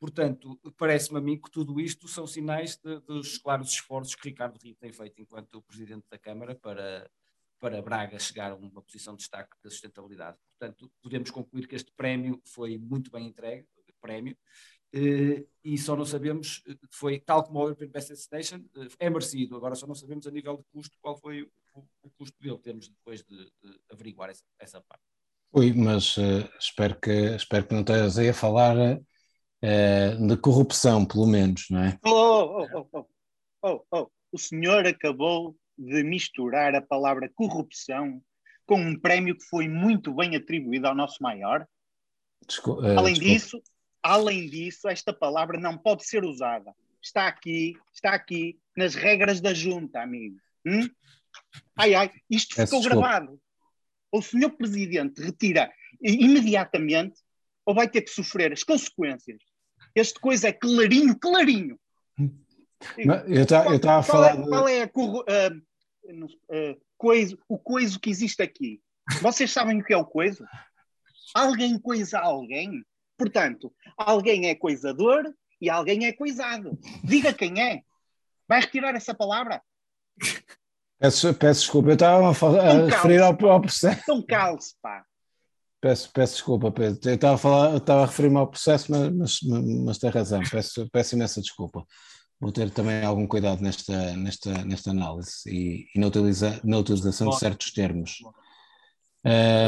Portanto, 0.00 0.58
parece-me 0.78 1.18
a 1.18 1.20
mim 1.20 1.38
que 1.38 1.50
tudo 1.50 1.78
isto 1.78 2.08
são 2.08 2.26
sinais 2.26 2.74
de, 2.78 3.00
dos 3.00 3.36
claros 3.36 3.68
esforços 3.68 4.14
que 4.14 4.30
Ricardo 4.30 4.58
Rio 4.58 4.74
tem 4.76 4.90
feito 4.90 5.20
enquanto 5.20 5.60
Presidente 5.60 6.06
da 6.10 6.18
Câmara 6.18 6.54
para, 6.54 7.10
para 7.58 7.82
Braga 7.82 8.18
chegar 8.18 8.52
a 8.52 8.54
uma 8.54 8.80
posição 8.80 9.12
de 9.14 9.18
destaque 9.18 9.54
da 9.62 9.68
sustentabilidade. 9.68 10.38
Portanto, 10.58 10.90
podemos 11.02 11.30
concluir 11.30 11.68
que 11.68 11.76
este 11.76 11.92
prémio 11.92 12.40
foi 12.46 12.78
muito 12.78 13.10
bem 13.10 13.26
entregue, 13.26 13.68
prémio, 14.00 14.34
eh, 14.34 14.79
e 14.92 15.78
só 15.78 15.94
não 15.94 16.04
sabemos, 16.04 16.62
eh, 16.66 16.74
foi 16.90 17.20
tal 17.20 17.44
como 17.44 17.60
o 17.60 17.62
European 17.64 17.88
Best 17.88 18.08
Destination, 18.08 18.60
eh, 18.76 18.88
é 18.98 19.10
merecido, 19.10 19.56
agora 19.56 19.74
só 19.74 19.86
não 19.86 19.94
sabemos 19.94 20.26
a 20.26 20.30
nível 20.30 20.56
de 20.56 20.64
custo 20.72 20.96
qual 21.00 21.16
foi 21.16 21.42
o, 21.42 21.84
o 22.02 22.10
custo 22.18 22.36
dele, 22.40 22.58
temos 22.58 22.88
depois 22.88 23.22
de, 23.22 23.36
de 23.36 23.80
averiguar 23.90 24.30
essa, 24.30 24.44
essa 24.58 24.80
parte. 24.80 25.04
Ui, 25.52 25.72
mas 25.72 26.16
uh, 26.16 26.48
espero, 26.58 26.98
que, 27.00 27.10
espero 27.10 27.66
que 27.66 27.74
não 27.74 27.80
estejas 27.80 28.18
aí 28.18 28.28
a 28.28 28.34
falar 28.34 28.76
uh, 28.76 30.26
de 30.26 30.36
corrupção, 30.36 31.04
pelo 31.04 31.26
menos, 31.26 31.66
não 31.70 31.82
é? 31.82 31.98
Oh 32.04 32.10
oh 32.10 32.66
oh, 32.72 32.88
oh, 32.92 32.98
oh, 33.00 33.06
oh, 33.62 33.84
oh, 33.90 34.10
O 34.30 34.38
senhor 34.38 34.86
acabou 34.86 35.56
de 35.76 36.04
misturar 36.04 36.74
a 36.74 36.82
palavra 36.82 37.30
corrupção 37.34 38.22
com 38.64 38.80
um 38.80 38.98
prémio 38.98 39.36
que 39.36 39.44
foi 39.44 39.68
muito 39.68 40.14
bem 40.14 40.36
atribuído 40.36 40.86
ao 40.86 40.94
nosso 40.94 41.20
maior. 41.20 41.66
Descul 42.46 42.78
uh, 42.80 42.98
além 42.98 43.14
desculpa. 43.14 43.34
disso, 43.34 43.62
além 44.02 44.48
disso, 44.48 44.88
esta 44.88 45.12
palavra 45.12 45.58
não 45.58 45.76
pode 45.76 46.06
ser 46.06 46.24
usada. 46.24 46.74
Está 47.02 47.26
aqui, 47.26 47.76
está 47.92 48.14
aqui 48.14 48.58
nas 48.76 48.94
regras 48.94 49.40
da 49.40 49.54
junta, 49.54 50.02
amigo. 50.02 50.36
Hum? 50.66 50.88
Ai, 51.76 51.94
ai, 51.94 52.10
isto 52.28 52.54
ficou 52.54 52.80
desculpa. 52.80 53.08
gravado. 53.08 53.40
O 54.12 54.20
senhor 54.20 54.50
presidente 54.50 55.22
retira 55.22 55.72
imediatamente 56.02 57.20
ou 57.64 57.74
vai 57.74 57.88
ter 57.88 58.02
que 58.02 58.10
sofrer 58.10 58.52
as 58.52 58.64
consequências 58.64 59.40
este 59.94 60.20
coisa 60.20 60.48
é 60.48 60.52
clarinho, 60.52 61.18
clarinho. 61.18 61.78
Eu 63.28 63.42
estava 63.42 63.98
a 63.98 64.02
falar. 64.02 64.36
Qual 64.42 64.68
é, 64.68 64.86
qual 64.86 65.24
é 65.26 65.46
a, 65.46 65.50
uh, 65.50 66.24
uh, 66.24 66.80
coisa, 66.96 67.36
o 67.48 67.58
coiso 67.58 68.00
que 68.00 68.10
existe 68.10 68.42
aqui? 68.42 68.80
Vocês 69.20 69.50
sabem 69.50 69.80
o 69.80 69.84
que 69.84 69.92
é 69.92 69.96
o 69.96 70.04
coiso? 70.04 70.44
Alguém 71.34 71.78
coisa 71.78 72.18
alguém. 72.18 72.84
Portanto, 73.20 73.70
alguém 73.98 74.48
é 74.48 74.54
coisador 74.54 75.30
e 75.60 75.68
alguém 75.68 76.06
é 76.06 76.12
coisado. 76.12 76.78
Diga 77.04 77.34
quem 77.34 77.60
é. 77.60 77.82
Vai 78.48 78.62
retirar 78.62 78.94
essa 78.94 79.14
palavra? 79.14 79.60
Peço, 80.98 81.34
peço 81.34 81.60
desculpa, 81.60 81.90
eu 81.90 81.92
estava 81.92 82.28
a, 82.28 82.70
a 82.70 82.86
referir 82.86 83.20
ao, 83.20 83.36
ao 83.46 83.60
processo. 83.60 84.00
Então 84.00 84.22
calce, 84.26 84.74
pá. 84.80 85.04
Peço, 85.82 86.10
peço 86.14 86.32
desculpa, 86.32 86.72
Pedro. 86.72 86.98
Eu 87.04 87.14
estava 87.14 87.34
a, 87.34 87.38
falar, 87.38 87.76
estava 87.76 88.02
a 88.02 88.06
referir-me 88.06 88.38
ao 88.38 88.46
processo, 88.46 88.90
mas, 88.90 89.12
mas, 89.12 89.38
mas 89.84 89.98
tem 89.98 90.08
razão. 90.08 90.40
Peço, 90.50 90.88
peço 90.90 91.14
imensa 91.14 91.42
desculpa. 91.42 91.84
Vou 92.40 92.50
ter 92.50 92.70
também 92.70 93.04
algum 93.04 93.26
cuidado 93.26 93.60
nesta, 93.60 94.16
nesta, 94.16 94.64
nesta 94.64 94.92
análise 94.92 95.42
e, 95.46 95.86
e 95.94 96.00
na, 96.00 96.06
utiliza, 96.06 96.58
na 96.64 96.78
utilização 96.78 97.28
de 97.28 97.38
certos 97.38 97.70
termos. 97.70 98.16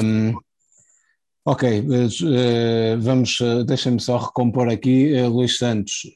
Um, 0.02 0.32
ok, 1.44 1.80
uh, 1.80 3.00
vamos, 3.00 3.40
uh, 3.40 3.64
deixa-me 3.64 4.00
só 4.00 4.16
recompor 4.16 4.68
aqui. 4.68 5.12
Uh, 5.12 5.28
Luís 5.28 5.58
Santos, 5.58 6.12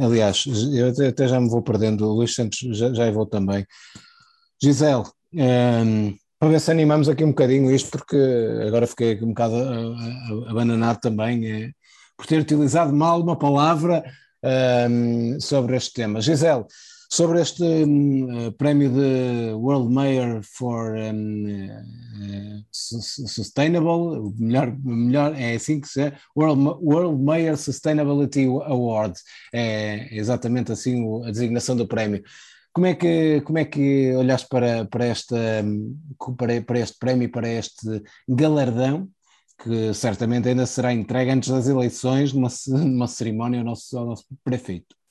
aliás, 0.00 0.44
eu 0.72 1.08
até, 1.08 1.28
já 1.28 1.40
me 1.40 1.48
vou 1.48 1.62
perdendo. 1.62 2.12
Luís 2.12 2.34
Santos 2.34 2.58
já, 2.76 2.92
já 2.92 3.10
vou 3.10 3.26
também. 3.26 3.66
Gisele, 4.62 5.04
um, 5.34 6.14
para 6.38 6.48
ver 6.48 6.60
se 6.60 6.70
animamos 6.70 7.08
aqui 7.08 7.24
um 7.24 7.28
bocadinho 7.28 7.70
isto, 7.70 7.90
porque 7.90 8.16
agora 8.66 8.86
fiquei 8.86 9.20
um 9.22 9.28
bocado 9.28 9.54
abananado 10.48 11.00
também 11.00 11.72
por 12.16 12.26
ter 12.26 12.40
utilizado 12.40 12.92
mal 12.92 13.20
uma 13.20 13.36
palavra 13.36 14.04
um, 14.90 15.40
sobre 15.40 15.76
este 15.76 15.92
tema. 15.94 16.20
Gisele, 16.20 16.64
sobre 17.12 17.42
este 17.42 17.62
um, 17.62 18.50
prémio 18.52 18.88
de 18.88 19.52
World 19.52 19.92
Mayor 19.92 20.40
for 20.42 20.94
um, 20.94 21.44
uh, 21.44 22.64
Sustainable, 22.72 24.18
o 24.18 24.34
melhor, 24.38 24.74
melhor 24.82 25.34
é 25.36 25.54
assim 25.54 25.78
que 25.78 25.88
se 25.88 26.00
é, 26.00 26.16
World, 26.34 26.62
World 26.80 27.22
Mayor 27.22 27.58
Sustainability 27.58 28.46
Award, 28.46 29.20
é 29.52 30.08
exatamente 30.16 30.72
assim 30.72 31.04
a 31.26 31.30
designação 31.30 31.76
do 31.76 31.86
prémio. 31.86 32.22
Como 32.72 32.86
é 32.86 32.94
que, 32.94 33.42
como 33.42 33.58
é 33.58 33.66
que 33.66 34.14
olhaste 34.14 34.48
para, 34.48 34.86
para, 34.86 35.04
esta, 35.04 35.36
para, 36.38 36.62
para 36.62 36.78
este 36.78 36.98
prémio, 36.98 37.30
para 37.30 37.46
este 37.46 38.02
galardão, 38.26 39.06
que 39.62 39.92
certamente 39.92 40.48
ainda 40.48 40.64
será 40.64 40.94
entregue 40.94 41.30
antes 41.30 41.50
das 41.50 41.68
eleições, 41.68 42.32
numa, 42.32 42.48
numa 42.68 43.06
cerimónia 43.06 43.60
ao 43.60 43.66
nosso, 43.66 43.98
ao 43.98 44.06
nosso 44.06 44.24
prefeito? 44.42 45.01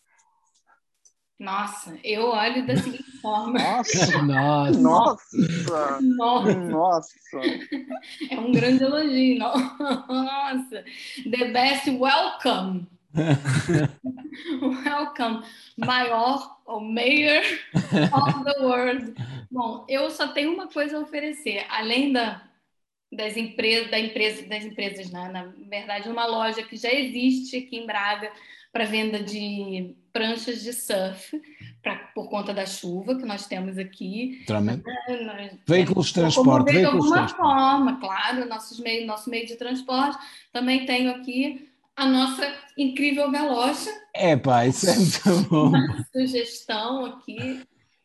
Nossa, 1.42 1.98
eu 2.04 2.28
olho 2.28 2.68
da 2.68 2.78
seguinte 2.78 3.04
forma. 3.20 3.58
Nossa! 3.58 4.22
Nossa! 4.78 6.00
Nossa! 6.00 6.54
Nossa! 6.54 7.16
É 8.30 8.40
um 8.40 8.52
grande 8.52 8.84
elogio. 8.84 9.40
Nossa! 10.08 10.86
The 11.32 11.46
best 11.52 11.90
welcome! 11.90 12.86
Welcome, 14.86 15.44
maior 15.78 16.58
ou 16.64 16.80
mayor 16.80 17.44
of 17.74 18.44
the 18.44 18.64
world. 18.64 19.16
Bom, 19.50 19.84
eu 19.90 20.12
só 20.12 20.28
tenho 20.28 20.54
uma 20.54 20.68
coisa 20.68 20.98
a 20.98 21.02
oferecer, 21.02 21.66
além 21.70 22.14
da, 22.14 22.48
das 23.12 23.36
empresas, 23.36 23.90
da 23.90 24.00
empresa, 24.00 24.48
das 24.48 24.64
empresas, 24.64 25.10
né? 25.10 25.28
na 25.30 25.46
verdade, 25.68 26.08
uma 26.08 26.28
loja 26.28 26.62
que 26.62 26.78
já 26.78 26.94
existe 26.94 27.58
aqui 27.58 27.78
em 27.78 27.88
Braga 27.88 28.32
para 28.72 28.86
venda 28.86 29.22
de 29.22 29.96
pranchas 30.14 30.62
de 30.62 30.74
surf 30.74 31.42
pra, 31.82 31.96
por 32.14 32.30
conta 32.30 32.54
da 32.54 32.66
chuva 32.66 33.16
que 33.16 33.26
nós 33.26 33.48
temos 33.48 33.78
aqui. 33.78 34.44
É, 35.08 35.52
veículos 35.68 36.08
de 36.08 36.14
transporte. 36.14 36.72
De 36.72 36.86
alguma 36.86 37.28
forma, 37.28 38.00
claro, 38.00 38.48
nossos 38.48 38.80
meio, 38.80 39.06
nosso 39.06 39.30
meio 39.30 39.46
de 39.46 39.56
transporte. 39.56 40.18
Também 40.54 40.86
tenho 40.86 41.12
aqui 41.12 41.70
a 41.96 42.06
nossa 42.06 42.48
incrível 42.78 43.30
galocha. 43.30 43.90
É, 44.14 44.36
pá, 44.38 44.66
isso 44.66 44.90
é 44.90 44.96
muito 44.96 45.48
bom. 45.50 45.72
sugestão 46.12 47.06
aqui. 47.06 47.62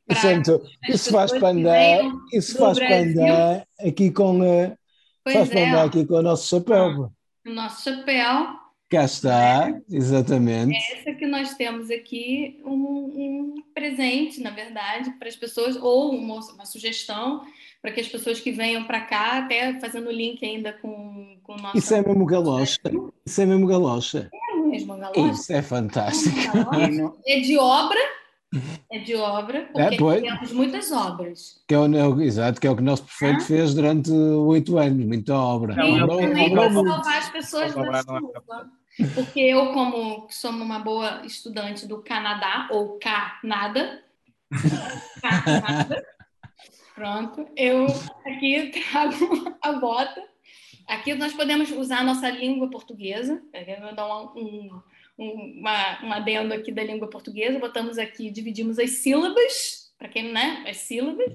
Isso, 0.09 0.27
é 0.27 0.35
muito, 0.35 0.63
isso 0.89 1.11
faz 1.11 1.33
para 1.33 1.49
andar, 1.49 2.01
isso 2.33 2.57
faz 2.57 2.79
para 2.79 3.67
aqui 3.81 4.11
com, 4.13 4.41
uh, 4.41 4.79
faz 5.25 5.49
para 5.49 5.69
andar 5.69 5.85
aqui 5.87 6.07
com 6.07 6.15
o 6.15 6.23
nosso 6.23 6.49
chapéu. 6.49 7.13
O 7.45 7.51
nosso 7.51 7.83
chapéu. 7.83 8.66
Cá 8.89 9.05
está, 9.05 9.69
é, 9.69 9.83
exatamente. 9.91 10.77
Essa 10.93 11.13
que 11.13 11.27
nós 11.27 11.55
temos 11.55 11.91
aqui, 11.91 12.61
um, 12.65 12.73
um 12.73 13.55
presente, 13.75 14.41
na 14.41 14.51
verdade, 14.51 15.11
para 15.19 15.29
as 15.29 15.35
pessoas, 15.35 15.77
ou 15.77 16.15
uma, 16.15 16.37
uma 16.53 16.65
sugestão 16.65 17.43
para 17.83 17.93
que 17.93 18.01
as 18.01 18.09
pessoas 18.09 18.41
que 18.41 18.51
venham 18.51 18.85
para 18.85 19.01
cá, 19.01 19.39
até 19.39 19.79
fazendo 19.79 20.11
link 20.11 20.45
ainda 20.45 20.73
com, 20.73 21.39
com 21.43 21.53
o 21.53 21.57
nosso. 21.57 21.79
Isso 21.79 21.95
é 21.95 22.03
mesmo 22.03 22.27
galocha. 22.27 22.81
Isso 23.25 23.41
é 23.41 23.47
mesmo 23.47 23.67
galocha. 23.67 24.31
É 24.33 24.57
mesmo 24.57 24.97
galocha. 24.97 25.33
Isso 25.33 25.53
é 25.53 25.63
fantástico. 25.63 26.37
É 27.27 27.41
de 27.41 27.57
obra. 27.59 27.99
É 28.91 28.99
de 29.01 29.15
obra, 29.17 29.69
porque 29.73 29.95
é, 29.95 29.99
pois. 29.99 30.23
temos 30.23 30.53
muitas 30.53 30.93
obras. 30.93 31.63
Que 31.67 31.75
é 31.75 31.79
o, 31.79 32.21
exato, 32.23 32.61
que 32.61 32.67
é 32.67 32.71
o 32.71 32.77
que 32.77 32.83
o 32.83 32.85
nosso 32.85 33.05
prefeito 33.05 33.43
ah? 33.43 33.47
fez 33.47 33.75
durante 33.75 34.11
oito 34.11 34.79
anos, 34.79 35.05
muita 35.05 35.35
obra. 35.35 35.75
Sim, 35.75 36.01
obra, 36.01 36.17
também 36.17 36.51
para 36.53 36.73
salvar 36.73 37.19
as 37.19 37.29
pessoas 37.31 37.75
da 37.75 38.03
chuva. 38.03 38.71
Porque 39.15 39.41
eu, 39.41 39.73
como 39.73 40.27
sou 40.31 40.53
uma 40.53 40.79
boa 40.79 41.27
estudante 41.27 41.87
do 41.87 42.03
Canadá, 42.03 42.69
ou 42.71 42.99
Canadá, 42.99 43.99
Canadá 45.21 46.03
Pronto, 46.97 47.47
eu 47.55 47.87
aqui 48.25 48.71
trago 48.91 49.55
a 49.61 49.73
bota. 49.73 50.25
Aqui 50.89 51.15
nós 51.15 51.35
podemos 51.35 51.71
usar 51.71 51.99
a 51.99 52.05
nossa 52.05 52.31
língua 52.31 52.71
portuguesa. 52.71 53.43
Eu 53.53 53.81
vou 53.83 53.95
dar 53.95 54.07
um, 54.07 54.31
um, 54.35 54.83
uma, 55.19 56.05
um 56.05 56.13
adendo 56.13 56.53
aqui 56.53 56.71
da 56.71 56.83
língua 56.83 57.09
portuguesa. 57.09 57.59
Botamos 57.59 57.99
aqui, 57.99 58.31
dividimos 58.31 58.79
as 58.79 58.91
sílabas, 58.91 59.93
para 59.99 60.09
quem 60.09 60.33
não 60.33 60.41
é, 60.41 60.71
as 60.71 60.79
sílabas. 60.79 61.33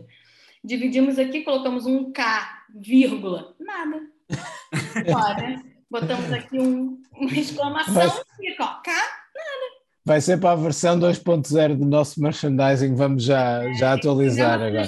Dividimos 0.64 1.18
aqui, 1.18 1.42
colocamos 1.42 1.86
um 1.86 2.12
K, 2.12 2.66
vírgula, 2.76 3.56
nada. 3.60 4.02
Olha, 5.16 5.64
botamos 5.90 6.32
aqui 6.32 6.60
um, 6.60 7.02
uma 7.14 7.34
exclamação, 7.34 7.94
Mas... 7.94 8.60
ó, 8.60 8.82
K, 8.82 8.92
nada. 8.92 9.76
vai 10.06 10.22
ser 10.22 10.40
para 10.40 10.52
a 10.52 10.56
versão 10.56 11.00
2.0 11.00 11.76
do 11.78 11.86
nosso 11.86 12.22
merchandising, 12.22 12.96
vamos 12.96 13.24
já, 13.24 13.64
é, 13.64 13.74
já 13.74 13.94
atualizar 13.94 14.62
agora. 14.62 14.88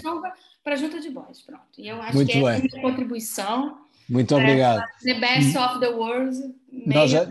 Para 0.64 0.74
a 0.74 0.78
junta 0.78 1.00
de 1.00 1.10
boys, 1.10 1.42
pronto. 1.42 1.64
E 1.78 1.90
eu 1.90 2.02
acho 2.02 2.16
Muito 2.16 2.32
que 2.32 2.38
essa 2.38 2.52
é 2.52 2.56
a 2.56 2.60
minha 2.60 2.82
contribuição. 2.82 3.83
Muito 4.14 4.36
obrigado. 4.36 4.84
The 5.04 5.20
best 5.20 5.58
of 5.58 5.80
the 5.80 5.90
world. 5.90 6.38
Nós 6.86 7.10
já, 7.10 7.28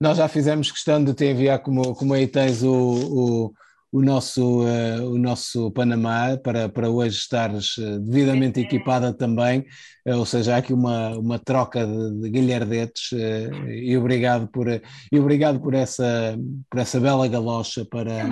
nós 0.00 0.16
já 0.16 0.28
fizemos 0.28 0.70
questão 0.70 1.02
de 1.02 1.12
te 1.12 1.24
enviar, 1.24 1.58
como, 1.58 1.94
como 1.94 2.14
aí 2.14 2.28
tens 2.28 2.62
o, 2.62 2.72
o 2.72 3.54
o 3.92 4.00
nosso, 4.00 4.62
uh, 4.62 5.10
o 5.10 5.18
nosso 5.18 5.70
Panamá 5.72 6.36
para, 6.36 6.68
para 6.68 6.88
hoje 6.88 7.16
estares 7.16 7.76
eh, 7.76 7.98
devidamente 7.98 8.60
equipada 8.60 9.12
também, 9.12 9.66
uh, 10.06 10.16
ou 10.16 10.24
seja, 10.24 10.54
há 10.54 10.58
aqui 10.58 10.72
uma, 10.72 11.18
uma 11.18 11.38
troca 11.40 11.84
de, 11.84 12.20
de 12.20 12.30
galhardetes 12.30 13.10
uh, 13.12 13.68
e 13.68 13.96
obrigado 13.96 14.46
por, 14.46 14.68
e 14.68 15.18
obrigado 15.18 15.60
por, 15.60 15.74
essa, 15.74 16.38
por 16.70 16.78
essa 16.78 17.00
bela 17.00 17.26
galocha 17.26 17.84
para, 17.84 18.12
é 18.12 18.28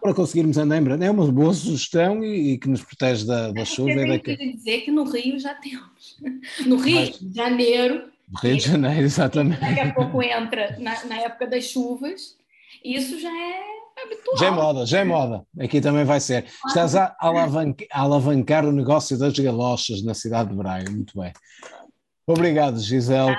para 0.00 0.14
conseguirmos 0.14 0.56
andar 0.58 0.78
em 0.78 0.82
branco. 0.82 1.02
É 1.02 1.10
uma 1.10 1.30
boa 1.30 1.52
sugestão 1.52 2.22
e, 2.22 2.52
e 2.52 2.58
que 2.58 2.68
nos 2.68 2.82
protege 2.82 3.26
da, 3.26 3.50
da 3.50 3.64
chuva. 3.64 3.90
Eu 3.90 4.20
tenho 4.20 4.38
que 4.38 4.52
dizer 4.52 4.82
que 4.82 4.92
no 4.92 5.04
Rio 5.04 5.38
já 5.38 5.54
temos. 5.54 6.18
No 6.66 6.76
Rio 6.76 7.00
Mas, 7.00 7.18
de 7.18 7.34
Janeiro. 7.34 8.04
Rio 8.42 8.56
de 8.56 8.62
Janeiro, 8.62 9.02
exatamente. 9.02 9.60
Daqui 9.60 9.80
a 9.80 9.92
pouco 9.92 10.22
entra 10.22 10.76
na, 10.78 11.04
na 11.04 11.16
época 11.16 11.46
das 11.46 11.64
chuvas. 11.64 12.36
Isso 12.84 13.18
já 13.18 13.30
é 13.30 13.83
habitual. 14.02 14.36
Já 14.38 14.46
é 14.46 14.50
moda, 14.50 14.86
já 14.86 15.00
é 15.00 15.04
moda. 15.04 15.46
Aqui 15.60 15.80
também 15.80 16.04
vai 16.04 16.20
ser. 16.20 16.46
Estás 16.66 16.94
a, 16.94 17.14
alavancar, 17.18 17.86
a 17.92 18.00
alavancar 18.00 18.64
o 18.66 18.72
negócio 18.72 19.18
das 19.18 19.38
galochas 19.38 20.02
na 20.04 20.14
cidade 20.14 20.50
de 20.50 20.56
Braga. 20.56 20.90
Muito 20.90 21.18
bem. 21.18 21.32
Obrigado, 22.26 22.78
Gisele. 22.78 23.36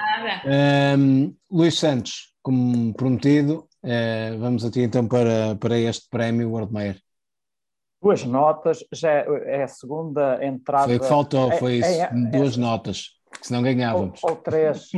Um, 0.97 1.35
Luís 1.51 1.79
Santos, 1.79 2.35
como 2.43 2.93
prometido, 2.93 3.67
uh, 3.83 4.37
vamos 4.39 4.63
a 4.63 4.69
ti 4.69 4.81
então 4.81 5.07
para, 5.07 5.55
para 5.55 5.77
este 5.77 6.07
prémio 6.09 6.51
World 6.51 6.71
Mayor. 6.71 6.95
Duas 8.01 8.23
notas, 8.23 8.85
já 8.93 9.09
é 9.09 9.63
a 9.63 9.67
segunda 9.67 10.45
entrada. 10.45 10.85
Foi 10.85 10.99
que 10.99 11.07
faltou, 11.07 11.51
é, 11.51 11.57
foi 11.57 11.81
é, 11.81 12.03
isso, 12.05 12.31
duas 12.31 12.55
notas 12.55 13.14
que 13.39 13.47
senão 13.47 13.61
ganhávamos. 13.61 14.23
Ou, 14.23 14.31
ou 14.31 14.35
três. 14.35 14.89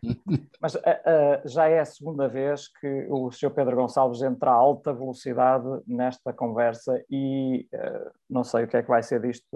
Mas 0.60 0.74
uh, 0.74 0.78
uh, 0.78 1.48
já 1.48 1.68
é 1.68 1.80
a 1.80 1.84
segunda 1.84 2.28
vez 2.28 2.68
que 2.80 3.06
o 3.10 3.30
Sr. 3.30 3.50
Pedro 3.50 3.76
Gonçalves 3.76 4.22
entra 4.22 4.50
a 4.50 4.54
alta 4.54 4.92
velocidade 4.92 5.66
nesta 5.86 6.32
conversa 6.32 7.02
e 7.10 7.66
uh, 7.74 8.10
não 8.28 8.44
sei 8.44 8.64
o 8.64 8.68
que 8.68 8.76
é 8.76 8.82
que 8.82 8.88
vai 8.88 9.02
ser 9.02 9.20
disto 9.20 9.46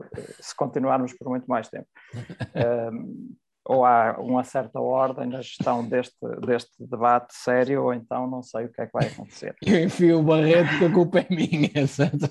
se 0.40 0.54
continuarmos 0.54 1.12
por 1.14 1.28
muito 1.28 1.46
mais 1.46 1.68
tempo. 1.68 1.88
ou 3.68 3.84
há 3.84 4.18
uma 4.18 4.42
certa 4.44 4.80
ordem 4.80 5.28
na 5.28 5.42
gestão 5.42 5.86
deste, 5.86 6.16
deste 6.46 6.72
debate 6.78 7.34
sério, 7.34 7.84
ou 7.84 7.92
então 7.92 8.26
não 8.26 8.42
sei 8.42 8.64
o 8.64 8.72
que 8.72 8.80
é 8.80 8.86
que 8.86 8.92
vai 8.92 9.06
acontecer. 9.06 9.54
Eu 9.64 9.84
enfio 9.84 10.20
o 10.20 10.22
barreto 10.22 10.78
que 10.78 10.84
a 10.86 10.92
culpa 10.92 11.18
é 11.20 11.26
minha, 11.28 11.86
certo? 11.86 12.30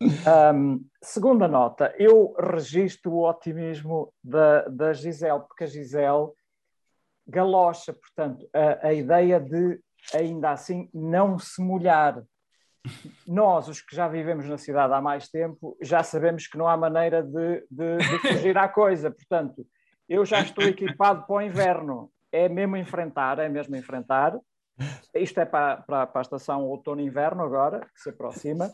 Um, 0.00 0.86
segunda 1.02 1.48
nota, 1.48 1.92
eu 1.98 2.34
registro 2.38 3.12
o 3.12 3.28
otimismo 3.28 4.12
da, 4.22 4.62
da 4.68 4.92
Gisele, 4.92 5.40
porque 5.40 5.64
a 5.64 5.66
Gisele 5.66 6.30
galocha, 7.26 7.92
portanto, 7.92 8.48
a, 8.54 8.88
a 8.88 8.92
ideia 8.92 9.40
de 9.40 9.80
ainda 10.14 10.50
assim 10.50 10.88
não 10.94 11.38
se 11.38 11.60
molhar. 11.60 12.22
Nós, 13.26 13.68
os 13.68 13.82
que 13.82 13.94
já 13.94 14.08
vivemos 14.08 14.46
na 14.48 14.56
cidade 14.56 14.94
há 14.94 15.00
mais 15.00 15.28
tempo, 15.28 15.76
já 15.82 16.02
sabemos 16.02 16.46
que 16.46 16.56
não 16.56 16.68
há 16.68 16.76
maneira 16.76 17.22
de, 17.22 17.66
de, 17.70 17.96
de 17.98 18.18
fugir 18.20 18.56
à 18.56 18.68
coisa. 18.68 19.10
Portanto, 19.10 19.66
eu 20.08 20.24
já 20.24 20.40
estou 20.40 20.64
equipado 20.64 21.26
para 21.26 21.36
o 21.36 21.42
inverno. 21.42 22.10
É 22.30 22.48
mesmo 22.48 22.76
enfrentar, 22.76 23.38
é 23.40 23.48
mesmo 23.48 23.74
enfrentar. 23.76 24.38
Isto 25.14 25.40
é 25.40 25.44
para, 25.44 25.78
para, 25.78 26.06
para 26.06 26.20
a 26.20 26.22
estação 26.22 26.64
outono-inverno 26.66 27.42
agora, 27.42 27.80
que 27.80 28.00
se 28.00 28.10
aproxima. 28.10 28.70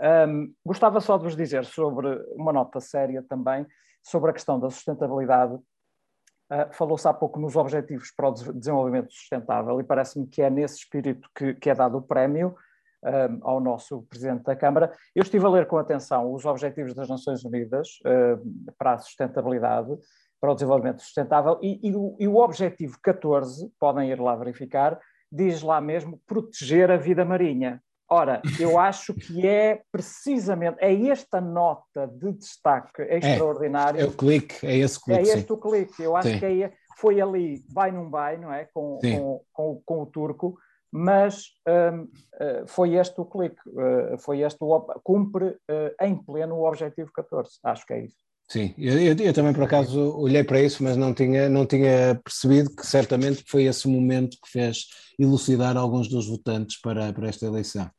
Um, 0.00 0.54
gostava 0.64 1.00
só 1.00 1.16
de 1.16 1.24
vos 1.24 1.36
dizer 1.36 1.64
sobre 1.64 2.08
uma 2.36 2.52
nota 2.52 2.80
séria 2.80 3.22
também 3.28 3.66
sobre 4.02 4.30
a 4.30 4.32
questão 4.32 4.58
da 4.58 4.70
sustentabilidade. 4.70 5.54
Uh, 5.54 6.72
Falou-se 6.72 7.06
há 7.06 7.12
pouco 7.12 7.38
nos 7.38 7.56
Objetivos 7.56 8.10
para 8.10 8.28
o 8.28 8.32
Desenvolvimento 8.32 9.12
Sustentável 9.12 9.80
e 9.80 9.84
parece-me 9.84 10.26
que 10.26 10.40
é 10.40 10.48
nesse 10.48 10.76
espírito 10.76 11.28
que, 11.34 11.54
que 11.54 11.68
é 11.68 11.74
dado 11.74 11.98
o 11.98 12.02
prémio 12.02 12.56
um, 13.02 13.38
ao 13.42 13.60
nosso 13.60 14.02
Presidente 14.02 14.44
da 14.44 14.56
Câmara. 14.56 14.92
Eu 15.14 15.22
estive 15.22 15.44
a 15.44 15.48
ler 15.48 15.66
com 15.66 15.76
atenção 15.76 16.32
os 16.32 16.44
Objetivos 16.44 16.94
das 16.94 17.08
Nações 17.08 17.44
Unidas 17.44 17.98
uh, 18.00 18.72
para 18.78 18.94
a 18.94 18.98
sustentabilidade, 18.98 19.96
para 20.40 20.52
o 20.52 20.54
desenvolvimento 20.54 21.02
sustentável 21.02 21.58
e, 21.62 21.88
e, 21.88 21.94
o, 21.94 22.16
e 22.18 22.28
o 22.28 22.36
Objetivo 22.36 22.96
14, 23.02 23.70
podem 23.78 24.10
ir 24.10 24.20
lá 24.20 24.36
verificar, 24.36 24.98
diz 25.30 25.62
lá 25.62 25.80
mesmo 25.80 26.20
proteger 26.26 26.90
a 26.90 26.96
vida 26.96 27.24
marinha. 27.24 27.82
Ora, 28.10 28.40
eu 28.58 28.78
acho 28.78 29.12
que 29.12 29.46
é 29.46 29.82
precisamente, 29.92 30.78
é 30.80 31.08
esta 31.08 31.42
nota 31.42 32.06
de 32.06 32.32
destaque 32.32 33.02
extraordinário. 33.02 34.00
É, 34.00 34.04
é 34.04 34.06
o 34.06 34.12
clique, 34.12 34.66
é 34.66 34.78
esse 34.78 34.98
clique. 34.98 35.20
É 35.20 35.22
este 35.24 35.46
sim. 35.46 35.52
o 35.52 35.56
clique, 35.58 36.02
eu 36.02 36.16
acho 36.16 36.30
sim. 36.30 36.38
que 36.38 36.46
é, 36.46 36.72
foi 36.96 37.20
ali, 37.20 37.62
vai 37.70 37.92
num 37.92 38.08
vai, 38.08 38.38
não 38.38 38.50
é? 38.50 38.64
Com, 38.72 38.98
com, 38.98 39.44
com, 39.52 39.82
com, 39.84 40.02
o 40.02 40.06
turco, 40.06 40.58
mas 40.90 41.48
um, 41.68 42.08
eh, 42.40 42.64
foi 42.66 42.94
este 42.94 43.20
o 43.20 43.26
clique, 43.26 43.60
uh, 43.68 44.18
foi 44.18 44.40
este 44.40 44.56
o, 44.62 44.80
cumpre 45.04 45.44
uh, 45.44 46.04
em 46.04 46.16
pleno 46.16 46.54
o 46.54 46.66
objetivo 46.66 47.12
14, 47.12 47.58
acho 47.62 47.86
que 47.86 47.92
é 47.92 48.04
isso. 48.06 48.16
Sim, 48.50 48.74
eu, 48.78 48.98
eu, 48.98 49.14
eu, 49.14 49.34
também 49.34 49.52
por 49.52 49.64
acaso 49.64 50.16
olhei 50.18 50.42
para 50.42 50.62
isso, 50.62 50.82
mas 50.82 50.96
não 50.96 51.12
tinha, 51.12 51.50
não 51.50 51.66
tinha 51.66 52.18
percebido 52.24 52.74
que 52.74 52.86
certamente 52.86 53.44
foi 53.46 53.64
esse 53.64 53.86
momento 53.86 54.38
que 54.42 54.50
fez 54.50 54.86
elucidar 55.18 55.76
alguns 55.76 56.08
dos 56.08 56.26
votantes 56.26 56.80
para, 56.80 57.12
para 57.12 57.28
esta 57.28 57.44
eleição. 57.44 57.90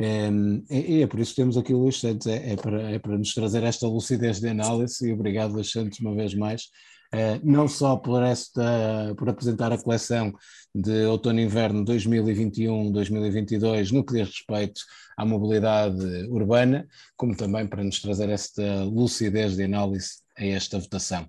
É, 0.00 0.30
e 0.70 1.02
é, 1.02 1.06
por 1.08 1.18
isso 1.18 1.32
que 1.32 1.40
temos 1.40 1.56
aqui 1.56 1.74
o 1.74 1.78
Luís 1.78 1.98
Santos, 1.98 2.28
é, 2.28 2.52
é, 2.52 2.56
para, 2.56 2.92
é 2.92 2.98
para 3.00 3.18
nos 3.18 3.34
trazer 3.34 3.64
esta 3.64 3.88
lucidez 3.88 4.38
de 4.38 4.48
análise 4.48 5.08
e 5.08 5.12
obrigado 5.12 5.52
Luís 5.52 5.72
Santos 5.72 5.98
uma 5.98 6.14
vez 6.14 6.34
mais, 6.34 6.68
é, 7.12 7.40
não 7.42 7.66
só 7.66 7.96
por, 7.96 8.22
esta, 8.22 9.12
por 9.16 9.28
apresentar 9.28 9.72
a 9.72 9.82
coleção 9.82 10.32
de 10.74 11.04
outono 11.06 11.40
inverno 11.40 11.84
2021-2022 11.84 13.92
no 13.92 14.04
que 14.04 14.12
diz 14.12 14.28
respeito 14.28 14.82
à 15.16 15.24
mobilidade 15.24 16.04
urbana, 16.28 16.86
como 17.16 17.36
também 17.36 17.66
para 17.66 17.82
nos 17.82 18.00
trazer 18.00 18.28
esta 18.28 18.84
lucidez 18.84 19.56
de 19.56 19.64
análise 19.64 20.18
a 20.36 20.44
esta 20.44 20.78
votação. 20.78 21.26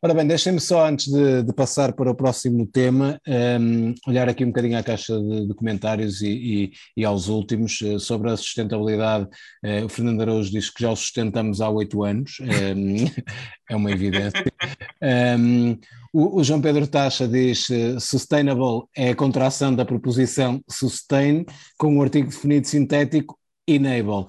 Ora 0.00 0.14
bem, 0.14 0.24
deixem-me 0.28 0.60
só, 0.60 0.86
antes 0.86 1.08
de, 1.08 1.42
de, 1.42 1.52
passar 1.52 1.92
para 1.92 2.08
o 2.08 2.14
próximo 2.14 2.64
tema, 2.64 3.20
um, 3.26 3.32
ehm, 3.32 3.94
olhar 4.06 4.28
aqui 4.28 4.44
um 4.44 4.48
bocadinho 4.48 4.78
à 4.78 4.82
caixa 4.82 5.18
de, 5.18 5.48
de 5.48 5.54
comentários 5.54 6.22
e, 6.22 6.28
e, 6.28 6.72
e, 6.98 7.04
aos 7.04 7.26
últimos 7.26 7.80
uh, 7.80 7.98
sobre 7.98 8.30
a 8.30 8.36
sustentabilidade. 8.36 9.24
Uh, 9.64 9.86
o 9.86 9.88
Fernando 9.88 10.20
Araújo 10.20 10.52
diz 10.52 10.70
que 10.70 10.84
já 10.84 10.92
o 10.92 10.94
sustentamos 10.94 11.60
há 11.60 11.68
oito 11.68 12.04
anos, 12.04 12.38
um, 12.40 12.46
ehm, 12.46 13.06
é 13.68 13.74
uma 13.74 13.90
evidência. 13.90 14.44
Um, 15.02 15.70
ehm, 15.72 15.78
o, 16.12 16.38
o, 16.38 16.44
João 16.44 16.60
Pedro 16.60 16.86
Tacha 16.86 17.26
diz 17.26 17.68
uh, 17.68 17.98
sustainable 17.98 18.84
é 18.96 19.10
a 19.10 19.16
contração 19.16 19.74
da 19.74 19.84
preposição 19.84 20.62
sustain 20.70 21.44
com 21.76 21.88
o 21.88 21.98
um 21.98 22.02
artigo 22.02 22.28
definido 22.28 22.68
sintético 22.68 23.36
enable. 23.66 24.26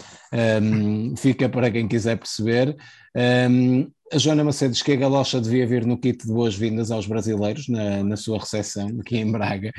fica 1.16 1.48
para 1.48 1.70
quem 1.70 1.88
quiser 1.88 2.18
perceber. 2.18 2.76
Um, 3.16 3.90
a 4.12 4.18
Joana 4.18 4.44
Macedo 4.44 4.72
diz 4.72 4.82
que 4.82 4.94
a 4.94 4.96
galocha 4.96 5.40
devia 5.40 5.68
vir 5.68 5.86
no 5.86 5.98
kit 5.98 6.26
de 6.26 6.34
boas-vindas 6.34 6.92
aos 6.92 7.06
brasileiros 7.06 7.68
na, 7.68 8.04
na 8.04 8.18
sua 8.18 8.40
recepção 8.40 8.88
aqui 9.00 9.18
em 9.18 9.32
Braga. 9.32 9.72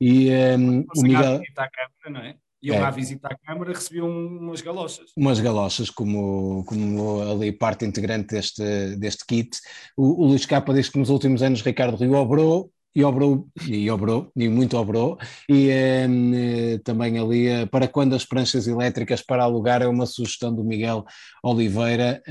E 0.00 0.30
um, 0.58 0.84
o 0.96 1.02
Miguel. 1.02 1.40
À 1.56 1.68
Câmara, 1.68 2.10
não 2.10 2.20
é? 2.20 2.34
Iam 2.62 2.76
é. 2.76 2.80
lá 2.80 2.90
visitar 2.90 3.32
a 3.32 3.38
Câmara 3.38 3.72
recebiam 3.72 4.08
umas 4.08 4.60
galochas. 4.60 5.10
Umas 5.16 5.40
galochas, 5.40 5.90
como, 5.90 6.64
como 6.64 7.20
ali 7.22 7.50
parte 7.50 7.84
integrante 7.84 8.34
deste, 8.34 8.96
deste 8.96 9.26
kit. 9.26 9.58
O, 9.96 10.22
o 10.22 10.26
Luís 10.28 10.46
Capa 10.46 10.72
diz 10.72 10.88
que 10.88 10.98
nos 10.98 11.10
últimos 11.10 11.42
anos 11.42 11.62
Ricardo 11.62 11.96
Rio 11.96 12.14
obrou 12.14 12.70
e 12.94 13.02
obrou, 13.02 13.48
e 13.66 13.90
obrou, 13.90 14.30
e 14.36 14.48
muito 14.48 14.76
obrou, 14.76 15.18
e 15.48 15.70
um, 16.06 16.78
também 16.84 17.18
ali 17.18 17.48
eh, 17.48 17.64
para 17.64 17.88
quando 17.88 18.14
as 18.14 18.26
pranchas 18.26 18.66
elétricas 18.66 19.22
para 19.22 19.44
alugar 19.44 19.80
é 19.80 19.86
uma 19.86 20.04
sugestão 20.04 20.54
do 20.54 20.62
Miguel 20.62 21.02
Oliveira, 21.42 22.22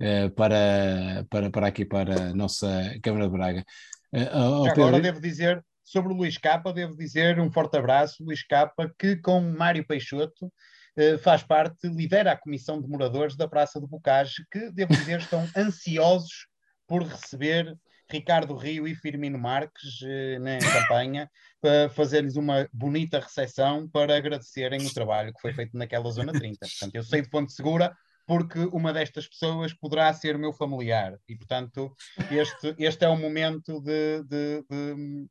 uh, 0.00 0.30
para, 0.30 1.26
para, 1.30 1.50
para 1.50 1.66
aqui, 1.66 1.84
para 1.84 2.30
a 2.30 2.34
nossa 2.34 2.68
Câmara 3.02 3.26
de 3.26 3.32
Braga. 3.32 3.64
Uh, 4.12 4.66
Agora 4.70 5.00
devo 5.00 5.20
dizer, 5.20 5.64
sobre 5.84 6.12
o 6.12 6.16
Luís 6.16 6.38
Capa, 6.38 6.72
devo 6.72 6.96
dizer 6.96 7.38
um 7.38 7.50
forte 7.50 7.76
abraço, 7.76 8.24
Luís 8.24 8.44
Capa, 8.46 8.92
que 8.98 9.16
com 9.16 9.40
Mário 9.40 9.86
Peixoto 9.86 10.46
uh, 10.46 11.18
faz 11.18 11.42
parte, 11.42 11.88
lidera 11.88 12.32
a 12.32 12.36
Comissão 12.36 12.80
de 12.80 12.88
Moradores 12.88 13.36
da 13.36 13.48
Praça 13.48 13.80
do 13.80 13.86
Bocage, 13.86 14.44
que, 14.50 14.70
devo 14.72 14.92
dizer, 14.94 15.20
estão 15.20 15.46
ansiosos 15.56 16.46
por 16.86 17.02
receber 17.02 17.76
Ricardo 18.10 18.56
Rio 18.56 18.88
e 18.88 18.94
Firmino 18.94 19.38
Marques 19.38 20.00
na 20.40 20.58
campanha 20.58 21.30
para 21.60 21.90
fazer-lhes 21.90 22.36
uma 22.36 22.66
bonita 22.72 23.20
recepção 23.20 23.86
para 23.86 24.16
agradecerem 24.16 24.80
o 24.80 24.94
trabalho 24.94 25.30
que 25.34 25.42
foi 25.42 25.52
feito 25.52 25.76
naquela 25.76 26.10
zona 26.10 26.32
30. 26.32 26.58
Portanto, 26.58 26.94
eu 26.94 27.02
sei 27.02 27.20
de 27.20 27.28
fonte 27.28 27.52
segura 27.52 27.94
porque 28.28 28.58
uma 28.72 28.92
destas 28.92 29.26
pessoas 29.26 29.72
poderá 29.72 30.12
ser 30.12 30.36
meu 30.36 30.52
familiar. 30.52 31.18
E, 31.26 31.34
portanto, 31.34 31.90
este, 32.30 32.74
este 32.78 33.04
é 33.06 33.08
o 33.08 33.16
momento 33.16 33.80
de, 33.80 34.22
de, 34.22 34.64
de 34.70 35.28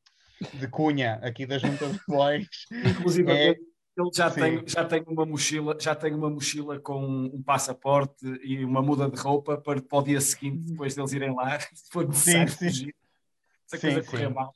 de 0.53 0.67
cunha 0.67 1.15
aqui 1.23 1.45
da 1.45 1.57
Junta 1.57 1.87
de 1.87 1.99
Bois. 2.07 2.47
Inclusive, 2.71 3.31
é... 3.31 3.49
ele 3.49 4.09
já 4.13 4.29
tem, 4.29 4.67
já, 4.67 4.85
tem 4.85 5.03
uma 5.07 5.25
mochila, 5.25 5.77
já 5.79 5.95
tem 5.95 6.13
uma 6.13 6.29
mochila 6.29 6.79
com 6.79 7.03
um 7.03 7.41
passaporte 7.41 8.25
e 8.43 8.63
uma 8.63 8.81
muda 8.81 9.09
de 9.09 9.19
roupa 9.19 9.57
para, 9.57 9.81
para 9.81 9.97
o 9.97 10.03
dia 10.03 10.21
seguinte, 10.21 10.71
depois 10.71 10.95
deles 10.95 11.13
irem 11.13 11.33
lá, 11.33 11.59
se 11.73 11.89
for 11.91 12.07
necessário 12.07 12.49
sim, 12.49 12.57
sim. 12.57 12.65
fugir. 12.65 12.95
Se 13.65 13.75
a 13.75 13.79
coisa 13.79 14.03
correr 14.03 14.29
mal. 14.29 14.55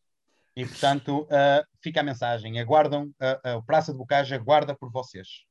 E 0.55 0.65
portanto, 0.65 1.23
uh, 1.23 1.65
fica 1.81 2.01
a 2.01 2.03
mensagem: 2.03 2.59
aguardam, 2.59 3.05
uh, 3.05 3.49
uh, 3.49 3.57
o 3.57 3.63
Praça 3.63 3.91
de 3.91 3.97
Bocage 3.97 4.33
aguarda 4.33 4.75
por 4.75 4.91
vocês. 4.91 5.45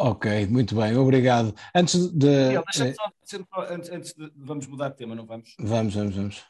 Ok, 0.00 0.46
muito 0.46 0.76
bem, 0.76 0.96
obrigado. 0.96 1.52
Antes 1.74 2.08
de. 2.12 2.26
Miguel, 2.26 2.64
eh, 2.68 2.94
só, 2.94 3.42
antes, 3.68 3.90
antes 3.90 4.14
de. 4.14 4.32
Vamos 4.36 4.68
mudar 4.68 4.90
de 4.90 4.96
tema, 4.96 5.12
não 5.16 5.26
vamos? 5.26 5.56
Vamos, 5.58 5.92
vamos, 5.92 6.14
vamos. 6.14 6.46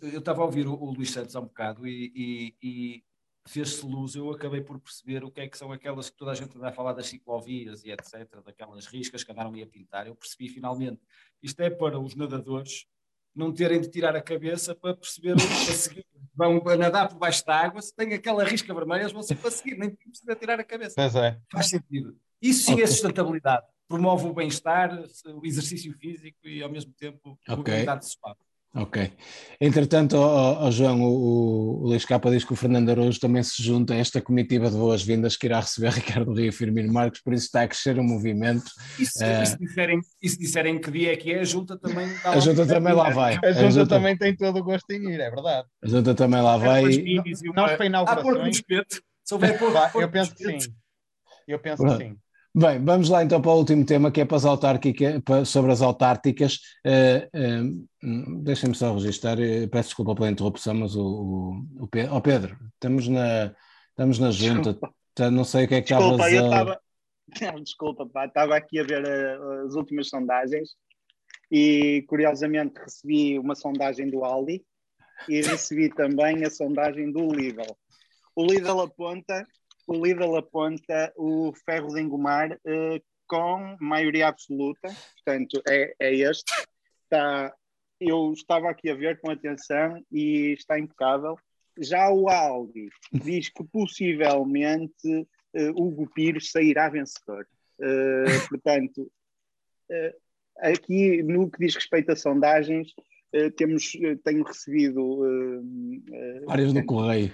Eu 0.00 0.20
estava 0.20 0.42
a 0.42 0.44
ouvir 0.44 0.68
o, 0.68 0.74
o 0.74 0.92
Luís 0.92 1.10
Santos 1.10 1.34
há 1.34 1.40
um 1.40 1.46
bocado 1.46 1.88
e, 1.88 2.12
e, 2.14 2.54
e 2.62 3.04
fez-se 3.48 3.84
luz. 3.84 4.14
Eu 4.14 4.30
acabei 4.30 4.60
por 4.60 4.78
perceber 4.78 5.24
o 5.24 5.30
que 5.30 5.40
é 5.40 5.48
que 5.48 5.58
são 5.58 5.72
aquelas 5.72 6.08
que 6.08 6.16
toda 6.16 6.30
a 6.30 6.34
gente 6.36 6.56
anda 6.56 6.68
a 6.68 6.72
falar 6.72 6.92
das 6.92 7.08
ciclovias 7.08 7.84
e 7.84 7.90
etc., 7.90 8.28
daquelas 8.44 8.86
riscas 8.86 9.24
que 9.24 9.32
andaram 9.32 9.50
a 9.50 9.66
pintar. 9.66 10.06
Eu 10.06 10.14
percebi 10.14 10.48
finalmente. 10.48 11.00
Isto 11.42 11.60
é 11.60 11.70
para 11.70 11.98
os 11.98 12.14
nadadores 12.14 12.86
não 13.34 13.52
terem 13.52 13.80
de 13.80 13.88
tirar 13.88 14.14
a 14.14 14.22
cabeça 14.22 14.72
para 14.72 14.94
perceber 14.94 15.34
a 15.34 15.72
seguir. 15.72 16.06
Vão 16.32 16.62
nadar 16.76 17.08
por 17.08 17.18
baixo 17.18 17.44
da 17.44 17.56
água, 17.56 17.82
se 17.82 17.92
tem 17.92 18.14
aquela 18.14 18.44
risca 18.44 18.72
vermelha, 18.72 19.02
eles 19.02 19.12
vão 19.12 19.22
sempre 19.24 19.48
a 19.48 19.50
seguir, 19.50 19.76
nem 19.76 19.90
precisa 19.90 20.36
tirar 20.36 20.60
a 20.60 20.64
cabeça. 20.64 20.94
Pois 20.94 21.14
é. 21.16 21.40
Faz 21.50 21.68
sentido. 21.68 22.16
Isso 22.40 22.64
sim 22.64 22.72
é 22.72 22.74
okay. 22.74 22.84
é 22.84 22.86
sustentabilidade. 22.86 23.66
Promove 23.88 24.26
o 24.26 24.34
bem-estar, 24.34 24.90
o 25.26 25.46
exercício 25.46 25.92
físico 25.94 26.38
e, 26.44 26.62
ao 26.62 26.70
mesmo 26.70 26.92
tempo, 26.92 27.38
a 27.46 27.56
mobilidade 27.56 28.06
suave. 28.06 28.38
Ok. 28.74 29.10
Entretanto, 29.60 30.16
oh, 30.16 30.66
oh, 30.66 30.70
João, 30.70 31.02
o, 31.02 31.82
o 31.82 31.86
Luís 31.88 32.04
Capa 32.04 32.30
diz 32.30 32.44
que 32.44 32.52
o 32.52 32.56
Fernando 32.56 32.90
Araújo 32.90 33.18
também 33.18 33.42
se 33.42 33.62
junta 33.62 33.94
a 33.94 33.96
esta 33.96 34.20
comitiva 34.20 34.70
de 34.70 34.76
boas-vindas 34.76 35.36
que 35.36 35.46
irá 35.46 35.60
receber 35.60 35.90
Ricardo 35.94 36.32
Rio 36.34 36.50
e 36.50 36.52
Firmino 36.52 36.92
Marcos, 36.92 37.20
por 37.20 37.32
isso 37.32 37.46
está 37.46 37.62
a 37.62 37.68
crescer 37.68 37.98
o 37.98 38.04
movimento. 38.04 38.70
E 38.98 39.06
se, 39.06 39.24
uh, 39.24 39.42
e 39.42 39.46
se, 39.46 39.58
disserem, 39.58 40.00
e 40.22 40.28
se 40.28 40.38
disserem 40.38 40.78
que 40.78 40.90
dia 40.90 41.12
é 41.14 41.16
que 41.16 41.32
é, 41.32 41.40
a 41.40 41.44
junta 41.44 41.78
também 41.78 42.06
A 42.22 42.38
junta 42.40 42.66
também 42.66 42.92
lá 42.92 43.10
vai. 43.10 43.32
A 43.42 43.52
junta, 43.52 43.66
a 43.66 43.70
junta, 43.70 43.86
também 43.88 44.16
tem 44.16 44.36
todo 44.36 44.58
o 44.58 44.62
gosto 44.62 44.90
em 44.90 45.12
ir, 45.12 45.20
é 45.20 45.30
verdade. 45.30 45.66
A 45.82 45.88
junta 45.88 46.14
também 46.14 46.42
lá 46.42 46.56
vai. 46.58 46.82
Nós 47.54 47.72
para 47.76 47.86
inaugurações... 47.86 48.62
Ah, 49.74 49.90
eu 49.94 50.08
penso 50.10 50.34
que 50.34 50.60
sim. 50.60 50.74
Eu 51.46 51.58
penso 51.58 51.82
que 51.82 51.96
sim. 51.96 52.16
Bem, 52.58 52.84
vamos 52.84 53.08
lá 53.08 53.22
então 53.22 53.40
para 53.40 53.52
o 53.52 53.56
último 53.56 53.86
tema, 53.86 54.10
que 54.10 54.20
é 54.20 54.24
para 54.24 54.36
as 54.36 54.44
autárquicas, 54.44 55.22
sobre 55.46 55.70
as 55.70 55.80
autárticas. 55.80 56.58
Uh, 56.84 57.78
uh, 58.02 58.42
Deixem-me 58.42 58.74
só 58.74 58.92
registrar, 58.94 59.38
uh, 59.38 59.68
peço 59.68 59.90
desculpa 59.90 60.12
pela 60.16 60.28
interrupção, 60.28 60.74
mas 60.74 60.96
o, 60.96 61.04
o, 61.04 61.84
o 61.84 61.86
Pedro, 61.86 62.16
oh 62.16 62.20
Pedro, 62.20 62.58
estamos 62.74 63.06
na, 63.06 63.54
estamos 63.90 64.18
na 64.18 64.32
junta, 64.32 64.76
tá, 65.14 65.30
não 65.30 65.44
sei 65.44 65.66
o 65.66 65.68
que 65.68 65.76
é 65.76 65.82
que 65.82 65.94
desculpa, 65.94 66.28
estavas 66.28 66.52
a... 66.52 66.56
Tava... 66.56 66.80
Desculpa, 67.62 68.06
pá, 68.06 68.26
estava 68.26 68.56
aqui 68.56 68.80
a 68.80 68.82
ver 68.82 69.06
as 69.64 69.74
últimas 69.76 70.08
sondagens 70.08 70.70
e 71.52 72.04
curiosamente 72.08 72.80
recebi 72.80 73.38
uma 73.38 73.54
sondagem 73.54 74.10
do 74.10 74.24
Aldi 74.24 74.64
e 75.28 75.42
recebi 75.42 75.90
também 75.90 76.42
a 76.42 76.50
sondagem 76.50 77.12
do 77.12 77.30
Lidl. 77.32 77.76
O 78.34 78.44
Lidl 78.44 78.80
aponta 78.80 79.46
o 79.88 80.04
Lidl 80.04 80.36
aponta 80.36 81.12
o 81.16 81.52
ferro 81.64 81.88
de 81.88 82.00
engomar 82.02 82.52
uh, 82.52 83.02
com 83.26 83.76
maioria 83.80 84.28
absoluta, 84.28 84.94
portanto 85.14 85.62
é, 85.66 85.94
é 85.98 86.14
este. 86.14 86.52
Está, 87.04 87.54
eu 87.98 88.32
estava 88.32 88.68
aqui 88.68 88.90
a 88.90 88.94
ver 88.94 89.18
com 89.18 89.30
atenção 89.30 90.02
e 90.12 90.52
está 90.52 90.78
impecável. 90.78 91.36
Já 91.80 92.10
o 92.10 92.28
Aldi 92.28 92.90
diz 93.12 93.48
que 93.48 93.64
possivelmente 93.64 95.08
uh, 95.08 95.70
Hugo 95.70 96.06
Pires 96.14 96.50
sairá 96.50 96.90
vencedor. 96.90 97.46
Uh, 97.80 98.48
portanto, 98.48 99.10
uh, 99.90 100.16
aqui 100.58 101.22
no 101.22 101.50
que 101.50 101.58
diz 101.60 101.74
respeito 101.74 102.12
a 102.12 102.16
sondagens, 102.16 102.92
temos, 103.58 103.92
tenho 104.24 104.42
recebido 104.42 105.20
várias 106.46 106.72
do 106.72 106.82
correio. 106.86 107.30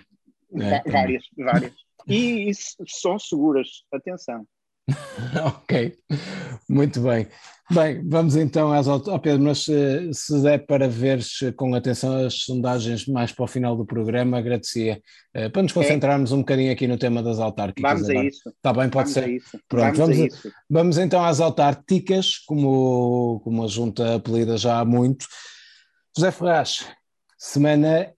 É, 0.61 0.91
várias, 0.91 1.25
várias. 1.37 1.73
E, 2.07 2.51
e 2.51 2.55
são 2.87 3.19
seguras, 3.19 3.69
atenção. 3.93 4.47
ok, 5.47 5.97
muito 6.69 7.01
bem. 7.01 7.27
Bem, 7.71 8.07
vamos 8.07 8.37
então 8.37 8.71
às 8.71 8.87
oh 8.87 9.19
Pedro, 9.19 9.43
mas 9.43 9.65
se, 9.65 10.13
se 10.13 10.43
der 10.43 10.67
para 10.67 10.87
ver 10.87 11.21
com 11.57 11.75
atenção 11.75 12.27
as 12.27 12.43
sondagens 12.43 13.07
mais 13.07 13.33
para 13.33 13.45
o 13.45 13.49
final 13.49 13.75
do 13.75 13.87
programa, 13.87 14.37
agradecia 14.37 15.01
uh, 15.35 15.51
para 15.51 15.63
nos 15.63 15.73
é. 15.73 15.75
concentrarmos 15.75 16.31
é. 16.31 16.35
um 16.35 16.39
bocadinho 16.41 16.71
aqui 16.71 16.87
no 16.87 16.99
tema 16.99 17.23
das 17.23 17.39
autárquicas. 17.39 17.91
Vamos 17.91 18.11
agora. 18.11 18.27
a 18.27 18.29
isso. 18.29 18.49
Está 18.51 18.73
bem, 18.75 18.91
pode 18.91 19.13
vamos 19.13 19.13
ser. 19.13 19.61
Pronto, 19.67 19.97
vamos, 19.97 20.17
vamos, 20.19 20.47
a, 20.47 20.51
vamos, 20.69 20.99
então 20.99 21.25
às 21.25 21.41
autárquicas, 21.41 22.37
como, 22.41 23.41
como 23.43 23.65
a 23.65 23.67
junta 23.67 24.17
apelida 24.17 24.59
já 24.59 24.81
há 24.81 24.85
muito. 24.85 25.27
José 26.15 26.31
Ferraz, 26.31 26.87
semana 27.39 28.13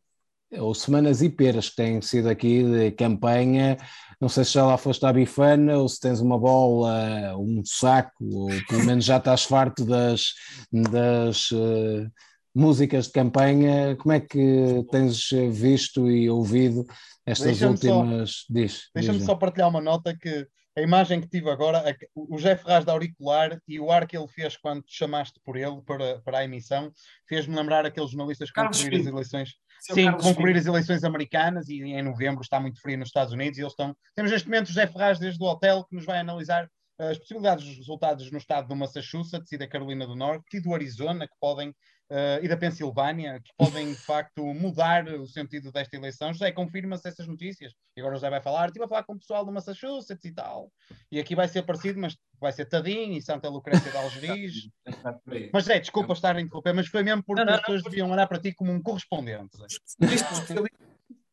ou 0.59 0.75
semanas 0.75 1.23
e 1.23 1.29
peras 1.29 1.69
que 1.69 1.77
têm 1.77 2.01
sido 2.01 2.29
aqui 2.29 2.63
de 2.63 2.91
campanha. 2.93 3.77
Não 4.21 4.29
sei 4.29 4.45
se 4.45 4.53
já 4.53 4.65
lá 4.65 4.79
foste 4.79 5.05
à 5.05 5.13
bifana 5.13 5.79
ou 5.79 5.89
se 5.89 6.01
tens 6.01 6.21
uma 6.21 6.39
bola, 6.39 7.37
um 7.39 7.63
saco, 7.65 8.25
ou 8.25 8.49
pelo 8.69 8.85
menos 8.85 9.05
já 9.05 9.19
estás 9.19 9.45
farto 9.45 9.85
das, 9.85 10.33
das 10.73 11.51
uh, 11.51 12.11
músicas 12.55 13.07
de 13.07 13.13
campanha. 13.13 13.97
Como 13.97 14.13
é 14.13 14.21
que 14.21 14.85
tens 14.91 15.29
visto 15.51 16.11
e 16.11 16.31
ouvido 16.31 16.85
estas 17.27 17.61
últimas. 17.61 18.31
Só, 18.31 18.45
diz. 18.49 18.83
Deixa-me 18.95 19.21
só 19.21 19.35
partilhar 19.35 19.69
uma 19.69 19.81
nota 19.81 20.17
que 20.17 20.47
a 20.77 20.83
imagem 20.83 21.21
que 21.21 21.29
tive 21.29 21.51
agora, 21.51 21.83
o 22.15 22.37
Jeff 22.37 22.63
Ferraz 22.63 22.85
da 22.85 22.93
auricular 22.93 23.59
e 23.67 23.81
o 23.81 23.91
ar 23.91 24.07
que 24.07 24.17
ele 24.17 24.29
fez 24.29 24.57
quando 24.59 24.83
te 24.83 24.95
chamaste 24.95 25.41
por 25.43 25.57
ele 25.57 25.81
para, 25.87 26.21
para 26.21 26.39
a 26.39 26.45
emissão, 26.45 26.93
fez-me 27.27 27.57
lembrar 27.57 27.87
aqueles 27.87 28.11
jornalistas 28.11 28.51
que 28.51 28.61
vão 28.61 28.71
cobrir 28.71 29.01
as 29.01 29.07
eleições. 29.07 29.55
Sim, 29.81 30.05
Carlos 30.05 30.25
vão 30.25 30.35
cobrir 30.35 30.57
as 30.57 30.67
eleições 30.67 31.03
americanas 31.03 31.69
e 31.69 31.81
em 31.81 32.03
novembro 32.03 32.43
está 32.43 32.61
muito 32.61 32.81
frio 32.81 32.99
nos 32.99 33.09
Estados 33.09 33.33
Unidos 33.33 33.59
e 33.59 33.63
eles 33.63 33.73
estão. 33.73 33.97
Temos 34.15 34.31
neste 34.31 34.49
momento 34.49 34.69
o 34.69 34.73
Jeff 34.73 34.93
Ferraz 34.93 35.19
desde 35.19 35.43
o 35.43 35.47
hotel 35.47 35.85
que 35.85 35.97
nos 35.97 36.05
vai 36.05 36.19
analisar 36.19 36.69
as 36.99 37.19
possibilidades 37.19 37.65
dos 37.65 37.77
resultados 37.77 38.31
no 38.31 38.39
estado 38.39 38.69
do 38.69 38.77
Massachusetts 38.77 39.53
e 39.53 39.59
da 39.59 39.69
Carolina 39.69 40.07
do 40.07 40.17
Norte 40.17 40.57
e 40.57 40.61
do 40.61 40.75
Arizona 40.75 41.27
que 41.27 41.35
podem 41.41 41.71
uh, 42.11 42.43
e 42.43 42.49
da 42.49 42.57
Pensilvânia, 42.57 43.41
que 43.41 43.51
podem 43.57 43.93
de 43.93 43.99
facto 43.99 44.45
mudar 44.55 45.07
o 45.09 45.27
sentido 45.27 45.71
desta 45.73 45.97
eleição. 45.97 46.33
José, 46.33 46.53
confirma-se 46.53 47.09
essas 47.09 47.27
notícias. 47.27 47.73
E 47.97 48.01
agora 48.01 48.15
o 48.15 48.17
José 48.17 48.31
vai 48.31 48.41
falar, 48.41 48.67
estive 48.67 48.85
a 48.85 48.89
falar 48.89 49.05
com 49.05 49.15
o 49.15 49.19
pessoal 49.19 49.45
do 49.45 49.53
Massachusetts 49.53 50.25
e 50.25 50.33
tal. 50.33 50.71
E 51.11 51.19
aqui 51.19 51.35
vai 51.35 51.49
ser 51.49 51.63
parecido, 51.63 52.01
mas 52.01 52.17
vai 52.41 52.53
ser 52.53 52.67
Tadim 52.67 53.17
e 53.17 53.23
Santa 53.23 53.49
Lucrécia 53.49 53.91
de 53.91 53.97
Algeris. 53.97 54.69
mas 55.53 55.65
José, 55.65 55.81
desculpa 55.81 56.13
estar 56.13 56.37
a 56.37 56.41
interromper, 56.41 56.73
mas 56.73 56.89
foi 56.89 57.03
mesmo 57.03 57.23
porque 57.23 57.45
não, 57.45 57.47
não, 57.47 57.55
as 57.55 57.61
pessoas 57.61 57.83
não, 57.83 57.91
deviam 57.91 58.11
olhar 58.11 58.27
para 58.27 58.41
ti 58.41 58.53
como 58.53 58.73
um 58.73 58.83
correspondente. 58.83 59.57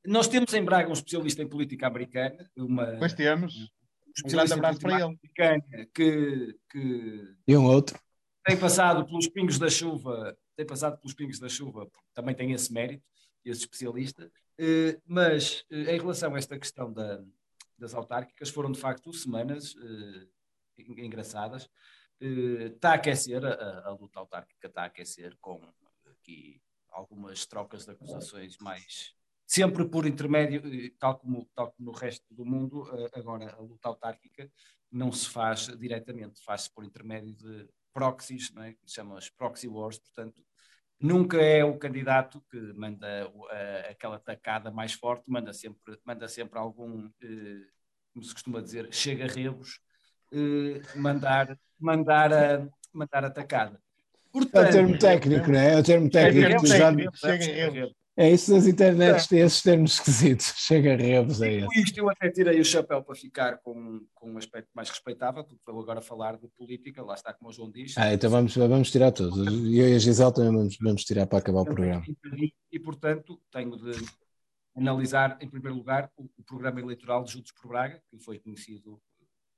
Nós 0.05 0.27
temos 0.27 0.53
em 0.53 0.63
Braga 0.63 0.89
um 0.89 0.93
especialista 0.93 1.41
em 1.41 1.47
política 1.47 1.87
americana. 1.87 2.49
Uma, 2.57 2.97
pois 2.99 3.13
temos. 3.13 3.71
Um 4.25 4.29
grande 4.29 4.53
abraço 4.53 4.79
para 4.79 5.01
ele. 5.01 5.19
Que, 5.93 6.55
que 6.69 7.35
e 7.47 7.57
um 7.57 7.65
outro. 7.65 7.99
Tem 8.45 8.57
passado 8.57 9.05
pelos 9.05 9.27
pingos 9.27 9.57
da 9.57 9.69
chuva 9.69 10.37
tem 10.55 10.65
passado 10.65 10.97
pelos 10.97 11.13
pingos 11.13 11.39
da 11.39 11.49
chuva, 11.49 11.89
também 12.13 12.35
tem 12.35 12.51
esse 12.51 12.71
mérito, 12.71 13.03
esse 13.43 13.61
especialista. 13.61 14.31
Eh, 14.57 14.99
mas 15.05 15.65
eh, 15.69 15.95
em 15.95 15.99
relação 15.99 16.35
a 16.35 16.37
esta 16.37 16.57
questão 16.59 16.91
da, 16.91 17.23
das 17.77 17.93
autárquicas, 17.93 18.49
foram 18.49 18.71
de 18.71 18.79
facto 18.79 19.11
semanas 19.13 19.75
eh, 19.77 20.83
engraçadas. 20.97 21.69
Está 22.19 22.91
a 22.91 22.93
aquecer, 22.93 23.43
a, 23.43 23.87
a 23.87 23.91
luta 23.91 24.19
autárquica 24.19 24.67
está 24.67 24.83
a 24.83 24.85
aquecer 24.85 25.35
com 25.41 25.59
aqui 26.05 26.61
algumas 26.89 27.45
trocas 27.45 27.85
de 27.85 27.91
acusações 27.91 28.57
mais 28.59 29.13
sempre 29.53 29.85
por 29.85 30.07
intermédio, 30.07 30.61
tal 30.97 31.19
como, 31.19 31.47
tal 31.53 31.71
como 31.71 31.91
no 31.91 31.95
resto 31.95 32.25
do 32.33 32.43
mundo, 32.43 32.85
agora 33.13 33.53
a 33.53 33.61
luta 33.61 33.87
autárquica 33.87 34.49
não 34.91 35.11
se 35.11 35.29
faz 35.29 35.67
diretamente, 35.77 36.43
faz-se 36.43 36.73
por 36.73 36.83
intermédio 36.83 37.35
de 37.35 37.67
proxies, 37.93 38.51
não 38.51 38.63
é? 38.63 38.73
que 38.73 38.79
se 38.87 38.95
chama 38.95 39.15
as 39.15 39.29
proxy 39.29 39.67
wars, 39.67 39.99
portanto, 39.99 40.41
nunca 40.99 41.37
é 41.37 41.63
o 41.63 41.77
candidato 41.77 42.43
que 42.49 42.57
manda 42.73 43.27
uh, 43.29 43.91
aquela 43.91 44.17
tacada 44.17 44.71
mais 44.71 44.93
forte, 44.93 45.29
manda 45.29 45.53
sempre, 45.53 45.99
manda 46.03 46.27
sempre 46.27 46.57
algum, 46.57 47.05
uh, 47.05 47.65
como 48.11 48.25
se 48.25 48.33
costuma 48.33 48.59
dizer, 48.59 48.91
chega-rebos, 48.91 49.79
uh, 50.31 50.99
mandar, 50.99 51.55
mandar, 51.79 52.33
a, 52.33 52.67
mandar 52.91 53.25
a 53.25 53.29
tacada. 53.29 53.79
Portanto, 54.31 54.65
é 54.65 54.69
o 54.69 54.71
termo 54.71 54.97
técnico, 54.97 55.51
não 55.51 55.59
é? 55.59 55.73
É 55.73 55.77
o 55.77 55.83
termo 55.83 56.09
técnico. 56.09 56.65
Chega-rebos. 56.65 58.02
É 58.15 58.29
isso 58.29 58.51
das 58.51 58.67
internets, 58.67 59.25
tem 59.25 59.39
esses 59.39 59.61
termos 59.61 59.95
esquisitos. 59.95 60.53
Chega 60.57 60.93
a 60.93 60.95
rebos 60.95 61.41
é 61.41 61.57
isso. 61.57 61.67
isto 61.73 61.97
eu 61.97 62.09
até 62.09 62.29
tirei 62.29 62.59
o 62.59 62.65
chapéu 62.65 63.03
para 63.03 63.15
ficar 63.15 63.57
com, 63.57 64.05
com 64.13 64.31
um 64.31 64.37
aspecto 64.37 64.69
mais 64.73 64.89
respeitável, 64.89 65.43
porque 65.43 65.59
vou 65.65 65.81
agora 65.81 65.99
falar 65.99 66.37
de 66.37 66.47
política, 66.49 67.03
lá 67.03 67.15
está 67.15 67.33
como 67.33 67.49
o 67.49 67.53
João 67.53 67.71
diz. 67.71 67.97
Ah, 67.97 68.13
então 68.13 68.29
vamos, 68.29 68.55
vamos 68.55 68.91
tirar 68.91 69.11
todos. 69.11 69.35
Eu 69.47 69.89
e 69.89 69.95
a 69.95 69.97
Gisele 69.97 70.31
também 70.31 70.51
vamos, 70.51 70.77
vamos 70.79 71.03
tirar 71.03 71.25
para 71.25 71.39
acabar 71.39 71.61
o 71.61 71.65
programa. 71.65 72.03
E, 72.37 72.53
e, 72.71 72.79
portanto, 72.79 73.41
tenho 73.51 73.75
de, 73.77 73.93
analisar, 74.75 75.37
em 75.41 75.49
primeiro 75.49 75.75
lugar, 75.75 76.11
o, 76.15 76.29
o 76.37 76.43
programa 76.43 76.79
eleitoral 76.79 77.23
de 77.23 77.31
Juntos 77.31 77.51
por 77.51 77.69
Braga, 77.69 78.01
que 78.09 78.19
foi 78.19 78.39
conhecido, 78.39 79.01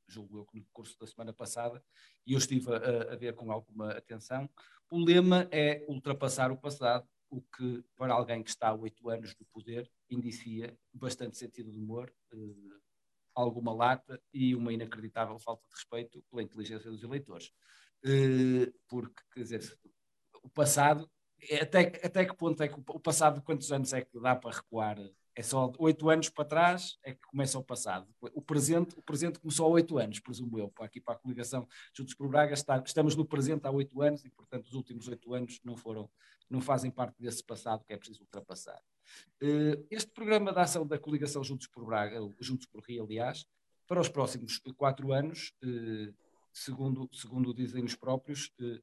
julgo 0.07 0.39
eu, 0.39 0.47
no 0.53 0.65
curso 0.71 0.97
da 0.99 1.07
semana 1.07 1.33
passada, 1.33 1.83
e 2.25 2.33
eu 2.33 2.37
estive 2.37 2.73
a, 2.73 3.13
a 3.13 3.15
ver 3.15 3.33
com 3.33 3.51
alguma 3.51 3.91
atenção. 3.91 4.49
O 4.89 5.03
lema 5.03 5.47
é 5.51 5.83
ultrapassar 5.87 6.51
o 6.51 6.57
passado, 6.57 7.05
o 7.29 7.41
que, 7.41 7.83
para 7.95 8.13
alguém 8.13 8.43
que 8.43 8.49
está 8.49 8.69
há 8.69 8.73
oito 8.73 9.09
anos 9.09 9.35
no 9.39 9.45
poder, 9.47 9.89
indicia 10.09 10.77
bastante 10.93 11.37
sentido 11.37 11.71
de 11.71 11.77
humor, 11.77 12.13
eh, 12.31 12.37
alguma 13.33 13.73
lata 13.73 14.21
e 14.33 14.55
uma 14.55 14.71
inacreditável 14.71 15.37
falta 15.39 15.67
de 15.67 15.73
respeito 15.73 16.23
pela 16.29 16.43
inteligência 16.43 16.89
dos 16.89 17.03
eleitores. 17.03 17.51
Eh, 18.03 18.71
porque, 18.87 19.21
quer 19.33 19.41
dizer, 19.41 19.79
o 20.43 20.49
passado, 20.49 21.09
até, 21.61 21.79
até 22.03 22.25
que 22.25 22.35
ponto 22.35 22.61
é 22.63 22.67
que 22.67 22.75
o 22.75 22.99
passado, 22.99 23.41
quantos 23.41 23.71
anos 23.71 23.91
é 23.93 24.01
que 24.01 24.19
dá 24.19 24.35
para 24.35 24.55
recuar? 24.55 24.97
É 25.35 25.43
só 25.43 25.71
oito 25.79 26.09
anos 26.09 26.29
para 26.29 26.45
trás 26.45 26.97
é 27.03 27.13
que 27.13 27.21
começa 27.27 27.59
o 27.59 27.63
passado. 27.63 28.07
O 28.21 28.41
presente, 28.41 28.97
o 28.97 29.01
presente 29.01 29.37
começou 29.37 29.65
há 29.65 29.69
oito 29.69 29.97
anos, 29.97 30.19
presumo 30.19 30.57
eu, 30.57 30.71
aqui 30.79 31.01
para 31.01 31.15
a 31.15 31.17
coligação 31.17 31.67
Juntos 31.93 32.13
por 32.13 32.29
Braga, 32.29 32.53
está, 32.53 32.81
estamos 32.85 33.17
no 33.17 33.25
presente 33.25 33.67
há 33.67 33.71
oito 33.71 34.01
anos 34.01 34.23
e, 34.23 34.29
portanto, 34.29 34.67
os 34.67 34.73
últimos 34.73 35.09
oito 35.09 35.33
anos 35.33 35.59
não 35.61 35.75
foram, 35.75 36.09
não 36.49 36.61
fazem 36.61 36.89
parte 36.89 37.21
desse 37.21 37.43
passado 37.43 37.83
que 37.83 37.91
é 37.91 37.97
preciso 37.97 38.21
ultrapassar. 38.21 38.81
Eh, 39.41 39.83
este 39.91 40.09
programa 40.11 40.53
de 40.53 40.59
ação 40.59 40.87
da 40.87 40.97
coligação 40.97 41.43
Juntos 41.43 41.67
por 41.67 41.85
Braga, 41.85 42.17
Juntos 42.39 42.65
por 42.67 42.81
Rio, 42.81 43.03
aliás, 43.03 43.45
para 43.85 43.99
os 43.99 44.07
próximos 44.07 44.61
quatro 44.77 45.11
anos, 45.11 45.53
eh, 45.61 46.13
segundo, 46.53 47.09
segundo 47.11 47.53
dizem 47.53 47.83
os 47.83 47.95
próprios, 47.95 48.51
eh, 48.61 48.79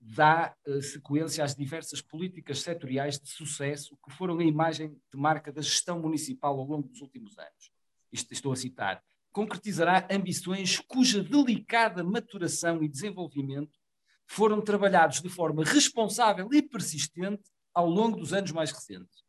dá 0.00 0.54
sequência 0.82 1.44
às 1.44 1.54
diversas 1.54 2.00
políticas 2.00 2.60
setoriais 2.60 3.18
de 3.18 3.28
sucesso 3.28 3.96
que 4.04 4.12
foram 4.12 4.38
a 4.38 4.44
imagem 4.44 4.90
de 4.90 5.18
marca 5.18 5.52
da 5.52 5.62
gestão 5.62 6.00
municipal 6.00 6.58
ao 6.58 6.66
longo 6.66 6.88
dos 6.88 7.00
últimos 7.00 7.38
anos. 7.38 7.72
Isto 8.12 8.32
estou 8.32 8.52
a 8.52 8.56
citar. 8.56 9.02
Concretizará 9.32 10.06
ambições 10.10 10.78
cuja 10.78 11.22
delicada 11.22 12.04
maturação 12.04 12.82
e 12.82 12.88
desenvolvimento 12.88 13.78
foram 14.26 14.60
trabalhados 14.60 15.20
de 15.20 15.28
forma 15.28 15.64
responsável 15.64 16.48
e 16.52 16.62
persistente 16.62 17.50
ao 17.72 17.88
longo 17.88 18.16
dos 18.16 18.32
anos 18.32 18.52
mais 18.52 18.70
recentes. 18.70 19.24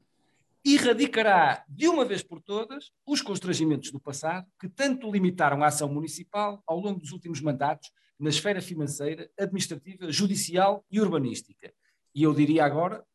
Erradicará, 0.64 1.64
de 1.68 1.88
uma 1.88 2.06
vez 2.06 2.24
por 2.24 2.42
todas, 2.42 2.92
os 3.06 3.22
constrangimentos 3.22 3.92
do 3.92 4.00
passado 4.00 4.48
que 4.60 4.68
tanto 4.68 5.12
limitaram 5.12 5.64
a 5.64 5.68
ação 5.68 5.92
municipal 5.92 6.64
ao 6.66 6.80
longo 6.80 7.00
dos 7.00 7.12
últimos 7.12 7.40
mandatos 7.40 7.92
na 8.20 8.30
esfera 8.30 8.62
financeira, 8.62 9.30
administrativa, 9.38 10.12
judicial 10.12 10.84
e 10.90 11.00
urbanística. 11.00 11.72
E 12.14 12.24
eu 12.24 12.34
diria 12.34 12.66
agora, 12.66 13.06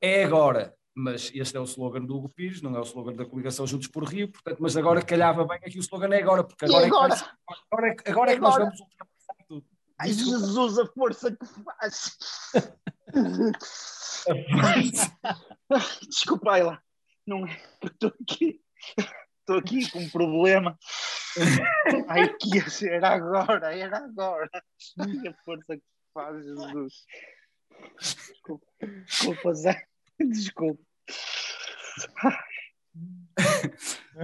é 0.00 0.24
agora. 0.24 0.74
Mas 0.96 1.32
este 1.34 1.56
é 1.56 1.60
o 1.60 1.64
slogan 1.64 2.04
do 2.04 2.16
Hugo 2.16 2.28
Pires, 2.28 2.62
não 2.62 2.76
é 2.76 2.78
o 2.78 2.84
slogan 2.84 3.14
da 3.14 3.24
coligação 3.24 3.66
Juntos 3.66 3.88
por 3.88 4.04
Rio, 4.04 4.30
portanto, 4.30 4.58
mas 4.60 4.76
agora 4.76 5.02
calhava 5.02 5.44
bem 5.44 5.56
aqui 5.56 5.76
o 5.76 5.80
slogan 5.80 6.14
é 6.14 6.22
agora, 6.22 6.44
porque 6.44 6.64
agora, 6.64 6.86
agora? 6.86 7.14
É, 7.14 7.16
que, 7.16 7.24
agora, 7.72 7.88
é, 7.88 7.96
agora 8.10 8.30
é 8.30 8.34
que 8.36 8.40
nós 8.40 8.56
vamos 8.56 8.80
ultrapassar 8.80 9.34
tudo. 9.48 9.66
Ai, 9.98 10.12
Jesus, 10.12 10.78
a 10.78 10.86
força 10.86 11.32
que 11.32 11.46
faz! 11.64 12.16
Desculpa 16.08 16.58
lá. 16.58 16.80
Não 17.26 17.44
é, 17.46 17.60
estou 17.82 18.12
aqui. 18.22 18.60
Estou 19.40 19.58
aqui 19.58 19.90
com 19.90 19.98
um 19.98 20.10
problema. 20.10 20.78
Ai, 22.08 22.32
que 22.34 22.56
ia 22.56 22.68
ser 22.68 23.04
agora, 23.04 23.76
era 23.76 23.98
agora. 23.98 24.50
A 24.98 25.44
força 25.44 25.76
que 25.76 25.82
faz, 26.12 26.44
Jesus. 26.44 26.94
Desculpa, 28.00 28.66
desculpa, 29.06 29.54
Zé. 29.54 29.86
Desculpa. 30.18 30.82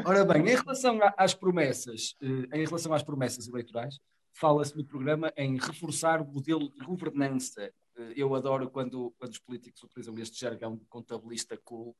Ora 0.04 0.24
bem, 0.24 0.42
em 0.42 0.56
relação 0.56 0.98
às 1.16 1.34
promessas, 1.34 2.14
eh, 2.22 2.58
em 2.58 2.64
relação 2.64 2.94
às 2.94 3.02
promessas 3.02 3.48
eleitorais, 3.48 3.98
fala-se 4.32 4.76
no 4.76 4.84
programa 4.84 5.32
em 5.36 5.58
reforçar 5.58 6.20
o 6.20 6.26
modelo 6.26 6.70
de 6.70 6.84
governança 6.84 7.72
eu 8.16 8.34
adoro 8.34 8.70
quando, 8.70 9.12
quando 9.18 9.32
os 9.32 9.38
políticos 9.38 9.82
utilizam 9.82 10.18
este 10.18 10.40
jargão 10.40 10.78
contabilista 10.88 11.56
cool, 11.64 11.96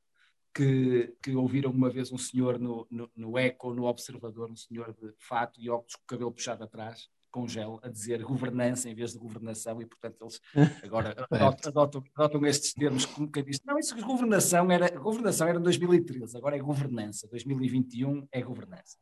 que, 0.54 1.14
que 1.22 1.34
ouviram 1.34 1.70
uma 1.70 1.90
vez 1.90 2.12
um 2.12 2.18
senhor 2.18 2.58
no, 2.58 2.86
no, 2.90 3.10
no 3.14 3.38
Eco, 3.38 3.72
no 3.72 3.84
Observador, 3.84 4.50
um 4.50 4.56
senhor 4.56 4.92
de 4.92 5.12
fato 5.18 5.60
e 5.60 5.70
óculos 5.70 5.94
com 5.96 6.02
o 6.02 6.06
cabelo 6.06 6.32
puxado 6.32 6.64
atrás, 6.64 7.08
com 7.30 7.46
gel, 7.46 7.78
a 7.82 7.88
dizer 7.88 8.22
governança 8.22 8.88
em 8.88 8.94
vez 8.94 9.12
de 9.12 9.18
governação, 9.18 9.80
e 9.80 9.86
portanto 9.86 10.16
eles 10.22 10.40
agora 10.84 11.10
adotam, 11.30 11.68
adotam, 11.70 12.04
adotam, 12.14 12.46
estes 12.46 12.74
termos 12.74 13.06
como 13.06 13.30
quem 13.30 13.44
diz, 13.44 13.60
não, 13.64 13.78
isso 13.78 13.94
governação 14.04 14.70
era, 14.70 14.90
governação 14.90 15.46
era 15.46 15.58
em 15.58 15.62
2013, 15.62 16.36
agora 16.36 16.56
é 16.56 16.60
governança, 16.60 17.28
2021 17.28 18.26
é 18.32 18.42
governança. 18.42 18.98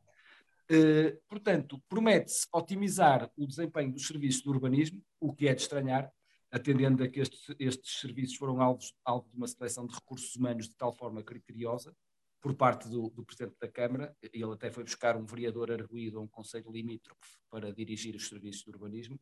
Uh, 0.71 1.17
portanto, 1.27 1.81
promete-se 1.89 2.47
otimizar 2.53 3.31
o 3.35 3.47
desempenho 3.47 3.91
dos 3.91 4.05
serviços 4.05 4.43
de 4.43 4.49
urbanismo, 4.49 5.01
o 5.19 5.33
que 5.33 5.47
é 5.47 5.55
de 5.55 5.61
estranhar, 5.61 6.11
atendendo 6.51 7.03
a 7.03 7.07
que 7.07 7.19
estes, 7.19 7.55
estes 7.59 7.99
serviços 7.99 8.35
foram 8.35 8.61
alvos, 8.61 8.93
alvo 9.03 9.29
de 9.29 9.37
uma 9.37 9.47
seleção 9.47 9.85
de 9.85 9.93
recursos 9.93 10.35
humanos 10.35 10.67
de 10.67 10.75
tal 10.75 10.93
forma 10.93 11.23
criteriosa 11.23 11.95
por 12.41 12.55
parte 12.55 12.87
do, 12.87 13.09
do, 13.09 13.23
Presidente 13.23 13.57
da 13.59 13.67
Câmara, 13.67 14.15
ele 14.21 14.43
até 14.45 14.71
foi 14.71 14.83
buscar 14.83 15.17
um 15.17 15.25
vereador 15.25 15.71
arguído 15.71 16.17
a 16.17 16.21
um 16.21 16.27
conselho 16.27 16.71
limítrofe 16.71 17.37
para 17.49 17.73
dirigir 17.73 18.15
os 18.15 18.27
serviços 18.27 18.63
de 18.63 18.69
urbanismo, 18.69 19.19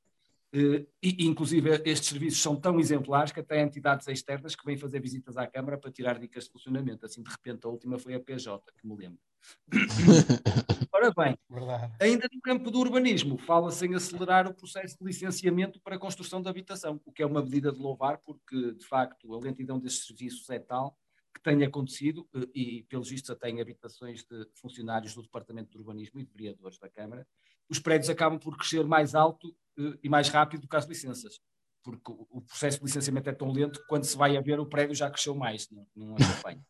eh, 0.54 0.86
e, 1.02 1.26
inclusive 1.26 1.82
estes 1.84 2.10
serviços 2.10 2.42
são 2.42 2.56
tão 2.56 2.80
exemplares 2.80 3.32
que 3.32 3.40
até 3.40 3.62
entidades 3.62 4.08
externas 4.08 4.56
que 4.56 4.66
vêm 4.66 4.78
fazer 4.78 5.02
visitas 5.02 5.36
à 5.36 5.48
Câmara 5.48 5.78
para 5.78 5.92
tirar 5.92 6.20
dicas 6.20 6.46
de 6.46 6.52
funcionamento, 6.52 7.06
assim 7.06 7.24
de 7.24 7.30
repente 7.30 7.66
a 7.66 7.70
última 7.70 7.98
foi 7.98 8.14
a 8.14 8.20
PJ, 8.20 8.72
que 8.78 8.88
me 8.88 8.96
lembro. 8.96 9.20
Ora 10.92 11.14
bem, 11.16 11.38
Verdade. 11.50 11.94
ainda 12.02 12.28
no 12.34 12.42
campo 12.42 12.72
do 12.72 12.80
urbanismo, 12.80 13.38
fala-se 13.38 13.86
em 13.86 13.96
acelerar 13.96 14.48
o 14.48 14.54
processo 14.54 14.98
de 14.98 15.06
licenciamento 15.06 15.80
para 15.82 15.96
a 15.96 16.00
construção 16.00 16.42
de 16.42 16.50
habitação, 16.50 17.00
o 17.06 17.12
que 17.12 17.22
é 17.22 17.26
uma 17.26 17.42
medida 17.42 17.72
de 17.72 17.80
louvar, 17.80 18.18
porque, 18.20 18.74
de 18.74 18.86
facto, 18.86 19.34
a 19.34 19.40
lentidão 19.40 19.80
destes 19.80 20.08
serviços 20.08 20.50
é 20.50 20.60
tal 20.60 20.98
que 21.38 21.44
tem 21.44 21.64
acontecido, 21.64 22.28
eh, 22.36 22.50
e 22.54 22.84
pelos 22.90 23.10
vistos 23.10 23.30
até 23.30 23.50
em 23.50 23.62
habitações 23.62 24.24
de 24.24 24.48
funcionários 24.56 25.14
do 25.14 25.22
Departamento 25.22 25.70
de 25.70 25.78
Urbanismo 25.78 26.20
e 26.20 26.26
de 26.26 26.34
vereadores 26.34 26.80
da 26.80 26.90
Câmara, 26.90 27.28
os 27.70 27.80
prédios 27.80 28.10
acabam 28.10 28.40
por 28.40 28.58
crescer 28.58 28.84
mais 28.86 29.14
alto 29.14 29.50
uh, 29.78 29.98
e 30.02 30.10
mais 30.10 30.30
rápido 30.30 30.62
do 30.62 30.68
que 30.68 30.76
as 30.76 30.86
licenças, 30.86 31.40
porque 31.84 32.12
o, 32.12 32.42
processo 32.42 32.80
de 32.80 32.86
licenciamento 32.86 33.30
é 33.30 33.34
tão 33.34 33.52
lento 33.52 33.80
que 33.80 33.88
quando 33.88 34.06
se 34.06 34.18
vai 34.18 34.36
a 34.36 34.42
ver 34.42 34.60
o 34.60 34.66
prédio 34.66 34.96
já 34.96 35.10
cresceu 35.10 35.36
mais, 35.36 35.70
não, 35.70 35.88
não 35.96 36.16
acompanha. 36.16 36.62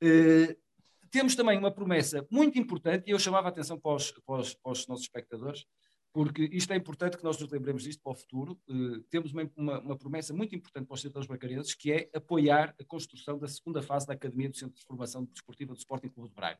Temos 1.10 1.34
também 1.34 1.58
uma 1.58 1.72
promessa 1.72 2.26
muito 2.30 2.58
importante, 2.58 3.08
e 3.08 3.10
eu 3.10 3.18
chamava 3.18 3.48
a 3.48 3.50
atenção 3.50 3.78
para 3.78 3.94
os, 3.94 4.12
para 4.12 4.40
os, 4.40 4.54
para 4.54 4.72
os 4.72 4.86
nossos 4.86 5.04
espectadores, 5.04 5.66
porque 6.12 6.48
isto 6.52 6.72
é 6.72 6.76
importante 6.76 7.16
que 7.16 7.24
nós 7.24 7.38
nos 7.38 7.50
lembremos 7.50 7.84
disto 7.84 8.02
para 8.02 8.12
o 8.12 8.14
futuro. 8.14 8.60
Uh, 8.68 9.00
temos 9.10 9.32
uma, 9.32 9.48
uma, 9.56 9.80
uma, 9.80 9.96
promessa 9.96 10.34
muito 10.34 10.54
importante 10.54 10.86
para 10.86 10.94
os 10.94 11.00
cidadãos 11.00 11.26
bracarenses, 11.26 11.74
que 11.74 11.92
é 11.92 12.10
apoiar 12.14 12.74
a 12.80 12.84
construção 12.84 13.38
da 13.38 13.46
segunda 13.46 13.80
fase 13.80 14.06
da 14.06 14.14
Academia 14.14 14.48
do 14.48 14.56
Centro 14.56 14.76
de 14.76 14.84
Formação 14.84 15.24
Desportiva 15.24 15.72
do 15.72 15.78
Sporting 15.78 16.08
Clube 16.08 16.28
de 16.28 16.34
Braga. 16.34 16.58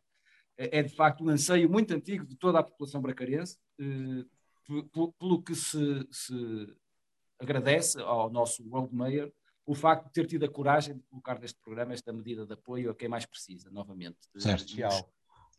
É, 0.57 0.79
é, 0.79 0.83
de 0.83 0.95
facto 0.95 1.25
um 1.25 1.29
anseio 1.29 1.69
muito 1.69 1.93
antigo 1.93 2.25
de 2.25 2.37
toda 2.37 2.61
a 2.61 2.63
população 2.63 3.01
bracarense, 3.01 3.59
uh, 3.81 5.13
pelo 5.19 5.43
que 5.43 5.55
se, 5.55 6.07
se, 6.13 6.75
agradece 7.39 8.01
ao 8.01 8.31
nosso 8.31 8.63
World 8.69 8.95
Mayor 8.95 9.33
o 9.71 9.75
facto 9.75 10.07
de 10.07 10.13
ter 10.13 10.27
tido 10.27 10.45
a 10.45 10.49
coragem 10.49 10.97
de 10.97 11.03
colocar 11.05 11.39
neste 11.39 11.61
programa 11.61 11.95
esta 11.95 12.13
medida 12.13 12.45
de 12.45 12.55
apoio 12.55 12.91
a 12.91 12.95
quem 12.95 13.09
mais 13.09 13.25
precisa, 13.25 13.71
novamente. 13.71 14.19
Certo. 14.37 14.69
E, 14.77 14.85
os, 14.85 15.05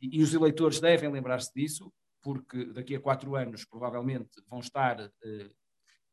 e 0.01 0.21
os 0.21 0.33
eleitores 0.33 0.81
devem 0.81 1.09
lembrar-se 1.09 1.49
disso, 1.53 1.89
porque 2.21 2.65
daqui 2.65 2.93
a 2.93 2.99
quatro 2.99 3.37
anos 3.37 3.63
provavelmente 3.63 4.43
vão 4.49 4.59
estar 4.59 4.99
uh, 4.99 5.55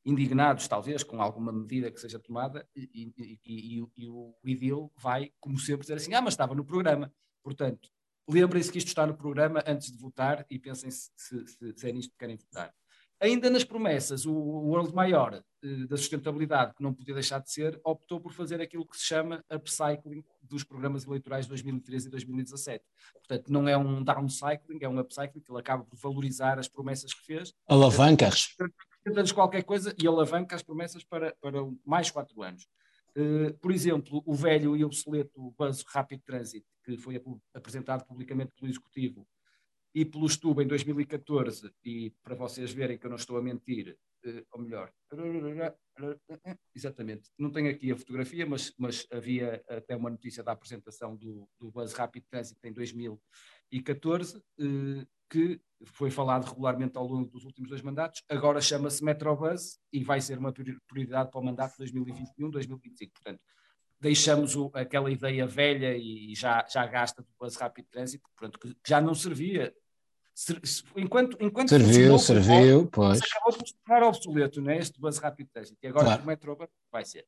indignados, 0.05 0.69
talvez, 0.69 1.03
com 1.03 1.21
alguma 1.21 1.53
medida 1.53 1.91
que 1.91 1.99
seja 1.99 2.21
tomada, 2.21 2.69
e, 2.77 3.13
e, 3.45 3.85
e, 3.97 4.09
o 4.09 4.33
IDIL 4.45 4.93
vai, 4.97 5.33
como 5.41 5.59
sempre, 5.59 5.81
dizer 5.81 5.95
assim: 5.95 6.15
ah, 6.15 6.23
mas 6.23 6.35
estava 6.35 6.55
no 6.55 6.65
programa. 6.65 7.13
Portanto, 7.43 7.91
lembrem-se 8.29 8.71
que 8.71 8.79
isto 8.79 8.89
está 8.89 9.05
no 9.09 9.17
programa 9.17 9.61
antes 9.67 9.91
de 9.91 9.99
votar 9.99 10.47
e 10.49 10.57
pensem 10.57 10.89
se, 10.89 11.11
se, 11.17 11.47
se, 11.49 11.75
se 11.77 11.89
é 11.89 11.93
nisto 11.93 12.13
que 12.13 12.19
querem 12.19 12.37
votar. 12.37 12.73
Ainda 13.21 13.51
nas 13.51 13.65
promessas, 13.65 14.25
o 14.25 14.33
World 14.33 14.95
Maior 14.95 15.43
eh, 15.63 15.87
da 15.89 15.97
sustentabilidade, 15.97 16.75
que 16.75 16.83
não 16.83 16.95
podia 16.95 17.15
deixar 17.15 17.41
de 17.41 17.51
ser, 17.51 17.81
optou 17.83 18.21
por 18.21 18.33
fazer 18.33 18.61
aquilo 18.61 18.87
que 18.87 18.97
se 18.97 19.05
chama 19.05 19.45
upcycling 19.53 20.25
dos 20.41 20.63
programas 20.63 21.05
eleitorais 21.05 21.47
de 21.47 21.51
2013 21.51 22.07
e 22.07 22.11
2017. 22.11 22.85
Portanto, 23.15 23.53
não 23.53 23.69
é 23.69 23.77
um 23.77 24.05
downcycling, 24.05 24.79
é 24.81 24.89
um 24.89 25.01
upcycling, 25.01 25.41
que 25.41 25.51
ele 25.51 25.59
acaba 25.59 25.85
por 25.85 25.99
valorizar 25.99 26.61
as 26.61 26.69
promessas 26.69 27.13
que 27.13 27.25
fez. 27.27 27.53
Alavancas. 27.67 28.55
Tentando 29.03 29.35
qualquer 29.35 29.65
coisa 29.65 29.93
e 30.01 30.07
alavanca 30.07 30.55
as 30.55 30.63
promessas 30.63 31.03
para, 31.03 31.35
para 31.41 31.59
mais 31.85 32.11
quatro 32.13 32.41
anos. 32.43 32.69
Uh, 33.17 33.53
por 33.59 33.73
exemplo, 33.73 34.23
o 34.25 34.35
velho 34.35 34.77
e 34.77 34.85
obsoleto 34.85 35.53
Buzz 35.59 35.83
Rapid 35.89 36.21
Transit, 36.23 36.65
que 36.85 36.97
foi 36.97 37.21
apresentado 37.53 38.05
publicamente 38.05 38.53
pelo 38.57 38.71
Executivo 38.71 39.27
e 39.99 40.05
pelo 40.05 40.27
Estubo 40.27 40.63
em 40.63 40.67
2014, 40.69 41.73
e 41.85 42.11
para 42.23 42.37
vocês 42.37 42.73
verem 42.73 42.97
que 42.97 43.05
eu 43.05 43.11
não 43.11 43.17
estou 43.17 43.37
a 43.37 43.43
mentir, 43.43 43.99
uh, 44.25 44.47
ou 44.53 44.63
melhor, 44.63 44.93
exatamente, 46.73 47.29
não 47.37 47.51
tenho 47.51 47.69
aqui 47.69 47.91
a 47.91 47.97
fotografia, 47.97 48.47
mas, 48.47 48.73
mas 48.79 49.09
havia 49.11 49.61
até 49.69 49.97
uma 49.97 50.09
notícia 50.09 50.45
da 50.45 50.53
apresentação 50.53 51.17
do, 51.17 51.49
do 51.59 51.73
Bus 51.73 51.93
Rapid 51.95 52.23
Transit 52.31 52.61
em 52.63 52.73
2014, 52.73 54.37
uh, 54.37 55.07
que 55.29 55.61
foi 55.85 56.13
falado 56.13 56.49
regularmente 56.49 56.97
ao 56.97 57.05
longo 57.05 57.29
dos 57.29 57.45
últimos 57.45 57.69
dois 57.69 57.83
mandatos, 57.83 58.23
agora 58.29 58.61
chama-se 58.61 59.03
Metrobus 59.03 59.81
e 59.93 60.05
vai 60.05 60.21
ser 60.21 60.39
uma 60.39 60.53
prioridade 60.53 61.29
para 61.29 61.41
o 61.41 61.45
mandato 61.45 61.77
2021-2025. 61.83 63.11
Portanto, 63.15 63.41
deixamos 64.01 64.55
o, 64.55 64.71
aquela 64.75 65.11
ideia 65.11 65.45
velha 65.45 65.97
e 65.97 66.33
já, 66.37 66.65
já 66.69 66.87
gasta 66.87 67.21
do 67.21 67.29
Bus 67.37 67.57
Rapid 67.57 67.87
Transit, 67.91 68.23
portanto, 68.23 68.61
que 68.61 68.77
já 68.87 69.01
não 69.01 69.13
servia 69.13 69.75
enquanto, 70.97 71.37
enquanto 71.41 71.69
serviu, 71.69 72.19
serviu, 72.19 72.87
pois. 72.87 73.21
acabou 73.21 73.53
por 73.53 73.67
se 73.67 73.75
tornar 73.85 74.07
obsoleto, 74.07 74.61
não 74.61 74.71
é? 74.71 74.79
Este 74.79 75.01
bus 75.01 75.19
rápido 75.19 75.49
transit. 75.53 75.79
E 75.83 75.87
agora 75.89 76.07
claro. 76.07 76.23
o 76.23 76.27
metro 76.27 76.59
vai 76.91 77.05
ser. 77.05 77.27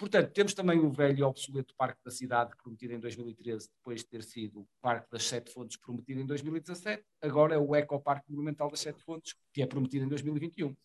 Portanto, 0.00 0.32
temos 0.32 0.54
também 0.54 0.78
o 0.78 0.90
velho 0.90 1.18
e 1.18 1.22
obsoleto 1.22 1.74
Parque 1.76 2.00
da 2.02 2.10
Cidade, 2.10 2.52
prometido 2.56 2.94
em 2.94 2.98
2013, 2.98 3.68
depois 3.68 4.00
de 4.00 4.06
ter 4.06 4.22
sido 4.22 4.60
o 4.60 4.68
Parque 4.80 5.10
das 5.12 5.24
Sete 5.24 5.52
Fontes, 5.52 5.76
prometido 5.76 6.20
em 6.20 6.26
2017. 6.26 7.04
Agora 7.20 7.54
é 7.54 7.58
o 7.58 7.76
Ecoparque 7.76 8.30
Monumental 8.30 8.70
das 8.70 8.80
Sete 8.80 9.02
Fontes, 9.02 9.34
que 9.52 9.60
é 9.60 9.66
prometido 9.66 10.06
em 10.06 10.08
2021. 10.08 10.68
Uh, 10.68 10.76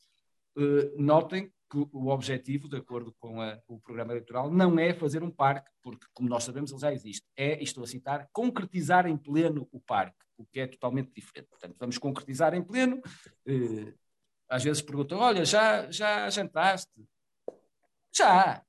notem 0.98 1.50
que 1.72 1.78
o 1.94 2.08
objetivo, 2.10 2.68
de 2.68 2.76
acordo 2.76 3.16
com 3.18 3.42
a, 3.42 3.58
o 3.70 3.80
programa 3.80 4.12
eleitoral, 4.12 4.52
não 4.52 4.78
é 4.78 4.94
fazer 4.94 5.24
um 5.24 5.32
parque, 5.32 5.72
porque, 5.82 6.06
como 6.14 6.28
nós 6.28 6.44
sabemos, 6.44 6.72
ele 6.72 6.82
já 6.82 6.92
existe. 6.92 7.26
É, 7.38 7.64
estou 7.64 7.86
a 7.86 7.88
citar, 7.88 8.28
concretizar 8.34 9.08
em 9.08 9.16
pleno 9.16 9.66
o 9.72 9.80
parque, 9.80 10.25
o 10.38 10.46
que 10.46 10.60
é 10.60 10.68
totalmente 10.68 11.12
diferente. 11.14 11.48
Portanto, 11.50 11.76
vamos 11.80 11.98
concretizar 11.98 12.54
em 12.54 12.64
pleno. 12.64 13.02
Uh, 13.48 13.94
às 14.50 14.64
vezes 14.64 14.82
perguntam: 14.82 15.20
olha, 15.20 15.46
já, 15.46 15.90
já 15.92 16.30
jantaste? 16.30 17.08
Já! 18.16 18.64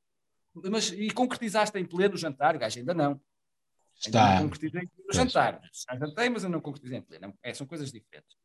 Mas, 0.55 0.91
e 0.91 1.11
concretizaste 1.11 1.79
em 1.79 1.85
pleno 1.85 2.15
o 2.15 2.19
jantar? 2.19 2.57
Gajo, 2.57 2.79
ainda 2.79 2.95
não. 2.95 3.21
Está. 3.95 4.25
Ainda 4.25 4.41
não 4.41 4.49
concretizei 4.49 4.83
em 4.83 4.87
pleno 4.89 5.11
o 5.11 5.15
jantar. 5.15 5.61
Já 5.73 5.99
jantei, 5.99 6.29
mas 6.29 6.45
eu 6.45 6.51
não 6.51 6.61
concretizei 6.61 6.99
em 6.99 7.03
pleno. 7.03 7.39
É, 7.43 7.53
são 7.53 7.67
coisas 7.67 7.93
diferentes. 7.93 8.37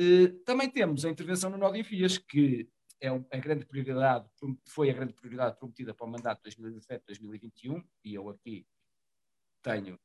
Uh, 0.00 0.28
também 0.44 0.70
temos 0.70 1.04
a 1.04 1.10
intervenção 1.10 1.50
no 1.50 1.58
nó 1.58 1.70
de 1.70 1.80
enfias, 1.80 2.18
que 2.18 2.68
é 3.00 3.08
a 3.08 3.38
grande 3.38 3.64
prioridade, 3.64 4.28
foi 4.66 4.90
a 4.90 4.92
grande 4.92 5.12
prioridade 5.12 5.56
prometida 5.56 5.94
para 5.94 6.06
o 6.06 6.10
mandato 6.10 6.42
2017-2021, 6.48 7.84
e 8.04 8.14
eu 8.14 8.28
aqui 8.28 8.66
tenho, 9.62 9.98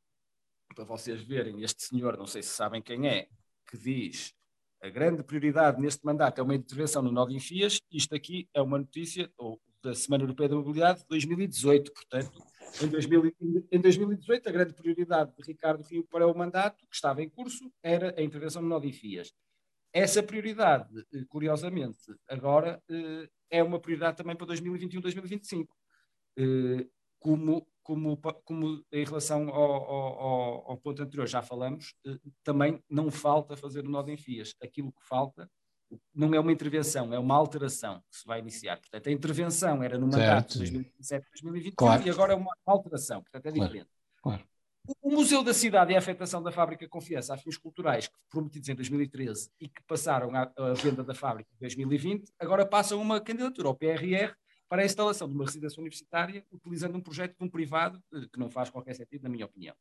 para 0.73 0.83
vocês 0.83 1.21
verem, 1.21 1.61
este 1.63 1.83
senhor, 1.83 2.17
não 2.17 2.27
sei 2.27 2.41
se 2.41 2.49
sabem 2.49 2.81
quem 2.81 3.07
é, 3.07 3.27
que 3.69 3.77
diz 3.77 4.33
a 4.81 4.89
grande 4.89 5.23
prioridade 5.23 5.79
neste 5.81 6.05
mandato 6.05 6.39
é 6.39 6.43
uma 6.43 6.55
intervenção 6.55 7.01
no 7.01 7.25
de 7.25 7.35
Enfias, 7.35 7.79
isto 7.89 8.13
aqui 8.13 8.49
é 8.53 8.61
uma 8.61 8.77
notícia 8.77 9.31
ou, 9.37 9.61
da 9.81 9.93
Semana 9.93 10.23
Europeia 10.23 10.49
da 10.49 10.55
Mobilidade 10.55 10.99
de 10.99 11.07
2018, 11.07 11.93
portanto, 11.93 12.43
em, 12.81 12.87
2000, 12.87 13.33
em 13.71 13.79
2018 13.79 14.49
a 14.49 14.51
grande 14.51 14.73
prioridade 14.73 15.33
de 15.35 15.43
Ricardo 15.43 15.83
Rio 15.83 16.05
para 16.09 16.27
o 16.27 16.37
mandato, 16.37 16.85
que 16.85 16.95
estava 16.95 17.23
em 17.23 17.29
curso, 17.29 17.71
era 17.81 18.13
a 18.17 18.21
intervenção 18.21 18.61
no 18.61 18.79
de 18.79 18.89
Enfias. 18.89 19.31
Essa 19.93 20.21
prioridade, 20.21 21.05
eh, 21.13 21.23
curiosamente, 21.29 21.99
agora 22.27 22.81
eh, 22.89 23.29
é 23.49 23.63
uma 23.63 23.79
prioridade 23.79 24.17
também 24.17 24.35
para 24.35 24.47
2021-2025. 24.47 25.67
Eh, 26.37 26.87
como, 27.19 27.65
como, 27.83 28.17
como 28.45 28.83
em 28.91 29.03
relação 29.03 29.49
ao, 29.49 29.71
ao, 29.71 30.71
ao, 30.71 30.77
ponto 30.77 31.03
anterior 31.03 31.27
já 31.27 31.41
falamos, 31.41 31.93
também 32.43 32.81
não 32.89 33.11
falta 33.11 33.57
fazer 33.57 33.85
o 33.85 33.89
nó 33.89 34.01
de 34.01 34.13
enfias. 34.13 34.55
Aquilo 34.61 34.91
que 34.91 35.05
falta 35.05 35.49
não 36.13 36.33
é 36.33 36.39
uma 36.39 36.51
intervenção, 36.51 37.13
é 37.13 37.19
uma 37.19 37.35
alteração 37.35 38.01
que 38.09 38.17
se 38.17 38.25
vai 38.25 38.39
iniciar. 38.39 38.77
Portanto, 38.77 39.07
a 39.07 39.11
intervenção 39.11 39.83
era 39.83 39.97
no 39.97 40.07
mandato 40.07 40.57
de 40.59 40.71
2017-2021 40.71 41.73
claro. 41.75 42.07
e 42.07 42.09
agora 42.09 42.33
é 42.33 42.35
uma 42.35 42.55
alteração, 42.65 43.21
portanto 43.21 43.45
é 43.45 43.51
diferente. 43.51 43.89
Claro. 44.21 44.39
Claro. 44.39 44.53
O 45.01 45.11
Museu 45.11 45.41
da 45.43 45.53
Cidade 45.53 45.93
e 45.93 45.95
a 45.95 45.99
afetação 45.99 46.43
da 46.43 46.51
fábrica 46.51 46.87
Confiança 46.89 47.33
a 47.33 47.37
fins 47.37 47.57
culturais, 47.57 48.09
prometidos 48.29 48.67
em 48.67 48.75
2013 48.75 49.49
e 49.59 49.69
que 49.69 49.81
passaram 49.87 50.31
à, 50.35 50.51
venda 50.73 51.03
da 51.03 51.15
fábrica 51.15 51.49
em 51.55 51.59
2020, 51.59 52.33
agora 52.37 52.65
passam 52.65 53.01
uma 53.01 53.21
candidatura 53.21 53.69
ao 53.69 53.75
PRR 53.75 54.33
para 54.73 54.81
a 54.81 54.85
instalação 54.85 55.29
de 55.29 55.35
uma 55.35 55.45
residência 55.45 55.79
universitária 55.79 56.43
utilizando 56.51 56.95
um 56.95 56.99
projeto 56.99 57.37
de 57.37 57.45
um 57.45 57.47
privado 57.47 58.01
eh, 58.11 58.25
que 58.33 58.39
não 58.39 58.49
faz 58.49 58.71
qualquer 58.71 58.95
sentido, 58.95 59.21
na 59.21 59.29
minha 59.29 59.45
opinião. 59.45 59.75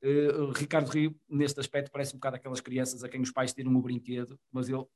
Uh, 0.00 0.52
Ricardo 0.52 0.88
Rio, 0.90 1.12
neste 1.28 1.58
aspecto, 1.58 1.90
parece 1.90 2.14
um 2.14 2.18
bocado 2.18 2.36
aquelas 2.36 2.60
crianças 2.60 3.02
a 3.02 3.08
quem 3.08 3.20
os 3.20 3.32
pais 3.32 3.52
tiram 3.52 3.72
um 3.72 3.80
brinquedo, 3.80 4.38
mas 4.52 4.68
ele, 4.68 4.86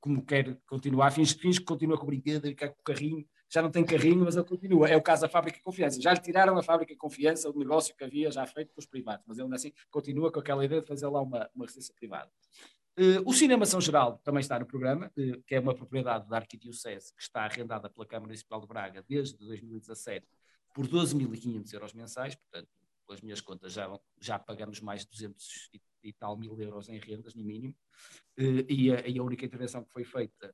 como 0.00 0.24
quer 0.24 0.58
continuar, 0.66 1.10
finge, 1.10 1.34
finge 1.34 1.60
que 1.60 1.66
continua 1.66 1.98
com 1.98 2.04
o 2.04 2.06
brinquedo 2.06 2.46
e 2.46 2.54
quer 2.54 2.68
com 2.68 2.80
o 2.80 2.82
carrinho, 2.82 3.28
já 3.50 3.60
não 3.60 3.70
tem 3.70 3.84
carrinho, 3.84 4.24
mas 4.24 4.36
ele 4.36 4.46
continua. 4.46 4.88
É 4.88 4.96
o 4.96 5.02
caso 5.02 5.20
da 5.20 5.28
fábrica 5.28 5.60
Confiança. 5.62 6.00
Já 6.00 6.14
lhe 6.14 6.20
tiraram 6.22 6.56
a 6.56 6.62
fábrica 6.62 6.96
Confiança, 6.96 7.50
o 7.50 7.58
negócio 7.58 7.94
que 7.94 8.02
havia 8.02 8.30
já 8.30 8.46
feito 8.46 8.72
com 8.72 8.80
os 8.80 8.86
privados, 8.86 9.22
mas 9.28 9.38
ele 9.38 9.54
assim 9.54 9.70
continua 9.90 10.32
com 10.32 10.40
aquela 10.40 10.64
ideia 10.64 10.80
de 10.80 10.88
fazer 10.88 11.08
lá 11.08 11.20
uma, 11.20 11.50
uma 11.54 11.66
residência 11.66 11.94
privada. 11.94 12.30
Uh, 12.98 13.22
o 13.24 13.32
Cinema 13.32 13.64
São 13.64 13.80
Geral 13.80 14.18
também 14.24 14.40
está 14.40 14.58
no 14.58 14.66
programa, 14.66 15.06
uh, 15.16 15.42
que 15.44 15.54
é 15.54 15.60
uma 15.60 15.72
propriedade 15.72 16.28
da 16.28 16.38
Arquidiocese 16.38 17.14
que 17.14 17.22
está 17.22 17.44
arrendada 17.44 17.88
pela 17.88 18.04
Câmara 18.04 18.26
Municipal 18.26 18.60
de 18.60 18.66
Braga 18.66 19.04
desde 19.08 19.38
2017 19.38 20.26
por 20.74 20.84
12.500 20.84 21.72
euros 21.74 21.92
mensais, 21.92 22.34
portanto, 22.34 22.68
pelas 23.06 23.20
minhas 23.20 23.40
contas, 23.40 23.72
já, 23.72 23.88
já 24.20 24.36
pagamos 24.36 24.80
mais 24.80 25.02
de 25.02 25.10
200 25.12 25.70
e, 26.02 26.12
tal 26.12 26.36
mil 26.36 26.60
euros 26.60 26.88
em 26.88 26.98
rendas, 26.98 27.36
no 27.36 27.44
mínimo, 27.44 27.72
uh, 28.36 28.66
e, 28.68 28.92
a, 28.92 29.06
e, 29.06 29.16
a, 29.16 29.22
única 29.22 29.46
intervenção 29.46 29.84
que 29.84 29.92
foi 29.92 30.02
feita 30.02 30.52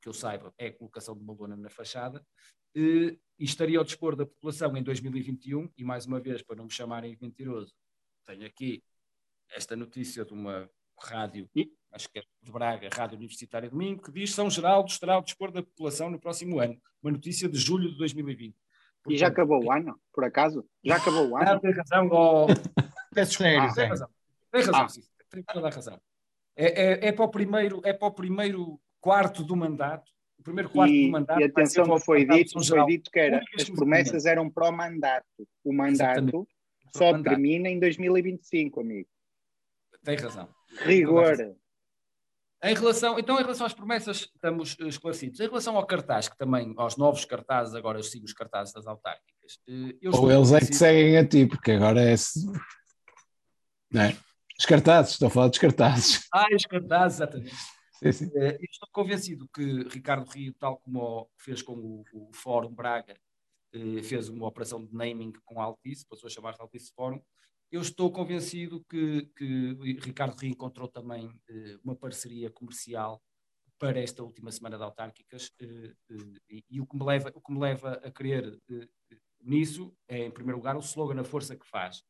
que 0.00 0.08
eu 0.08 0.12
saiba, 0.12 0.52
é 0.58 0.66
a 0.66 0.72
colocação 0.72 1.16
de 1.16 1.22
uma 1.22 1.32
lona 1.32 1.56
na 1.56 1.70
fachada, 1.70 2.26
e 2.74 3.18
estaria 3.38 3.78
ao 3.78 3.84
dispor 3.84 4.16
da 4.16 4.26
população 4.26 4.76
em 4.76 4.82
2021, 4.82 5.70
e 5.76 5.84
mais 5.84 6.06
uma 6.06 6.18
vez, 6.18 6.42
para 6.42 6.56
não 6.56 6.64
me 6.64 6.72
chamarem 6.72 7.16
mentiroso, 7.20 7.72
tenho 8.24 8.44
aqui 8.44 8.82
esta 9.50 9.76
notícia 9.76 10.24
de 10.24 10.32
uma 10.32 10.68
rádio, 11.02 11.48
acho 11.92 12.08
que 12.10 12.18
é 12.18 12.22
de 12.42 12.52
Braga, 12.52 12.88
Rádio 12.92 13.16
Universitária 13.16 13.68
Domingo, 13.68 14.02
que 14.02 14.12
diz 14.12 14.34
São 14.34 14.50
Geraldo 14.50 14.90
estará 14.90 15.14
ao 15.14 15.22
dispor 15.22 15.50
da 15.50 15.62
população 15.62 16.10
no 16.10 16.18
próximo 16.18 16.60
ano. 16.60 16.80
Uma 17.02 17.12
notícia 17.12 17.48
de 17.48 17.58
julho 17.58 17.90
de 17.90 17.98
2020. 17.98 18.54
Portanto, 18.54 19.14
e 19.14 19.18
já 19.18 19.28
acabou 19.28 19.64
o 19.64 19.72
ano, 19.72 19.98
por 20.12 20.24
acaso? 20.24 20.66
Já 20.84 20.96
acabou 20.96 21.30
o 21.30 21.36
ano? 21.38 21.52
Não, 21.52 21.60
tem 21.60 21.72
razão. 21.72 22.08
Oh... 22.10 22.46
Peço 23.14 23.36
ah, 23.36 23.46
tem 23.46 23.58
razão. 23.58 24.08
Tem 24.50 24.62
razão, 24.62 24.82
ah. 24.82 24.88
sim. 24.88 25.02
Tem 25.30 25.42
toda 25.42 25.68
a 25.68 25.70
razão. 25.70 26.00
É, 26.56 26.66
é, 26.66 27.08
é, 27.08 27.12
para 27.12 27.24
o 27.24 27.28
primeiro, 27.28 27.80
é 27.84 27.92
para 27.92 28.08
o 28.08 28.12
primeiro 28.12 28.80
quarto 29.00 29.44
do 29.44 29.54
mandato, 29.54 30.10
o 30.38 30.42
primeiro 30.42 30.68
quarto 30.70 30.92
e, 30.92 31.06
do 31.06 31.12
mandato. 31.12 31.40
E 31.40 31.44
atenção 31.44 31.84
que 31.84 32.00
foi 32.00 32.24
dito, 32.24 32.64
foi 32.64 32.86
dito 32.86 33.10
que 33.10 33.18
era, 33.18 33.42
as 33.56 33.70
promessas 33.70 34.26
eram 34.26 34.50
para 34.50 34.68
o 34.68 34.72
mandato. 34.72 35.26
O 35.64 35.72
mandato 35.72 36.18
Exatamente. 36.18 36.48
só 36.96 37.12
mandato. 37.12 37.34
termina 37.34 37.68
em 37.68 37.78
2025, 37.78 38.80
amigo. 38.80 39.08
Tem 40.02 40.16
razão. 40.16 40.48
Rigor. 40.84 41.56
Em 42.62 42.74
relação, 42.74 43.18
então, 43.18 43.36
em 43.38 43.42
relação 43.42 43.66
às 43.66 43.72
promessas, 43.72 44.28
estamos 44.34 44.76
esclarecidos. 44.80 45.38
Em 45.38 45.46
relação 45.46 45.76
ao 45.76 45.86
cartaz, 45.86 46.28
que 46.28 46.36
também, 46.36 46.74
aos 46.76 46.96
novos 46.96 47.24
cartazes, 47.24 47.74
agora 47.74 47.98
eu 47.98 48.02
sigo 48.02 48.24
os 48.24 48.32
cartazes 48.32 48.74
das 48.74 48.86
autárquicas. 48.86 49.60
Eh, 49.68 50.08
Ou 50.12 50.30
eles 50.30 50.52
é 50.52 50.58
que 50.58 50.74
seguem 50.74 51.16
a 51.16 51.26
ti, 51.26 51.46
porque 51.46 51.72
agora 51.72 52.00
é. 52.00 52.14
Não 53.92 54.02
é? 54.02 54.16
Os 54.58 54.66
cartazes, 54.66 55.12
estou 55.12 55.28
a 55.28 55.30
falar 55.30 55.48
dos 55.48 55.58
cartazes. 55.58 56.26
Ah, 56.34 56.46
os 56.52 56.64
cartazes, 56.64 57.18
exatamente. 57.18 57.56
Sim, 58.02 58.12
sim. 58.12 58.26
Uh, 58.26 58.58
estou 58.70 58.88
convencido 58.92 59.48
que 59.54 59.82
Ricardo 59.88 60.28
Rio, 60.28 60.52
tal 60.58 60.78
como 60.78 61.30
fez 61.36 61.62
com 61.62 61.74
o, 61.74 62.04
o 62.12 62.30
Fórum 62.32 62.74
Braga, 62.74 63.16
uh, 63.74 64.02
fez 64.02 64.28
uma 64.28 64.46
operação 64.48 64.84
de 64.84 64.92
naming 64.92 65.32
com 65.44 65.60
a 65.60 65.64
Altice, 65.64 66.06
passou 66.06 66.26
a 66.26 66.30
chamar-se 66.30 66.60
Altice 66.60 66.92
Fórum. 66.94 67.20
Eu 67.70 67.82
estou 67.82 68.10
convencido 68.10 68.84
que, 68.84 69.30
que 69.36 69.72
Ricardo 70.00 70.38
Rio 70.38 70.50
encontrou 70.50 70.88
também 70.88 71.26
uh, 71.26 71.80
uma 71.84 71.94
parceria 71.94 72.50
comercial 72.50 73.22
para 73.78 74.00
esta 74.00 74.22
última 74.22 74.50
semana 74.50 74.76
de 74.76 74.82
autárquicas 74.82 75.52
e, 75.60 76.64
e, 76.68 76.80
o, 76.80 76.86
que 76.86 76.96
me 76.96 77.04
leva, 77.04 77.30
o 77.34 77.40
que 77.40 77.52
me 77.52 77.60
leva 77.60 77.92
a 78.02 78.10
crer 78.10 78.58
nisso 79.40 79.94
é, 80.08 80.24
em 80.24 80.30
primeiro 80.30 80.58
lugar, 80.58 80.76
o 80.76 80.80
slogan 80.80 81.20
A 81.20 81.24
Força 81.24 81.54
que 81.54 81.66
Faz 81.66 82.02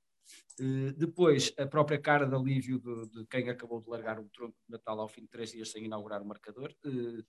depois, 0.97 1.53
a 1.57 1.67
própria 1.67 2.01
cara 2.01 2.27
de 2.27 2.35
alívio 2.35 2.79
de, 2.81 3.09
de, 3.11 3.27
quem 3.27 3.49
acabou 3.49 3.81
de 3.81 3.89
largar 3.89 4.19
um 4.19 4.29
tronco 4.29 4.57
de 4.67 4.73
Natal 4.73 5.01
ao 5.01 5.09
fim 5.09 5.23
de 5.23 5.29
três 5.29 5.53
dias 5.53 5.71
sem 5.71 5.85
inaugurar 5.85 6.21
o 6.21 6.27
marcador, 6.27 6.75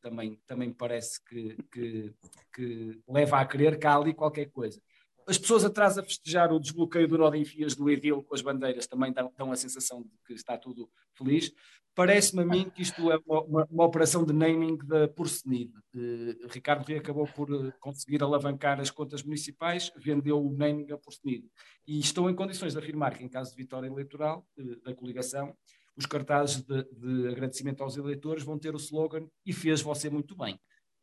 também, 0.02 0.42
também 0.48 0.74
parece 0.74 1.24
que, 1.24 1.56
que, 1.72 2.14
que, 2.54 3.00
leva 3.08 3.40
a 3.40 3.46
crer 3.46 3.78
que 3.78 3.86
há 3.86 3.96
ali 3.96 4.14
qualquer 4.14 4.50
coisa. 4.50 4.82
As 5.30 5.38
pessoas 5.38 5.64
atrás 5.64 5.96
a 5.96 6.04
festejar 6.04 6.52
o 6.52 6.60
desbloqueio 6.60 7.08
do 7.08 7.16
nó 7.16 7.30
de 7.30 7.38
enfias 7.38 7.76
do 7.76 7.88
Edil 7.88 8.24
com 8.24 8.34
as 8.34 8.42
bandeiras 8.42 8.88
também 8.88 9.14
dão, 9.14 9.32
dão 9.38 9.52
a 9.52 9.56
sensação 9.56 10.02
de 10.02 10.10
que 10.26 10.34
está 10.34 10.58
tudo 10.58 10.90
feliz. 11.14 11.54
Parece-me 11.94 12.42
a 12.42 12.46
mim 12.46 12.70
que 12.70 12.82
isto 12.82 13.12
é 13.12 13.20
uma, 13.28 13.44
uma, 13.44 13.68
uma 13.70 13.84
operação 13.84 14.26
de 14.26 14.34
naming 14.34 14.78
da 14.86 15.08
Porcenid. 15.08 15.72
Uh, 15.94 16.48
Ricardo 16.50 16.84
Rio 16.84 16.98
acabou 16.98 17.28
por 17.28 17.52
uh, 17.52 17.72
conseguir 17.80 18.24
alavancar 18.24 18.80
as 18.80 18.90
contas 18.90 19.22
municipais, 19.22 19.92
vendeu 19.98 20.44
o 20.44 20.52
naming 20.52 20.92
a 20.92 20.98
Porcenid. 20.98 21.46
E 21.86 22.00
estou 22.00 22.28
em 22.30 22.36
condições 22.36 22.74
de 22.74 22.80
afirmar 22.80 23.16
que, 23.16 23.24
em 23.24 23.30
caso 23.30 23.52
de 23.52 23.58
vitória 23.58 23.88
eleitoral 23.88 24.48
uh, 24.58 24.82
da 24.82 24.96
coligação, 24.96 25.56
os 25.96 26.06
cartazes 26.06 26.62
de, 26.64 26.84
de, 26.86 27.28
agradecimento 27.28 27.84
aos 27.84 27.98
eleitores 27.98 28.44
vão 28.44 28.58
ter 28.58 28.74
o 28.74 28.78
slogan 28.78 29.28
e 29.46 29.54
fez 29.54 29.82
você 29.82 30.10
muito 30.10 30.36
bem. 30.36 30.58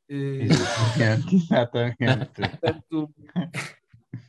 Exatamente. 0.09 1.45
Portanto, 2.35 3.15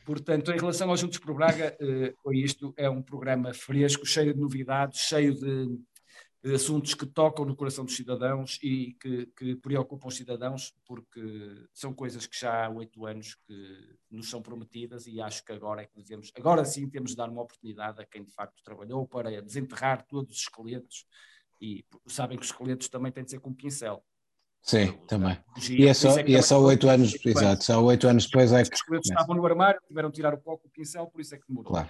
portanto, 0.08 0.50
em 0.50 0.58
relação 0.58 0.88
aos 0.88 1.00
Juntos 1.00 1.18
por 1.18 1.34
Braga, 1.34 1.76
foi 2.22 2.38
isto, 2.38 2.72
é 2.78 2.88
um 2.88 3.02
programa 3.02 3.52
fresco, 3.52 4.06
cheio 4.06 4.32
de 4.32 4.40
novidades, 4.40 5.00
cheio 5.00 5.34
de 5.34 6.54
assuntos 6.54 6.94
que 6.94 7.04
tocam 7.04 7.44
no 7.44 7.54
coração 7.54 7.84
dos 7.84 7.94
cidadãos 7.94 8.58
e 8.62 8.94
que, 8.94 9.26
que, 9.36 9.56
preocupam 9.56 10.08
os 10.08 10.16
cidadãos, 10.16 10.72
porque 10.86 11.20
são 11.74 11.92
coisas 11.92 12.26
que 12.26 12.40
já 12.40 12.64
há 12.64 12.70
oito 12.70 13.04
anos 13.04 13.34
que 13.46 13.98
nos 14.10 14.30
são 14.30 14.40
prometidas 14.40 15.06
e 15.06 15.20
acho 15.20 15.44
que 15.44 15.52
agora 15.52 15.82
é 15.82 15.86
que 15.86 16.00
devemos, 16.00 16.32
agora 16.34 16.64
sim 16.64 16.88
temos 16.88 17.10
de 17.10 17.16
dar 17.16 17.28
uma 17.28 17.42
oportunidade 17.42 18.00
a 18.00 18.06
quem 18.06 18.24
de 18.24 18.32
facto 18.32 18.62
trabalhou 18.64 19.06
para 19.06 19.42
desenterrar 19.42 20.06
todos 20.06 20.36
os 20.36 20.40
esqueletos 20.40 21.04
e 21.60 21.84
sabem 22.06 22.38
que 22.38 22.44
os 22.44 22.50
esqueletos 22.50 22.88
também 22.88 23.12
têm 23.12 23.24
de 23.24 23.30
ser 23.30 23.40
com 23.40 23.52
pincel. 23.52 24.02
Sim, 24.62 24.82
então, 24.82 25.06
também. 25.06 25.38
E 25.70 25.86
é 25.86 25.94
só, 25.94 26.18
é 26.18 26.28
e 26.28 26.34
é 26.34 26.42
só 26.42 26.60
oito 26.60 26.88
anos, 26.88 27.14
exato, 27.24 27.64
só 27.64 27.82
oito 27.84 28.06
anos 28.06 28.26
depois 28.26 28.52
é 28.52 28.62
que. 28.62 28.74
Os 28.74 28.80
esqueletos 28.80 29.08
estavam 29.08 29.36
no 29.36 29.46
armário, 29.46 29.80
tiveram 29.86 30.10
de 30.10 30.16
tirar 30.16 30.34
o 30.34 30.38
pó 30.38 30.56
com 30.56 30.68
o 30.68 30.70
pincel, 30.70 31.06
por 31.06 31.20
isso 31.20 31.34
é 31.34 31.38
que 31.38 31.44
demorou. 31.48 31.72
Claro. 31.72 31.88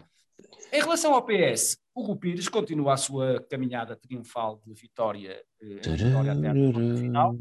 Em 0.72 0.80
relação 0.80 1.14
ao 1.14 1.24
PS, 1.24 1.78
o 1.94 2.14
Pires 2.14 2.48
continua 2.48 2.94
a 2.94 2.96
sua 2.96 3.44
caminhada 3.50 3.96
triunfal 3.96 4.60
de 4.64 4.72
vitória, 4.74 5.42
eh, 5.60 5.80
vitória 5.96 6.32
até 6.32 6.48
a 6.48 6.52
final. 6.52 7.34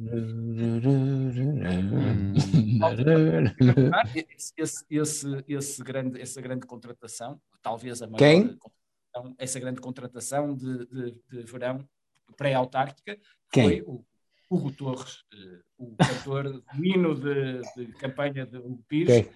esse, 4.35 4.53
esse, 4.89 5.43
esse 5.47 5.83
grande, 5.83 6.19
essa 6.21 6.41
grande 6.41 6.65
contratação, 6.65 7.39
talvez 7.61 8.01
a 8.01 8.07
maior 8.07 8.17
Quem? 8.17 8.57
essa 9.37 9.59
grande 9.59 9.81
contratação 9.81 10.55
de, 10.55 10.85
de, 10.87 11.11
de 11.29 11.41
verão 11.43 11.87
pré-autárquica 12.35 13.17
foi 13.53 13.81
o 13.85 14.03
Hugo 14.49 14.71
Torres, 14.71 15.23
eh, 15.33 15.61
o 15.77 15.95
cantor, 15.95 16.63
o 16.73 16.83
hino 16.83 17.15
de, 17.15 17.61
de 17.75 17.93
campanha 17.93 18.45
de 18.45 18.57
Hugo 18.57 18.83
Pires, 18.87 19.27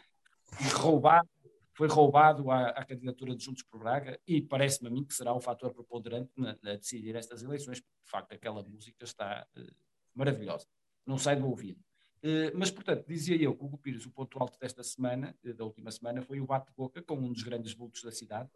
roubado 0.74 1.30
foi 1.74 1.88
roubado 1.88 2.52
à, 2.52 2.68
à, 2.70 2.86
candidatura 2.86 3.36
de 3.36 3.44
Juntos 3.44 3.64
por 3.64 3.80
Braga 3.80 4.20
e 4.28 4.42
parece-me 4.42 4.90
a 4.90 4.92
mim 4.92 5.04
que 5.04 5.14
será 5.14 5.34
o 5.34 5.40
fator 5.40 5.74
preponderante 5.74 6.30
na, 6.38 6.56
na, 6.62 6.76
decidir 6.76 7.16
estas 7.16 7.42
eleições, 7.44 7.80
porque 7.80 8.04
de 8.04 8.12
facto 8.12 8.34
aquela 8.34 8.62
música 8.62 9.04
está 9.04 9.48
uh, 9.58 9.74
maravilhosa, 10.14 10.68
não 11.06 11.18
sai 11.18 11.38
do 11.38 11.48
ouvido. 11.48 11.80
Uh, 12.24 12.54
mas, 12.54 12.70
portanto, 12.70 13.08
dizia 13.08 13.36
eu 13.36 13.56
que 13.56 13.64
o 13.64 13.66
Hugo 13.66 13.78
Pires, 13.80 14.06
o 14.06 14.12
ponto 14.12 14.38
alto 14.40 14.60
desta 14.60 14.84
semana, 14.84 15.36
uh, 15.44 15.54
da 15.54 15.64
última 15.64 15.90
semana, 15.92 16.22
foi 16.22 16.40
o 16.40 16.46
bate-boca 16.46 17.02
com 17.02 17.16
um 17.16 17.32
dos 17.32 17.42
grandes 17.42 17.74
vultos 17.74 18.04
da 18.04 18.12
cidade, 18.12 18.50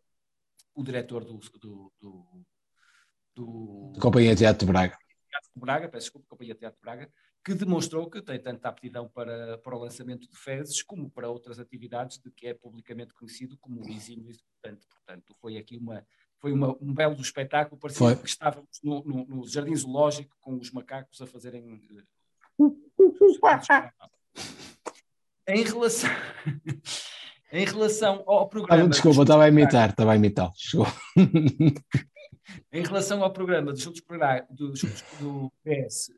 o 0.76 0.84
diretor 0.84 1.24
do, 1.24 1.40
do, 1.60 1.94
do, 2.00 2.46
do 3.34 3.94
Companhia 4.00 4.36
Teatro 4.36 4.68
de 4.68 4.72
Braga. 4.72 4.98
Teatro 5.36 5.52
de 5.54 5.60
Braga, 5.60 5.90
peço 5.90 6.06
desculpa, 6.06 6.28
Companhia 6.30 6.56
Teatro 6.56 6.78
de 6.78 6.82
Braga, 6.82 7.12
que 7.44 7.54
demonstrou 7.54 8.10
que 8.10 8.22
tem 8.22 8.40
tanta 8.40 8.70
aptidão 8.70 9.10
para, 9.10 9.58
para 9.58 9.76
o 9.76 9.80
lançamento 9.80 10.30
de 10.30 10.38
fezes 10.38 10.82
como 10.82 11.10
para 11.10 11.30
outras 11.30 11.60
atividades 11.60 12.18
de 12.20 12.32
que 12.32 12.48
é 12.48 12.54
publicamente 12.54 13.14
conhecido 13.14 13.58
como 13.58 13.84
o 13.84 13.90
exímio 13.90 14.30
executante. 14.30 14.88
Portanto, 14.88 15.36
foi 15.40 15.58
aqui 15.58 15.78
uma, 15.78 16.06
foi 16.40 16.54
uma, 16.54 16.76
um 16.82 16.94
belo 16.94 17.20
espetáculo, 17.20 17.80
parecia 17.80 18.00
foi. 18.00 18.16
que 18.16 18.28
estávamos 18.28 18.80
no, 18.84 19.04
no, 19.04 19.26
no, 19.26 19.48
jardim 19.48 19.76
zoológico 19.76 20.36
com 20.40 20.56
os 20.56 20.72
macacos 20.72 21.22
a 21.22 21.28
fazerem... 21.28 21.82
em 25.48 25.64
relação... 25.64 26.10
em 27.52 27.66
relação 27.66 28.24
ao 28.26 28.48
programa... 28.48 28.84
Ah, 28.84 28.88
desculpa, 28.88 29.22
estava 29.22 29.44
a 29.44 29.50
imitar, 29.50 29.90
estava 29.90 30.14
a 30.14 30.16
imitar. 30.16 30.52
Em 32.72 32.84
relação 32.84 33.24
ao 33.24 33.32
programa 33.32 33.72
dos 33.74 33.86
do, 33.86 34.72
do 35.20 35.52
PS, 35.64 36.10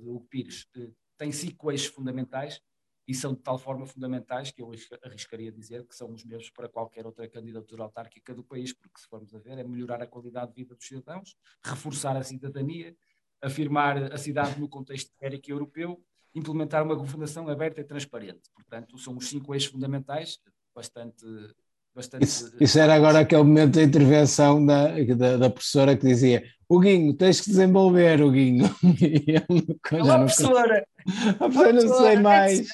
do 0.00 0.20
Pires, 0.28 0.66
uh, 0.76 0.92
tem 1.16 1.32
cinco 1.32 1.70
eixos 1.70 1.88
fundamentais 1.88 2.60
e 3.08 3.14
são 3.14 3.34
de 3.34 3.40
tal 3.40 3.56
forma 3.56 3.86
fundamentais 3.86 4.50
que 4.50 4.60
eu 4.60 4.70
arriscaria 5.02 5.52
dizer 5.52 5.86
que 5.86 5.94
são 5.94 6.12
os 6.12 6.24
mesmos 6.24 6.50
para 6.50 6.68
qualquer 6.68 7.06
outra 7.06 7.28
candidatura 7.28 7.84
autárquica 7.84 8.34
do 8.34 8.42
país, 8.42 8.72
porque 8.72 9.00
se 9.00 9.06
formos 9.06 9.32
a 9.34 9.38
ver, 9.38 9.58
é 9.58 9.64
melhorar 9.64 10.02
a 10.02 10.06
qualidade 10.06 10.52
de 10.52 10.62
vida 10.62 10.74
dos 10.74 10.86
cidadãos, 10.86 11.36
reforçar 11.64 12.16
a 12.16 12.24
cidadania, 12.24 12.96
afirmar 13.40 14.12
a 14.12 14.18
cidade 14.18 14.58
no 14.58 14.68
contexto 14.68 15.12
ibérico 15.16 15.48
e 15.48 15.52
europeu, 15.52 16.02
implementar 16.34 16.82
uma 16.82 16.94
governação 16.94 17.48
aberta 17.48 17.80
e 17.80 17.84
transparente. 17.84 18.50
Portanto, 18.52 18.98
são 18.98 19.16
os 19.16 19.28
cinco 19.28 19.54
eixos 19.54 19.70
fundamentais, 19.70 20.38
bastante 20.74 21.24
bastante. 21.96 22.24
Isso, 22.24 22.54
isso, 22.60 22.78
era 22.78 22.94
agora 22.94 23.20
aquele 23.20 23.42
momento 23.42 23.74
da 23.74 23.82
intervenção 23.82 24.64
da, 24.64 24.88
da, 25.16 25.36
da 25.38 25.50
professora 25.50 25.96
que 25.96 26.06
dizia: 26.06 26.44
O 26.68 26.78
Guinho, 26.78 27.14
tens 27.14 27.40
que 27.40 27.50
desenvolver, 27.50 28.20
o 28.22 28.30
Guinho. 28.30 28.66
E 28.84 29.24
ele, 29.30 29.78
Olá, 29.92 30.18
não, 30.18 30.26
professora! 30.26 30.86
A 31.28 31.34
professora 31.34 31.72
não 31.72 31.94
sei 31.98 32.16
mais. 32.18 32.68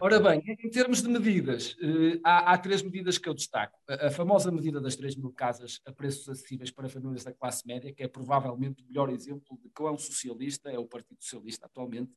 Ora 0.00 0.18
bem, 0.18 0.42
em 0.46 0.68
termos 0.68 1.00
de 1.00 1.08
medidas, 1.08 1.76
eh, 1.80 2.18
há, 2.24 2.52
há, 2.52 2.58
três 2.58 2.82
medidas 2.82 3.18
que 3.18 3.28
eu 3.28 3.34
destaco. 3.34 3.78
A, 3.88 4.08
a, 4.08 4.10
famosa 4.10 4.50
medida 4.50 4.80
das 4.80 4.96
3 4.96 5.14
mil 5.14 5.30
casas 5.30 5.80
a 5.86 5.92
preços 5.92 6.28
acessíveis 6.28 6.72
para 6.72 6.88
famílias 6.88 7.22
da 7.22 7.32
classe 7.32 7.64
média, 7.64 7.92
que 7.92 8.02
é 8.02 8.08
provavelmente 8.08 8.82
o 8.82 8.86
melhor 8.88 9.10
exemplo 9.10 9.56
de 9.62 9.70
qual 9.70 9.90
é 9.90 9.92
um 9.92 9.98
socialista, 9.98 10.70
é 10.70 10.78
o 10.78 10.88
Partido 10.88 11.18
Socialista 11.20 11.66
atualmente, 11.66 12.10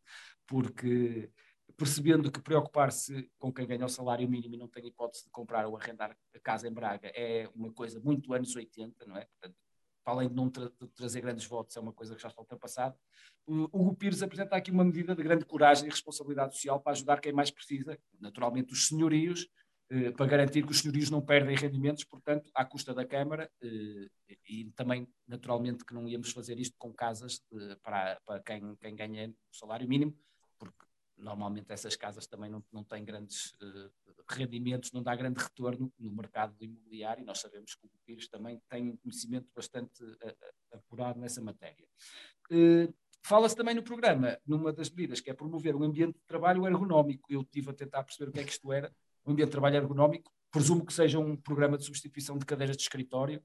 porque 0.48 1.30
percebendo 1.78 2.32
que 2.32 2.42
preocupar-se 2.42 3.30
com 3.38 3.52
quem 3.52 3.68
ganha 3.68 3.86
o 3.86 3.90
salário 3.90 4.28
mínimo 4.28 4.56
e 4.56 4.58
não 4.58 4.68
tem 4.68 4.88
hipótese 4.88 5.26
de 5.26 5.30
comprar 5.30 5.66
ou 5.68 5.76
arrendar 5.76 6.16
a 6.34 6.40
casa 6.40 6.68
em 6.68 6.72
Braga 6.72 7.12
é 7.14 7.50
uma 7.54 7.72
coisa 7.72 8.00
muito 8.00 8.34
anos 8.34 8.56
80, 8.56 9.06
não 9.06 9.18
é? 9.18 9.26
Portanto, 9.26 9.56
além 10.06 10.30
de 10.30 10.36
não 10.36 10.50
tra 10.50 10.70
de 10.80 10.88
trazer 10.90 11.22
grandes 11.22 11.46
votos, 11.46 11.76
é 11.76 11.80
uma 11.80 11.92
coisa 11.92 12.16
que 12.16 12.22
já 12.22 12.30
está 12.30 12.42
ultrapassada. 12.42 12.96
O 13.48 13.64
Hugo 13.64 13.96
Pires 13.96 14.22
apresenta 14.22 14.56
aqui 14.56 14.72
uma 14.72 14.86
medida 14.86 15.16
de 15.16 15.24
grande 15.24 15.46
coragem 15.46 15.88
e 15.88 15.90
responsabilidade 15.90 16.54
social 16.54 16.80
para 16.80 16.94
ajudar 16.94 17.20
quem 17.20 17.34
mais 17.34 17.50
precisa, 17.50 17.98
naturalmente 18.20 18.72
os 18.72 18.88
senhorios, 18.88 19.50
eh, 19.90 20.12
para 20.12 20.26
garantir 20.26 20.64
que 20.66 20.72
os 20.72 20.80
senhorios 20.80 21.10
não 21.10 21.22
perdem 21.22 21.56
rendimentos, 21.56 22.04
portanto, 22.04 22.50
à 22.56 22.64
custa 22.66 22.94
da 22.94 23.06
Câmara, 23.06 23.52
eh, 23.62 24.08
e 24.48 24.72
também, 24.76 25.08
naturalmente, 25.28 25.84
que 25.86 25.94
não 25.94 26.08
íamos 26.08 26.32
fazer 26.32 26.60
isto 26.60 26.76
com 26.78 26.94
casas 26.94 27.42
eh, 27.54 27.76
para, 27.84 28.20
para 28.26 28.40
quem, 28.42 28.76
quem 28.78 28.96
ganha 28.96 29.30
o 29.30 29.56
salário 29.56 29.88
mínimo, 29.88 30.16
porque 30.58 30.86
normalmente 31.18 31.72
essas 31.72 31.96
casas 31.96 32.28
também 32.28 32.50
não, 32.50 32.64
não 32.72 32.84
têm 32.84 33.04
grandes 33.04 33.52
uh, 33.62 33.92
rendimentos, 34.30 34.92
não 34.92 35.02
dá 35.02 35.16
grande 35.16 35.42
retorno 35.42 35.92
no 35.98 36.12
mercado 36.12 36.56
do 36.56 36.66
imobiliário 36.66 37.22
e 37.22 37.26
nós 37.26 37.40
sabemos 37.40 37.76
que 37.76 37.86
o 37.86 37.90
Pires 38.06 38.28
também 38.28 38.62
tem 38.70 38.90
um 38.90 38.98
conhecimento 38.98 39.48
bastante 39.56 40.04
uh, 40.04 40.36
apurado 40.72 41.20
nessa 41.20 41.42
matéria. 41.42 41.88
Uh, 42.52 42.94
Fala-se 43.26 43.56
também 43.56 43.74
no 43.74 43.82
programa, 43.82 44.38
numa 44.46 44.72
das 44.72 44.88
medidas, 44.88 45.20
que 45.20 45.32
é 45.32 45.34
promover 45.34 45.76
um 45.76 45.82
ambiente 45.82 46.14
de 46.14 46.26
trabalho 46.28 46.68
ergonómico. 46.68 47.34
Eu 47.34 47.42
estive 47.42 47.72
a 47.72 47.74
tentar 47.74 48.04
perceber 48.04 48.30
o 48.30 48.32
que 48.32 48.40
é 48.40 48.44
que 48.44 48.52
isto 48.52 48.72
era, 48.72 48.94
um 49.26 49.32
ambiente 49.32 49.48
de 49.48 49.52
trabalho 49.52 49.78
ergonómico. 49.78 50.32
Presumo 50.52 50.86
que 50.86 50.94
seja 50.94 51.18
um 51.18 51.36
programa 51.36 51.76
de 51.76 51.86
substituição 51.86 52.38
de 52.38 52.46
cadeiras 52.46 52.78
de 52.78 52.84
escritório, 52.84 53.44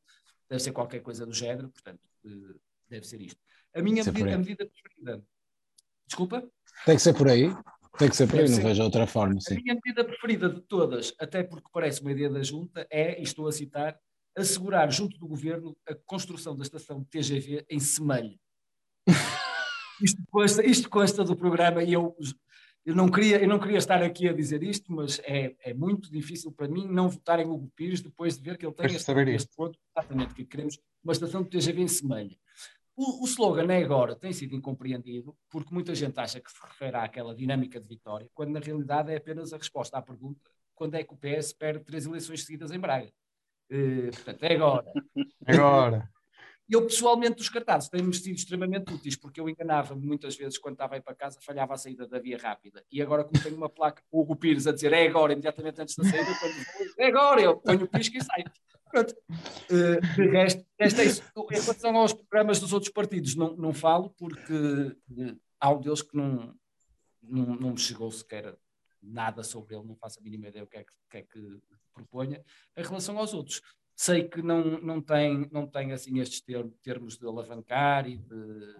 deve 0.50 0.62
ser 0.62 0.72
qualquer 0.72 1.00
coisa 1.00 1.24
do 1.24 1.32
género, 1.32 1.70
portanto, 1.70 2.00
deve 2.90 3.06
ser 3.06 3.22
isto. 3.22 3.40
A 3.72 3.80
minha 3.80 4.04
medida, 4.04 4.34
a 4.34 4.38
medida 4.38 4.66
preferida. 4.66 5.24
Desculpa? 6.06 6.46
Tem 6.84 6.96
que 6.96 7.02
ser 7.02 7.14
por 7.14 7.28
aí. 7.28 7.54
Tem 7.98 8.08
que 8.08 8.16
ser 8.16 8.26
por 8.26 8.40
aí, 8.40 8.48
não 8.48 8.62
vejo 8.62 8.82
outra 8.82 9.06
forma. 9.06 9.40
Sim. 9.40 9.58
A 9.58 9.60
minha 9.60 9.74
medida 9.74 10.04
preferida 10.04 10.48
de 10.48 10.60
todas, 10.62 11.12
até 11.18 11.42
porque 11.42 11.68
parece 11.72 12.00
uma 12.00 12.12
ideia 12.12 12.30
da 12.30 12.42
Junta, 12.42 12.86
é, 12.90 13.20
e 13.20 13.22
estou 13.22 13.46
a 13.46 13.52
citar, 13.52 13.98
assegurar 14.36 14.90
junto 14.90 15.18
do 15.18 15.28
Governo 15.28 15.76
a 15.86 15.94
construção 16.06 16.56
da 16.56 16.62
estação 16.62 17.00
de 17.00 17.06
TGV 17.08 17.66
em 17.68 17.78
Semelho. 17.78 18.38
isto, 20.02 20.22
consta, 20.30 20.64
isto 20.64 20.88
consta 20.88 21.24
do 21.24 21.36
programa 21.36 21.82
e 21.82 21.92
eu, 21.92 22.16
eu, 22.84 22.94
não 22.94 23.10
queria, 23.10 23.42
eu 23.42 23.48
não 23.48 23.58
queria 23.58 23.78
estar 23.78 24.02
aqui 24.02 24.28
a 24.28 24.32
dizer 24.32 24.62
isto, 24.62 24.90
mas 24.92 25.20
é, 25.24 25.54
é 25.62 25.74
muito 25.74 26.10
difícil 26.10 26.52
para 26.52 26.68
mim 26.68 26.86
não 26.86 27.08
votar 27.08 27.38
em 27.38 27.46
Hugo 27.46 27.70
Pires 27.76 28.00
depois 28.00 28.36
de 28.36 28.42
ver 28.42 28.56
que 28.56 28.64
ele 28.64 28.74
tem 28.74 28.86
este, 28.86 29.12
este 29.12 29.56
ponto, 29.56 29.78
exatamente, 29.94 30.34
que 30.34 30.44
queremos 30.44 30.78
uma 31.02 31.12
estação 31.12 31.42
de 31.42 31.50
TGV 31.50 31.82
em 31.82 31.88
Semelho. 31.88 32.36
O, 32.96 33.22
o 33.22 33.26
slogan 33.26 33.72
é 33.72 33.82
agora 33.82 34.14
tem 34.14 34.32
sido 34.32 34.54
incompreendido 34.54 35.36
porque 35.48 35.72
muita 35.72 35.94
gente 35.94 36.18
acha 36.18 36.40
que 36.40 36.50
se 36.50 36.58
refere 36.60 36.96
àquela 36.96 37.34
dinâmica 37.34 37.80
de 37.80 37.86
vitória, 37.86 38.28
quando 38.34 38.50
na 38.50 38.60
realidade 38.60 39.12
é 39.12 39.16
apenas 39.16 39.52
a 39.52 39.56
resposta 39.56 39.96
à 39.96 40.02
pergunta 40.02 40.40
quando 40.74 40.94
é 40.94 41.04
que 41.04 41.12
o 41.12 41.16
PS 41.16 41.52
perde 41.52 41.84
três 41.84 42.06
eleições 42.06 42.44
seguidas 42.44 42.70
em 42.70 42.78
Braga. 42.78 43.12
Uh, 43.70 44.10
portanto, 44.10 44.42
é 44.44 44.54
agora. 44.54 44.92
Agora. 45.46 46.10
Eu, 46.70 46.86
pessoalmente, 46.86 47.36
dos 47.36 47.48
cartazes 47.48 47.88
têm-me 47.88 48.14
sido 48.14 48.36
extremamente 48.36 48.92
úteis, 48.92 49.16
porque 49.16 49.40
eu 49.40 49.48
enganava-me 49.48 50.06
muitas 50.06 50.36
vezes 50.36 50.56
quando 50.56 50.74
estava 50.74 50.94
aí 50.94 51.00
para 51.00 51.14
casa, 51.14 51.40
falhava 51.40 51.74
a 51.74 51.76
saída 51.76 52.06
da 52.06 52.20
via 52.20 52.38
rápida. 52.38 52.84
E 52.92 53.02
agora, 53.02 53.24
como 53.24 53.42
tenho 53.42 53.56
uma 53.56 53.68
placa 53.68 54.02
com 54.08 54.18
o 54.18 54.20
Hugo 54.20 54.36
Pires 54.36 54.66
a 54.66 54.72
dizer 54.72 54.92
é 54.92 55.06
agora, 55.06 55.32
imediatamente 55.32 55.82
antes 55.82 55.96
da 55.96 56.04
saída, 56.04 56.30
quando 56.38 56.54
é 56.98 57.06
agora, 57.06 57.40
eu 57.40 57.56
ponho 57.56 57.84
o 57.84 57.88
pisco 57.88 58.16
e 58.16 58.24
saio. 58.24 58.44
Pronto. 58.90 59.14
Uh, 59.70 60.00
de 60.14 60.28
resto, 60.30 60.64
esta 60.78 61.02
é 61.02 61.06
isso. 61.06 61.22
Em 61.50 61.60
relação 61.60 61.96
aos 61.96 62.12
programas 62.12 62.60
dos 62.60 62.72
outros 62.72 62.92
partidos, 62.92 63.34
não, 63.34 63.56
não 63.56 63.72
falo, 63.72 64.10
porque 64.10 64.52
uh, 64.52 65.40
há 65.60 65.72
um 65.72 65.80
deles 65.80 66.02
que 66.02 66.16
não, 66.16 66.54
não, 67.22 67.46
não 67.56 67.70
me 67.72 67.78
chegou 67.78 68.10
sequer 68.10 68.56
nada 69.02 69.42
sobre 69.42 69.74
ele, 69.74 69.86
não 69.86 69.96
faço 69.96 70.20
a 70.20 70.22
mínima 70.22 70.48
ideia 70.48 70.64
o 70.64 70.66
que 70.66 70.76
é 70.76 70.84
que, 70.84 70.92
que, 71.10 71.16
é 71.18 71.22
que 71.22 71.60
proponha. 71.92 72.44
Em 72.76 72.82
relação 72.82 73.18
aos 73.18 73.32
outros, 73.32 73.60
sei 74.00 74.26
que 74.26 74.40
não, 74.40 74.80
não, 74.80 74.98
tem, 75.02 75.46
não 75.52 75.66
tem 75.66 75.92
assim 75.92 76.20
estes 76.20 76.42
termos 76.82 77.18
de 77.18 77.26
alavancar 77.26 78.08
e 78.08 78.16
de 78.16 78.76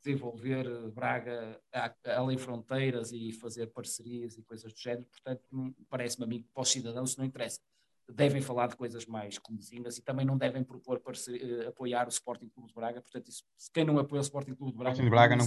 desenvolver 0.00 0.66
Braga 0.90 1.60
além 2.04 2.36
fronteiras 2.36 3.12
e 3.12 3.30
fazer 3.30 3.68
parcerias 3.68 4.36
e 4.36 4.42
coisas 4.42 4.72
do 4.72 4.80
género. 4.80 5.06
Portanto, 5.06 5.76
parece-me 5.88 6.24
a 6.24 6.26
mim 6.26 6.42
que 6.42 6.48
para 6.52 6.60
os 6.60 6.72
cidadãos 6.72 7.16
não 7.16 7.24
interessa. 7.24 7.60
Devem 8.12 8.42
falar 8.42 8.66
de 8.66 8.74
coisas 8.74 9.06
mais 9.06 9.38
comezinhas 9.38 9.96
e 9.96 10.02
também 10.02 10.26
não 10.26 10.36
devem 10.36 10.64
propor 10.64 10.98
parceria, 10.98 11.68
apoiar 11.68 12.08
o 12.08 12.10
Sporting 12.10 12.48
Clube 12.48 12.68
de 12.68 12.74
Braga. 12.74 13.00
Portanto, 13.00 13.28
isso, 13.28 13.44
quem 13.72 13.84
não 13.84 13.96
apoia 13.96 14.18
o 14.18 14.24
Sporting 14.24 14.56
Clube 14.56 14.72
de 14.72 14.78
Braga, 14.78 15.00
de 15.00 15.08
Braga 15.08 15.36
não, 15.36 15.46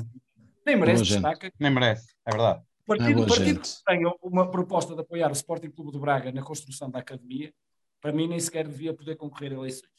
nem 0.65 0.77
merece 0.77 1.03
destaque. 1.03 1.51
Nem 1.59 1.69
merece, 1.69 2.15
é 2.25 2.31
verdade. 2.31 2.63
O 2.83 2.95
partido, 2.95 3.23
é 3.23 3.27
partido 3.27 3.59
que 3.59 3.83
tenha 3.85 4.13
uma 4.21 4.49
proposta 4.49 4.95
de 4.95 5.01
apoiar 5.01 5.29
o 5.29 5.33
Sporting 5.33 5.71
Clube 5.71 5.91
de 5.91 5.99
Braga 5.99 6.31
na 6.31 6.41
construção 6.41 6.89
da 6.89 6.99
academia, 6.99 7.53
para 8.05 8.13
mim 8.13 8.27
nem 8.27 8.39
sequer 8.39 8.67
devia 8.67 8.93
poder 8.93 9.15
concorrer 9.15 9.51
a 9.51 9.55
eleições. 9.55 9.89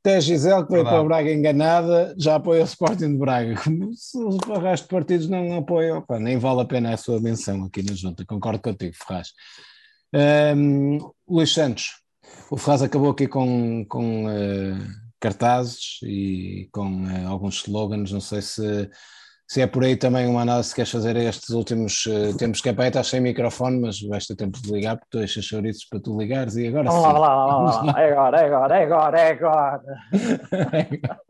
Até 0.00 0.16
a 0.16 0.20
Gisele, 0.20 0.64
que 0.64 0.72
veio 0.72 0.84
para 0.84 1.02
o 1.02 1.04
Braga 1.04 1.30
enganada, 1.30 2.14
já 2.16 2.36
apoia 2.36 2.62
o 2.62 2.64
Sporting 2.64 3.12
de 3.12 3.18
Braga. 3.18 3.54
Se 3.96 4.16
o 4.16 4.58
resto 4.58 4.84
de 4.84 4.88
partidos 4.88 5.28
não 5.28 5.58
apoiam, 5.58 5.98
opa, 5.98 6.18
nem 6.18 6.38
vale 6.38 6.62
a 6.62 6.64
pena 6.64 6.94
a 6.94 6.96
sua 6.96 7.20
menção 7.20 7.64
aqui 7.64 7.82
na 7.82 7.94
junta. 7.94 8.24
Concordo 8.24 8.62
contigo, 8.62 8.94
Ferraz. 8.96 9.32
Um, 10.56 10.98
Luís 11.28 11.52
Santos, 11.52 12.00
o 12.50 12.56
Ferraz 12.56 12.80
acabou 12.80 13.10
aqui 13.10 13.28
com, 13.28 13.84
com 13.90 14.24
uh, 14.24 14.78
cartazes 15.20 15.98
e 16.02 16.66
com 16.72 17.04
uh, 17.04 17.28
alguns 17.28 17.56
slogans. 17.56 18.10
Não 18.10 18.22
sei 18.22 18.40
se 18.40 18.90
se 19.46 19.60
é 19.60 19.66
por 19.66 19.84
aí 19.84 19.96
também 19.96 20.26
uma 20.26 20.40
análise 20.42 20.70
que 20.70 20.76
queres 20.76 20.90
fazer 20.90 21.16
a 21.16 21.22
estes 21.22 21.50
últimos 21.50 22.06
uh, 22.06 22.36
tempos 22.36 22.60
que 22.60 22.68
é 22.68 22.72
para 22.72 22.88
estás 22.88 23.06
sem 23.08 23.20
microfone, 23.20 23.80
mas 23.80 24.00
vais 24.00 24.26
ter 24.26 24.36
tempo 24.36 24.60
de 24.60 24.72
ligar 24.72 24.96
porque 24.96 25.10
tu 25.10 25.18
deixas 25.18 25.44
chouriços 25.44 25.84
para 25.84 26.00
tu 26.00 26.18
ligares 26.18 26.56
e 26.56 26.66
agora 26.66 26.90
sim. 26.90 26.96
Lá, 26.96 27.12
lá, 27.12 27.46
lá, 27.46 27.82
lá. 27.82 27.94
É 28.00 28.12
agora, 28.12 28.40
é 28.40 28.46
agora, 28.46 28.78
é 28.78 28.84
agora, 28.84 29.20
é 29.20 29.30
agora. 29.30 29.82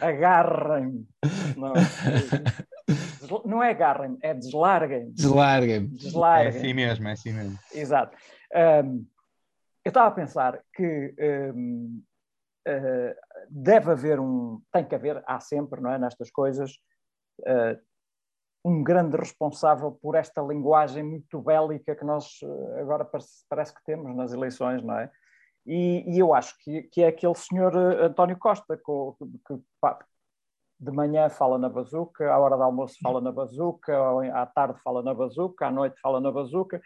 Agarrem. 0.00 1.06
Não, 1.56 1.72
não 3.44 3.62
é 3.62 3.70
agarrem, 3.70 4.18
é 4.20 4.34
deslarguem. 4.34 5.12
Deslarguem. 5.12 5.86
Deslarguem. 5.86 6.46
É 6.46 6.48
assim 6.48 6.74
mesmo, 6.74 7.08
é 7.08 7.12
assim 7.12 7.32
mesmo. 7.32 7.56
Exato. 7.72 8.16
Um, 8.84 9.06
eu 9.84 9.90
estava 9.90 10.08
a 10.08 10.12
pensar 10.12 10.58
que 10.74 11.14
um, 11.54 12.02
deve 13.48 13.90
haver 13.90 14.20
um, 14.20 14.60
tem 14.72 14.84
que 14.84 14.94
haver, 14.94 15.22
há 15.26 15.38
sempre, 15.40 15.80
não 15.80 15.90
é, 15.90 15.98
nestas 15.98 16.30
coisas, 16.30 16.72
uh, 17.40 17.78
um 18.64 18.82
grande 18.82 19.16
responsável 19.16 19.92
por 19.92 20.14
esta 20.14 20.40
linguagem 20.40 21.02
muito 21.02 21.40
bélica 21.40 21.94
que 21.94 22.04
nós 22.04 22.40
uh, 22.42 22.78
agora 22.80 23.04
parece, 23.04 23.44
parece, 23.48 23.74
que 23.74 23.84
temos 23.84 24.16
nas 24.16 24.32
eleições, 24.32 24.82
não 24.82 24.98
é? 24.98 25.10
E, 25.66 26.04
e 26.14 26.18
eu 26.18 26.34
acho 26.34 26.56
que, 26.58 26.82
que, 26.84 27.02
é 27.02 27.08
aquele 27.08 27.34
senhor 27.34 27.74
António 27.76 28.38
Costa, 28.38 28.76
que, 28.76 28.82
que 29.46 29.62
pá, 29.80 29.98
de 30.78 30.90
manhã 30.90 31.30
fala 31.30 31.58
na 31.58 31.68
bazuca, 31.68 32.30
à 32.30 32.38
hora 32.38 32.56
do 32.56 32.62
almoço 32.62 32.98
fala 33.02 33.20
na 33.20 33.32
bazuca, 33.32 33.94
à 34.34 34.44
tarde 34.44 34.78
fala 34.82 35.02
na 35.02 35.14
bazuca, 35.14 35.66
à 35.66 35.70
noite 35.70 35.98
fala 36.00 36.20
na 36.20 36.30
bazuca, 36.30 36.80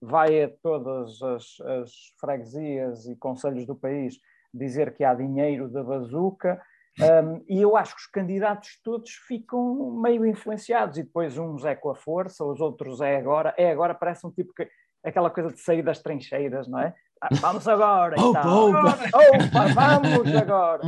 vai 0.00 0.42
a 0.42 0.50
todas 0.62 1.22
as, 1.22 1.60
as 1.60 1.90
freguesias 2.18 3.06
e 3.06 3.14
conselhos 3.16 3.66
do 3.66 3.76
país 3.76 4.18
dizer 4.54 4.94
que 4.94 5.04
há 5.04 5.14
dinheiro 5.14 5.68
da 5.68 5.82
bazuca, 5.82 6.60
um, 7.00 7.44
e 7.48 7.60
eu 7.60 7.76
acho 7.76 7.94
que 7.96 8.02
os 8.02 8.06
candidatos 8.06 8.78
todos 8.82 9.10
ficam 9.26 10.00
meio 10.00 10.24
influenciados, 10.24 10.96
e 10.96 11.02
depois 11.02 11.36
uns 11.36 11.64
é 11.64 11.74
com 11.74 11.90
a 11.90 11.94
força, 11.94 12.44
os 12.44 12.60
outros 12.60 13.00
é 13.00 13.16
agora, 13.16 13.52
é 13.58 13.70
agora, 13.70 13.94
parece 13.94 14.26
um 14.26 14.30
tipo 14.30 14.54
que 14.54 14.68
aquela 15.02 15.28
coisa 15.28 15.50
de 15.50 15.60
sair 15.60 15.82
das 15.82 16.00
trincheiras, 16.00 16.68
não 16.68 16.78
é? 16.78 16.94
Ah, 17.20 17.28
vamos 17.40 17.66
agora, 17.66 18.20
opa, 18.20 18.40
então. 18.40 18.68
opa. 18.70 18.88
opa, 18.90 20.00
vamos 20.02 20.34
agora. 20.34 20.82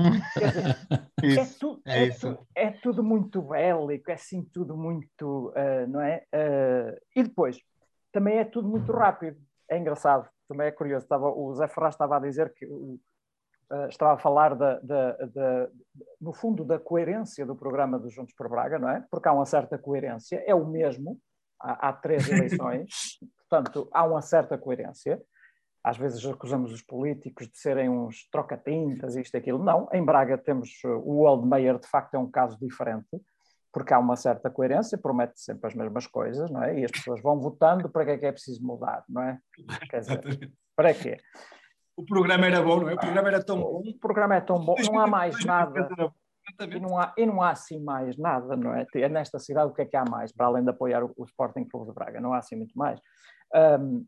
Dizer, 1.20 1.40
é, 1.40 1.47
tu, 1.59 1.82
é, 1.84 2.05
é, 2.05 2.10
tu, 2.10 2.38
é, 2.55 2.70
tudo 2.70 3.02
muito 3.02 3.43
bélico, 3.43 4.10
é 4.10 4.14
assim 4.14 4.44
tudo 4.52 4.76
muito, 4.76 5.48
uh, 5.48 5.86
não 5.88 6.01
é? 6.01 6.24
Uh, 6.32 7.01
e 7.16 7.22
depois, 7.22 7.59
também 8.12 8.38
é 8.38 8.44
tudo 8.44 8.68
muito 8.68 8.93
rápido. 8.93 9.36
É 9.68 9.76
engraçado, 9.76 10.28
também 10.48 10.68
é 10.68 10.70
curioso. 10.70 11.05
Estava, 11.05 11.28
o 11.28 11.52
Zé 11.55 11.66
Ferraz 11.68 11.94
estava 11.94 12.16
a 12.16 12.20
dizer 12.20 12.52
que 12.55 12.66
o, 12.66 13.01
Uh, 13.70 13.88
estava 13.88 14.14
a 14.14 14.18
falar, 14.18 14.55
da, 14.55 14.78
da, 14.78 15.12
da, 15.12 15.68
no 16.20 16.32
fundo, 16.32 16.64
da 16.64 16.78
coerência 16.78 17.44
do 17.44 17.56
programa 17.56 17.98
dos 17.98 18.12
Juntos 18.12 18.32
por 18.34 18.48
Braga, 18.48 18.78
não 18.78 18.88
é? 18.88 19.05
Porque 19.10 19.28
há 19.28 19.32
uma 19.32 19.44
certa 19.44 19.76
coerência, 19.76 20.43
é 20.47 20.55
o 20.55 20.64
mesmo, 20.64 21.18
há, 21.60 21.88
há 21.88 21.93
três 21.93 22.28
eleições, 22.30 23.18
portanto, 23.48 23.88
há 23.93 24.05
uma 24.05 24.22
certa 24.22 24.56
coerência. 24.56 25.20
Às 25.82 25.97
vezes 25.97 26.24
acusamos 26.24 26.72
os 26.72 26.82
políticos 26.82 27.48
de 27.48 27.59
serem 27.59 27.88
uns 27.88 28.28
troca-tintas, 28.30 29.14
isto 29.16 29.34
e 29.34 29.38
aquilo. 29.38 29.62
Não, 29.62 29.88
em 29.93 30.05
Braga 30.05 30.36
temos 30.36 30.70
o 30.84 31.24
Oldmeyer, 31.24 31.78
de 31.78 31.88
facto, 31.88 32.14
é 32.14 32.18
um 32.18 32.30
caso 32.30 32.59
diferente, 32.60 33.20
porque 33.72 33.93
há 33.93 33.98
uma 33.98 34.16
certa 34.16 34.48
coerência, 34.48 34.97
promete 34.97 35.40
sempre 35.40 35.66
as 35.66 35.74
mesmas 35.74 36.06
coisas, 36.06 36.51
não 36.51 36.62
é? 36.62 36.80
E 36.80 36.84
as 36.84 36.90
pessoas 36.90 37.20
vão 37.20 37.38
votando 37.40 37.88
para 37.88 38.05
que 38.05 38.10
é 38.12 38.18
que 38.18 38.26
é 38.26 38.32
preciso 38.32 38.64
mudar, 38.64 39.05
não 39.09 39.22
é? 39.22 39.38
Quer 39.90 40.01
dizer, 40.01 40.20
para 40.74 40.94
quê? 40.94 41.18
O 41.97 42.05
programa 42.05 42.47
era 42.47 42.62
bom, 42.62 42.81
não 42.81 42.90
é? 42.90 42.94
O 42.94 42.98
programa 42.98 43.28
era 43.28 43.43
tão 43.43 43.59
bom. 43.59 43.82
O 43.85 43.98
programa 43.98 44.36
é 44.36 44.40
tão 44.40 44.59
bom, 44.59 44.77
não 44.85 45.01
há 45.01 45.06
mais 45.06 45.44
nada. 45.44 45.89
E 46.60 46.78
não, 46.78 46.98
há, 46.98 47.12
e 47.16 47.27
não 47.27 47.43
há 47.43 47.51
assim 47.51 47.82
mais 47.82 48.16
nada, 48.16 48.56
não 48.56 48.73
é? 48.73 48.86
é? 48.94 49.09
Nesta 49.09 49.39
cidade 49.39 49.70
o 49.70 49.74
que 49.74 49.82
é 49.82 49.86
que 49.86 49.97
há 49.97 50.05
mais, 50.05 50.31
para 50.32 50.47
além 50.47 50.62
de 50.62 50.70
apoiar 50.70 51.02
o, 51.02 51.12
o 51.16 51.24
Sporting 51.24 51.64
Clube 51.64 51.89
de 51.89 51.94
Braga? 51.94 52.20
Não 52.20 52.32
há 52.32 52.39
assim 52.39 52.55
muito 52.55 52.77
mais. 52.78 53.01
Um, 53.81 54.06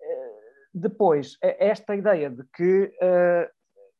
eh, 0.00 0.32
depois, 0.72 1.36
esta 1.42 1.96
ideia 1.96 2.30
de 2.30 2.44
que 2.54 2.84
uh, 2.84 3.50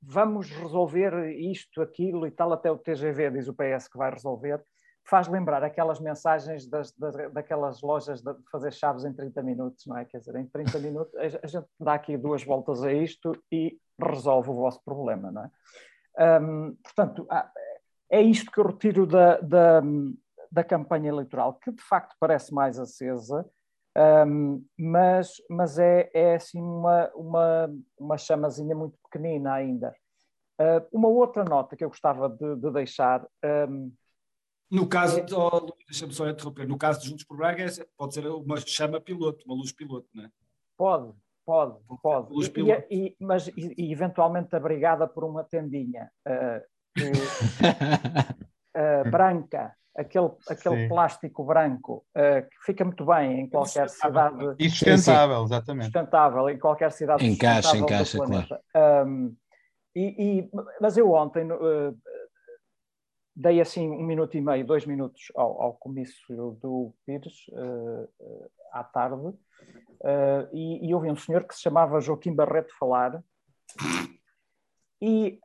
vamos 0.00 0.50
resolver 0.50 1.30
isto, 1.32 1.82
aquilo 1.82 2.26
e 2.26 2.30
tal, 2.30 2.52
até 2.52 2.70
o 2.70 2.78
TGV 2.78 3.30
diz 3.30 3.48
o 3.48 3.54
PS 3.54 3.88
que 3.88 3.98
vai 3.98 4.10
resolver, 4.10 4.62
faz 5.04 5.28
lembrar 5.28 5.62
aquelas 5.62 6.00
mensagens 6.00 6.66
das, 6.66 6.92
das, 6.92 7.14
daquelas 7.32 7.82
lojas 7.82 8.22
de 8.22 8.34
fazer 8.50 8.72
chaves 8.72 9.04
em 9.04 9.12
30 9.12 9.42
minutos, 9.42 9.84
não 9.86 9.96
é? 9.96 10.04
Quer 10.04 10.18
dizer, 10.18 10.36
em 10.36 10.46
30 10.46 10.78
minutos 10.78 11.14
a, 11.16 11.46
gente 11.46 11.66
dá 11.78 11.94
aqui 11.94 12.16
duas 12.16 12.44
voltas 12.44 12.82
a 12.82 12.92
isto 12.92 13.32
e 13.50 13.78
resolve 14.00 14.50
o 14.50 14.54
vosso 14.54 14.82
problema, 14.84 15.30
não 15.30 15.44
é? 15.44 15.50
Portanto, 16.82 17.26
é 18.10 18.20
isto 18.20 18.50
que 18.50 18.60
eu 18.60 18.66
retiro 18.66 19.06
da, 19.06 19.38
da, 19.40 19.82
da, 20.50 20.62
campanha 20.62 21.08
eleitoral, 21.08 21.54
que 21.54 21.72
de 21.72 21.82
facto 21.82 22.14
parece 22.20 22.52
mais 22.52 22.78
acesa, 22.78 23.44
um, 24.26 24.64
mas, 24.78 25.34
mas 25.50 25.78
é, 25.78 26.10
é 26.14 26.34
assim 26.36 26.60
uma, 26.60 27.10
uma, 27.14 27.74
uma 27.98 28.18
chamazinha 28.18 28.74
muito 28.74 28.98
pequenina 29.04 29.52
ainda. 29.54 29.94
Uh, 30.60 30.86
uma 30.92 31.08
outra 31.08 31.44
nota 31.44 31.76
que 31.76 31.84
eu 31.84 31.88
gostava 31.88 32.28
de, 32.28 32.56
de 32.56 32.70
deixar. 32.70 33.26
Um, 33.68 33.92
no 34.72 34.88
caso, 34.88 35.20
é. 35.20 35.26
oh, 35.34 35.74
deixa-me 35.86 36.14
só 36.14 36.26
interromper, 36.26 36.66
no 36.66 36.78
caso 36.78 37.00
de 37.00 37.08
Juntos 37.08 37.24
por 37.24 37.36
Braga, 37.36 37.66
pode 37.94 38.14
ser 38.14 38.26
uma 38.26 38.56
chama 38.56 38.98
piloto, 38.98 39.44
uma 39.44 39.54
luz 39.54 39.70
piloto, 39.70 40.08
não 40.14 40.24
é? 40.24 40.30
Pode, 40.78 41.12
pode, 41.44 41.76
pode. 42.02 42.32
Luz 42.32 42.48
piloto. 42.48 42.82
E, 42.90 43.08
e, 43.08 43.16
mas 43.20 43.48
e, 43.48 43.74
e, 43.76 43.92
eventualmente 43.92 44.56
abrigada 44.56 45.06
por 45.06 45.24
uma 45.24 45.44
tendinha 45.44 46.10
uh, 46.26 46.62
que, 46.96 47.10
uh, 48.78 49.04
branca, 49.12 49.76
aquele, 49.94 50.30
aquele 50.48 50.88
plástico 50.88 51.44
branco 51.44 52.06
uh, 52.16 52.48
que 52.48 52.64
fica 52.64 52.82
muito 52.82 53.04
bem 53.04 53.40
em 53.40 53.50
qualquer 53.50 53.90
cidade. 53.90 54.54
E 54.58 54.70
sustentável, 54.70 55.44
exatamente. 55.44 55.84
Sustentável, 55.84 56.48
em 56.48 56.58
qualquer 56.58 56.92
cidade. 56.92 57.26
Encaixa, 57.26 57.76
encaixa, 57.76 58.18
claro. 58.18 59.06
Um, 59.06 59.36
e, 59.94 60.40
e, 60.40 60.50
mas 60.80 60.96
eu 60.96 61.12
ontem, 61.12 61.44
uh, 61.52 61.94
dei 63.34 63.60
assim 63.60 63.90
um 63.90 64.02
minuto 64.02 64.36
e 64.36 64.40
meio, 64.40 64.66
dois 64.66 64.84
minutos 64.86 65.32
ao, 65.34 65.62
ao 65.62 65.74
comício 65.74 66.52
do 66.60 66.94
Pires 67.06 67.46
uh, 67.48 68.08
uh, 68.20 68.50
à 68.72 68.84
tarde 68.84 69.26
uh, 69.26 69.36
e, 70.52 70.86
e 70.86 70.94
ouvi 70.94 71.10
um 71.10 71.16
senhor 71.16 71.44
que 71.44 71.54
se 71.54 71.62
chamava 71.62 72.00
Joaquim 72.00 72.34
Barreto 72.34 72.76
falar 72.78 73.22
e 75.00 75.40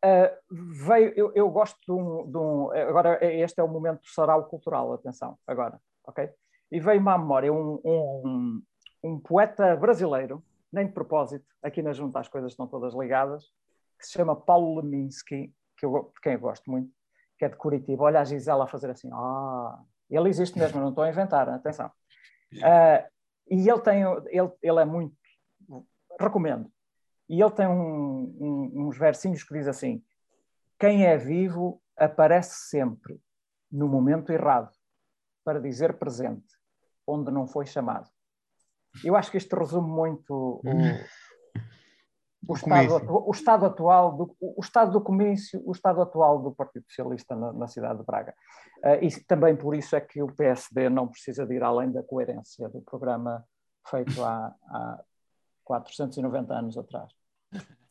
veio, 0.85 1.13
eu, 1.15 1.31
eu 1.33 1.49
gosto 1.49 1.79
de 1.83 1.91
um, 1.91 2.29
de 2.29 2.37
um, 2.37 2.71
agora 2.71 3.17
este 3.25 3.59
é 3.59 3.63
o 3.63 3.67
momento 3.67 4.01
do 4.01 4.07
sarau 4.07 4.45
cultural, 4.45 4.93
atenção, 4.93 5.35
agora, 5.47 5.81
ok? 6.03 6.29
E 6.71 6.79
veio-me 6.79 7.09
à 7.09 7.17
memória 7.17 7.51
um, 7.51 7.81
um, 7.83 8.61
um 9.03 9.19
poeta 9.19 9.75
brasileiro, 9.75 10.43
nem 10.71 10.85
de 10.85 10.93
propósito, 10.93 11.45
aqui 11.63 11.81
na 11.81 11.91
junta 11.91 12.19
as 12.19 12.27
coisas 12.27 12.51
estão 12.51 12.67
todas 12.67 12.93
ligadas, 12.93 13.45
que 13.97 14.05
se 14.05 14.11
chama 14.11 14.35
Paulo 14.35 14.79
Leminski, 14.79 15.51
que 15.75 15.87
eu, 15.87 16.11
de 16.13 16.21
quem 16.21 16.33
eu 16.33 16.39
gosto 16.39 16.69
muito, 16.69 16.91
que 17.37 17.45
é 17.45 17.49
de 17.49 17.55
Curitiba, 17.55 18.03
olha 18.03 18.19
a 18.19 18.23
Gisela 18.23 18.63
a 18.63 18.67
fazer 18.67 18.89
assim, 18.89 19.09
ah, 19.13 19.79
ele 20.09 20.29
existe 20.29 20.57
mesmo, 20.57 20.81
não 20.81 20.89
estou 20.89 21.03
a 21.03 21.09
inventar, 21.09 21.47
atenção. 21.49 21.91
Uh, 22.53 23.07
e 23.49 23.69
ele 23.69 23.81
tem, 23.81 24.01
ele, 24.01 24.51
ele 24.61 24.79
é 24.79 24.85
muito, 24.85 25.15
recomendo, 26.19 26.71
e 27.29 27.41
ele 27.41 27.51
tem 27.51 27.67
um, 27.67 28.35
um, 28.39 28.87
uns 28.87 28.97
versinhos 28.97 29.43
que 29.43 29.53
diz 29.53 29.67
assim, 29.67 30.03
quem 30.79 31.05
é 31.05 31.17
vivo 31.17 31.81
aparece 31.95 32.69
sempre 32.69 33.19
no 33.71 33.87
momento 33.87 34.31
errado, 34.31 34.71
para 35.43 35.59
dizer 35.59 35.97
presente, 35.97 36.55
onde 37.05 37.31
não 37.31 37.47
foi 37.47 37.65
chamado. 37.65 38.09
Eu 39.03 39.15
acho 39.15 39.31
que 39.31 39.37
isto 39.37 39.55
resume 39.55 39.87
muito 39.87 40.33
o, 40.33 40.61
o, 42.45 42.53
estado, 42.53 43.27
o 43.27 43.31
estado 43.31 43.65
atual 43.65 44.15
do 44.15 44.35
o 44.39 44.61
estado 44.61 44.91
do 44.91 45.01
comício, 45.01 45.61
o 45.65 45.71
estado 45.71 46.01
atual 46.01 46.41
do 46.41 46.51
Partido 46.51 46.85
Socialista 46.87 47.35
na, 47.35 47.53
na 47.53 47.67
cidade 47.67 47.99
de 47.99 48.05
Braga. 48.05 48.33
Uh, 48.83 49.03
e 49.03 49.23
também 49.23 49.55
por 49.55 49.75
isso 49.75 49.95
é 49.95 50.01
que 50.01 50.21
o 50.21 50.27
PSD 50.27 50.89
não 50.89 51.07
precisa 51.07 51.45
de 51.45 51.55
ir 51.55 51.63
além 51.63 51.91
da 51.91 52.03
coerência 52.03 52.69
do 52.69 52.81
programa 52.81 53.43
feito 53.89 54.23
há, 54.23 54.53
há 54.69 54.99
490 55.63 56.53
anos 56.53 56.77
atrás. 56.77 57.11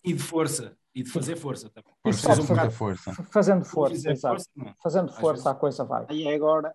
E 0.05 0.13
de 0.13 0.23
força, 0.23 0.77
e 0.95 1.03
de 1.03 1.11
fazer 1.11 1.37
força 1.37 1.71
também. 1.71 1.93
Fazer 2.15 2.43
um 2.43 2.47
fazer 2.47 2.71
força. 2.71 3.13
Fazendo 3.25 3.65
força, 3.65 4.11
exato. 4.11 4.37
Força, 4.37 4.75
Fazendo 4.83 5.13
força, 5.13 5.51
a 5.51 5.55
coisa 5.55 5.85
vai. 5.85 6.07
E 6.11 6.33
agora, 6.33 6.75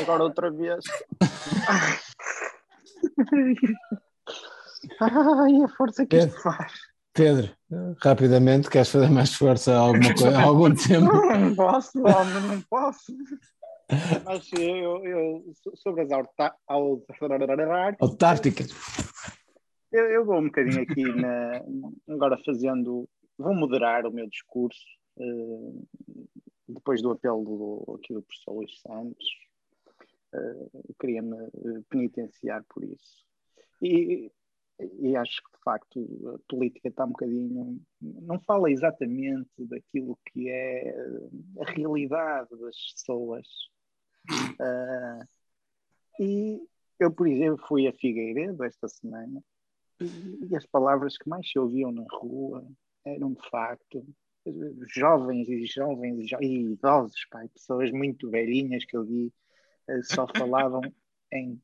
agora 0.00 0.22
outra 0.22 0.50
vez. 0.50 0.84
Ai, 5.00 5.62
a 5.62 5.68
força 5.68 6.06
que 6.06 6.16
isto 6.16 6.40
faz. 6.40 6.72
Pedro, 7.14 7.54
rapidamente, 8.02 8.70
queres 8.70 8.88
fazer 8.88 9.10
mais 9.10 9.34
força 9.34 9.76
alguma 9.76 10.14
coisa, 10.14 10.40
algum 10.40 10.72
tempo? 10.74 11.12
Não 11.12 11.54
posso, 11.54 11.98
homem, 11.98 12.40
não 12.48 12.62
posso. 12.62 13.12
Mas 14.24 14.50
eu, 14.58 15.04
eu 15.04 15.44
sobre 15.76 16.02
as 16.02 16.10
autárticas. 17.98 18.70
Eu, 19.92 20.06
eu 20.06 20.24
vou 20.24 20.38
um 20.38 20.46
bocadinho 20.46 20.82
aqui 20.82 21.04
na, 21.04 21.62
agora 22.08 22.38
fazendo, 22.46 23.06
vou 23.36 23.54
moderar 23.54 24.06
o 24.06 24.10
meu 24.10 24.26
discurso 24.26 24.80
uh, 25.18 25.86
depois 26.66 27.02
do 27.02 27.10
apelo 27.10 27.44
do, 27.44 27.94
aqui 27.96 28.14
do 28.14 28.22
professor 28.22 28.52
Luís 28.54 28.80
Santos. 28.80 29.26
Uh, 30.34 30.94
Queria-me 30.98 31.36
penitenciar 31.90 32.64
por 32.70 32.82
isso. 32.82 33.26
E 33.82 34.30
e 34.98 35.16
acho 35.16 35.42
que 35.42 35.52
de 35.52 35.62
facto 35.62 36.34
a 36.34 36.38
política 36.48 36.88
está 36.88 37.04
um 37.04 37.10
bocadinho 37.10 37.80
não 38.00 38.40
fala 38.40 38.70
exatamente 38.70 39.50
daquilo 39.58 40.18
que 40.26 40.48
é 40.48 40.94
a 41.60 41.70
realidade 41.70 42.50
das 42.50 42.76
pessoas. 42.92 43.46
Uh, 44.30 45.26
e 46.20 46.60
eu 46.98 47.10
por 47.10 47.26
exemplo 47.26 47.64
fui 47.66 47.86
a 47.86 47.92
Figueiredo 47.92 48.62
esta 48.64 48.88
semana 48.88 49.42
e, 50.00 50.48
e, 50.50 50.56
as 50.56 50.66
palavras 50.66 51.16
que 51.16 51.28
mais 51.28 51.48
se 51.50 51.58
ouviam 51.58 51.90
na 51.90 52.04
rua 52.10 52.66
eram 53.04 53.32
de 53.32 53.48
facto 53.50 54.06
jovens 54.94 55.48
e 55.48 55.64
jovens 55.66 56.18
e, 56.18 56.26
jo 56.26 56.36
e 56.40 56.72
idosos 56.72 57.26
pai, 57.30 57.48
pessoas 57.48 57.90
muito 57.90 58.30
velhinhas 58.30 58.84
que 58.84 58.96
eu 58.96 59.04
vi 59.04 59.32
uh, 59.88 60.02
só 60.02 60.26
falavam 60.26 60.82
em 61.32 61.60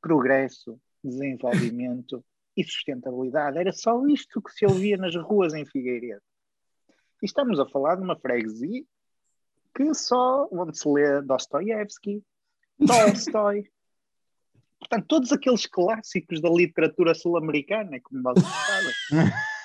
progresso 0.00 0.80
desenvolvimento 1.02 2.24
e 2.56 2.64
sustentabilidade. 2.64 3.58
Era 3.58 3.72
só 3.72 4.04
isto 4.06 4.40
que 4.40 4.50
se 4.52 4.64
ouvia 4.64 4.96
nas 4.96 5.14
ruas 5.14 5.54
em 5.54 5.64
Figueiredo. 5.64 6.22
E 7.22 7.26
estamos 7.26 7.60
a 7.60 7.66
falar 7.66 7.96
de 7.96 8.02
uma 8.02 8.16
freguesia 8.16 8.84
que 9.74 9.92
só 9.94 10.48
onde 10.50 10.78
se 10.78 10.88
lê 10.88 11.20
Dostoiévski, 11.22 12.24
Tolstói. 12.86 13.64
Portanto, 14.80 15.06
todos 15.06 15.32
aqueles 15.32 15.66
clássicos 15.66 16.40
da 16.40 16.48
literatura 16.48 17.14
sul-americana, 17.14 17.98
como 18.02 18.22
vocês 18.22 18.46
sabem. 18.46 19.32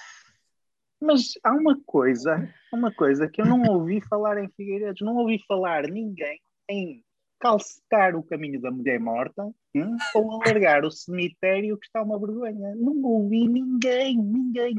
Mas 1.02 1.34
há 1.44 1.52
uma 1.52 1.80
coisa, 1.84 2.48
uma 2.72 2.94
coisa 2.94 3.28
que 3.28 3.42
eu 3.42 3.46
não 3.46 3.62
ouvi 3.64 4.02
falar 4.02 4.38
em 4.38 4.50
Figueiredo, 4.50 5.04
não 5.04 5.16
ouvi 5.18 5.44
falar 5.48 5.88
ninguém 5.88 6.40
em 6.70 7.04
calcetar 7.42 8.16
o 8.16 8.24
caminho 8.24 8.62
da 8.62 8.70
mulher 8.72 9.00
morta 9.00 9.44
hum, 9.76 9.98
ou 10.14 10.32
alargar 10.32 10.86
o 10.86 10.92
cemitério 10.92 11.78
que 11.78 11.88
está 11.88 12.04
uma 12.04 12.20
vergonha. 12.20 12.76
Não 12.76 13.02
ouvi 13.02 13.48
ninguém, 13.48 14.16
ninguém. 14.18 14.76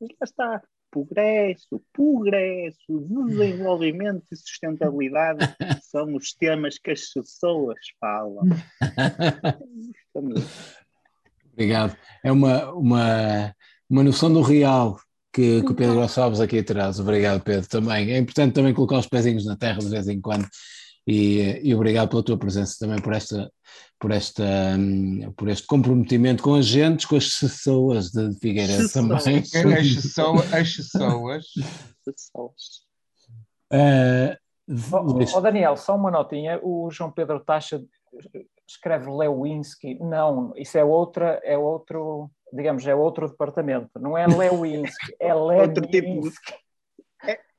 Mas 0.00 0.10
lá 0.10 0.24
está. 0.24 0.62
Progresso, 0.90 1.82
progresso, 1.90 3.00
desenvolvimento 3.08 4.26
e 4.30 4.36
sustentabilidade 4.36 5.38
são 5.80 6.14
os 6.14 6.34
temas 6.34 6.76
que 6.76 6.90
as 6.90 7.08
pessoas 7.14 7.78
falam. 7.98 8.42
Obrigado. 11.50 11.96
É 12.22 12.30
uma, 12.30 12.72
uma, 12.72 13.54
uma 13.88 14.04
noção 14.04 14.30
do 14.30 14.42
real 14.42 15.00
que, 15.32 15.62
que 15.62 15.72
o 15.72 15.74
Pedro 15.74 15.94
Gonçalves 15.94 16.40
aqui 16.40 16.62
traz. 16.62 17.00
Obrigado, 17.00 17.42
Pedro, 17.42 17.66
também. 17.66 18.10
É 18.12 18.18
importante 18.18 18.52
também 18.52 18.74
colocar 18.74 18.98
os 18.98 19.08
pezinhos 19.08 19.46
na 19.46 19.56
terra 19.56 19.78
de 19.78 19.88
vez 19.88 20.06
em 20.08 20.20
quando 20.20 20.46
e, 21.06 21.60
e, 21.62 21.74
obrigado 21.74 22.10
pela 22.10 22.22
tua 22.22 22.38
presença 22.38 22.76
também 22.78 23.00
por 23.00 23.12
esta 23.12 23.50
por 23.98 24.10
esta 24.10 24.44
hum, 24.78 25.32
por 25.36 25.48
este 25.48 25.66
comprometimento 25.66 26.42
com 26.42 26.54
as 26.54 26.66
gentes, 26.66 27.06
com 27.06 27.16
as 27.16 27.38
pessoas 27.38 28.10
de 28.10 28.32
Figueiredo 28.40 28.88
também. 28.88 29.38
As 29.38 29.50
pessoas, 29.50 30.52
as 30.52 30.76
pessoas. 30.76 31.44
Uh, 33.72 34.36
oh, 34.92 35.36
oh, 35.36 35.40
Daniel, 35.40 35.76
só 35.76 35.96
uma 35.96 36.10
notinha. 36.10 36.60
O 36.62 36.90
João 36.90 37.10
Pedro 37.10 37.40
Taxa 37.40 37.82
escreve 38.66 39.10
Lewinsky. 39.10 39.98
Não, 40.00 40.52
isso 40.56 40.76
é 40.78 40.84
outra, 40.84 41.40
é 41.44 41.56
outro, 41.56 42.30
digamos, 42.52 42.86
é 42.86 42.94
outro 42.94 43.28
departamento. 43.28 43.90
Não 43.98 44.16
é 44.16 44.26
Lewinsky, 44.26 45.16
é 45.20 45.32
Lewinsky. 45.34 46.54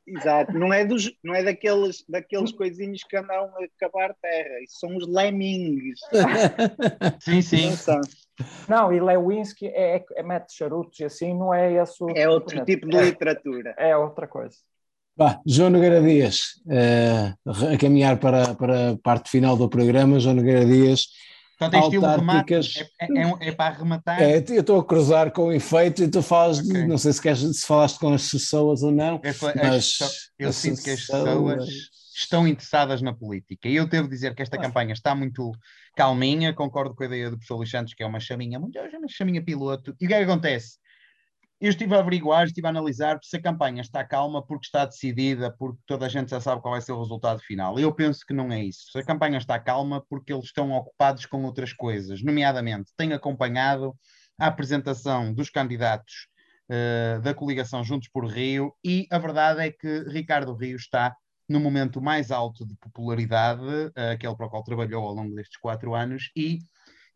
Exato, 0.06 0.52
não 0.54 0.74
é, 0.74 0.84
dos, 0.84 1.12
não 1.24 1.34
é 1.34 1.42
daqueles, 1.42 2.04
daqueles 2.10 2.52
coisinhos 2.52 3.04
que 3.04 3.16
andam 3.16 3.36
a 3.36 3.64
acabar 3.64 4.14
terra, 4.22 4.62
isso 4.62 4.80
são 4.80 4.98
os 4.98 5.08
lemmings. 5.08 6.00
sim, 7.22 7.42
sim. 7.42 7.70
Não, 8.68 8.92
e 8.92 9.00
Lewinsky 9.00 9.68
é, 9.68 10.04
é 10.16 10.24
mete 10.24 10.54
charutos 10.54 11.00
e 11.00 11.06
assim, 11.06 11.34
não 11.34 11.54
é 11.54 11.74
esse. 11.74 12.04
É 12.16 12.28
outro 12.28 12.66
tipo 12.66 12.88
de 12.88 13.00
literatura. 13.00 13.74
É, 13.78 13.92
é 13.92 13.98
outra 13.98 14.28
coisa. 14.28 14.58
Bah, 15.16 15.40
João 15.46 15.70
Nogueira 15.70 16.02
Dias, 16.02 16.62
uh, 16.66 17.72
a 17.72 17.78
caminhar 17.78 18.20
para, 18.20 18.56
para 18.56 18.92
a 18.92 18.98
parte 18.98 19.30
final 19.30 19.56
do 19.56 19.70
programa, 19.70 20.20
João 20.20 20.36
Nogueira 20.36 20.66
Dias 20.66 21.08
Portanto, 21.58 21.82
é 21.82 21.86
estilo 21.86 22.06
remate, 22.06 22.54
é, 22.54 22.60
é, 22.60 23.22
é, 23.22 23.48
é, 23.48 23.52
para 23.52 23.76
arrematar. 23.76 24.22
É, 24.22 24.38
eu 24.38 24.62
estou 24.62 24.80
a 24.80 24.86
cruzar 24.86 25.32
com 25.32 25.46
o 25.46 25.52
efeito 25.52 26.04
e 26.04 26.08
tu 26.08 26.22
falas, 26.22 26.60
okay. 26.60 26.74
de, 26.74 26.88
não 26.88 26.98
sei 26.98 27.14
se, 27.14 27.22
queres, 27.22 27.40
se 27.40 27.66
falaste 27.66 28.00
com 28.00 28.14
as 28.14 28.30
pessoas 28.30 28.82
ou 28.84 28.92
não, 28.92 29.22
mas 29.56 30.00
eu 30.40 30.52
sinto 30.52 30.82
que 30.82 30.90
as 30.90 31.02
pessoas 31.02 31.68
estão 32.16 32.48
interessadas 32.48 33.02
na 33.02 33.14
política. 33.14 33.68
E 33.68 33.76
eu 33.76 33.88
devo 33.88 34.08
dizer 34.08 34.36
que 34.36 34.42
esta 34.42 34.58
ah. 34.58 34.62
campanha 34.62 34.94
está 34.94 35.16
muito 35.16 35.52
calminha, 35.96 36.54
concordo 36.54 36.96
com 36.96 37.04
a 37.04 37.06
ideia 37.06 37.30
do 37.30 37.38
professor 37.38 37.58
Luís 37.58 37.70
Santos, 37.70 37.94
que 37.94 38.04
é 38.04 38.06
uma 38.06 38.20
chaminha, 38.20 38.60
muito, 38.60 38.78
é 38.78 38.98
uma 38.98 39.08
chaminha 39.08 39.44
piloto. 39.44 39.96
E 40.00 40.06
o 40.06 40.08
que 40.08 40.14
é 40.14 40.18
que 40.18 40.24
acontece? 40.24 40.78
Eu 41.62 41.70
estive 41.70 41.96
a 41.96 42.00
averiguar, 42.00 42.46
estive 42.46 42.68
a 42.68 42.70
analisar 42.70 43.18
se 43.22 43.38
a 43.38 43.42
campanha 43.42 43.82
está 43.82 44.04
calma 44.04 44.46
porque 44.46 44.66
está 44.66 44.86
decidida, 44.86 45.56
porque 45.58 45.80
toda 45.86 46.06
a 46.06 46.10
gente 46.10 46.32
já 46.32 46.42
sabe 46.42 46.62
qual 46.62 46.74
vai 46.74 46.82
ser 46.82 46.92
o 46.92 47.00
resultado 47.00 47.40
final. 47.42 47.80
Eu 47.80 47.94
penso 47.94 48.26
que 48.28 48.34
não 48.34 48.52
é 48.52 48.62
isso. 48.64 48.98
A 48.98 49.04
campanha 49.04 49.38
está 49.38 49.58
calma 49.60 50.04
porque 50.10 50.34
eles 50.34 50.46
estão 50.46 50.72
ocupados 50.72 51.26
com 51.26 51.44
outras 51.44 51.72
coisas, 51.72 52.22
nomeadamente 52.22 52.92
têm 52.98 53.14
acompanhado 53.14 53.96
a 54.38 54.48
apresentação 54.48 55.34
dos 55.34 55.50
candidatos 55.50 56.28
uh, 56.70 57.22
da 57.22 57.34
coligação 57.34 57.84
Juntos 57.84 58.10
por 58.10 58.26
Rio 58.26 58.74
e 58.84 59.08
a 59.10 59.18
verdade 59.18 59.62
é 59.62 59.72
que 59.72 60.04
Ricardo 60.10 60.54
Rio 60.56 60.76
está 60.76 61.16
no 61.48 61.60
momento 61.60 62.02
mais 62.02 62.32
alto 62.32 62.66
de 62.66 62.76
popularidade, 62.76 63.64
uh, 63.64 64.12
aquele 64.14 64.36
para 64.36 64.48
o 64.48 64.50
qual 64.50 64.64
trabalhou 64.64 65.06
ao 65.06 65.14
longo 65.14 65.36
destes 65.36 65.58
quatro 65.60 65.94
anos, 65.94 66.32
e 66.36 66.60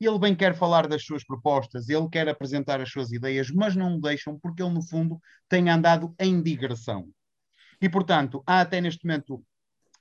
ele 0.05 0.19
bem 0.19 0.35
quer 0.35 0.55
falar 0.55 0.87
das 0.87 1.03
suas 1.03 1.25
propostas, 1.25 1.89
ele 1.89 2.07
quer 2.09 2.27
apresentar 2.29 2.79
as 2.81 2.89
suas 2.89 3.11
ideias, 3.11 3.49
mas 3.49 3.75
não 3.75 3.97
o 3.97 4.01
deixam 4.01 4.39
porque 4.39 4.61
ele, 4.61 4.73
no 4.73 4.81
fundo, 4.81 5.19
tem 5.49 5.69
andado 5.69 6.13
em 6.19 6.41
digressão. 6.41 7.09
E, 7.81 7.89
portanto, 7.89 8.43
há 8.45 8.61
até 8.61 8.79
neste 8.81 9.05
momento 9.05 9.43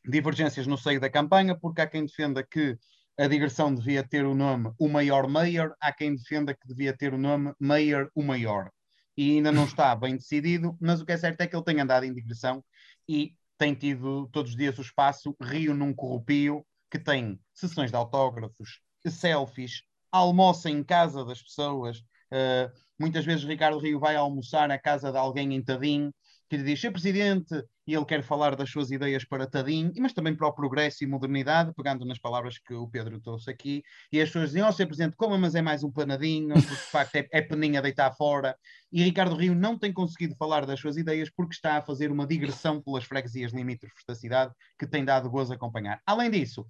divergências 0.05 0.67
no 0.67 0.79
seio 0.79 1.01
da 1.01 1.11
campanha, 1.11 1.59
porque 1.59 1.81
há 1.81 1.87
quem 1.87 2.05
defenda 2.05 2.43
que 2.43 2.79
a 3.19 3.27
digressão 3.27 3.75
devia 3.75 4.07
ter 4.07 4.25
o 4.27 4.35
nome 4.35 4.71
O 4.79 4.89
Maior 4.89 5.27
Mayor, 5.29 5.75
há 5.81 5.93
quem 5.93 6.15
defenda 6.15 6.55
que 6.55 6.69
devia 6.69 6.95
ter 6.97 7.15
o 7.15 7.19
nome 7.19 7.53
Mayor 7.59 8.11
o 8.15 8.23
Maior. 8.23 8.71
E 9.17 9.37
ainda 9.37 9.51
não 9.51 9.65
está 9.65 9.95
bem 9.97 10.17
decidido, 10.17 10.77
mas 10.81 11.01
o 11.01 11.07
que 11.07 11.13
é 11.13 11.17
certo 11.17 11.41
é 11.41 11.47
que 11.47 11.57
ele 11.57 11.65
tem 11.65 11.81
andado 11.81 12.05
em 12.05 12.13
digressão 12.13 12.63
e 13.09 13.35
tem 13.57 13.75
tido 13.75 14.29
todos 14.31 14.53
os 14.53 14.57
dias 14.57 14.79
o 14.79 14.83
espaço 14.83 15.35
Rio 15.41 15.75
num 15.75 15.95
Corrupio, 15.95 16.67
que 16.91 16.99
tem 16.99 17.41
sessões 17.55 17.91
de 17.91 17.97
autógrafos, 17.97 18.81
selfies, 19.11 19.83
almoça 20.11 20.71
em 20.71 20.83
casa 20.83 21.25
das 21.25 21.43
pessoas. 21.43 21.99
Uh, 22.33 22.71
muitas 22.99 23.25
vezes 23.25 23.45
Ricardo 23.45 23.79
Rio 23.79 24.01
vai 24.01 24.17
almoçar 24.17 24.69
na 24.69 24.79
casa 24.79 25.13
de 25.13 25.19
alguém 25.19 25.55
em 25.55 25.63
Tadim, 25.63 26.13
que 26.49 26.57
lhe 26.57 26.63
diz, 26.63 26.81
Sr. 26.81 26.93
Presidente, 26.93 27.55
e 27.87 27.95
ele 27.95 28.05
quer 28.05 28.23
falar 28.23 28.55
das 28.55 28.71
suas 28.71 28.91
ideias 28.91 29.25
para 29.25 29.47
Tadim, 29.47 29.93
mas 29.99 30.13
também 30.13 30.35
para 30.35 30.47
o 30.47 30.53
progresso 30.53 31.03
e 31.03 31.07
modernidade, 31.07 31.73
pegando 31.77 32.05
nas 32.05 32.19
palavras 32.19 32.59
que 32.59 32.73
o 32.73 32.89
Pedro 32.89 33.21
trouxe 33.21 33.51
aqui, 33.51 33.83
e 34.13 34.21
as 34.21 34.29
pessoas 34.29 34.51
dizem, 34.51 34.63
ó, 34.63 34.69
oh, 34.69 34.73
Sr. 34.73 34.87
Presidente, 34.87 35.17
como, 35.17 35.37
mas 35.39 35.55
é 35.55 35.63
mais 35.63 35.83
um 35.83 35.91
panadinho, 35.91 36.55
porque 36.55 36.69
de 36.69 36.91
facto 36.91 37.17
é, 37.17 37.29
é 37.33 37.43
peninha 37.43 37.83
deitar 37.83 38.13
fora, 38.17 38.57
e 38.93 39.03
Ricardo 39.03 39.35
Rio 39.35 39.55
não 39.55 39.79
tem 39.79 39.93
conseguido 39.93 40.37
falar 40.37 40.65
das 40.67 40.79
suas 40.79 40.97
ideias 40.97 41.29
porque 41.31 41.55
está 41.55 41.79
a 41.79 41.83
fazer 41.83 42.13
uma 42.13 42.27
digressão 42.27 42.81
pelas 42.81 43.05
freguesias 43.05 43.53
limítrofes 43.53 44.05
da 44.07 44.15
cidade, 44.15 44.53
que 44.79 44.87
tem 44.87 45.05
dado 45.05 45.29
gozo 45.29 45.53
a 45.53 45.57
acompanhar. 45.57 46.01
Além 46.07 46.31
disso, 46.31 46.65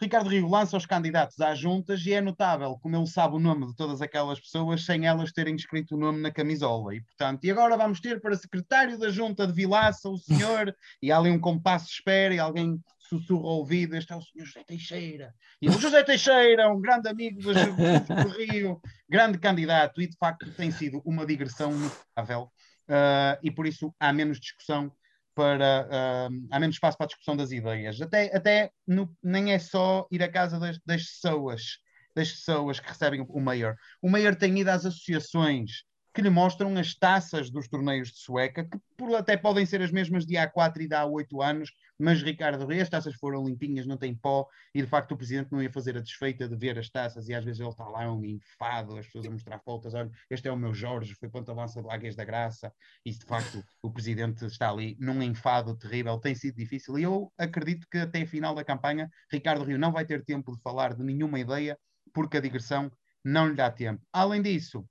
Ricardo 0.00 0.30
Rio 0.30 0.48
lança 0.48 0.76
os 0.76 0.86
candidatos 0.86 1.40
às 1.40 1.58
juntas 1.58 2.06
e 2.06 2.12
é 2.12 2.20
notável 2.20 2.78
como 2.80 2.96
ele 2.96 3.06
sabe 3.06 3.34
o 3.34 3.40
nome 3.40 3.66
de 3.66 3.74
todas 3.74 4.00
aquelas 4.00 4.38
pessoas 4.38 4.84
sem 4.84 5.06
elas 5.06 5.32
terem 5.32 5.56
escrito 5.56 5.96
o 5.96 5.98
nome 5.98 6.20
na 6.20 6.30
camisola. 6.30 6.94
E, 6.94 7.00
portanto, 7.00 7.44
e 7.44 7.50
agora 7.50 7.76
vamos 7.76 8.00
ter 8.00 8.20
para 8.20 8.36
secretário 8.36 8.98
da 8.98 9.10
junta 9.10 9.46
de 9.46 9.52
Vilaça 9.52 10.08
o 10.08 10.16
senhor, 10.16 10.74
e 11.02 11.10
há 11.10 11.18
ali 11.18 11.30
um 11.30 11.40
compasso 11.40 11.86
de 11.86 11.92
espera 11.92 12.34
e 12.34 12.38
alguém 12.38 12.80
sussurra 13.08 13.48
ao 13.48 13.56
ouvido, 13.56 13.96
este 13.96 14.12
é 14.12 14.16
o 14.16 14.22
senhor 14.22 14.44
José 14.44 14.62
Teixeira. 14.64 15.34
E 15.60 15.68
o 15.68 15.72
José 15.72 16.04
Teixeira, 16.04 16.70
um 16.70 16.80
grande 16.80 17.08
amigo 17.08 17.40
do, 17.40 17.52
do 17.52 18.28
Rio, 18.36 18.80
grande 19.08 19.38
candidato, 19.38 20.00
e 20.00 20.06
de 20.06 20.16
facto 20.16 20.50
tem 20.52 20.70
sido 20.70 21.02
uma 21.04 21.26
digressão 21.26 21.72
notável. 21.72 22.50
Uh, 22.88 23.36
e 23.42 23.50
por 23.50 23.66
isso 23.66 23.94
há 23.98 24.12
menos 24.12 24.40
discussão 24.40 24.90
para 25.38 25.86
uh, 25.86 26.48
há 26.50 26.58
menos 26.58 26.74
espaço 26.74 26.98
para 26.98 27.04
a 27.04 27.06
discussão 27.06 27.36
das 27.36 27.52
ideias. 27.52 28.00
Até, 28.00 28.36
até 28.36 28.72
no, 28.84 29.16
nem 29.22 29.52
é 29.52 29.58
só 29.60 30.04
ir 30.10 30.20
à 30.20 30.28
casa 30.28 30.58
das, 30.58 30.80
das 30.84 31.04
pessoas, 31.04 31.78
das 32.12 32.32
pessoas 32.32 32.80
que 32.80 32.88
recebem 32.88 33.24
o 33.28 33.40
Mayor. 33.40 33.76
O 34.02 34.10
Mayor 34.10 34.34
tem 34.34 34.58
ido 34.58 34.68
às 34.68 34.84
associações 34.84 35.84
que 36.18 36.22
lhe 36.22 36.30
mostram 36.30 36.76
as 36.76 36.96
taças 36.96 37.48
dos 37.48 37.68
torneios 37.68 38.08
de 38.08 38.18
sueca, 38.18 38.64
que 38.64 38.76
por, 38.96 39.14
até 39.14 39.36
podem 39.36 39.64
ser 39.64 39.80
as 39.80 39.92
mesmas 39.92 40.26
de 40.26 40.36
há 40.36 40.50
4 40.50 40.82
e 40.82 40.88
de 40.88 40.94
há 40.96 41.06
8 41.06 41.40
anos, 41.40 41.70
mas 41.96 42.20
Ricardo 42.20 42.66
Reis, 42.66 42.82
as 42.82 42.88
taças 42.88 43.14
foram 43.14 43.44
limpinhas, 43.44 43.86
não 43.86 43.96
tem 43.96 44.16
pó, 44.16 44.44
e 44.74 44.82
de 44.82 44.88
facto 44.88 45.12
o 45.12 45.16
presidente 45.16 45.52
não 45.52 45.62
ia 45.62 45.70
fazer 45.70 45.96
a 45.96 46.00
desfeita 46.00 46.48
de 46.48 46.56
ver 46.56 46.76
as 46.76 46.90
taças, 46.90 47.28
e 47.28 47.34
às 47.34 47.44
vezes 47.44 47.60
ele 47.60 47.68
está 47.68 47.84
lá 47.84 48.12
um 48.12 48.24
enfado, 48.24 48.96
as 48.96 49.06
pessoas 49.06 49.26
a 49.26 49.30
mostrar 49.30 49.60
fotos, 49.60 49.94
olha, 49.94 50.10
este 50.28 50.48
é 50.48 50.50
o 50.50 50.56
meu 50.56 50.74
Jorge, 50.74 51.14
foi 51.14 51.28
ponto 51.28 51.52
avança 51.52 51.80
do 51.80 51.88
Águias 51.88 52.16
da 52.16 52.24
Graça, 52.24 52.72
e 53.06 53.12
de 53.12 53.24
facto 53.24 53.62
o 53.80 53.88
presidente 53.88 54.44
está 54.44 54.70
ali 54.70 54.96
num 54.98 55.22
enfado 55.22 55.78
terrível, 55.78 56.18
tem 56.18 56.34
sido 56.34 56.56
difícil, 56.56 56.98
e 56.98 57.04
eu 57.04 57.32
acredito 57.38 57.86
que 57.88 57.98
até 57.98 58.22
a 58.22 58.26
final 58.26 58.56
da 58.56 58.64
campanha 58.64 59.08
Ricardo 59.30 59.62
Rio 59.62 59.78
não 59.78 59.92
vai 59.92 60.04
ter 60.04 60.24
tempo 60.24 60.52
de 60.52 60.60
falar 60.62 60.94
de 60.96 61.04
nenhuma 61.04 61.38
ideia, 61.38 61.78
porque 62.12 62.38
a 62.38 62.40
digressão 62.40 62.90
não 63.24 63.46
lhe 63.46 63.54
dá 63.54 63.70
tempo. 63.70 64.02
Além 64.12 64.42
disso, 64.42 64.84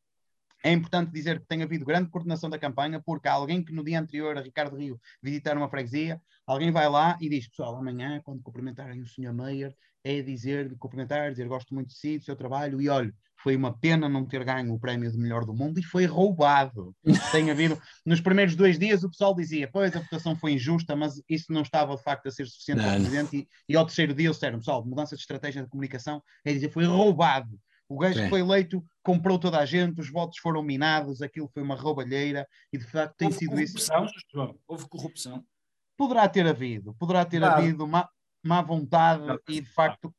é 0.68 0.74
importante 0.74 1.12
dizer 1.12 1.40
que 1.40 1.48
tem 1.48 1.64
havido 1.64 1.86
grande 1.86 2.10
coordenação 2.10 2.50
da 2.50 2.60
campanha, 2.60 3.02
porque 3.02 3.28
há 3.28 3.34
alguém 3.34 3.64
que 3.64 3.72
no 3.72 3.84
dia 3.84 4.00
anterior 4.00 4.38
a 4.38 4.42
Ricardo 4.42 4.76
Rio 4.76 5.00
visitar 5.24 5.56
uma 5.56 5.70
freguesia, 5.70 6.22
alguém 6.46 6.72
vai 6.72 6.90
lá 6.90 7.18
e 7.22 7.30
diz: 7.30 7.48
Pessoal, 7.48 7.76
amanhã, 7.78 8.22
quando 8.24 8.44
cumprimentarem 8.44 9.02
o 9.02 9.08
Sr. 9.08 9.34
Meyer, 9.34 9.74
é 10.04 10.22
dizer, 10.22 10.76
cumprimentar, 10.78 11.32
dizer 11.32 11.48
gosto 11.48 11.74
muito 11.74 11.90
de 11.90 11.96
si, 11.96 12.18
do 12.18 12.26
seu 12.26 12.36
trabalho, 12.36 12.82
e 12.82 12.90
olha, 12.90 13.14
foi 13.42 13.56
uma 13.56 13.78
pena 13.78 14.10
não 14.10 14.26
ter 14.26 14.44
ganho 14.44 14.74
o 14.74 14.80
prémio 14.80 15.10
de 15.12 15.18
melhor 15.18 15.46
do 15.46 15.54
mundo 15.54 15.80
e 15.80 15.84
foi 15.84 16.06
roubado. 16.06 16.96
Tem 17.32 17.50
havido, 17.50 17.80
nos 18.06 18.20
primeiros 18.20 18.56
dois 18.56 18.78
dias 18.78 19.04
o 19.04 19.10
pessoal 19.10 19.34
dizia, 19.34 19.70
pois 19.72 19.96
a 19.96 20.00
votação 20.00 20.36
foi 20.36 20.54
injusta, 20.54 20.96
mas 20.96 21.22
isso 21.30 21.52
não 21.54 21.62
estava 21.62 21.96
de 21.96 22.04
facto 22.04 22.28
a 22.28 22.32
ser 22.32 22.46
suficiente 22.46 22.82
para 22.82 22.92
o 22.92 22.96
presidente, 22.96 23.38
e, 23.38 23.48
e 23.70 23.76
ao 23.78 23.86
terceiro 23.86 24.14
dia 24.14 24.28
eles 24.28 24.38
disseram, 24.38 24.60
pessoal, 24.60 24.86
mudança 24.86 25.16
de 25.16 25.22
estratégia 25.22 25.64
de 25.64 25.70
comunicação, 25.70 26.22
é 26.44 26.52
dizer, 26.52 26.72
foi 26.72 26.86
roubado. 26.86 27.58
O 27.90 27.98
gajo 27.98 28.22
que 28.22 28.30
foi 28.30 28.42
eleito 28.42 28.84
comprou 29.02 29.40
toda 29.40 29.58
a 29.60 29.66
gente, 29.66 30.02
os 30.02 30.12
votos 30.12 30.40
foram 30.40 30.62
minados, 30.62 31.22
aquilo 31.22 31.48
foi 31.48 31.64
uma 31.64 31.76
roubalheira 31.76 32.46
e 32.72 32.78
de 32.78 32.86
facto 32.86 33.16
tem 33.16 33.28
Houve 33.28 33.40
sido 33.40 33.52
corrupção, 33.52 34.06
isso. 34.06 34.14
João? 34.30 34.60
Houve 34.68 34.90
corrupção? 34.90 35.46
Poderá 35.98 36.28
ter 36.28 36.46
havido, 36.46 36.94
poderá 36.96 37.24
ter 37.26 37.40
claro. 37.40 37.56
havido 37.56 37.88
má, 37.88 38.08
má 38.44 38.62
vontade 38.62 39.26
não, 39.26 39.40
e 39.48 39.62
de 39.62 39.70
facto 39.70 40.14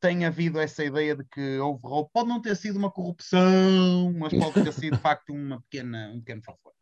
tem 0.00 0.24
havido 0.24 0.58
essa 0.58 0.84
ideia 0.84 1.14
de 1.14 1.24
que 1.24 1.58
houve 1.58 1.80
roubo. 1.86 2.10
Pode 2.12 2.28
não 2.28 2.42
ter 2.42 2.56
sido 2.56 2.76
uma 2.76 2.90
corrupção, 2.90 4.12
mas 4.18 4.32
pode 4.32 4.64
ter 4.64 4.72
sido 4.72 4.96
de 4.96 5.02
facto 5.02 5.32
uma 5.32 5.62
pequena, 5.62 6.10
um 6.12 6.18
pequeno 6.18 6.42
favor. 6.42 6.72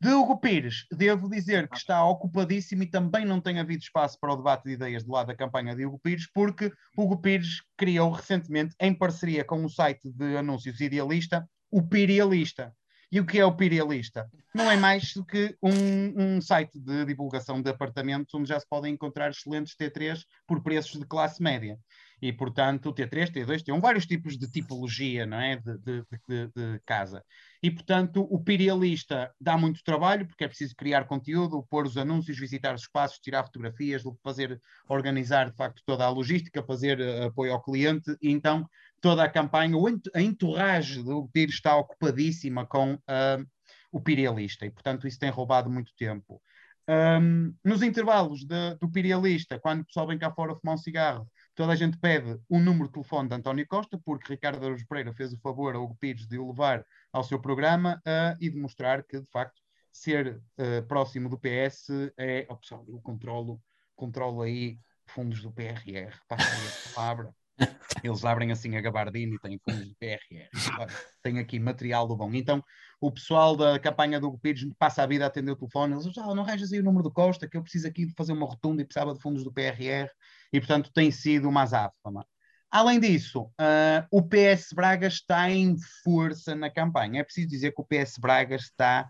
De 0.00 0.12
Hugo 0.12 0.38
Pires, 0.38 0.86
devo 0.92 1.28
dizer 1.28 1.68
que 1.68 1.76
está 1.76 2.04
ocupadíssimo 2.04 2.82
e 2.82 2.90
também 2.90 3.24
não 3.24 3.40
tem 3.40 3.58
havido 3.58 3.82
espaço 3.82 4.18
para 4.20 4.32
o 4.32 4.36
debate 4.36 4.64
de 4.64 4.72
ideias 4.72 5.02
do 5.02 5.12
lado 5.12 5.28
da 5.28 5.34
campanha 5.34 5.74
de 5.74 5.86
Hugo 5.86 5.98
Pires, 5.98 6.28
porque 6.32 6.72
Hugo 6.96 7.20
Pires 7.20 7.62
criou 7.76 8.10
recentemente, 8.10 8.74
em 8.80 8.94
parceria 8.94 9.44
com 9.44 9.64
o 9.64 9.70
site 9.70 10.10
de 10.12 10.36
anúncios 10.36 10.80
Idealista, 10.80 11.48
o 11.70 11.82
Pirialista. 11.82 12.72
E 13.10 13.20
o 13.20 13.26
que 13.26 13.38
é 13.38 13.44
o 13.44 13.54
Pirialista? 13.54 14.28
Não 14.54 14.68
é 14.68 14.76
mais 14.76 15.14
do 15.14 15.24
que 15.24 15.56
um, 15.62 16.36
um, 16.36 16.40
site 16.40 16.80
de 16.80 17.04
divulgação 17.04 17.62
de 17.62 17.70
apartamentos 17.70 18.34
onde 18.34 18.48
já 18.48 18.58
se 18.58 18.66
podem 18.68 18.94
encontrar 18.94 19.30
excelentes 19.30 19.76
T3 19.76 20.20
por 20.48 20.62
preços 20.62 20.98
de 20.98 21.06
classe 21.06 21.40
média 21.40 21.78
e, 22.20 22.32
portanto, 22.32 22.92
T3, 22.92 23.30
T2, 23.30 23.62
T1, 23.62 23.80
vários 23.80 24.06
tipos 24.06 24.38
de 24.38 24.50
tipologia 24.50 25.26
não 25.26 25.38
é? 25.38 25.56
de, 25.56 25.78
de, 25.78 26.04
de, 26.28 26.46
de 26.48 26.80
casa. 26.84 27.24
E, 27.62 27.70
portanto, 27.70 28.26
o 28.30 28.42
pirialista 28.42 29.32
dá 29.40 29.56
muito 29.56 29.82
trabalho, 29.82 30.26
porque 30.26 30.44
é 30.44 30.48
preciso 30.48 30.74
criar 30.76 31.06
conteúdo, 31.06 31.66
pôr 31.68 31.86
os 31.86 31.96
anúncios, 31.96 32.38
visitar 32.38 32.74
os 32.74 32.82
espaços, 32.82 33.18
tirar 33.18 33.44
fotografias, 33.44 34.02
fazer, 34.22 34.60
organizar, 34.88 35.50
de 35.50 35.56
facto, 35.56 35.82
toda 35.86 36.04
a 36.04 36.10
logística, 36.10 36.62
fazer 36.62 37.00
uh, 37.00 37.24
apoio 37.24 37.52
ao 37.52 37.62
cliente, 37.62 38.16
e 38.20 38.30
então 38.30 38.68
toda 39.00 39.24
a 39.24 39.28
campanha, 39.28 39.76
a 40.14 40.20
entourage 40.20 41.02
do 41.02 41.28
PIR 41.32 41.48
está 41.48 41.76
ocupadíssima 41.76 42.66
com 42.66 42.94
uh, 42.94 43.46
o 43.90 44.00
pirialista, 44.00 44.66
e, 44.66 44.70
portanto, 44.70 45.06
isso 45.06 45.18
tem 45.18 45.30
roubado 45.30 45.70
muito 45.70 45.92
tempo. 45.96 46.40
Um, 46.86 47.54
nos 47.64 47.82
intervalos 47.82 48.44
de, 48.44 48.74
do 48.74 48.90
pirialista, 48.90 49.58
quando 49.58 49.80
o 49.80 49.86
pessoal 49.86 50.06
vem 50.06 50.18
cá 50.18 50.30
fora 50.30 50.54
fumar 50.54 50.74
um 50.74 50.78
cigarro, 50.78 51.26
toda 51.54 51.72
a 51.72 51.76
gente 51.76 51.96
pede 51.98 52.38
o 52.48 52.58
número 52.58 52.86
de 52.86 52.92
telefone 52.92 53.28
de 53.28 53.34
António 53.34 53.66
Costa, 53.66 53.98
porque 54.04 54.32
Ricardo 54.32 54.64
Araújo 54.64 54.86
Pereira 54.86 55.12
fez 55.12 55.32
o 55.32 55.38
favor 55.38 55.74
a 55.74 55.78
Hugo 55.78 55.96
Pires 55.96 56.26
de 56.26 56.38
o 56.38 56.48
levar 56.48 56.84
ao 57.12 57.24
seu 57.24 57.40
programa 57.40 58.00
uh, 58.06 58.36
e 58.40 58.50
demonstrar 58.50 59.02
que, 59.04 59.20
de 59.20 59.30
facto, 59.30 59.60
ser 59.92 60.42
uh, 60.58 60.86
próximo 60.88 61.28
do 61.28 61.38
PS 61.38 61.88
é. 62.16 62.42
Pessoal, 62.60 62.84
eu 62.88 63.00
controlo, 63.00 63.62
controlo 63.94 64.42
aí 64.42 64.78
fundos 65.06 65.42
do 65.42 65.52
PRR, 65.52 66.12
passa 66.28 66.90
a 66.90 66.94
palavra. 66.94 67.34
Eles 68.04 68.24
abrem 68.24 68.52
assim 68.52 68.76
a 68.76 68.80
gabardina 68.80 69.34
e 69.34 69.38
têm 69.38 69.58
fundos 69.58 69.88
do 69.88 69.94
PRR. 69.96 70.88
Tem 71.22 71.38
aqui 71.38 71.58
material 71.58 72.06
do 72.06 72.16
bom. 72.16 72.32
Então, 72.34 72.62
o 73.00 73.10
pessoal 73.10 73.56
da 73.56 73.78
campanha 73.78 74.20
do 74.20 74.36
Pires 74.38 74.66
passa 74.78 75.02
a 75.02 75.06
vida 75.06 75.24
a 75.24 75.28
atender 75.28 75.52
o 75.52 75.56
telefone. 75.56 75.94
Eles 75.94 76.04
dizem, 76.04 76.22
ah, 76.22 76.34
não 76.34 76.42
arranjas 76.42 76.72
aí 76.72 76.80
o 76.80 76.82
número 76.82 77.04
do 77.04 77.12
Costa, 77.12 77.48
que 77.48 77.56
eu 77.56 77.62
preciso 77.62 77.86
aqui 77.86 78.06
de 78.06 78.14
fazer 78.14 78.32
uma 78.32 78.46
rotunda 78.46 78.82
e 78.82 78.84
precisava 78.84 79.14
de 79.14 79.20
fundos 79.20 79.44
do 79.44 79.52
PRR. 79.52 80.10
E, 80.52 80.60
portanto, 80.60 80.90
tem 80.92 81.10
sido 81.10 81.48
uma 81.48 81.62
azáfama. 81.62 82.26
Além 82.70 82.98
disso, 82.98 83.42
uh, 83.42 84.04
o 84.10 84.20
PS 84.20 84.72
Braga 84.74 85.06
está 85.06 85.48
em 85.48 85.76
força 86.02 86.56
na 86.56 86.68
campanha. 86.68 87.20
É 87.20 87.24
preciso 87.24 87.46
dizer 87.46 87.72
que 87.72 87.80
o 87.80 87.84
PS 87.84 88.18
Braga 88.18 88.56
está 88.56 89.08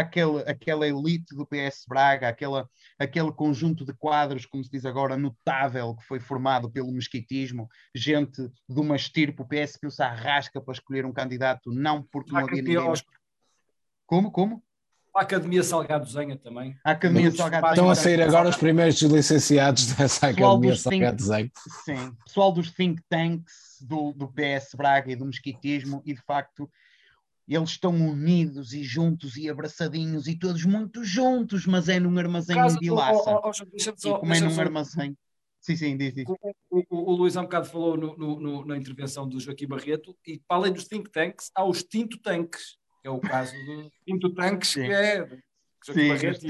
aquele, 0.00 0.40
aquela 0.46 0.86
elite 0.86 1.34
do 1.34 1.46
PS 1.46 1.84
Braga, 1.86 2.28
aquela, 2.28 2.68
aquele 2.98 3.30
conjunto 3.32 3.84
de 3.84 3.92
quadros, 3.94 4.44
como 4.44 4.64
se 4.64 4.70
diz 4.70 4.84
agora, 4.84 5.16
notável, 5.16 5.94
que 5.94 6.04
foi 6.04 6.18
formado 6.18 6.70
pelo 6.70 6.92
mesquitismo, 6.92 7.68
gente 7.94 8.42
de 8.68 8.80
uma 8.80 8.96
estirpe, 8.96 9.42
o 9.42 9.46
PS 9.46 9.76
que 9.76 9.90
se 9.90 10.02
arrasca 10.02 10.60
para 10.60 10.72
escolher 10.72 11.06
um 11.06 11.12
candidato, 11.12 11.72
não 11.72 12.02
porque 12.02 12.32
não 12.32 12.40
havia 12.40 12.62
ninguém. 12.62 12.92
Como, 14.06 14.30
como? 14.30 14.62
A 15.14 15.22
Academia 15.22 15.62
Salgado 15.62 16.10
Zenha 16.10 16.36
também. 16.36 16.76
A 16.84 16.90
Academia 16.90 17.30
Salgado 17.30 17.68
Estão 17.68 17.88
a 17.88 17.94
sair 17.94 18.20
agora 18.20 18.48
os 18.48 18.56
primeiros 18.56 19.00
licenciados 19.00 19.92
dessa 19.94 20.28
Academia 20.30 20.74
Salgado 20.74 21.22
Zenha. 21.22 21.52
Sim, 21.84 22.12
pessoal 22.24 22.50
dos 22.50 22.72
think 22.72 23.00
tanks 23.08 23.78
do, 23.80 24.12
do 24.12 24.26
PS 24.26 24.74
Braga 24.76 25.12
e 25.12 25.16
do 25.16 25.24
mesquitismo, 25.24 26.02
e 26.04 26.14
de 26.14 26.20
facto 26.22 26.68
eles 27.46 27.70
estão 27.70 27.94
unidos 27.94 28.72
e 28.72 28.82
juntos 28.82 29.36
e 29.36 29.50
abraçadinhos 29.50 30.26
e 30.26 30.38
todos 30.38 30.64
muito 30.64 31.04
juntos, 31.04 31.66
mas 31.66 31.88
é 31.88 32.00
num 32.00 32.16
armazém 32.18 32.56
Caso, 32.56 32.78
de. 32.78 32.90
Oh, 32.90 32.96
oh, 32.96 33.40
oh, 33.44 33.50
e 33.50 34.18
como 34.18 34.34
é 34.34 34.40
num 34.40 34.60
armazém. 34.60 35.16
Sim, 35.60 35.76
sim, 35.76 35.96
diz, 35.96 36.14
diz. 36.14 36.26
O, 36.28 36.36
o, 36.70 36.84
o, 36.90 37.16
Luís 37.16 37.36
há 37.36 37.40
um 37.40 37.44
bocado 37.44 37.66
falou 37.66 37.96
no, 37.96 38.16
no, 38.16 38.40
no, 38.40 38.64
na 38.66 38.76
intervenção 38.76 39.26
do 39.26 39.40
Joaquim 39.40 39.66
Barreto, 39.66 40.14
e 40.26 40.38
para 40.46 40.58
além 40.58 40.72
dos 40.72 40.84
think 40.84 41.10
tanks, 41.10 41.50
há 41.54 41.64
os 41.64 41.82
tinto 41.82 42.18
tanks, 42.20 42.76
que 43.00 43.08
é 43.08 43.10
o 43.10 43.18
caso 43.18 43.52
do 43.52 43.90
tinto 44.06 44.34
tanks, 44.34 44.68
sim. 44.68 44.84
que 44.84 44.92
é 44.92 45.26
Sim, 45.92 46.08
Barreto, 46.08 46.46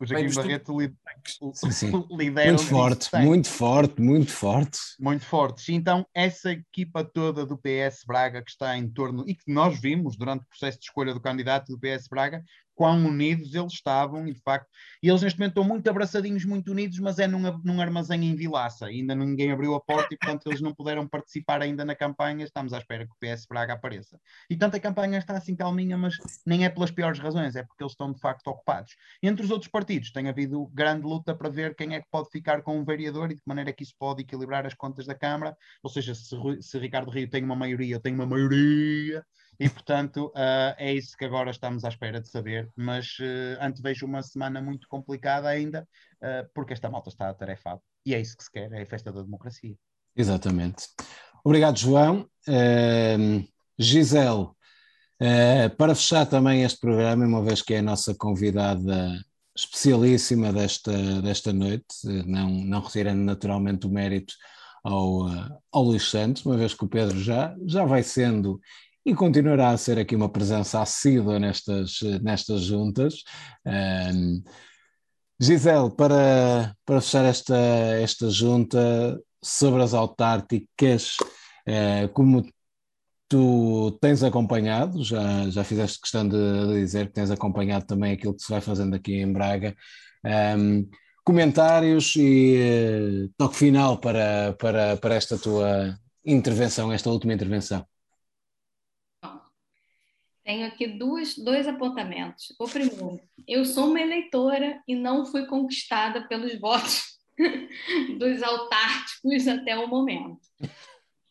o 0.00 0.06
Joaquim 0.06 0.34
Barreto 0.34 0.76
lidera 2.10 2.52
muito 2.52 2.64
forte, 2.66 3.08
muito 3.16 3.48
forte, 3.48 4.00
muito 4.00 4.30
forte. 4.30 4.78
Muito 5.00 5.24
forte. 5.24 5.72
Então, 5.72 6.06
essa 6.14 6.52
equipa 6.52 7.02
toda 7.02 7.46
do 7.46 7.56
PS 7.56 8.04
Braga 8.06 8.42
que 8.42 8.50
está 8.50 8.76
em 8.76 8.88
torno, 8.90 9.24
e 9.26 9.34
que 9.34 9.50
nós 9.50 9.80
vimos 9.80 10.16
durante 10.16 10.42
o 10.42 10.48
processo 10.48 10.78
de 10.78 10.84
escolha 10.84 11.14
do 11.14 11.20
candidato 11.20 11.72
do 11.72 11.78
PS 11.78 12.08
Braga, 12.08 12.42
quão 12.78 13.06
unidos 13.06 13.52
eles 13.56 13.72
estavam 13.72 14.28
e 14.28 14.32
de 14.32 14.40
facto, 14.40 14.68
e 15.02 15.08
eles 15.08 15.20
neste 15.20 15.36
momento 15.36 15.50
estão 15.50 15.64
muito 15.64 15.90
abraçadinhos, 15.90 16.44
muito 16.44 16.70
unidos, 16.70 17.00
mas 17.00 17.18
é 17.18 17.26
num, 17.26 17.40
num 17.64 17.80
armazém 17.80 18.24
em 18.24 18.36
Vilaça, 18.36 18.86
ainda 18.86 19.16
ninguém 19.16 19.50
abriu 19.50 19.74
a 19.74 19.80
porta 19.80 20.14
e 20.14 20.16
portanto 20.16 20.46
eles 20.46 20.60
não 20.60 20.72
puderam 20.72 21.04
participar 21.08 21.60
ainda 21.60 21.84
na 21.84 21.96
campanha, 21.96 22.44
estamos 22.44 22.72
à 22.72 22.78
espera 22.78 23.04
que 23.04 23.10
o 23.10 23.16
PS 23.18 23.46
Braga 23.46 23.72
apareça. 23.72 24.16
E 24.48 24.56
tanto 24.56 24.76
a 24.76 24.80
campanha 24.80 25.18
está 25.18 25.36
assim 25.36 25.56
calminha, 25.56 25.98
mas 25.98 26.14
nem 26.46 26.64
é 26.64 26.68
pelas 26.68 26.92
piores 26.92 27.18
razões, 27.18 27.56
é 27.56 27.64
porque 27.64 27.82
eles 27.82 27.94
estão 27.94 28.12
de 28.12 28.20
facto 28.20 28.46
ocupados. 28.46 28.94
Entre 29.20 29.44
os 29.44 29.50
outros 29.50 29.68
partidos 29.68 30.12
tem 30.12 30.28
havido 30.28 30.68
grande 30.68 31.04
luta 31.04 31.34
para 31.34 31.48
ver 31.48 31.74
quem 31.74 31.96
é 31.96 32.00
que 32.00 32.06
pode 32.08 32.30
ficar 32.30 32.62
com 32.62 32.78
um 32.78 32.84
vereador 32.84 33.32
e 33.32 33.34
de 33.34 33.40
que 33.40 33.48
maneira 33.48 33.70
é 33.70 33.72
que 33.72 33.82
isso 33.82 33.94
pode 33.98 34.22
equilibrar 34.22 34.64
as 34.64 34.74
contas 34.74 35.04
da 35.04 35.16
Câmara, 35.16 35.56
ou 35.82 35.90
seja, 35.90 36.14
se, 36.14 36.36
se 36.60 36.78
Ricardo 36.78 37.10
Rio 37.10 37.28
tem 37.28 37.42
uma 37.42 37.56
maioria, 37.56 37.96
eu 37.96 38.00
tenho 38.00 38.14
uma 38.14 38.26
maioria, 38.26 39.24
e, 39.60 39.68
portanto, 39.68 40.26
uh, 40.28 40.74
é 40.76 40.94
isso 40.94 41.16
que 41.16 41.24
agora 41.24 41.50
estamos 41.50 41.84
à 41.84 41.88
espera 41.88 42.20
de 42.20 42.28
saber. 42.28 42.70
Mas 42.76 43.18
uh, 43.18 43.60
antevejo 43.60 44.06
uma 44.06 44.22
semana 44.22 44.62
muito 44.62 44.86
complicada 44.86 45.48
ainda, 45.48 45.86
uh, 46.22 46.48
porque 46.54 46.72
esta 46.72 46.88
malta 46.88 47.08
está 47.08 47.28
atarefada. 47.28 47.80
e 48.06 48.14
é 48.14 48.20
isso 48.20 48.36
que 48.36 48.44
se 48.44 48.52
quer, 48.52 48.70
é 48.72 48.82
a 48.82 48.86
festa 48.86 49.12
da 49.12 49.22
democracia. 49.22 49.74
Exatamente. 50.14 50.86
Obrigado, 51.42 51.76
João. 51.76 52.28
Uh, 52.46 53.44
Gisele, 53.76 54.48
para 55.76 55.94
fechar 55.94 56.26
também 56.26 56.62
este 56.62 56.78
programa, 56.78 57.26
uma 57.26 57.42
vez 57.42 57.60
que 57.60 57.74
é 57.74 57.78
a 57.78 57.82
nossa 57.82 58.14
convidada 58.14 59.20
especialíssima 59.56 60.52
desta, 60.52 61.20
desta 61.20 61.52
noite, 61.52 62.06
não, 62.26 62.48
não 62.48 62.80
retirando 62.80 63.22
naturalmente 63.22 63.86
o 63.86 63.90
mérito 63.90 64.34
ao, 64.84 65.26
ao 65.72 65.82
Luís 65.82 66.08
Santos, 66.08 66.44
uma 66.44 66.56
vez 66.56 66.74
que 66.74 66.84
o 66.84 66.88
Pedro 66.88 67.18
já, 67.20 67.56
já 67.66 67.84
vai 67.84 68.04
sendo 68.04 68.60
e 69.08 69.14
continuará 69.14 69.70
a 69.70 69.78
ser 69.78 69.98
aqui 69.98 70.14
uma 70.14 70.28
presença 70.28 70.82
assídua 70.82 71.38
nestas, 71.38 72.00
nestas 72.22 72.62
juntas. 72.62 73.22
Um, 73.66 74.42
Gisele, 75.40 75.90
para, 75.96 76.74
para 76.84 77.00
fechar 77.00 77.24
esta, 77.24 77.56
esta 77.56 78.28
junta 78.28 79.18
sobre 79.42 79.82
as 79.82 79.94
autárticas, 79.94 81.16
eh, 81.64 82.08
como 82.08 82.44
tu 83.28 83.92
tens 84.00 84.22
acompanhado, 84.24 85.04
já, 85.04 85.48
já 85.48 85.62
fizeste 85.62 86.00
questão 86.00 86.28
de, 86.28 86.80
dizer 86.80 87.06
que 87.06 87.12
tens 87.12 87.30
acompanhado 87.30 87.86
também 87.86 88.12
aquilo 88.12 88.34
que 88.34 88.42
se 88.42 88.50
vai 88.50 88.60
fazendo 88.60 88.94
aqui 88.96 89.14
em 89.14 89.32
Braga. 89.32 89.76
Comentários 91.28 92.14
e 92.16 93.26
uh, 93.28 93.30
toque 93.36 93.54
final 93.54 93.98
para, 93.98 94.54
para, 94.54 94.96
para 94.96 95.14
esta 95.14 95.36
tua 95.36 95.94
intervenção, 96.24 96.90
esta 96.90 97.10
última 97.10 97.34
intervenção. 97.34 97.84
Tenho 100.48 100.66
aqui 100.66 100.86
duas, 100.86 101.36
dois 101.36 101.68
apontamentos. 101.68 102.54
O 102.58 102.66
primeiro, 102.66 103.20
eu 103.46 103.66
sou 103.66 103.88
uma 103.88 104.00
eleitora 104.00 104.82
e 104.88 104.94
não 104.94 105.26
fui 105.26 105.44
conquistada 105.44 106.26
pelos 106.26 106.58
votos 106.58 107.18
dos 108.18 108.42
autárticos 108.42 109.46
até 109.46 109.76
o 109.76 109.86
momento. 109.86 110.40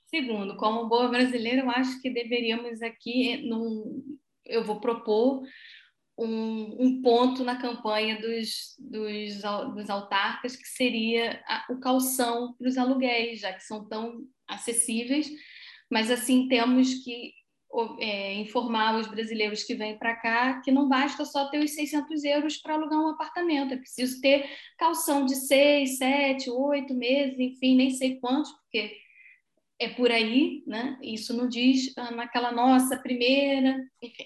Segundo, 0.06 0.56
como 0.56 0.88
boa 0.88 1.08
brasileira, 1.08 1.64
eu 1.64 1.70
acho 1.72 2.00
que 2.00 2.12
deveríamos 2.12 2.84
aqui, 2.84 3.38
num, 3.38 4.20
eu 4.46 4.64
vou 4.64 4.80
propor 4.80 5.42
um, 6.16 6.78
um 6.80 7.02
ponto 7.02 7.44
na 7.44 7.60
campanha 7.60 8.22
dos, 8.22 8.76
dos, 8.78 9.42
dos 9.74 9.90
autarcas, 9.90 10.56
que 10.56 10.68
seria 10.68 11.42
a, 11.48 11.66
o 11.72 11.80
calção 11.80 12.54
para 12.54 12.68
os 12.68 12.78
aluguéis, 12.78 13.40
já 13.40 13.52
que 13.52 13.64
são 13.64 13.84
tão 13.90 14.28
acessíveis, 14.48 15.28
mas 15.90 16.12
assim 16.12 16.48
temos 16.48 17.04
que 17.04 17.34
é, 18.00 18.34
informar 18.36 19.00
os 19.00 19.08
brasileiros 19.08 19.64
que 19.64 19.76
vêm 19.76 19.98
para 19.98 20.16
cá 20.16 20.62
que 20.62 20.72
não 20.72 20.88
basta 20.88 21.26
só 21.26 21.50
ter 21.50 21.64
os 21.64 21.72
600 21.72 22.24
euros 22.24 22.58
para 22.58 22.74
alugar 22.74 23.00
um 23.00 23.10
apartamento, 23.10 23.74
é 23.74 23.78
preciso 23.78 24.20
ter 24.22 24.46
calção 24.78 25.26
de 25.26 25.36
seis, 25.36 25.98
sete, 25.98 26.50
oito 26.50 26.94
meses, 26.94 27.38
enfim, 27.40 27.76
nem 27.76 27.92
sei 27.92 28.20
quantos, 28.20 28.52
porque 28.52 28.98
é 29.80 29.90
por 29.90 30.12
aí, 30.12 30.64
né? 30.66 30.98
Isso 31.02 31.36
não 31.36 31.48
diz 31.48 31.94
ah, 31.98 32.12
naquela 32.12 32.52
nossa 32.52 32.98
primeira, 32.98 33.78
enfim. 34.02 34.26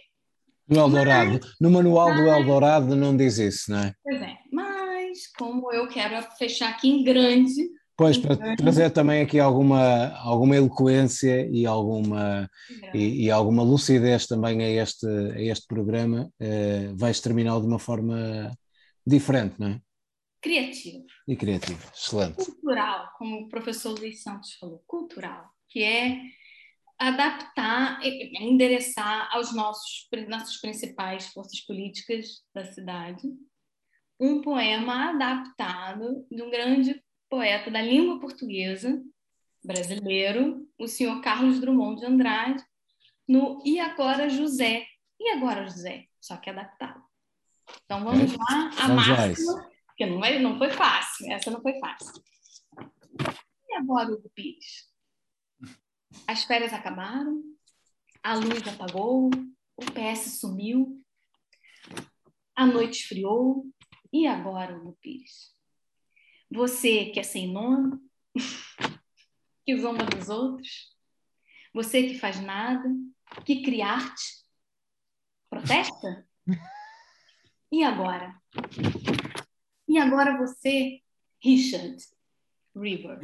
No 0.67 0.79
Eldorado, 0.79 1.39
mas, 1.41 1.55
no 1.59 1.69
manual 1.69 2.09
mas, 2.09 2.17
do 2.17 2.29
Eldorado 2.29 2.95
não 2.95 3.17
diz 3.17 3.37
isso, 3.37 3.71
não 3.71 3.79
é? 3.79 3.93
Pois 4.03 4.21
é, 4.21 4.37
mas 4.51 5.27
como 5.37 5.71
eu 5.73 5.89
quero 5.89 6.21
fechar 6.37 6.69
aqui 6.69 6.89
em 6.89 7.03
grande, 7.03 7.69
Pois, 8.01 8.17
para 8.17 8.55
trazer 8.55 8.89
também 8.89 9.21
aqui 9.21 9.39
alguma, 9.39 10.07
alguma 10.17 10.55
eloquência 10.55 11.47
e 11.51 11.67
alguma, 11.67 12.49
e, 12.95 13.25
e, 13.25 13.29
alguma 13.29 13.61
lucidez 13.61 14.25
também 14.25 14.63
a 14.63 14.83
este, 14.83 15.05
a 15.05 15.39
este 15.39 15.67
programa, 15.67 16.27
eh, 16.39 16.91
vais 16.95 17.21
terminá-lo 17.21 17.61
de 17.61 17.67
uma 17.67 17.77
forma 17.77 18.57
diferente, 19.05 19.53
não 19.59 19.67
é? 19.67 19.81
Criativo. 20.41 21.05
E 21.27 21.35
criativo, 21.35 21.91
excelente. 21.95 22.43
Cultural, 22.43 23.07
como 23.19 23.41
o 23.41 23.49
professor 23.49 23.91
Luiz 23.99 24.23
Santos 24.23 24.53
falou, 24.53 24.83
cultural, 24.87 25.51
que 25.69 25.83
é 25.83 26.17
adaptar, 26.97 27.99
endereçar 28.03 29.29
aos 29.31 29.53
nossos 29.53 30.07
nossas 30.27 30.57
principais 30.59 31.27
forças 31.27 31.59
políticas 31.61 32.41
da 32.51 32.65
cidade 32.65 33.21
um 34.19 34.41
poema 34.41 35.11
adaptado 35.11 36.25
de 36.31 36.41
um 36.41 36.49
grande 36.49 36.99
poeta 37.31 37.71
da 37.71 37.81
língua 37.81 38.19
portuguesa 38.19 39.01
brasileiro, 39.63 40.69
o 40.77 40.85
senhor 40.85 41.21
Carlos 41.21 41.61
Drummond 41.61 42.01
de 42.01 42.05
Andrade, 42.05 42.61
no 43.25 43.61
E 43.65 43.79
Agora 43.79 44.27
José. 44.27 44.85
E 45.17 45.29
agora 45.29 45.65
José? 45.65 46.07
Só 46.19 46.35
que 46.35 46.49
adaptado. 46.49 47.01
Então 47.85 48.03
vamos 48.03 48.33
é. 48.33 48.37
lá, 48.37 48.71
a 48.77 48.87
máxima, 48.89 49.69
porque 49.85 50.05
não, 50.05 50.25
é, 50.25 50.39
não 50.39 50.57
foi 50.57 50.71
fácil, 50.71 51.31
essa 51.31 51.49
não 51.49 51.61
foi 51.61 51.79
fácil. 51.79 52.21
E 53.69 53.75
agora, 53.75 54.11
Hugo 54.11 54.29
Pires? 54.35 54.91
As 56.27 56.43
férias 56.43 56.73
acabaram, 56.73 57.41
a 58.21 58.33
luz 58.33 58.67
apagou, 58.67 59.29
o 59.77 59.85
PS 59.85 60.39
sumiu, 60.39 61.01
a 62.53 62.65
noite 62.65 62.99
esfriou, 62.99 63.65
e 64.11 64.27
agora, 64.27 64.75
Hugo 64.75 64.97
Pires? 64.99 65.60
Você 66.51 67.05
que 67.05 67.19
é 67.19 67.23
sem 67.23 67.51
nome, 67.51 67.97
que 69.65 69.77
zomba 69.77 70.03
dos 70.03 70.27
outros, 70.27 70.93
você 71.73 72.03
que 72.03 72.19
faz 72.19 72.41
nada, 72.41 72.89
que 73.45 73.61
cria 73.63 73.87
arte, 73.87 74.43
protesta? 75.49 76.27
E 77.71 77.83
agora? 77.83 78.35
E 79.87 79.97
agora 79.97 80.37
você, 80.37 81.01
Richard 81.41 82.03
River? 82.75 83.19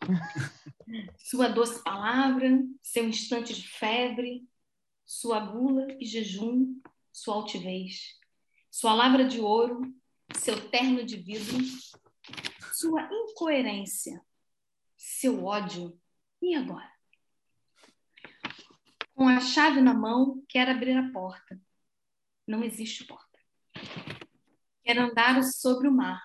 Sua 1.18 1.48
doce 1.48 1.82
palavra, 1.82 2.48
seu 2.82 3.06
instante 3.06 3.54
de 3.54 3.68
febre, 3.68 4.46
sua 5.04 5.40
gula 5.40 5.86
e 6.00 6.04
jejum, 6.04 6.80
sua 7.12 7.34
altivez, 7.36 8.18
sua 8.70 8.92
lavra 8.92 9.24
de 9.26 9.40
ouro, 9.40 9.94
seu 10.34 10.68
terno 10.70 11.04
de 11.04 11.16
vidro, 11.16 11.58
sua 12.72 13.08
incoerência, 13.10 14.20
seu 14.96 15.44
ódio. 15.44 15.98
E 16.40 16.54
agora? 16.54 16.90
Com 19.14 19.28
a 19.28 19.40
chave 19.40 19.80
na 19.80 19.94
mão, 19.94 20.42
quer 20.48 20.68
abrir 20.68 20.96
a 20.96 21.12
porta. 21.12 21.60
Não 22.46 22.64
existe 22.64 23.04
porta. 23.04 23.38
Quer 24.82 24.98
andar 24.98 25.42
sobre 25.44 25.86
o 25.86 25.92
mar, 25.92 26.20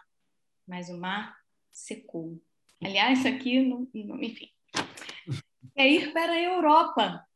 mas 0.65 0.89
o 0.89 0.97
mar 0.97 1.37
secou. 1.71 2.41
Aliás, 2.83 3.19
isso 3.19 3.27
aqui, 3.27 3.61
não, 3.61 3.87
não, 3.93 4.21
enfim. 4.21 4.51
Quer 5.75 5.87
ir 5.87 6.13
para 6.13 6.31
a 6.31 6.41
Europa. 6.41 7.27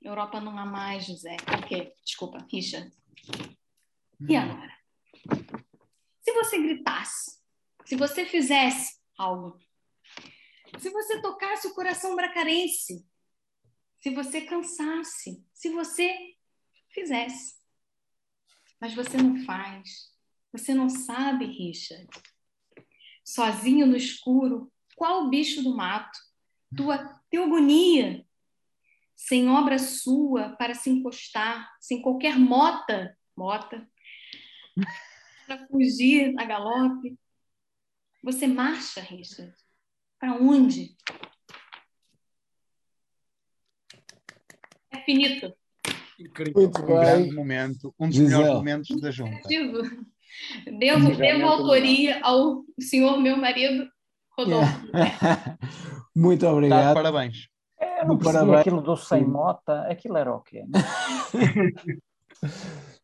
Europa 0.00 0.40
não 0.40 0.58
há 0.58 0.66
mais, 0.66 1.06
José. 1.06 1.36
Por 1.38 1.66
quê? 1.66 1.94
Desculpa, 2.04 2.46
Richard. 2.50 2.90
E 4.28 4.36
agora? 4.36 4.76
Se 6.20 6.32
você 6.32 6.60
gritasse, 6.60 7.39
se 7.84 7.96
você 7.96 8.24
fizesse 8.24 8.98
algo, 9.16 9.58
se 10.78 10.90
você 10.90 11.20
tocasse 11.20 11.66
o 11.66 11.74
coração 11.74 12.14
bracarense, 12.14 13.04
se 14.00 14.10
você 14.10 14.42
cansasse, 14.42 15.44
se 15.52 15.70
você 15.70 16.16
fizesse. 16.92 17.58
Mas 18.80 18.94
você 18.94 19.16
não 19.16 19.44
faz. 19.44 20.10
Você 20.52 20.74
não 20.74 20.88
sabe, 20.88 21.44
Richard. 21.44 22.08
Sozinho 23.24 23.86
no 23.86 23.96
escuro, 23.96 24.72
qual 24.96 25.28
bicho 25.28 25.62
do 25.62 25.76
mato? 25.76 26.18
Tua 26.76 26.98
teogonia, 27.30 28.26
sem 29.14 29.48
obra 29.48 29.78
sua 29.78 30.56
para 30.56 30.74
se 30.74 30.88
encostar, 30.90 31.70
sem 31.80 32.00
qualquer 32.00 32.38
mota, 32.38 33.16
mota, 33.36 33.88
para 35.46 35.66
fugir 35.68 36.34
a 36.38 36.44
galope, 36.44 37.18
você 38.22 38.46
marcha, 38.46 39.00
Richard? 39.00 39.54
Para 40.18 40.34
onde? 40.34 40.96
É 44.92 45.00
finito. 45.04 45.52
Incrível. 46.18 46.62
Muito 46.62 46.82
um 46.82 46.86
bem. 46.86 46.96
grande 46.96 47.34
momento, 47.34 47.94
um 47.98 48.06
dos 48.08 48.16
Gisele. 48.16 48.36
melhores 48.36 48.56
momentos 48.56 49.00
da 49.00 49.10
junta. 49.10 49.48
Devo, 50.78 51.16
devo 51.16 51.46
autoria 51.46 52.20
ao 52.22 52.62
senhor 52.78 53.18
meu 53.18 53.36
marido, 53.36 53.88
Rodolfo. 54.36 54.86
Muito 56.14 56.46
obrigado. 56.46 56.88
Tá, 56.88 56.94
parabéns. 56.94 57.48
Eu 58.00 58.08
não 58.08 58.18
parabéns. 58.18 58.58
aquilo 58.60 58.82
do 58.82 58.96
sem 58.96 59.24
mota, 59.24 59.82
aquilo 59.88 60.16
era 60.16 60.34
o 60.34 60.40
quê? 60.40 60.64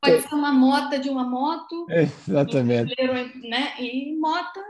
Pode 0.00 0.22
ser 0.22 0.34
uma 0.34 0.52
mota 0.52 0.98
de 0.98 1.08
uma 1.08 1.24
moto. 1.24 1.86
Exatamente. 1.90 2.94
Né? 3.48 3.74
E 3.80 4.16
mota 4.18 4.62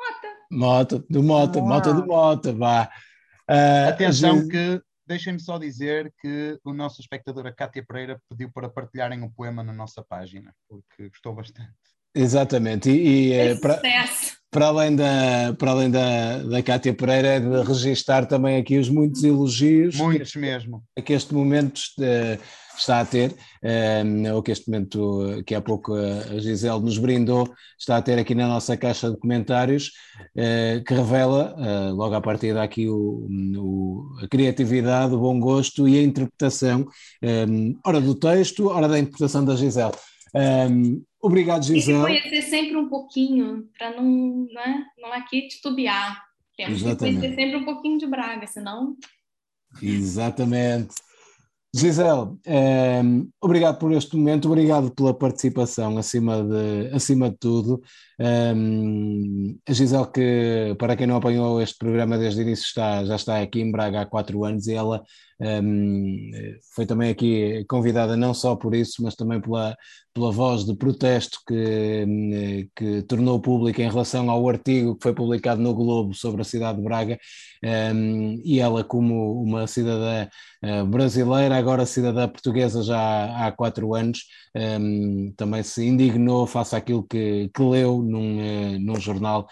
Mota. 0.00 0.36
Mota, 0.50 1.04
do 1.08 1.22
Mota, 1.22 1.60
Mota 1.60 1.94
do 1.94 2.06
Mota, 2.06 2.52
vá. 2.52 2.90
Uh, 3.48 3.88
Atenção 3.88 4.38
gente... 4.38 4.48
que, 4.48 4.82
deixem-me 5.06 5.40
só 5.40 5.58
dizer 5.58 6.12
que 6.20 6.58
o 6.64 6.72
nosso 6.72 7.00
espectadora 7.00 7.52
Cátia 7.52 7.84
Pereira 7.86 8.20
pediu 8.28 8.50
para 8.52 8.68
partilharem 8.68 9.20
o 9.22 9.26
um 9.26 9.30
poema 9.30 9.62
na 9.62 9.72
nossa 9.72 10.02
página, 10.02 10.54
porque 10.68 11.08
gostou 11.08 11.34
bastante. 11.34 11.72
Exatamente, 12.14 12.90
e, 12.90 13.28
e 13.28 13.32
é, 13.32 13.54
para, 13.60 13.80
para 14.50 14.66
além 14.66 14.96
da, 14.96 15.54
para 15.56 15.70
além 15.70 15.90
da, 15.90 16.38
da 16.42 16.62
Cátia 16.62 16.92
Pereira, 16.92 17.28
é 17.28 17.40
de 17.40 17.62
registar 17.62 18.26
também 18.26 18.56
aqui 18.56 18.78
os 18.78 18.88
muitos 18.88 19.22
elogios. 19.22 19.96
Muitos 19.96 20.32
que, 20.32 20.38
mesmo. 20.38 20.82
Que 21.04 21.12
este 21.12 21.32
momento 21.32 21.78
uh, 22.00 22.40
está 22.76 23.00
a 23.00 23.04
ter, 23.04 23.30
uh, 23.30 24.34
ou 24.34 24.42
que 24.42 24.50
este 24.50 24.68
momento 24.68 25.42
que 25.46 25.54
há 25.54 25.60
pouco 25.60 25.94
a 25.94 26.40
Gisele 26.40 26.80
nos 26.80 26.98
brindou, 26.98 27.48
está 27.78 27.96
a 27.96 28.02
ter 28.02 28.18
aqui 28.18 28.34
na 28.34 28.48
nossa 28.48 28.76
caixa 28.76 29.08
de 29.08 29.16
comentários, 29.18 29.92
uh, 30.36 30.82
que 30.84 30.94
revela, 30.94 31.54
logo 31.92 32.14
à 32.14 32.20
partida 32.20 32.60
aqui, 32.60 32.88
o, 32.88 33.28
o, 33.56 34.16
a 34.20 34.26
criatividade, 34.26 35.14
o 35.14 35.20
bom 35.20 35.38
gosto 35.38 35.86
e 35.86 35.96
a 35.96 36.02
interpretação, 36.02 36.86
ora 37.84 38.00
do 38.00 38.16
texto, 38.16 38.68
ora 38.68 38.88
da 38.88 38.98
interpretação 38.98 39.44
da 39.44 39.54
Gisele. 39.54 39.94
Um, 40.34 41.02
obrigado, 41.20 41.64
Gisele. 41.64 41.98
E 41.98 42.20
conhecer 42.20 42.42
sempre 42.42 42.76
um 42.76 42.88
pouquinho, 42.88 43.68
para 43.76 43.96
não, 43.96 44.46
né, 44.52 44.86
não 44.98 45.12
aqui 45.12 45.48
titubear. 45.48 46.22
Temos 46.56 46.82
Exatamente. 46.82 47.14
que 47.14 47.20
conhecer 47.20 47.42
sempre 47.42 47.56
um 47.56 47.64
pouquinho 47.64 47.98
de 47.98 48.06
Braga, 48.06 48.46
senão. 48.46 48.96
Exatamente. 49.82 50.94
Gisele, 51.72 52.36
um, 53.04 53.30
obrigado 53.40 53.78
por 53.78 53.92
este 53.92 54.16
momento, 54.16 54.48
obrigado 54.48 54.90
pela 54.92 55.16
participação 55.16 55.96
acima 55.98 56.42
de, 56.42 56.92
acima 56.92 57.30
de 57.30 57.36
tudo. 57.38 57.80
Um, 58.18 59.56
a 59.68 59.72
Gisele, 59.72 60.10
que 60.12 60.74
para 60.76 60.96
quem 60.96 61.06
não 61.06 61.16
apanhou 61.16 61.62
este 61.62 61.78
programa 61.78 62.18
desde 62.18 62.40
o 62.40 62.42
início, 62.42 62.64
está, 62.64 63.04
já 63.04 63.14
está 63.14 63.40
aqui 63.40 63.60
em 63.60 63.70
Braga 63.70 64.00
há 64.00 64.06
quatro 64.06 64.44
anos 64.44 64.66
e 64.66 64.74
ela 64.74 65.00
foi 66.74 66.84
também 66.86 67.10
aqui 67.10 67.64
convidada 67.68 68.16
não 68.16 68.34
só 68.34 68.54
por 68.54 68.74
isso, 68.74 69.02
mas 69.02 69.14
também 69.14 69.40
pela, 69.40 69.76
pela 70.12 70.30
voz 70.30 70.64
de 70.64 70.74
protesto 70.74 71.38
que, 71.46 72.68
que 72.76 73.02
tornou 73.02 73.40
pública 73.40 73.82
em 73.82 73.88
relação 73.88 74.30
ao 74.30 74.46
artigo 74.48 74.96
que 74.96 75.02
foi 75.02 75.14
publicado 75.14 75.60
no 75.62 75.74
Globo 75.74 76.14
sobre 76.14 76.42
a 76.42 76.44
cidade 76.44 76.78
de 76.78 76.84
Braga, 76.84 77.18
e 78.44 78.60
ela, 78.60 78.84
como 78.84 79.42
uma 79.42 79.66
cidadã 79.66 80.28
uh, 80.64 80.86
brasileira, 80.86 81.56
agora 81.56 81.86
cidadã 81.86 82.28
portuguesa 82.28 82.82
já 82.82 83.46
há 83.46 83.52
quatro 83.52 83.94
anos, 83.94 84.24
também 85.36 85.62
se 85.62 85.86
indignou 85.86 86.46
face 86.46 86.74
àquilo 86.76 87.02
que, 87.04 87.50
que 87.54 87.62
leu 87.62 88.02
num, 88.02 88.38
uh, 88.38 88.78
num 88.80 89.00
jornal 89.00 89.46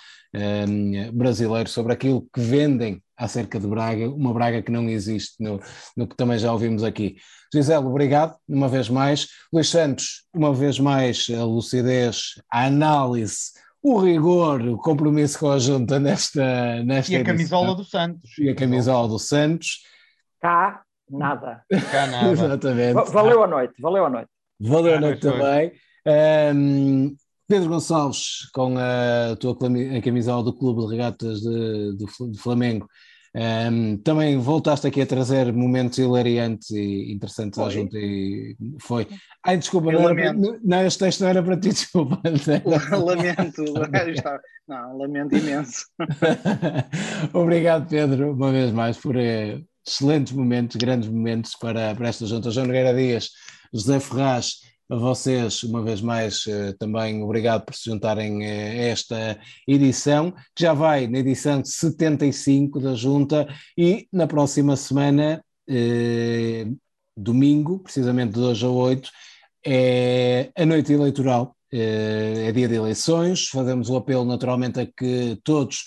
brasileiro 1.14 1.68
sobre 1.68 1.92
aquilo 1.92 2.28
que 2.32 2.40
vendem 2.40 3.02
acerca 3.18 3.58
de 3.58 3.66
Braga, 3.66 4.08
uma 4.08 4.32
Braga 4.32 4.62
que 4.62 4.70
não 4.70 4.88
existe, 4.88 5.42
no, 5.42 5.60
no 5.96 6.06
que 6.06 6.16
também 6.16 6.38
já 6.38 6.52
ouvimos 6.52 6.84
aqui. 6.84 7.16
Gisele, 7.52 7.84
obrigado, 7.84 8.36
uma 8.48 8.68
vez 8.68 8.88
mais. 8.88 9.26
Luís 9.52 9.68
Santos, 9.68 10.24
uma 10.32 10.54
vez 10.54 10.78
mais, 10.78 11.26
a 11.36 11.44
lucidez, 11.44 12.40
a 12.52 12.66
análise, 12.66 13.52
o 13.82 13.98
rigor, 13.98 14.60
o 14.62 14.76
compromisso 14.76 15.38
com 15.38 15.50
a 15.50 15.58
junta 15.58 15.98
nesta. 15.98 16.82
nesta 16.84 17.12
e 17.12 17.16
a 17.16 17.20
edição. 17.20 17.24
camisola 17.24 17.74
do 17.74 17.84
Santos. 17.84 18.38
E 18.38 18.48
a 18.48 18.54
camisola 18.54 19.08
do 19.08 19.18
Santos. 19.18 19.82
Cá, 20.40 20.82
nada. 21.10 21.62
Cá, 21.90 22.06
nada. 22.06 22.30
Exatamente. 22.32 23.10
Valeu 23.10 23.42
a 23.42 23.46
noite, 23.46 23.74
valeu 23.80 24.06
a 24.06 24.10
noite. 24.10 24.28
Valeu 24.60 24.96
a 24.96 25.00
noite 25.00 25.20
também. 25.20 25.72
Um, 26.54 27.16
Pedro 27.48 27.70
Gonçalves, 27.70 28.50
com 28.52 28.74
a 28.76 29.34
tua 29.36 29.56
camisola 30.02 30.44
do 30.44 30.52
Clube 30.52 30.82
de 30.82 30.90
Regatas 30.90 31.40
de, 31.40 31.96
de 31.96 32.38
Flamengo, 32.38 32.86
um, 33.34 33.96
também 33.98 34.38
voltaste 34.38 34.86
aqui 34.86 35.02
a 35.02 35.06
trazer 35.06 35.52
momentos 35.52 35.98
hilariantes 35.98 36.70
e 36.70 37.12
interessantes 37.12 37.58
foi. 37.58 37.66
à 37.66 37.70
junta 37.70 37.98
e 37.98 38.56
foi. 38.80 39.06
Ai, 39.44 39.58
desculpa, 39.58 39.92
não, 39.92 40.08
era, 40.08 40.32
não, 40.32 40.86
este 40.86 40.98
texto 40.98 41.20
não 41.20 41.28
era 41.28 41.42
para 41.42 41.56
ti, 41.56 41.68
desculpa. 41.70 42.20
lamento, 42.24 43.64
não, 44.66 44.98
lamento 44.98 45.36
imenso. 45.36 45.86
Obrigado, 47.32 47.88
Pedro, 47.88 48.32
uma 48.32 48.50
vez 48.50 48.72
mais, 48.72 48.96
por 48.96 49.16
eh, 49.16 49.60
excelentes 49.86 50.32
momentos, 50.32 50.76
grandes 50.76 51.08
momentos 51.08 51.54
para, 51.56 51.94
para 51.94 52.08
esta 52.08 52.26
junta. 52.26 52.50
João 52.50 52.66
Nogueira 52.66 52.94
Dias, 52.94 53.30
José 53.72 54.00
Ferraz 54.00 54.67
a 54.90 54.96
vocês, 54.96 55.62
uma 55.64 55.82
vez 55.82 56.00
mais, 56.00 56.46
eh, 56.46 56.72
também 56.78 57.22
obrigado 57.22 57.64
por 57.64 57.74
se 57.74 57.90
juntarem 57.90 58.44
eh, 58.44 58.70
a 58.70 58.82
esta 58.88 59.38
edição, 59.66 60.32
que 60.54 60.62
já 60.62 60.72
vai 60.72 61.06
na 61.06 61.18
edição 61.18 61.62
75 61.62 62.80
da 62.80 62.94
Junta 62.94 63.46
e 63.76 64.08
na 64.10 64.26
próxima 64.26 64.76
semana, 64.76 65.44
eh, 65.68 66.66
domingo, 67.14 67.80
precisamente 67.80 68.32
de 68.32 68.40
2 68.40 68.62
a 68.62 68.68
8, 68.70 69.10
é 69.66 70.50
a 70.56 70.64
noite 70.64 70.92
eleitoral, 70.92 71.54
eh, 71.70 72.46
é 72.48 72.52
dia 72.52 72.68
de 72.68 72.74
eleições, 72.74 73.48
fazemos 73.48 73.90
o 73.90 73.96
apelo 73.96 74.24
naturalmente 74.24 74.80
a 74.80 74.86
que 74.86 75.38
todos 75.44 75.84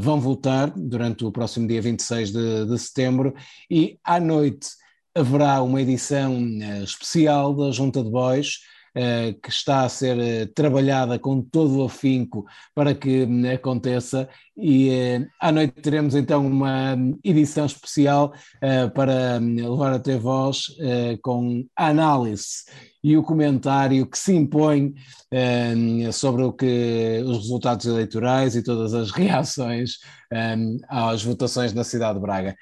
vão 0.00 0.18
votar 0.18 0.72
durante 0.74 1.26
o 1.26 1.30
próximo 1.30 1.68
dia 1.68 1.82
26 1.82 2.32
de, 2.32 2.64
de 2.64 2.78
setembro 2.78 3.34
e 3.70 3.98
à 4.02 4.18
noite 4.18 4.68
haverá 5.14 5.62
uma 5.62 5.80
edição 5.80 6.38
uh, 6.38 6.84
especial 6.84 7.54
da 7.54 7.70
Junta 7.70 8.02
de 8.02 8.10
Bois, 8.10 8.58
uh, 8.96 9.40
que 9.40 9.50
está 9.50 9.84
a 9.84 9.88
ser 9.88 10.16
uh, 10.16 10.52
trabalhada 10.54 11.18
com 11.18 11.42
todo 11.42 11.78
o 11.78 11.84
afinco 11.84 12.44
para 12.74 12.94
que 12.94 13.26
aconteça, 13.52 14.28
e 14.56 14.90
à 15.40 15.50
noite 15.50 15.80
teremos 15.80 16.14
então 16.14 16.46
uma 16.46 16.96
edição 17.22 17.64
especial 17.64 18.32
para 18.92 19.38
levar 19.38 19.92
até 19.92 20.16
vós 20.16 20.66
com 21.22 21.64
a 21.76 21.86
análise 21.86 22.64
e 23.00 23.16
o 23.16 23.22
comentário 23.22 24.04
que 24.04 24.18
se 24.18 24.34
impõe 24.34 24.94
sobre 26.12 26.42
o 26.42 26.52
que 26.52 27.22
os 27.24 27.38
resultados 27.38 27.86
eleitorais 27.86 28.56
e 28.56 28.62
todas 28.64 28.94
as 28.94 29.12
reações 29.14 29.98
às 30.88 31.22
votações 31.22 31.72
na 31.72 31.84
cidade 31.84 32.18
de 32.18 32.20
Braga. 32.20 32.56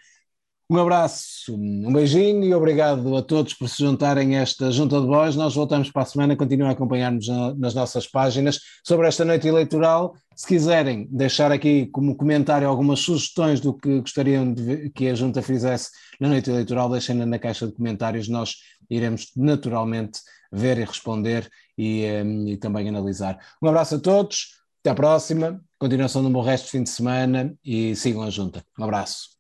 Um 0.68 0.78
abraço, 0.78 1.54
um 1.54 1.92
beijinho 1.92 2.42
e 2.42 2.52
obrigado 2.52 3.16
a 3.16 3.22
todos 3.22 3.54
por 3.54 3.68
se 3.68 3.84
juntarem 3.84 4.36
a 4.36 4.40
esta 4.40 4.68
junta 4.72 5.00
de 5.00 5.06
voz. 5.06 5.36
Nós 5.36 5.54
voltamos 5.54 5.92
para 5.92 6.02
a 6.02 6.04
semana, 6.04 6.34
continuem 6.34 6.68
a 6.68 6.72
acompanhar-nos 6.72 7.28
nas 7.56 7.72
nossas 7.72 8.08
páginas 8.08 8.58
sobre 8.84 9.06
esta 9.06 9.24
noite 9.24 9.46
eleitoral. 9.46 10.16
Se 10.34 10.44
quiserem 10.44 11.06
deixar 11.08 11.52
aqui 11.52 11.86
como 11.86 12.16
comentário 12.16 12.66
algumas 12.66 12.98
sugestões 12.98 13.60
do 13.60 13.72
que 13.72 14.00
gostariam 14.00 14.52
de 14.52 14.90
que 14.90 15.06
a 15.08 15.14
junta 15.14 15.40
fizesse 15.40 15.90
na 16.20 16.28
noite 16.28 16.50
eleitoral, 16.50 16.90
deixem-na 16.90 17.24
na 17.24 17.38
caixa 17.38 17.64
de 17.68 17.72
comentários. 17.72 18.28
Nós 18.28 18.56
iremos 18.90 19.30
naturalmente 19.36 20.18
ver 20.50 20.78
e 20.78 20.84
responder 20.84 21.48
e, 21.78 22.04
um, 22.24 22.48
e 22.48 22.56
também 22.56 22.88
analisar. 22.88 23.38
Um 23.62 23.68
abraço 23.68 23.94
a 23.94 23.98
todos, 24.00 24.56
até 24.80 24.90
à 24.90 24.94
próxima, 24.96 25.60
continuação 25.78 26.22
de 26.22 26.28
um 26.28 26.32
bom 26.32 26.42
resto 26.42 26.64
de 26.64 26.70
fim 26.72 26.82
de 26.82 26.90
semana 26.90 27.54
e 27.64 27.94
sigam 27.94 28.22
a 28.24 28.30
junta. 28.30 28.64
Um 28.76 28.82
abraço. 28.82 29.35